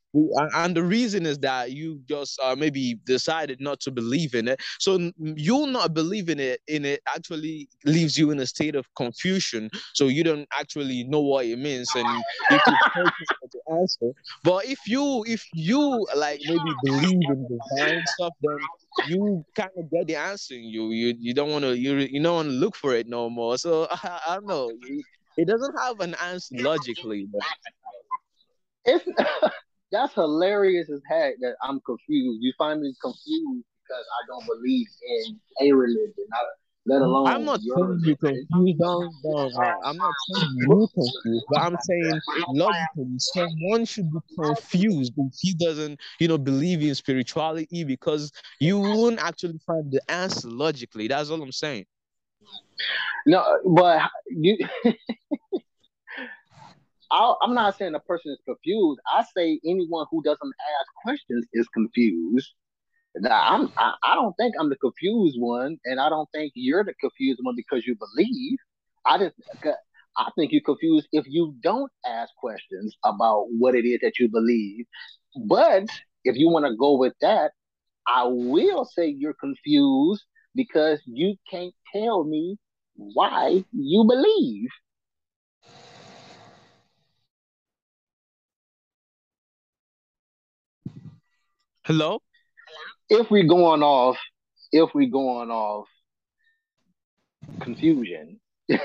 And- 0.56 0.76
the 0.76 0.84
reason 0.84 1.26
is 1.26 1.38
that 1.40 1.72
you 1.72 2.02
just 2.08 2.40
uh, 2.42 2.56
maybe 2.56 2.96
decided 3.06 3.62
not 3.62 3.80
to 3.82 3.92
believe 3.92 4.34
in 4.34 4.48
it. 4.48 4.60
So 4.80 5.12
you 5.18 5.68
not 5.68 5.94
believing 5.94 6.40
it 6.40 6.62
in 6.68 6.84
it 6.86 7.02
actually 7.08 7.70
leaves 7.86 8.18
you 8.18 8.32
in 8.32 8.40
a 8.40 8.48
state 8.48 8.76
of 8.76 8.88
confusion. 8.96 9.70
So 9.94 10.08
you 10.08 10.24
don't 10.24 10.48
actually 10.60 11.04
know 11.06 11.22
what 11.22 11.46
it 11.46 11.58
means, 11.60 11.94
and 11.96 12.26
you 12.50 12.60
keep 12.60 12.80
the 12.96 13.62
answer. 13.72 14.14
But 14.44 14.66
if 14.66 14.88
you 14.88 15.24
if 15.28 15.44
you 15.54 16.08
like 16.16 16.42
maybe 16.44 16.74
believe 16.82 17.30
in 17.30 17.48
divine 17.48 18.06
stuff, 18.08 18.34
then 18.42 18.70
you 19.02 19.46
kind 19.56 19.72
of 19.78 19.90
get 19.92 20.08
the 20.08 20.16
answer. 20.16 20.56
You 20.56 20.92
you 20.92 21.16
you 21.20 21.34
don't 21.34 21.52
want 21.52 21.64
to 21.66 21.78
you 21.78 21.98
you 21.98 22.22
don't 22.22 22.36
want 22.36 22.48
to 22.50 22.54
look 22.54 22.76
for 22.76 22.96
it 22.96 23.08
no 23.08 23.30
more. 23.30 23.58
So 23.58 23.88
I, 23.92 24.20
I 24.28 24.36
don't 24.36 24.48
know. 24.48 24.72
It, 24.82 25.06
it 25.38 25.48
doesn't 25.48 25.76
have 25.80 26.00
an 26.02 26.16
answer 26.16 26.56
logically. 26.58 27.28
But 27.32 27.44
It's 28.90 29.06
that's 29.92 30.14
hilarious 30.14 30.90
as 30.90 31.02
heck 31.10 31.36
that 31.42 31.56
I'm 31.64 31.80
confused. 31.82 32.40
You 32.42 32.54
find 32.58 32.82
me 32.82 32.94
confused 33.02 33.66
because 33.84 34.06
I 34.06 34.22
don't 34.28 34.46
believe 34.46 34.88
in 35.08 35.40
a 35.68 35.74
religion, 35.74 36.14
not, 36.30 36.42
let 36.86 37.02
alone 37.02 37.28
I'm 37.28 37.46
not 37.46 37.60
saying 37.60 38.02
you 38.04 38.16
confused. 38.16 38.80
Don't, 38.80 39.14
don't, 39.24 39.54
I'm 39.84 39.98
not 39.98 40.14
saying 40.28 40.56
you 40.58 40.90
confused, 40.94 41.46
but 41.50 41.60
I'm 41.60 41.78
saying 41.82 42.20
logically, 42.50 43.18
someone 43.18 43.86
should 43.86 44.12
be 44.12 44.20
confused 44.36 45.14
if 45.18 45.34
he 45.40 45.54
doesn't, 45.54 46.00
you 46.20 46.28
know, 46.28 46.38
believe 46.38 46.82
in 46.82 46.96
spirituality 46.96 47.84
because 47.84 48.32
you 48.60 48.80
won't 48.80 49.20
actually 49.20 49.60
find 49.66 49.92
the 49.92 50.02
answer 50.12 50.48
logically. 50.48 51.08
That's 51.08 51.30
all 51.30 51.42
I'm 51.42 51.52
saying. 51.52 51.86
No, 53.26 53.44
but 53.66 54.02
you. 54.28 54.58
I, 57.12 57.34
I'm 57.42 57.54
not 57.54 57.78
saying 57.78 57.94
the 57.94 58.00
person 58.00 58.32
is 58.32 58.40
confused. 58.46 59.00
I 59.12 59.24
say 59.36 59.60
anyone 59.66 60.06
who 60.12 60.22
doesn't 60.24 60.54
ask 60.80 60.88
questions 61.04 61.46
is 61.54 61.68
confused. 61.70 62.54
Now, 63.16 63.42
I'm, 63.42 63.72
I, 63.78 63.96
I 64.04 64.16
don't 64.16 64.36
think 64.38 64.54
I'm 64.60 64.70
the 64.70 64.76
confused 64.76 65.38
one, 65.40 65.78
and 65.86 66.00
I 66.00 66.10
don't 66.10 66.30
think 66.32 66.54
you're 66.56 66.84
the 66.84 66.94
confused 66.96 67.40
one 67.42 67.56
because 67.56 67.86
you 67.86 67.96
believe. 67.96 68.60
I 69.06 69.18
just, 69.18 69.36
I 70.18 70.30
think 70.36 70.52
you're 70.52 70.62
confused 70.62 71.08
if 71.12 71.26
you 71.28 71.56
don't 71.62 71.92
ask 72.06 72.30
questions 72.36 72.96
about 73.04 73.46
what 73.50 73.76
it 73.76 73.86
is 73.86 74.00
that 74.02 74.20
you 74.20 74.30
believe. 74.30 74.86
But 75.48 75.90
if 76.24 76.36
you 76.36 76.50
want 76.50 76.66
to 76.66 76.76
go 76.76 76.98
with 76.98 77.14
that, 77.22 77.52
I 78.08 78.26
will 78.28 78.86
say 78.86 79.08
you're 79.08 79.34
confused 79.34 80.24
because 80.56 81.02
you 81.06 81.36
can't 81.50 81.74
tell 81.94 82.24
me 82.24 82.58
why 82.96 83.64
you 83.72 84.06
believe. 84.08 84.70
Hello? 91.90 92.22
If 93.10 93.32
we're 93.32 93.48
going 93.48 93.82
off, 93.82 94.16
if 94.72 94.92
we're 94.94 95.10
going 95.10 95.50
off 95.50 95.88
confusion, 97.62 98.40
if 98.68 98.84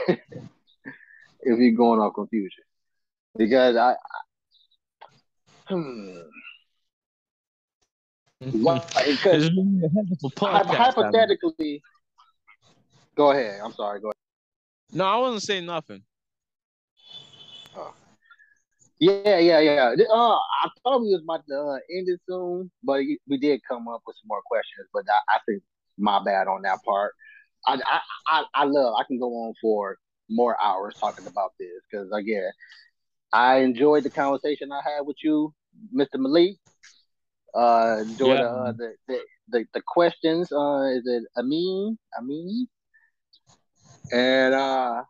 we're 1.43 1.77
going 1.77 2.01
off 2.01 2.15
confusion, 2.15 2.65
because 3.37 3.77
I, 3.77 3.97
hmm, 5.69 6.13
why, 8.53 8.79
because 9.07 9.49
It's 9.49 9.55
really 9.55 9.83
a 9.85 9.89
hell 9.91 10.07
of 10.11 10.19
a 10.25 10.47
hy- 10.47 10.63
podcast. 10.63 10.67
man. 10.69 10.77
hypothetically, 10.77 11.83
go 13.19 13.33
ahead. 13.33 13.61
I'm 13.63 13.75
sorry. 13.75 14.01
Go 14.01 14.07
ahead. 14.07 14.15
No, 14.97 15.05
I 15.05 15.17
wasn't 15.19 15.43
saying 15.43 15.67
nothing. 15.67 16.03
Yeah, 19.01 19.39
yeah, 19.39 19.59
yeah. 19.61 19.91
Uh, 20.11 20.37
I 20.37 20.71
thought 20.83 21.03
we 21.03 21.11
was 21.13 21.23
about 21.23 21.47
to 21.49 21.55
uh, 21.55 21.75
end 21.95 22.09
it 22.09 22.21
soon, 22.29 22.71
but 22.83 23.01
we 23.29 23.39
did 23.39 23.61
come 23.69 23.89
up 23.89 24.03
with 24.07 24.17
some 24.17 24.29
more 24.29 24.43
questions. 24.47 24.89
But 24.93 25.05
I, 25.11 25.37
I 25.37 25.39
think 25.47 25.63
my 25.99 26.23
bad 26.25 26.47
on 26.47 26.63
that 26.63 26.83
part. 26.85 27.13
I, 27.67 27.75
I, 27.75 28.01
I, 28.29 28.45
I 28.55 28.65
love. 28.65 28.95
I 28.99 29.05
can 29.05 29.19
go 29.19 29.27
on 29.47 29.55
for 29.61 29.99
more 30.31 30.57
hours 30.63 30.95
talking 31.01 31.27
about 31.27 31.53
this 31.59 31.69
because 31.91 32.09
again, 32.13 32.51
I 33.33 33.57
enjoyed 33.59 34.05
the 34.05 34.11
conversation 34.11 34.71
I 34.73 34.81
had 34.85 35.03
with 35.07 35.17
you, 35.23 35.53
Mr. 35.95 36.17
Malik. 36.19 36.57
Uh, 37.55 37.99
enjoyed 38.03 38.41
Yeah. 38.41 38.47
uh, 38.47 38.73
the, 38.73 38.95
the 39.09 39.19
the 39.49 39.65
the 39.75 39.83
questions. 39.87 40.51
Uh, 40.53 40.83
is 40.97 41.03
it 41.07 41.25
Ameen? 41.37 41.99
Ameen? 42.19 42.67
And 44.13 44.55
uh, 44.55 45.03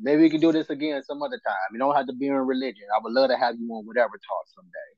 maybe 0.00 0.22
we 0.22 0.30
can 0.30 0.40
do 0.40 0.52
this 0.52 0.70
again 0.70 1.02
some 1.02 1.22
other 1.22 1.40
time. 1.46 1.56
You 1.72 1.78
don't 1.78 1.94
have 1.94 2.06
to 2.06 2.12
be 2.12 2.26
in 2.26 2.34
religion. 2.34 2.84
I 2.94 3.00
would 3.02 3.12
love 3.12 3.30
to 3.30 3.36
have 3.36 3.56
you 3.58 3.68
on 3.72 3.86
whatever 3.86 4.12
talk 4.12 4.44
someday. 4.54 4.90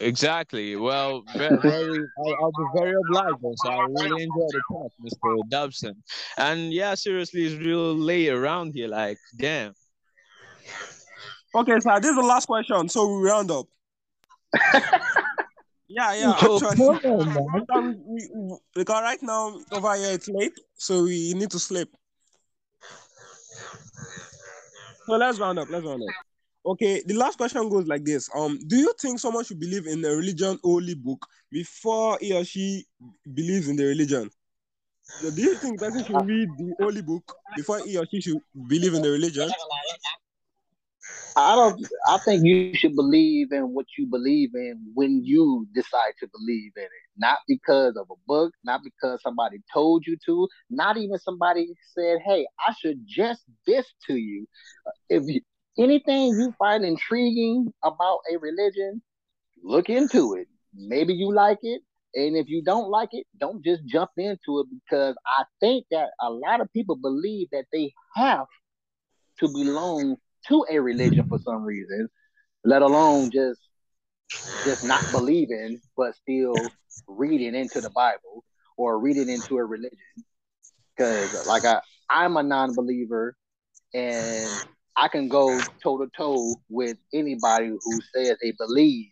Exactly. 0.00 0.76
Well, 0.76 1.22
very, 1.36 1.56
very 1.58 1.98
I'll, 2.18 2.34
I'll 2.42 2.52
be 2.52 2.64
very 2.78 2.94
obliged. 2.94 3.38
So 3.64 3.70
I 3.70 3.80
really 3.82 4.22
enjoyed 4.22 4.50
the 4.50 4.62
talk, 4.70 4.92
Mr. 5.04 5.48
Dobson. 5.48 6.02
And 6.36 6.72
yeah, 6.72 6.94
seriously, 6.94 7.44
it's 7.44 7.56
real 7.64 7.94
late 7.94 8.28
around 8.30 8.72
here. 8.74 8.88
Like, 8.88 9.18
damn. 9.36 9.74
Okay, 11.54 11.80
sir, 11.80 11.98
this 12.00 12.10
is 12.10 12.16
the 12.16 12.22
last 12.22 12.46
question, 12.46 12.88
so 12.88 13.08
we 13.16 13.28
round 13.28 13.50
up. 13.50 13.66
yeah, 15.88 16.14
yeah, 16.14 16.32
Oh, 16.42 16.56
actually. 16.64 16.86
on, 16.86 17.34
man. 17.34 18.02
We, 18.06 18.28
we, 18.34 18.56
because 18.74 19.02
right 19.02 19.20
now 19.22 19.58
over 19.72 19.94
here 19.96 20.12
it's 20.12 20.28
late, 20.28 20.52
so 20.76 21.02
we 21.02 21.34
need 21.34 21.50
to 21.50 21.58
sleep. 21.58 21.88
So 25.10 25.16
let's 25.16 25.40
round 25.40 25.58
up. 25.58 25.68
Let's 25.68 25.84
round 25.84 26.04
up. 26.04 26.14
Okay, 26.64 27.02
the 27.04 27.14
last 27.14 27.36
question 27.36 27.68
goes 27.68 27.88
like 27.88 28.04
this: 28.04 28.30
Um, 28.32 28.60
do 28.68 28.76
you 28.76 28.94
think 29.00 29.18
someone 29.18 29.44
should 29.44 29.58
believe 29.58 29.88
in 29.88 30.00
the 30.00 30.10
religion 30.10 30.56
holy 30.62 30.94
book 30.94 31.26
before 31.50 32.16
he 32.20 32.32
or 32.32 32.44
she 32.44 32.84
believes 33.34 33.68
in 33.68 33.74
the 33.74 33.86
religion? 33.86 34.30
So 35.20 35.32
do 35.32 35.42
you 35.42 35.56
think 35.56 35.80
person 35.80 36.04
should 36.04 36.24
read 36.24 36.48
the 36.56 36.74
holy 36.78 37.02
book 37.02 37.24
before 37.56 37.80
he 37.80 37.98
or 37.98 38.06
she 38.06 38.20
should 38.20 38.38
believe 38.68 38.94
in 38.94 39.02
the 39.02 39.10
religion? 39.10 39.50
I 41.36 41.54
don't. 41.54 41.86
I 42.08 42.18
think 42.18 42.44
you 42.44 42.74
should 42.74 42.94
believe 42.94 43.52
in 43.52 43.72
what 43.72 43.86
you 43.96 44.06
believe 44.06 44.50
in 44.54 44.80
when 44.94 45.24
you 45.24 45.66
decide 45.74 46.12
to 46.20 46.28
believe 46.32 46.72
in 46.76 46.82
it, 46.82 47.10
not 47.16 47.38
because 47.48 47.96
of 47.96 48.06
a 48.10 48.18
book, 48.26 48.52
not 48.64 48.80
because 48.82 49.20
somebody 49.22 49.58
told 49.72 50.04
you 50.06 50.16
to, 50.26 50.48
not 50.70 50.96
even 50.96 51.18
somebody 51.18 51.68
said, 51.94 52.18
"Hey, 52.24 52.46
I 52.66 52.74
suggest 52.80 53.44
this 53.66 53.86
to 54.06 54.16
you." 54.16 54.46
If 55.10 55.24
you, 55.26 55.40
anything 55.76 56.38
you 56.38 56.54
find 56.58 56.84
intriguing 56.84 57.72
about 57.82 58.20
a 58.32 58.38
religion, 58.38 59.02
look 59.62 59.90
into 59.90 60.34
it. 60.34 60.46
Maybe 60.72 61.12
you 61.12 61.34
like 61.34 61.58
it, 61.62 61.82
and 62.14 62.36
if 62.36 62.48
you 62.48 62.62
don't 62.62 62.88
like 62.88 63.10
it, 63.12 63.26
don't 63.38 63.62
just 63.64 63.84
jump 63.86 64.10
into 64.16 64.60
it 64.60 64.66
because 64.70 65.16
I 65.26 65.44
think 65.58 65.86
that 65.90 66.10
a 66.22 66.30
lot 66.30 66.60
of 66.60 66.72
people 66.72 66.96
believe 66.96 67.48
that 67.50 67.64
they 67.72 67.92
have 68.14 68.46
to 69.40 69.48
belong 69.48 70.16
to 70.48 70.64
a 70.70 70.78
religion 70.78 71.26
for 71.28 71.38
some 71.44 71.64
reason, 71.64 72.08
let 72.64 72.82
alone 72.82 73.30
just 73.32 73.60
just 74.64 74.82
not 74.84 75.10
believing 75.10 75.80
but 75.96 76.14
still 76.14 76.70
reading 77.06 77.54
into 77.54 77.80
the 77.80 77.90
Bible 77.90 78.44
or 78.76 78.98
reading 78.98 79.28
into 79.28 79.56
a 79.56 79.64
religion. 79.64 79.98
Because 80.96 81.34
like 81.46 81.64
I, 81.64 81.80
I'm 82.08 82.36
a 82.36 82.42
non-believer, 82.42 83.36
and 83.94 84.50
I 84.96 85.08
can 85.08 85.28
go 85.28 85.60
toe 85.82 85.98
to 85.98 86.10
toe 86.16 86.54
with 86.68 86.96
anybody 87.12 87.68
who 87.68 88.00
says 88.14 88.36
they 88.42 88.52
believe 88.58 89.06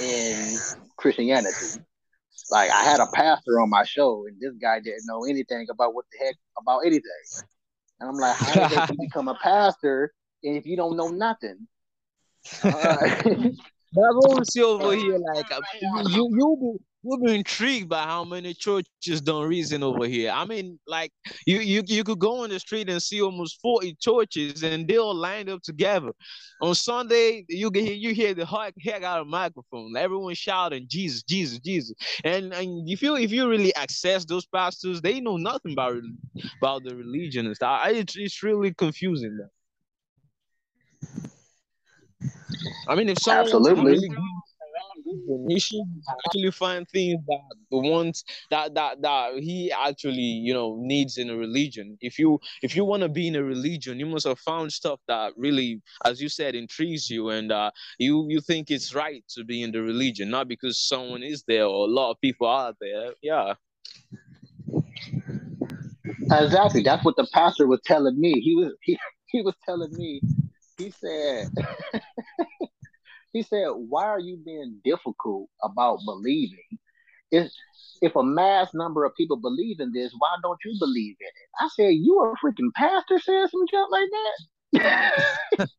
in 0.00 0.58
Christianity. 0.96 1.80
like 2.50 2.70
I 2.70 2.82
had 2.82 3.00
a 3.00 3.06
pastor 3.14 3.60
on 3.60 3.70
my 3.70 3.84
show, 3.84 4.26
and 4.26 4.36
this 4.40 4.54
guy 4.60 4.80
didn't 4.80 5.06
know 5.06 5.24
anything 5.24 5.66
about 5.70 5.94
what 5.94 6.04
the 6.12 6.24
heck 6.24 6.36
about 6.60 6.80
anything. 6.80 7.02
And 8.00 8.08
I'm 8.10 8.16
like, 8.16 8.36
how 8.36 8.68
did 8.68 8.90
you 8.90 8.96
become 9.00 9.28
a 9.28 9.36
pastor 9.36 10.12
if 10.42 10.66
you 10.66 10.76
don't 10.76 10.96
know 10.96 11.08
nothing? 11.08 11.66
That's 13.96 14.14
what 14.16 14.38
we 14.38 14.44
see 14.44 14.62
over 14.62 14.94
here. 14.94 15.18
Like 15.34 15.52
uh, 15.52 15.60
you, 15.80 16.28
you 16.32 16.58
be 16.60 16.84
you'll 17.04 17.20
be 17.20 17.34
intrigued 17.34 17.88
by 17.88 18.02
how 18.02 18.24
many 18.24 18.54
churches 18.54 19.20
don't 19.20 19.48
reason 19.48 19.82
over 19.82 20.06
here. 20.06 20.30
I 20.30 20.44
mean, 20.46 20.78
like 20.86 21.12
you, 21.46 21.60
you, 21.60 21.82
you 21.86 22.02
could 22.02 22.18
go 22.18 22.42
on 22.42 22.50
the 22.50 22.58
street 22.58 22.88
and 22.88 23.02
see 23.02 23.20
almost 23.20 23.60
40 23.60 23.96
churches 24.00 24.62
and 24.62 24.88
they 24.88 24.96
all 24.96 25.14
lined 25.14 25.50
up 25.50 25.62
together. 25.62 26.12
On 26.62 26.74
Sunday, 26.74 27.44
you 27.48 27.70
get 27.70 27.96
you 27.96 28.14
hear 28.14 28.32
the 28.32 28.46
heck, 28.46 28.74
heck 28.80 29.02
out 29.02 29.20
of 29.20 29.26
microphone, 29.26 29.94
everyone 29.96 30.34
shouting 30.34 30.86
Jesus, 30.88 31.22
Jesus, 31.22 31.58
Jesus. 31.58 31.94
And 32.24 32.54
and 32.54 32.88
if 32.88 33.02
you 33.02 33.16
if 33.16 33.30
you 33.32 33.48
really 33.48 33.74
access 33.74 34.24
those 34.24 34.46
pastors, 34.46 35.02
they 35.02 35.20
know 35.20 35.36
nothing 35.36 35.72
about 35.72 35.96
about 36.58 36.84
the 36.84 36.96
religion 36.96 37.46
and 37.46 37.54
stuff. 37.54 37.82
It's, 37.86 38.16
it's 38.16 38.42
really 38.42 38.72
confusing. 38.72 39.36
Them. 39.36 39.50
I 42.88 42.94
mean, 42.94 43.08
if 43.08 43.18
someone 43.18 43.44
Absolutely. 43.44 43.84
really 43.84 44.08
he 45.48 45.58
should 45.58 45.82
actually 46.26 46.50
find 46.50 46.88
things 46.88 47.20
that 47.26 47.40
the 47.70 47.78
ones 47.78 48.24
that 48.50 48.74
that 48.74 49.02
that 49.02 49.38
he 49.38 49.70
actually 49.72 50.20
you 50.20 50.54
know 50.54 50.76
needs 50.80 51.18
in 51.18 51.30
a 51.30 51.36
religion. 51.36 51.96
If 52.00 52.18
you 52.18 52.38
if 52.62 52.74
you 52.76 52.84
want 52.84 53.02
to 53.02 53.08
be 53.08 53.28
in 53.28 53.36
a 53.36 53.42
religion, 53.42 53.98
you 53.98 54.06
must 54.06 54.26
have 54.26 54.38
found 54.38 54.72
stuff 54.72 55.00
that 55.08 55.32
really, 55.36 55.82
as 56.04 56.20
you 56.20 56.28
said, 56.28 56.54
intrigues 56.54 57.10
you, 57.10 57.30
and 57.30 57.52
uh, 57.52 57.70
you 57.98 58.26
you 58.28 58.40
think 58.40 58.70
it's 58.70 58.94
right 58.94 59.24
to 59.30 59.44
be 59.44 59.62
in 59.62 59.72
the 59.72 59.82
religion, 59.82 60.30
not 60.30 60.48
because 60.48 60.78
someone 60.78 61.22
is 61.22 61.44
there 61.46 61.64
or 61.66 61.86
a 61.86 61.90
lot 61.90 62.10
of 62.12 62.20
people 62.20 62.46
are 62.46 62.74
there. 62.80 63.12
Yeah. 63.22 63.54
Exactly. 66.30 66.82
That's 66.82 67.04
what 67.04 67.16
the 67.16 67.26
pastor 67.32 67.66
was 67.66 67.80
telling 67.84 68.18
me. 68.18 68.40
He 68.40 68.54
was 68.54 68.72
he, 68.82 68.98
he 69.26 69.42
was 69.42 69.54
telling 69.64 69.94
me. 69.96 70.22
He 70.78 70.90
said 70.90 71.48
he 73.34 73.42
said, 73.42 73.66
"Why 73.66 74.04
are 74.04 74.20
you 74.20 74.38
being 74.38 74.80
difficult 74.84 75.50
about 75.62 75.98
believing? 76.06 76.78
If 77.30 77.52
if 78.00 78.16
a 78.16 78.22
mass 78.22 78.72
number 78.72 79.04
of 79.04 79.14
people 79.16 79.36
believe 79.36 79.80
in 79.80 79.92
this, 79.92 80.14
why 80.16 80.36
don't 80.42 80.58
you 80.64 80.76
believe 80.78 81.16
in 81.20 81.26
it?" 81.26 81.50
I 81.60 81.68
said, 81.76 81.94
"You 81.94 82.20
a 82.22 82.46
freaking 82.46 82.72
pastor 82.74 83.18
saying 83.18 83.48
some 83.48 83.66
junk 83.70 83.90
like 83.90 84.08
that." 84.10 85.68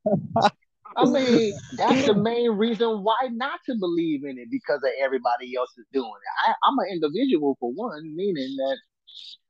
I 0.97 1.05
mean, 1.05 1.57
that's 1.77 2.05
the 2.05 2.13
main 2.13 2.51
reason 2.51 3.03
why 3.03 3.29
not 3.31 3.59
to 3.65 3.75
believe 3.79 4.23
in 4.23 4.37
it 4.37 4.49
because 4.51 4.83
of 4.83 4.91
everybody 5.01 5.55
else 5.57 5.71
is 5.77 5.85
doing 5.91 6.07
it. 6.07 6.49
I, 6.49 6.53
I'm 6.63 6.77
an 6.79 6.87
individual 6.91 7.57
for 7.59 7.71
one, 7.71 8.15
meaning 8.15 8.55
that 8.57 8.77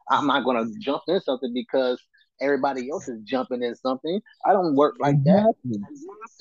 I'm 0.09 0.27
not 0.27 0.43
going 0.43 0.57
to 0.57 0.79
jump 0.79 1.03
in 1.07 1.19
something 1.21 1.53
because 1.53 2.01
everybody 2.41 2.89
else 2.89 3.07
is 3.07 3.21
jumping 3.23 3.63
in 3.63 3.75
something. 3.75 4.21
I 4.45 4.53
don't 4.53 4.75
work 4.75 4.95
like 4.99 5.23
that. 5.25 5.53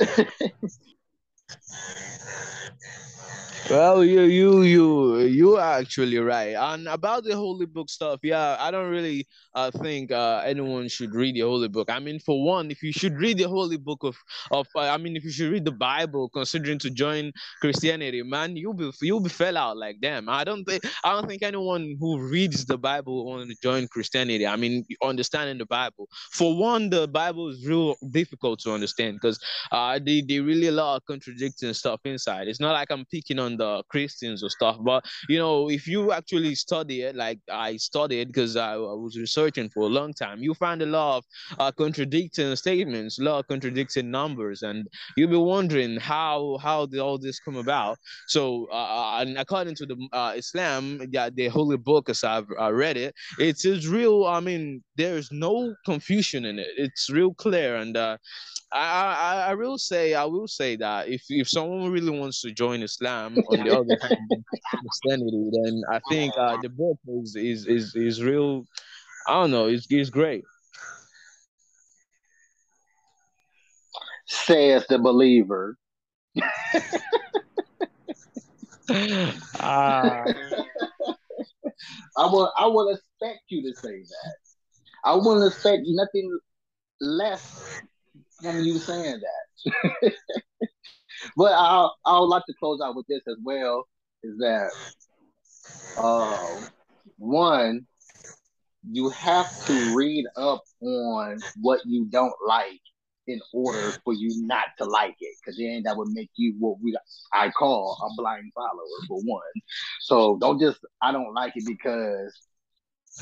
Well, 3.71 4.05
you 4.05 4.23
you 4.23 4.63
you 4.63 5.19
you 5.21 5.57
are 5.57 5.79
actually 5.79 6.19
right. 6.19 6.55
And 6.55 6.87
about 6.87 7.25
the 7.25 7.35
holy 7.35 7.65
book 7.65 7.89
stuff, 7.89 8.21
yeah, 8.23 8.57
I 8.61 8.71
don't 8.71 8.91
really 8.91 9.27
uh, 9.55 9.71
think 9.71 10.13
uh, 10.13 10.43
anyone 10.45 10.87
should 10.89 11.15
read 11.15 11.35
the 11.35 11.41
holy 11.41 11.69
book. 11.69 11.89
I 11.91 11.99
mean, 11.99 12.19
for 12.21 12.45
one, 12.45 12.71
if 12.71 12.83
you 12.83 12.93
should 12.93 13.15
read 13.15 13.39
the 13.39 13.49
holy 13.49 13.79
book 13.79 14.05
of 14.05 14.17
of, 14.51 14.69
uh, 14.77 14.81
I 14.81 14.99
mean, 14.99 15.17
if 15.17 15.25
you 15.25 15.31
should 15.31 15.51
read 15.51 15.65
the 15.65 15.73
Bible, 15.73 16.29
considering 16.29 16.79
to 16.81 16.91
join 16.91 17.33
Christianity, 17.63 18.23
man, 18.23 18.55
you'll 18.55 18.75
be 18.75 18.91
you'll 19.01 19.21
be 19.21 19.31
fell 19.31 19.57
out 19.57 19.79
like 19.79 19.99
them. 20.03 20.29
I 20.29 20.45
don't 20.45 20.65
think 20.65 20.83
I 21.03 21.13
don't 21.13 21.27
think 21.27 21.43
anyone 21.43 21.97
who 21.99 22.21
reads 22.21 22.67
the 22.67 22.77
Bible 22.77 23.25
want 23.25 23.49
to 23.49 23.57
join 23.63 23.89
Christianity. 23.89 24.47
I 24.47 24.57
mean, 24.57 24.85
understanding 25.03 25.57
the 25.57 25.67
Bible. 25.67 26.09
For 26.33 26.55
one, 26.55 26.91
the 26.91 27.09
Bible 27.09 27.49
is 27.49 27.67
real 27.67 27.97
difficult 28.11 28.61
to 28.61 28.75
understand 28.75 29.17
because 29.23 29.41
uh, 29.73 29.99
they 30.05 30.21
they 30.21 30.41
really 30.41 30.67
a 30.67 30.73
lot 30.73 30.97
of 30.97 31.05
contradicting 31.35 31.75
stuff 31.75 32.01
inside. 32.05 32.49
It's 32.49 32.61
not 32.61 32.73
like 32.73 32.91
I'm 32.91 33.05
picking 33.07 33.39
on 33.39 33.57
the 33.57 33.83
Christians 33.89 34.43
or 34.43 34.51
stuff, 34.51 34.77
but 34.81 35.05
you 35.29 35.39
know, 35.39 35.71
if 35.71 35.87
you 35.87 36.13
actually 36.13 36.55
study 36.55 37.03
it, 37.03 37.17
like 37.17 37.39
I 37.51 37.77
studied 37.77 38.29
because 38.29 38.57
I, 38.57 38.75
I, 38.75 38.77
was 38.77 39.17
researching 39.19 39.71
for 39.71 39.85
a 39.85 39.87
long 39.87 40.13
time, 40.13 40.43
you 40.43 40.55
find 40.55 40.83
a 40.83 40.87
lot 40.87 41.19
of 41.19 41.25
uh, 41.59 41.73
contradicting 41.73 42.55
statements, 42.57 43.19
a 43.19 43.23
lot 43.23 43.41
of 43.41 43.49
contradicting 43.49 44.11
numbers, 44.11 44.63
and 44.63 44.87
you'll 45.17 45.31
be 45.31 45.37
wondering 45.37 45.97
how 45.97 46.59
how 46.63 46.87
did 46.87 47.01
all 47.01 47.19
this 47.19 47.41
come 47.41 47.57
about. 47.57 47.99
So, 48.29 48.69
uh, 48.71 48.75
uh 48.75 49.19
and 49.21 49.39
according 49.39 49.75
to 49.77 49.87
the 49.87 49.97
uh, 50.13 50.35
Islam, 50.37 51.01
yeah, 51.11 51.31
the 51.31 51.49
holy 51.49 51.77
book, 51.77 52.09
as 52.09 52.25
I've 52.25 52.49
uh, 52.61 52.73
read 52.73 52.97
it, 52.97 53.15
it's, 53.39 53.65
real. 53.85 54.25
I 54.25 54.41
mean, 54.41 54.83
there's 54.97 55.31
no 55.33 55.75
confusion 55.85 56.45
in 56.45 56.59
it. 56.59 56.69
It's 56.77 57.11
real 57.11 57.35
clear, 57.35 57.77
and 57.77 57.97
uh, 57.97 58.17
I, 58.73 58.79
I 58.79 59.51
I 59.51 59.55
will 59.55 59.79
say 59.79 60.15
I 60.15 60.25
will 60.25 60.49
say 60.49 60.77
that 60.77 61.09
if 61.09 61.24
if 61.29 61.49
someone 61.49 61.91
really 61.91 62.17
wants 62.17 62.41
to 62.43 62.53
join 62.53 62.83
Islam 62.83 63.39
on 63.49 63.65
the 63.65 63.71
other 63.71 63.99
hand 64.01 64.45
Christianity, 64.81 65.51
then 65.53 65.83
I 65.91 66.01
think 66.09 66.33
uh, 66.39 66.57
the 66.61 66.69
book 66.69 66.99
is 67.09 67.37
is 67.37 67.67
is 67.67 67.95
is 67.95 68.23
real. 68.23 68.67
I 69.27 69.35
don't 69.35 69.51
know. 69.51 69.67
It's 69.67 69.87
it's 69.91 70.11
great. 70.11 70.45
Says 74.27 74.87
the 74.89 74.99
believer. 74.99 75.77
Ah, 79.61 80.27
I 82.17 82.27
will 82.27 82.53
I 82.57 82.67
will 82.67 82.91
expect 82.91 83.41
you 83.49 83.63
to 83.63 83.75
say 83.81 84.03
that. 84.03 84.35
I 85.05 85.15
wouldn't 85.15 85.47
expect 85.47 85.83
nothing 85.87 86.39
less 87.01 87.81
than 88.43 88.65
you 88.65 88.79
saying 88.79 89.21
that. 89.21 90.13
but 91.37 91.53
I 91.53 91.89
I 92.05 92.21
would 92.21 92.27
like 92.27 92.45
to 92.47 92.55
close 92.59 92.81
out 92.81 92.97
with 92.97 93.07
this 93.09 93.23
as 93.29 93.37
well. 93.43 93.87
Is 94.23 94.37
that 94.39 94.71
uh, 95.97 96.61
one 97.19 97.87
you 98.91 99.09
have 99.11 99.49
to 99.67 99.97
read 99.97 100.27
up 100.37 100.63
on 100.83 101.43
what 101.61 101.81
you 101.87 102.07
don't 102.07 102.35
like 102.47 102.81
in 103.27 103.41
order 103.55 103.93
for 104.05 104.13
you 104.13 104.31
not 104.47 104.67
to 104.79 104.85
like 104.85 105.17
it, 105.21 105.35
because 105.41 105.57
then 105.57 105.83
that 105.85 105.97
would 105.97 106.11
make 106.13 106.31
you 106.37 106.55
what 106.59 106.77
we 106.83 106.95
I 107.33 107.51
call 107.51 107.97
a 108.03 108.21
blind 108.21 108.53
follower 108.55 109.07
for 109.09 109.21
one. 109.23 109.41
So 110.03 110.37
don't 110.41 110.61
just 110.61 110.79
I 111.01 111.13
don't 111.13 111.33
like 111.33 111.55
it 111.57 111.65
because 111.67 112.35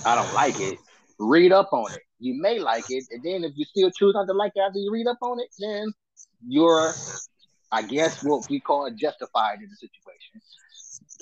I 0.04 0.16
don't 0.16 0.34
like 0.34 0.58
it. 0.58 0.78
Read 1.18 1.52
up 1.52 1.72
on 1.72 1.92
it. 1.94 2.02
You 2.18 2.40
may 2.40 2.58
like 2.58 2.86
it, 2.88 3.04
and 3.10 3.22
then 3.22 3.44
if 3.44 3.52
you 3.54 3.64
still 3.64 3.90
choose 3.90 4.14
not 4.14 4.26
to 4.26 4.32
like 4.32 4.52
it 4.56 4.60
after 4.60 4.78
you 4.78 4.90
read 4.92 5.06
up 5.06 5.18
on 5.22 5.38
it, 5.38 5.48
then 5.58 5.92
you're, 6.48 6.94
I 7.72 7.82
guess, 7.82 8.22
what 8.22 8.48
we 8.50 8.60
call 8.60 8.88
justified 8.90 9.60
in 9.62 9.68
the 9.70 9.76
situation. 9.76 10.40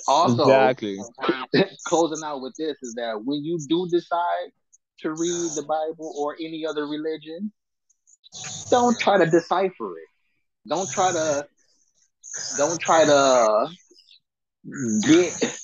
Also, 0.07 0.43
exactly. 0.43 0.99
closing 1.87 2.23
out 2.25 2.41
with 2.41 2.53
this 2.57 2.75
is 2.83 2.93
that 2.95 3.21
when 3.23 3.43
you 3.43 3.57
do 3.69 3.87
decide 3.89 4.51
to 4.99 5.11
read 5.11 5.51
the 5.55 5.63
Bible 5.63 6.13
or 6.17 6.35
any 6.41 6.65
other 6.65 6.87
religion, 6.87 7.51
don't 8.69 8.99
try 8.99 9.17
to 9.17 9.25
decipher 9.25 9.97
it. 9.97 10.09
Don't 10.67 10.89
try 10.91 11.11
to 11.11 11.47
don't 12.57 12.79
try 12.79 13.05
to 13.05 13.67
get 15.07 15.57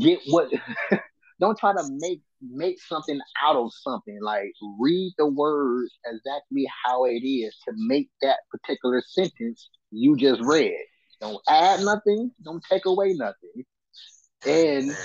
get 0.00 0.20
what 0.28 0.50
don't 1.40 1.58
try 1.58 1.72
to 1.72 1.82
make 2.00 2.20
make 2.40 2.80
something 2.82 3.18
out 3.42 3.56
of 3.56 3.70
something. 3.72 4.18
Like 4.22 4.52
read 4.78 5.14
the 5.18 5.26
words 5.26 5.90
exactly 6.06 6.66
how 6.84 7.04
it 7.04 7.24
is 7.26 7.56
to 7.66 7.74
make 7.76 8.10
that 8.22 8.38
particular 8.50 9.02
sentence 9.06 9.70
you 9.94 10.16
just 10.16 10.40
read. 10.42 10.76
Don't 11.20 11.40
add 11.48 11.80
nothing, 11.80 12.32
don't 12.44 12.62
take 12.70 12.86
away 12.86 13.14
nothing. 13.14 13.64
And 14.46 14.96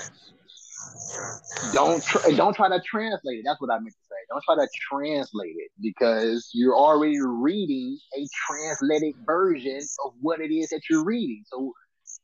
don't 1.73 2.03
tr- 2.03 2.31
don't 2.35 2.53
try 2.53 2.69
to 2.69 2.81
translate 2.81 3.39
it. 3.39 3.43
That's 3.45 3.61
what 3.61 3.71
I 3.71 3.75
meant 3.75 3.93
to 3.93 4.01
say. 4.09 4.15
Don't 4.29 4.43
try 4.43 4.55
to 4.55 4.69
translate 4.91 5.55
it 5.55 5.71
because 5.81 6.49
you're 6.53 6.75
already 6.75 7.19
reading 7.21 7.97
a 8.17 8.27
translated 8.47 9.15
version 9.25 9.79
of 10.05 10.13
what 10.21 10.41
it 10.41 10.53
is 10.53 10.69
that 10.69 10.81
you're 10.89 11.03
reading. 11.03 11.43
So 11.47 11.73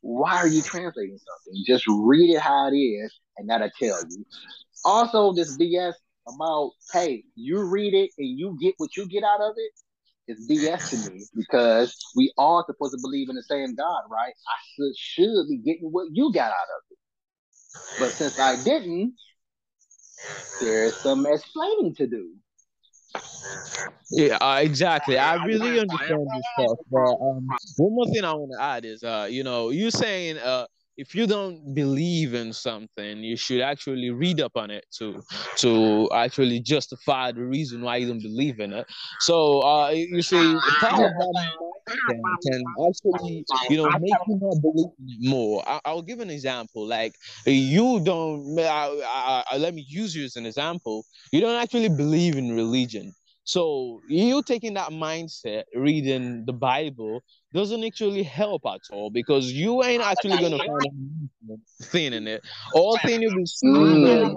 why 0.00 0.36
are 0.36 0.48
you 0.48 0.62
translating 0.62 1.18
something? 1.18 1.64
Just 1.66 1.84
read 1.88 2.34
it 2.34 2.40
how 2.40 2.68
it 2.68 2.76
is, 2.76 3.12
and 3.38 3.48
that'll 3.48 3.70
tell 3.78 4.00
you. 4.10 4.24
Also, 4.84 5.32
this 5.32 5.56
BS 5.56 5.94
about 6.34 6.72
hey, 6.92 7.24
you 7.34 7.62
read 7.62 7.94
it 7.94 8.10
and 8.18 8.38
you 8.38 8.58
get 8.60 8.74
what 8.78 8.96
you 8.96 9.06
get 9.06 9.22
out 9.22 9.40
of 9.40 9.54
it 9.56 9.72
is 10.28 10.48
BS 10.48 10.90
to 10.90 11.10
me 11.10 11.24
because 11.34 11.96
we 12.16 12.32
all 12.36 12.64
supposed 12.66 12.92
to 12.92 12.98
believe 13.00 13.28
in 13.28 13.36
the 13.36 13.42
same 13.42 13.74
God, 13.74 14.02
right? 14.10 14.32
I 14.32 14.58
should 14.74 14.96
should 14.96 15.48
be 15.48 15.58
getting 15.58 15.88
what 15.90 16.08
you 16.12 16.32
got 16.32 16.48
out 16.48 16.50
of 16.50 16.82
it. 16.90 16.98
But 17.98 18.12
since 18.12 18.38
I 18.38 18.62
didn't, 18.62 19.14
there's 20.60 20.96
some 20.96 21.26
explaining 21.26 21.94
to 21.96 22.06
do. 22.06 22.34
Yeah, 24.10 24.36
uh, 24.36 24.60
exactly. 24.62 25.18
I 25.18 25.34
really 25.44 25.80
understand 25.80 26.28
this 26.32 26.44
stuff. 26.58 26.78
But 26.90 27.14
um, 27.14 27.48
one 27.76 27.94
more 27.94 28.06
thing 28.06 28.24
I 28.24 28.32
want 28.32 28.52
to 28.56 28.62
add 28.62 28.84
is, 28.84 29.02
uh, 29.02 29.26
you 29.28 29.42
know, 29.42 29.70
you 29.70 29.90
saying, 29.90 30.38
uh, 30.38 30.66
if 30.96 31.14
you 31.14 31.26
don't 31.26 31.74
believe 31.74 32.32
in 32.34 32.52
something, 32.52 33.18
you 33.18 33.36
should 33.36 33.60
actually 33.60 34.10
read 34.10 34.40
up 34.40 34.52
on 34.56 34.70
it 34.70 34.84
to 34.98 35.22
to 35.56 36.08
actually 36.14 36.60
justify 36.60 37.32
the 37.32 37.44
reason 37.44 37.82
why 37.82 37.96
you 37.96 38.08
don't 38.08 38.22
believe 38.22 38.60
in 38.60 38.72
it. 38.72 38.86
So 39.20 39.60
uh, 39.60 39.90
you 39.90 40.22
see, 40.22 40.54
that 40.80 40.92
can, 42.42 42.62
actually, 42.88 43.44
you 43.68 43.76
know, 43.76 43.90
make 43.98 44.14
you 44.26 44.38
not 44.40 44.60
believe 44.62 44.90
more. 45.20 45.62
I, 45.66 45.92
will 45.92 46.02
give 46.02 46.20
an 46.20 46.30
example. 46.30 46.86
Like 46.86 47.14
you 47.44 48.00
don't. 48.00 48.58
I, 48.58 49.44
I, 49.50 49.56
let 49.58 49.74
me 49.74 49.84
use 49.86 50.14
you 50.14 50.24
as 50.24 50.36
an 50.36 50.46
example. 50.46 51.04
You 51.30 51.40
don't 51.40 51.60
actually 51.60 51.90
believe 51.90 52.36
in 52.36 52.54
religion. 52.54 53.14
So 53.46 54.02
you 54.08 54.42
taking 54.42 54.74
that 54.74 54.90
mindset, 54.90 55.64
reading 55.72 56.44
the 56.46 56.52
Bible, 56.52 57.22
doesn't 57.52 57.84
actually 57.84 58.24
help 58.24 58.62
at 58.66 58.80
all 58.90 59.08
because 59.08 59.52
you 59.52 59.84
ain't 59.84 60.02
actually 60.02 60.36
gonna 60.38 60.58
find 60.58 61.30
a 61.50 61.84
thing 61.84 62.12
in 62.12 62.26
it. 62.26 62.44
All 62.74 62.98
thing 62.98 63.22
you'll 63.22 63.36
be 63.36 63.46
seeing 63.46 64.36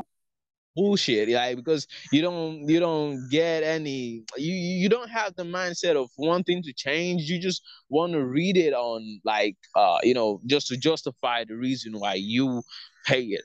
bullshit 0.75 1.27
like 1.29 1.55
because 1.55 1.87
you 2.11 2.21
don't 2.21 2.69
you 2.69 2.79
don't 2.79 3.27
get 3.29 3.63
any 3.63 4.23
you 4.37 4.53
you 4.53 4.87
don't 4.87 5.09
have 5.09 5.35
the 5.35 5.43
mindset 5.43 5.95
of 5.95 6.07
wanting 6.19 6.61
to 6.61 6.71
change. 6.71 7.23
You 7.23 7.39
just 7.39 7.63
want 7.89 8.13
to 8.13 8.23
read 8.23 8.57
it 8.57 8.73
on 8.73 9.19
like 9.25 9.57
uh 9.75 9.97
you 10.03 10.13
know 10.13 10.39
just 10.45 10.67
to 10.67 10.77
justify 10.77 11.43
the 11.45 11.55
reason 11.55 11.93
why 11.99 12.13
you 12.13 12.61
pay 13.07 13.23
it 13.23 13.41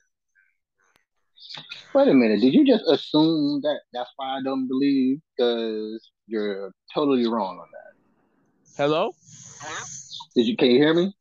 wait 1.94 2.08
a 2.08 2.14
minute. 2.14 2.40
Did 2.40 2.54
you 2.54 2.66
just 2.66 2.84
assume 2.88 3.60
that 3.62 3.80
that's 3.92 4.10
why 4.16 4.38
i 4.38 4.42
don't 4.42 4.68
believe 4.68 5.20
because 5.36 6.10
you're 6.26 6.72
totally 6.94 7.26
wrong 7.26 7.58
on 7.58 7.66
that? 7.72 8.82
Hello? 8.82 9.14
Did 10.34 10.46
you 10.46 10.56
can 10.56 10.70
you 10.70 10.78
hear 10.78 10.94
me? 10.94 11.12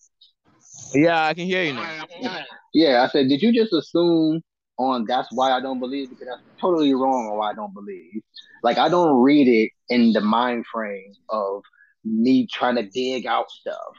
Yeah 0.93 1.25
i 1.25 1.33
can 1.33 1.45
hear 1.45 1.63
you 1.63 1.73
now. 1.73 2.45
Yeah 2.73 3.03
i 3.03 3.07
said 3.07 3.27
did 3.27 3.41
you 3.41 3.53
just 3.53 3.73
assume 3.73 4.41
on 4.77 5.05
that's 5.07 5.27
why 5.31 5.51
I 5.51 5.61
don't 5.61 5.79
believe 5.79 6.09
because 6.09 6.27
that's 6.27 6.41
totally 6.59 6.93
wrong 6.93 7.27
on 7.27 7.37
why 7.37 7.51
I 7.51 7.53
don't 7.53 7.73
believe. 7.73 8.21
Like 8.63 8.77
I 8.77 8.89
don't 8.89 9.21
read 9.21 9.47
it 9.47 9.71
in 9.89 10.13
the 10.13 10.21
mind 10.21 10.65
frame 10.71 11.13
of 11.29 11.61
me 12.03 12.47
trying 12.51 12.75
to 12.75 12.83
dig 12.83 13.25
out 13.25 13.49
stuff. 13.49 13.95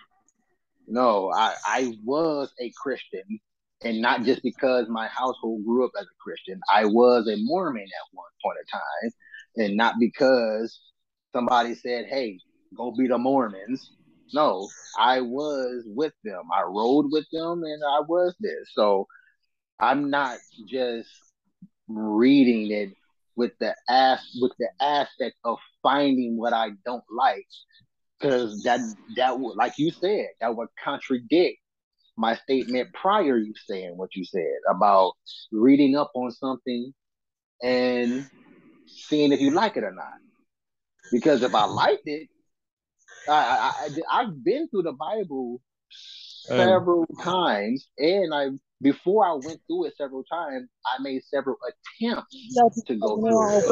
No, 0.86 1.30
I, 1.32 1.54
I 1.66 1.94
was 2.04 2.52
a 2.60 2.70
Christian 2.82 3.40
and 3.84 4.00
not 4.00 4.24
just 4.24 4.42
because 4.42 4.88
my 4.88 5.06
household 5.08 5.64
grew 5.64 5.84
up 5.84 5.92
as 5.98 6.06
a 6.06 6.22
Christian. 6.22 6.60
I 6.72 6.86
was 6.86 7.28
a 7.28 7.36
Mormon 7.38 7.82
at 7.82 8.08
one 8.12 8.26
point 8.42 8.58
in 8.60 8.66
time, 8.78 9.66
and 9.68 9.76
not 9.76 9.96
because 10.00 10.80
somebody 11.32 11.74
said, 11.74 12.06
"Hey, 12.06 12.38
go 12.76 12.92
be 12.96 13.06
the 13.06 13.18
Mormons." 13.18 13.92
No, 14.32 14.68
I 14.98 15.20
was 15.20 15.84
with 15.86 16.14
them. 16.24 16.44
I 16.52 16.62
rode 16.62 17.06
with 17.10 17.26
them, 17.30 17.62
and 17.62 17.82
I 17.84 18.00
was 18.00 18.34
this. 18.40 18.70
So 18.72 19.06
I'm 19.78 20.10
not 20.10 20.38
just 20.66 21.10
reading 21.88 22.70
it 22.70 22.90
with 23.36 23.52
the 23.60 23.74
ass 23.88 24.36
with 24.40 24.52
the 24.58 24.68
aspect 24.80 25.36
of 25.44 25.58
finding 25.82 26.36
what 26.36 26.52
I 26.52 26.70
don't 26.86 27.04
like, 27.10 27.46
because 28.18 28.62
that 28.62 28.80
that 29.16 29.38
would, 29.38 29.56
like 29.56 29.74
you 29.78 29.90
said, 29.90 30.28
that 30.40 30.56
would 30.56 30.68
contradict 30.82 31.58
my 32.16 32.36
statement 32.36 32.92
prior. 32.92 33.36
You 33.36 33.54
saying 33.66 33.96
what 33.96 34.14
you 34.14 34.24
said 34.24 34.58
about 34.68 35.12
reading 35.52 35.96
up 35.96 36.10
on 36.14 36.30
something 36.30 36.92
and 37.62 38.26
seeing 38.86 39.32
if 39.32 39.40
you 39.40 39.50
like 39.50 39.76
it 39.76 39.84
or 39.84 39.92
not. 39.92 40.14
Because 41.12 41.42
if 41.42 41.54
I 41.54 41.64
liked 41.64 42.06
it, 42.06 42.28
I, 43.28 43.32
I, 43.32 43.88
I 44.10 44.24
have 44.24 44.44
been 44.44 44.68
through 44.68 44.82
the 44.82 44.92
Bible 44.92 45.60
several 46.46 47.06
um, 47.18 47.24
times, 47.24 47.88
and 47.98 48.34
I've 48.34 48.58
before 48.82 49.26
I 49.26 49.32
went 49.32 49.60
through 49.66 49.86
it 49.86 49.96
several 49.96 50.24
times, 50.24 50.68
I 50.84 51.02
made 51.02 51.22
several 51.24 51.56
attempts 51.66 52.36
to 52.86 52.94
go 52.96 53.16
through 53.16 53.58
it. 53.58 53.64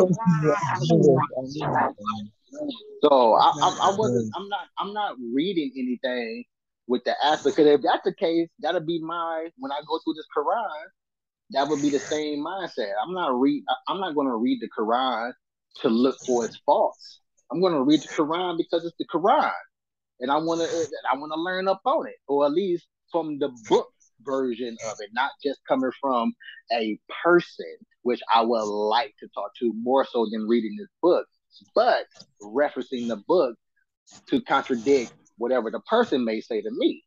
So 3.03 3.35
I, 3.35 3.53
I, 3.63 3.69
I, 3.83 3.97
wasn't. 3.97 4.33
I'm 4.35 4.49
not. 4.49 4.67
I'm 4.79 4.95
not 4.95 5.17
reading 5.35 5.73
anything 5.77 6.45
with 6.87 7.05
the 7.05 7.15
aspect. 7.25 7.57
Because 7.57 7.73
if 7.73 7.83
that's 7.83 8.05
the 8.05 8.15
case, 8.15 8.49
that'll 8.61 8.81
be 8.81 9.01
my 9.03 9.49
when 9.59 9.73
I 9.73 9.81
go 9.87 9.99
through 10.05 10.15
this 10.15 10.27
Quran. 10.37 10.85
That 11.51 11.69
would 11.69 11.83
be 11.83 11.91
the 11.91 11.99
same 11.99 12.39
mindset. 12.45 12.93
I'm 13.05 13.13
not 13.13 13.39
read. 13.39 13.65
I'm 13.89 14.01
not 14.01 14.15
going 14.15 14.29
to 14.29 14.37
read 14.37 14.61
the 14.61 14.69
Quran 14.77 15.33
to 15.83 15.89
look 15.89 16.17
for 16.27 16.47
its 16.47 16.59
faults. 16.65 17.21
I'm 17.51 17.61
going 17.61 17.75
to 17.75 17.83
read 17.83 18.01
the 18.01 18.09
Quran 18.09 18.57
because 18.57 18.87
it's 18.87 18.97
the 18.99 19.07
Quran, 19.13 19.53
and 20.21 20.31
I 20.31 20.37
want 20.37 20.63
to. 20.63 20.67
I 21.13 21.17
want 21.17 21.33
to 21.35 21.41
learn 21.41 21.69
up 21.69 21.83
on 21.85 22.07
it, 22.07 22.17
or 22.27 22.47
at 22.47 22.53
least 22.53 22.87
from 23.11 23.39
the 23.39 23.51
book 23.69 23.89
version 24.25 24.77
of 24.87 24.97
it, 25.01 25.11
not 25.13 25.33
just 25.45 25.61
coming 25.69 25.91
from 26.01 26.33
a 26.73 26.99
person, 27.23 27.77
which 28.03 28.21
I 28.35 28.43
would 28.43 28.65
like 28.65 29.15
to 29.21 29.29
talk 29.35 29.55
to 29.59 29.73
more 29.77 30.07
so 30.11 30.27
than 30.31 30.49
reading 30.49 30.77
this 30.79 30.89
book, 31.03 31.27
but 31.75 32.07
referencing 32.43 33.09
the 33.09 33.23
book 33.29 33.57
to 34.29 34.41
contradict 34.43 35.13
whatever 35.43 35.71
the 35.73 35.81
person 35.81 36.25
may 36.25 36.41
say 36.41 36.63
to 36.63 36.71
me. 36.73 37.05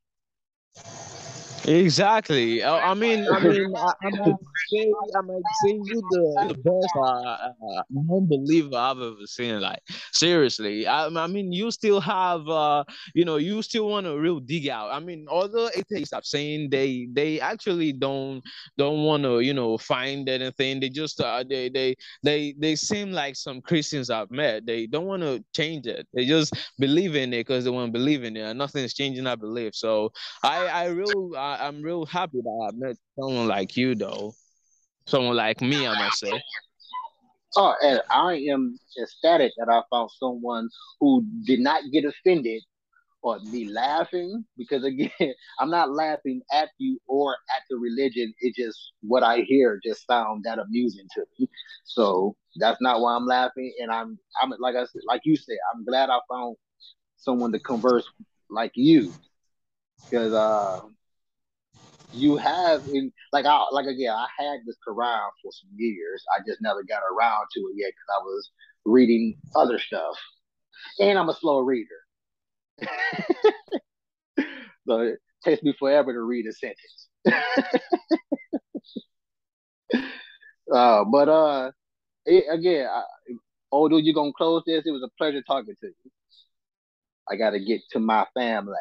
Exactly. 1.68 2.62
I, 2.64 2.92
I 2.92 2.94
mean, 2.94 3.28
I 3.32 3.40
mean, 3.40 3.74
I, 3.76 3.94
I 4.04 4.10
might 4.12 4.36
say, 4.72 4.94
I 5.16 5.22
might 5.22 5.42
say 5.64 5.72
you 5.72 6.04
the, 6.12 6.46
the 6.50 6.54
best 6.54 6.96
uh, 6.96 7.80
uh, 7.80 7.84
non-believer 7.90 8.76
I've 8.76 8.98
ever 9.00 9.26
seen. 9.26 9.60
Like 9.62 9.80
seriously, 10.12 10.86
I, 10.86 11.08
I 11.08 11.28
mean, 11.28 11.52
you 11.52 11.72
still 11.72 12.00
have, 12.02 12.48
uh, 12.48 12.84
you 13.16 13.26
know, 13.26 13.38
you 13.38 13.64
still 13.64 13.90
want 13.90 14.06
a 14.06 14.16
real 14.16 14.40
dig 14.40 14.68
out. 14.70 14.92
I 14.92 15.00
mean, 15.00 15.26
although 15.28 15.70
atheists 15.76 16.14
are 16.14 16.22
saying 16.24 16.70
they 16.70 17.08
they 17.12 17.40
actually 17.40 17.94
don't 17.94 18.44
don't 18.78 19.04
want 19.04 19.24
to, 19.24 19.40
you 19.40 19.54
know, 19.54 19.78
find 19.80 20.30
anything. 20.30 20.80
They 20.82 20.90
just 20.90 21.20
uh, 21.20 21.44
they 21.50 21.70
they 21.70 21.96
they 22.22 22.54
they 22.60 22.76
seem 22.76 23.12
like 23.12 23.36
some 23.36 23.62
Christians 23.62 24.12
I've 24.12 24.30
met. 24.30 24.68
They 24.68 24.86
don't 24.86 25.06
want 25.06 25.24
to 25.24 25.44
change 25.56 25.88
it. 25.88 26.08
They 26.14 26.26
just 26.26 26.54
believe 26.78 27.16
in 27.16 27.34
it 27.34 27.40
because 27.40 27.64
they 27.64 27.72
want 27.72 27.88
to 27.88 27.98
believe 27.98 28.24
in 28.24 28.38
it, 28.38 28.42
and 28.42 28.60
nothing's 28.60 28.94
changing. 28.94 29.26
I 29.26 29.36
believe. 29.36 29.74
So 29.74 30.12
I 30.44 30.68
I 30.68 30.86
real. 30.88 31.32
I, 31.36 31.55
I, 31.62 31.68
am 31.68 31.82
real 31.82 32.06
happy 32.06 32.42
that 32.42 32.70
I 32.70 32.76
met 32.76 32.98
someone 33.20 33.48
like 33.48 33.76
you, 33.78 33.96
though. 33.96 34.34
Someone 35.06 35.36
like 35.36 35.62
me, 35.62 35.88
I 35.88 35.98
must 35.98 36.20
say. 36.20 36.42
Oh, 37.58 37.74
and 37.82 38.02
I 38.10 38.34
am 38.52 38.78
ecstatic 39.02 39.54
that 39.58 39.70
I 39.70 39.82
found 39.90 40.10
someone 40.20 40.68
who 41.00 41.26
did 41.46 41.60
not 41.60 41.84
get 41.92 42.04
offended 42.04 42.62
or 43.22 43.40
me 43.40 43.70
laughing 43.70 44.46
because 44.58 44.84
again, 44.84 45.10
I'm 45.60 45.70
not 45.70 45.92
laughing 45.92 46.42
at 46.54 46.70
you 46.78 47.00
or 47.08 47.34
at 47.34 47.64
the 47.70 47.78
religion. 47.78 48.34
It 48.40 48.56
just 48.56 48.92
what 49.02 49.24
I 49.24 49.42
hear 49.42 49.80
just 49.84 50.06
sound 50.06 50.44
that 50.44 50.60
amusing 50.60 51.08
to 51.16 51.26
me. 51.40 51.48
So 51.86 52.36
that's 52.58 52.82
not 52.82 53.00
why 53.00 53.16
I'm 53.16 53.26
laughing. 53.26 53.74
And 53.80 53.92
I'm 53.92 54.20
I'm 54.42 54.54
like 54.60 54.76
I 54.76 54.86
said, 54.86 55.02
like 55.08 55.22
you 55.24 55.36
said, 55.36 55.58
I'm 55.74 55.86
glad 55.86 56.10
I 56.10 56.20
found 56.30 56.58
someone 57.18 57.52
to 57.54 57.60
converse 57.60 58.08
like 58.50 58.74
you 58.76 59.12
because 60.04 60.34
uh 60.34 60.82
you 62.14 62.38
have 62.38 62.84
in 62.88 63.12
like 63.32 63.46
I 63.46 63.66
like 63.72 63.86
again 63.86 64.12
I 64.12 64.28
had 64.38 64.60
this 64.66 64.78
Quran 64.88 65.30
for 65.42 65.52
some 65.52 65.70
years. 65.76 66.24
I 66.36 66.42
just 66.48 66.62
never 66.62 66.84
got 66.84 67.02
around 67.12 67.48
to 67.54 67.60
it 67.62 67.76
yet 67.76 67.88
because 67.88 68.10
I 68.20 68.24
was 68.24 68.52
reading 68.86 69.36
other 69.56 69.80
stuff, 69.80 70.16
and 71.00 71.18
I'm 71.18 71.30
a 71.30 71.36
slow 71.36 71.60
reader. 71.60 71.90
so 74.88 75.00
it 75.00 75.20
takes 75.44 75.64
me 75.64 75.74
forever 75.78 76.14
to 76.14 76.22
read 76.22 76.46
a 76.48 76.54
sentence. 76.54 77.08
uh, 80.74 81.04
but 81.06 81.30
uh, 81.30 81.72
it, 82.26 82.46
again, 82.52 82.88
I, 82.88 83.04
oh, 83.72 83.88
dude, 83.90 84.06
you 84.06 84.14
gonna 84.14 84.32
close 84.38 84.64
this? 84.66 84.84
It 84.86 84.92
was 84.92 85.04
a 85.04 85.10
pleasure 85.18 85.42
talking 85.42 85.76
to 85.82 85.88
you. 85.88 86.12
I 87.30 87.36
got 87.36 87.52
to 87.52 87.60
get 87.60 87.82
to 87.92 88.00
my 88.00 88.26
family. 88.36 88.76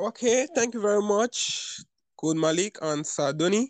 Okay, 0.00 0.46
thank 0.54 0.72
you 0.72 0.80
very 0.80 1.02
much, 1.02 1.80
Code 2.18 2.38
Malik 2.38 2.78
and 2.80 3.04
Sardoni. 3.04 3.66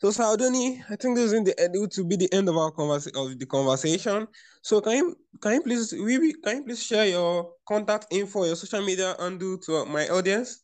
So 0.00 0.10
Sardoni, 0.10 0.80
I 0.88 0.94
think 0.94 1.16
this 1.16 1.24
is 1.24 1.32
in 1.32 1.42
the 1.42 1.58
end 1.60 1.74
it 1.74 1.92
will 1.98 2.06
be 2.06 2.14
the 2.14 2.32
end 2.32 2.48
of 2.48 2.56
our 2.56 2.70
conversation 2.70 3.18
of 3.18 3.36
the 3.36 3.46
conversation. 3.46 4.28
So 4.62 4.80
can 4.80 4.92
you 4.92 5.16
can 5.40 5.54
you 5.54 5.62
please 5.62 5.92
we 5.92 6.34
can 6.44 6.58
you 6.58 6.64
please 6.64 6.80
share 6.80 7.06
your 7.06 7.54
contact 7.66 8.06
info, 8.12 8.44
your 8.44 8.54
social 8.54 8.80
media 8.86 9.16
and 9.18 9.40
do 9.40 9.58
to 9.66 9.84
my 9.86 10.06
audience? 10.06 10.62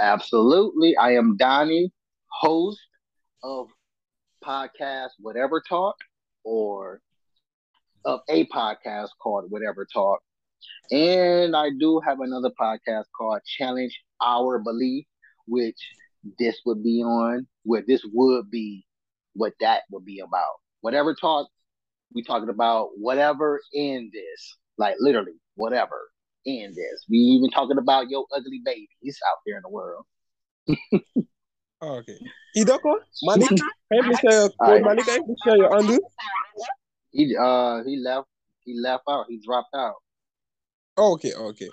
Absolutely. 0.00 0.96
I 0.96 1.12
am 1.12 1.36
Donnie, 1.36 1.92
host 2.30 2.80
of 3.42 3.68
podcast 4.42 5.10
Whatever 5.20 5.62
Talk 5.68 5.96
or 6.44 7.02
of 8.06 8.20
a 8.30 8.46
podcast 8.46 9.10
called 9.22 9.50
Whatever 9.50 9.86
Talk. 9.92 10.20
And 10.90 11.56
I 11.56 11.70
do 11.78 12.00
have 12.06 12.20
another 12.20 12.50
podcast 12.60 13.04
called 13.16 13.40
Challenge 13.46 13.98
Our 14.22 14.58
Belief, 14.58 15.04
which 15.46 15.78
this 16.38 16.56
would 16.66 16.82
be 16.82 17.02
on, 17.02 17.46
where 17.64 17.82
this 17.86 18.02
would 18.12 18.50
be 18.50 18.84
what 19.34 19.52
that 19.60 19.82
would 19.90 20.04
be 20.04 20.20
about. 20.20 20.54
Whatever 20.80 21.14
talk 21.14 21.48
we 22.14 22.22
talking 22.22 22.48
about, 22.48 22.90
whatever 22.96 23.60
in 23.72 24.10
this, 24.12 24.56
like 24.78 24.94
literally 25.00 25.32
whatever. 25.56 26.10
in 26.44 26.70
this. 26.74 27.04
We 27.08 27.16
even 27.16 27.50
talking 27.50 27.78
about 27.78 28.10
your 28.10 28.26
ugly 28.34 28.60
babies 28.64 29.18
out 29.28 29.38
there 29.46 29.56
in 29.56 29.62
the 29.62 29.70
world. 29.70 30.04
Oh, 31.80 31.96
okay. 31.96 32.16
Idoko, 32.56 32.96
Malik, 33.24 33.48
can 33.48 33.58
you 33.92 34.02
please 34.04 34.18
share 34.20 34.40
your 34.40 34.50
code? 34.64 34.82
Malik, 34.82 35.06
you 35.06 35.24
please 35.24 35.58
your 35.58 35.76
undo? 35.76 36.00
He 37.10 37.36
uh 37.36 37.84
he 37.84 37.98
left 37.98 38.26
he 38.64 38.80
left 38.80 39.02
out. 39.06 39.26
He 39.28 39.38
dropped 39.44 39.74
out. 39.74 39.96
Okay, 40.96 41.32
okay. 41.32 41.70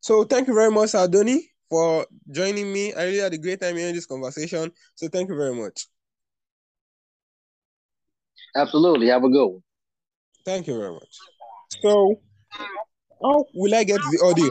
So 0.00 0.24
thank 0.24 0.48
you 0.48 0.54
very 0.54 0.70
much, 0.70 0.90
Adoni, 0.90 1.40
for 1.70 2.06
joining 2.30 2.72
me. 2.72 2.92
I 2.92 3.04
really 3.04 3.18
had 3.18 3.32
a 3.32 3.38
great 3.38 3.60
time 3.60 3.76
hearing 3.76 3.94
this 3.94 4.06
conversation. 4.06 4.72
So 4.94 5.08
thank 5.08 5.28
you 5.30 5.36
very 5.36 5.54
much. 5.54 5.86
Absolutely. 8.56 9.08
Have 9.08 9.24
a 9.24 9.28
good 9.28 9.46
one. 9.46 9.62
Thank 10.44 10.66
you 10.66 10.76
very 10.76 10.92
much. 10.92 11.18
So, 11.80 12.20
how 13.22 13.44
will 13.54 13.74
I 13.74 13.84
get 13.84 14.00
the 14.00 14.20
audio? 14.22 14.50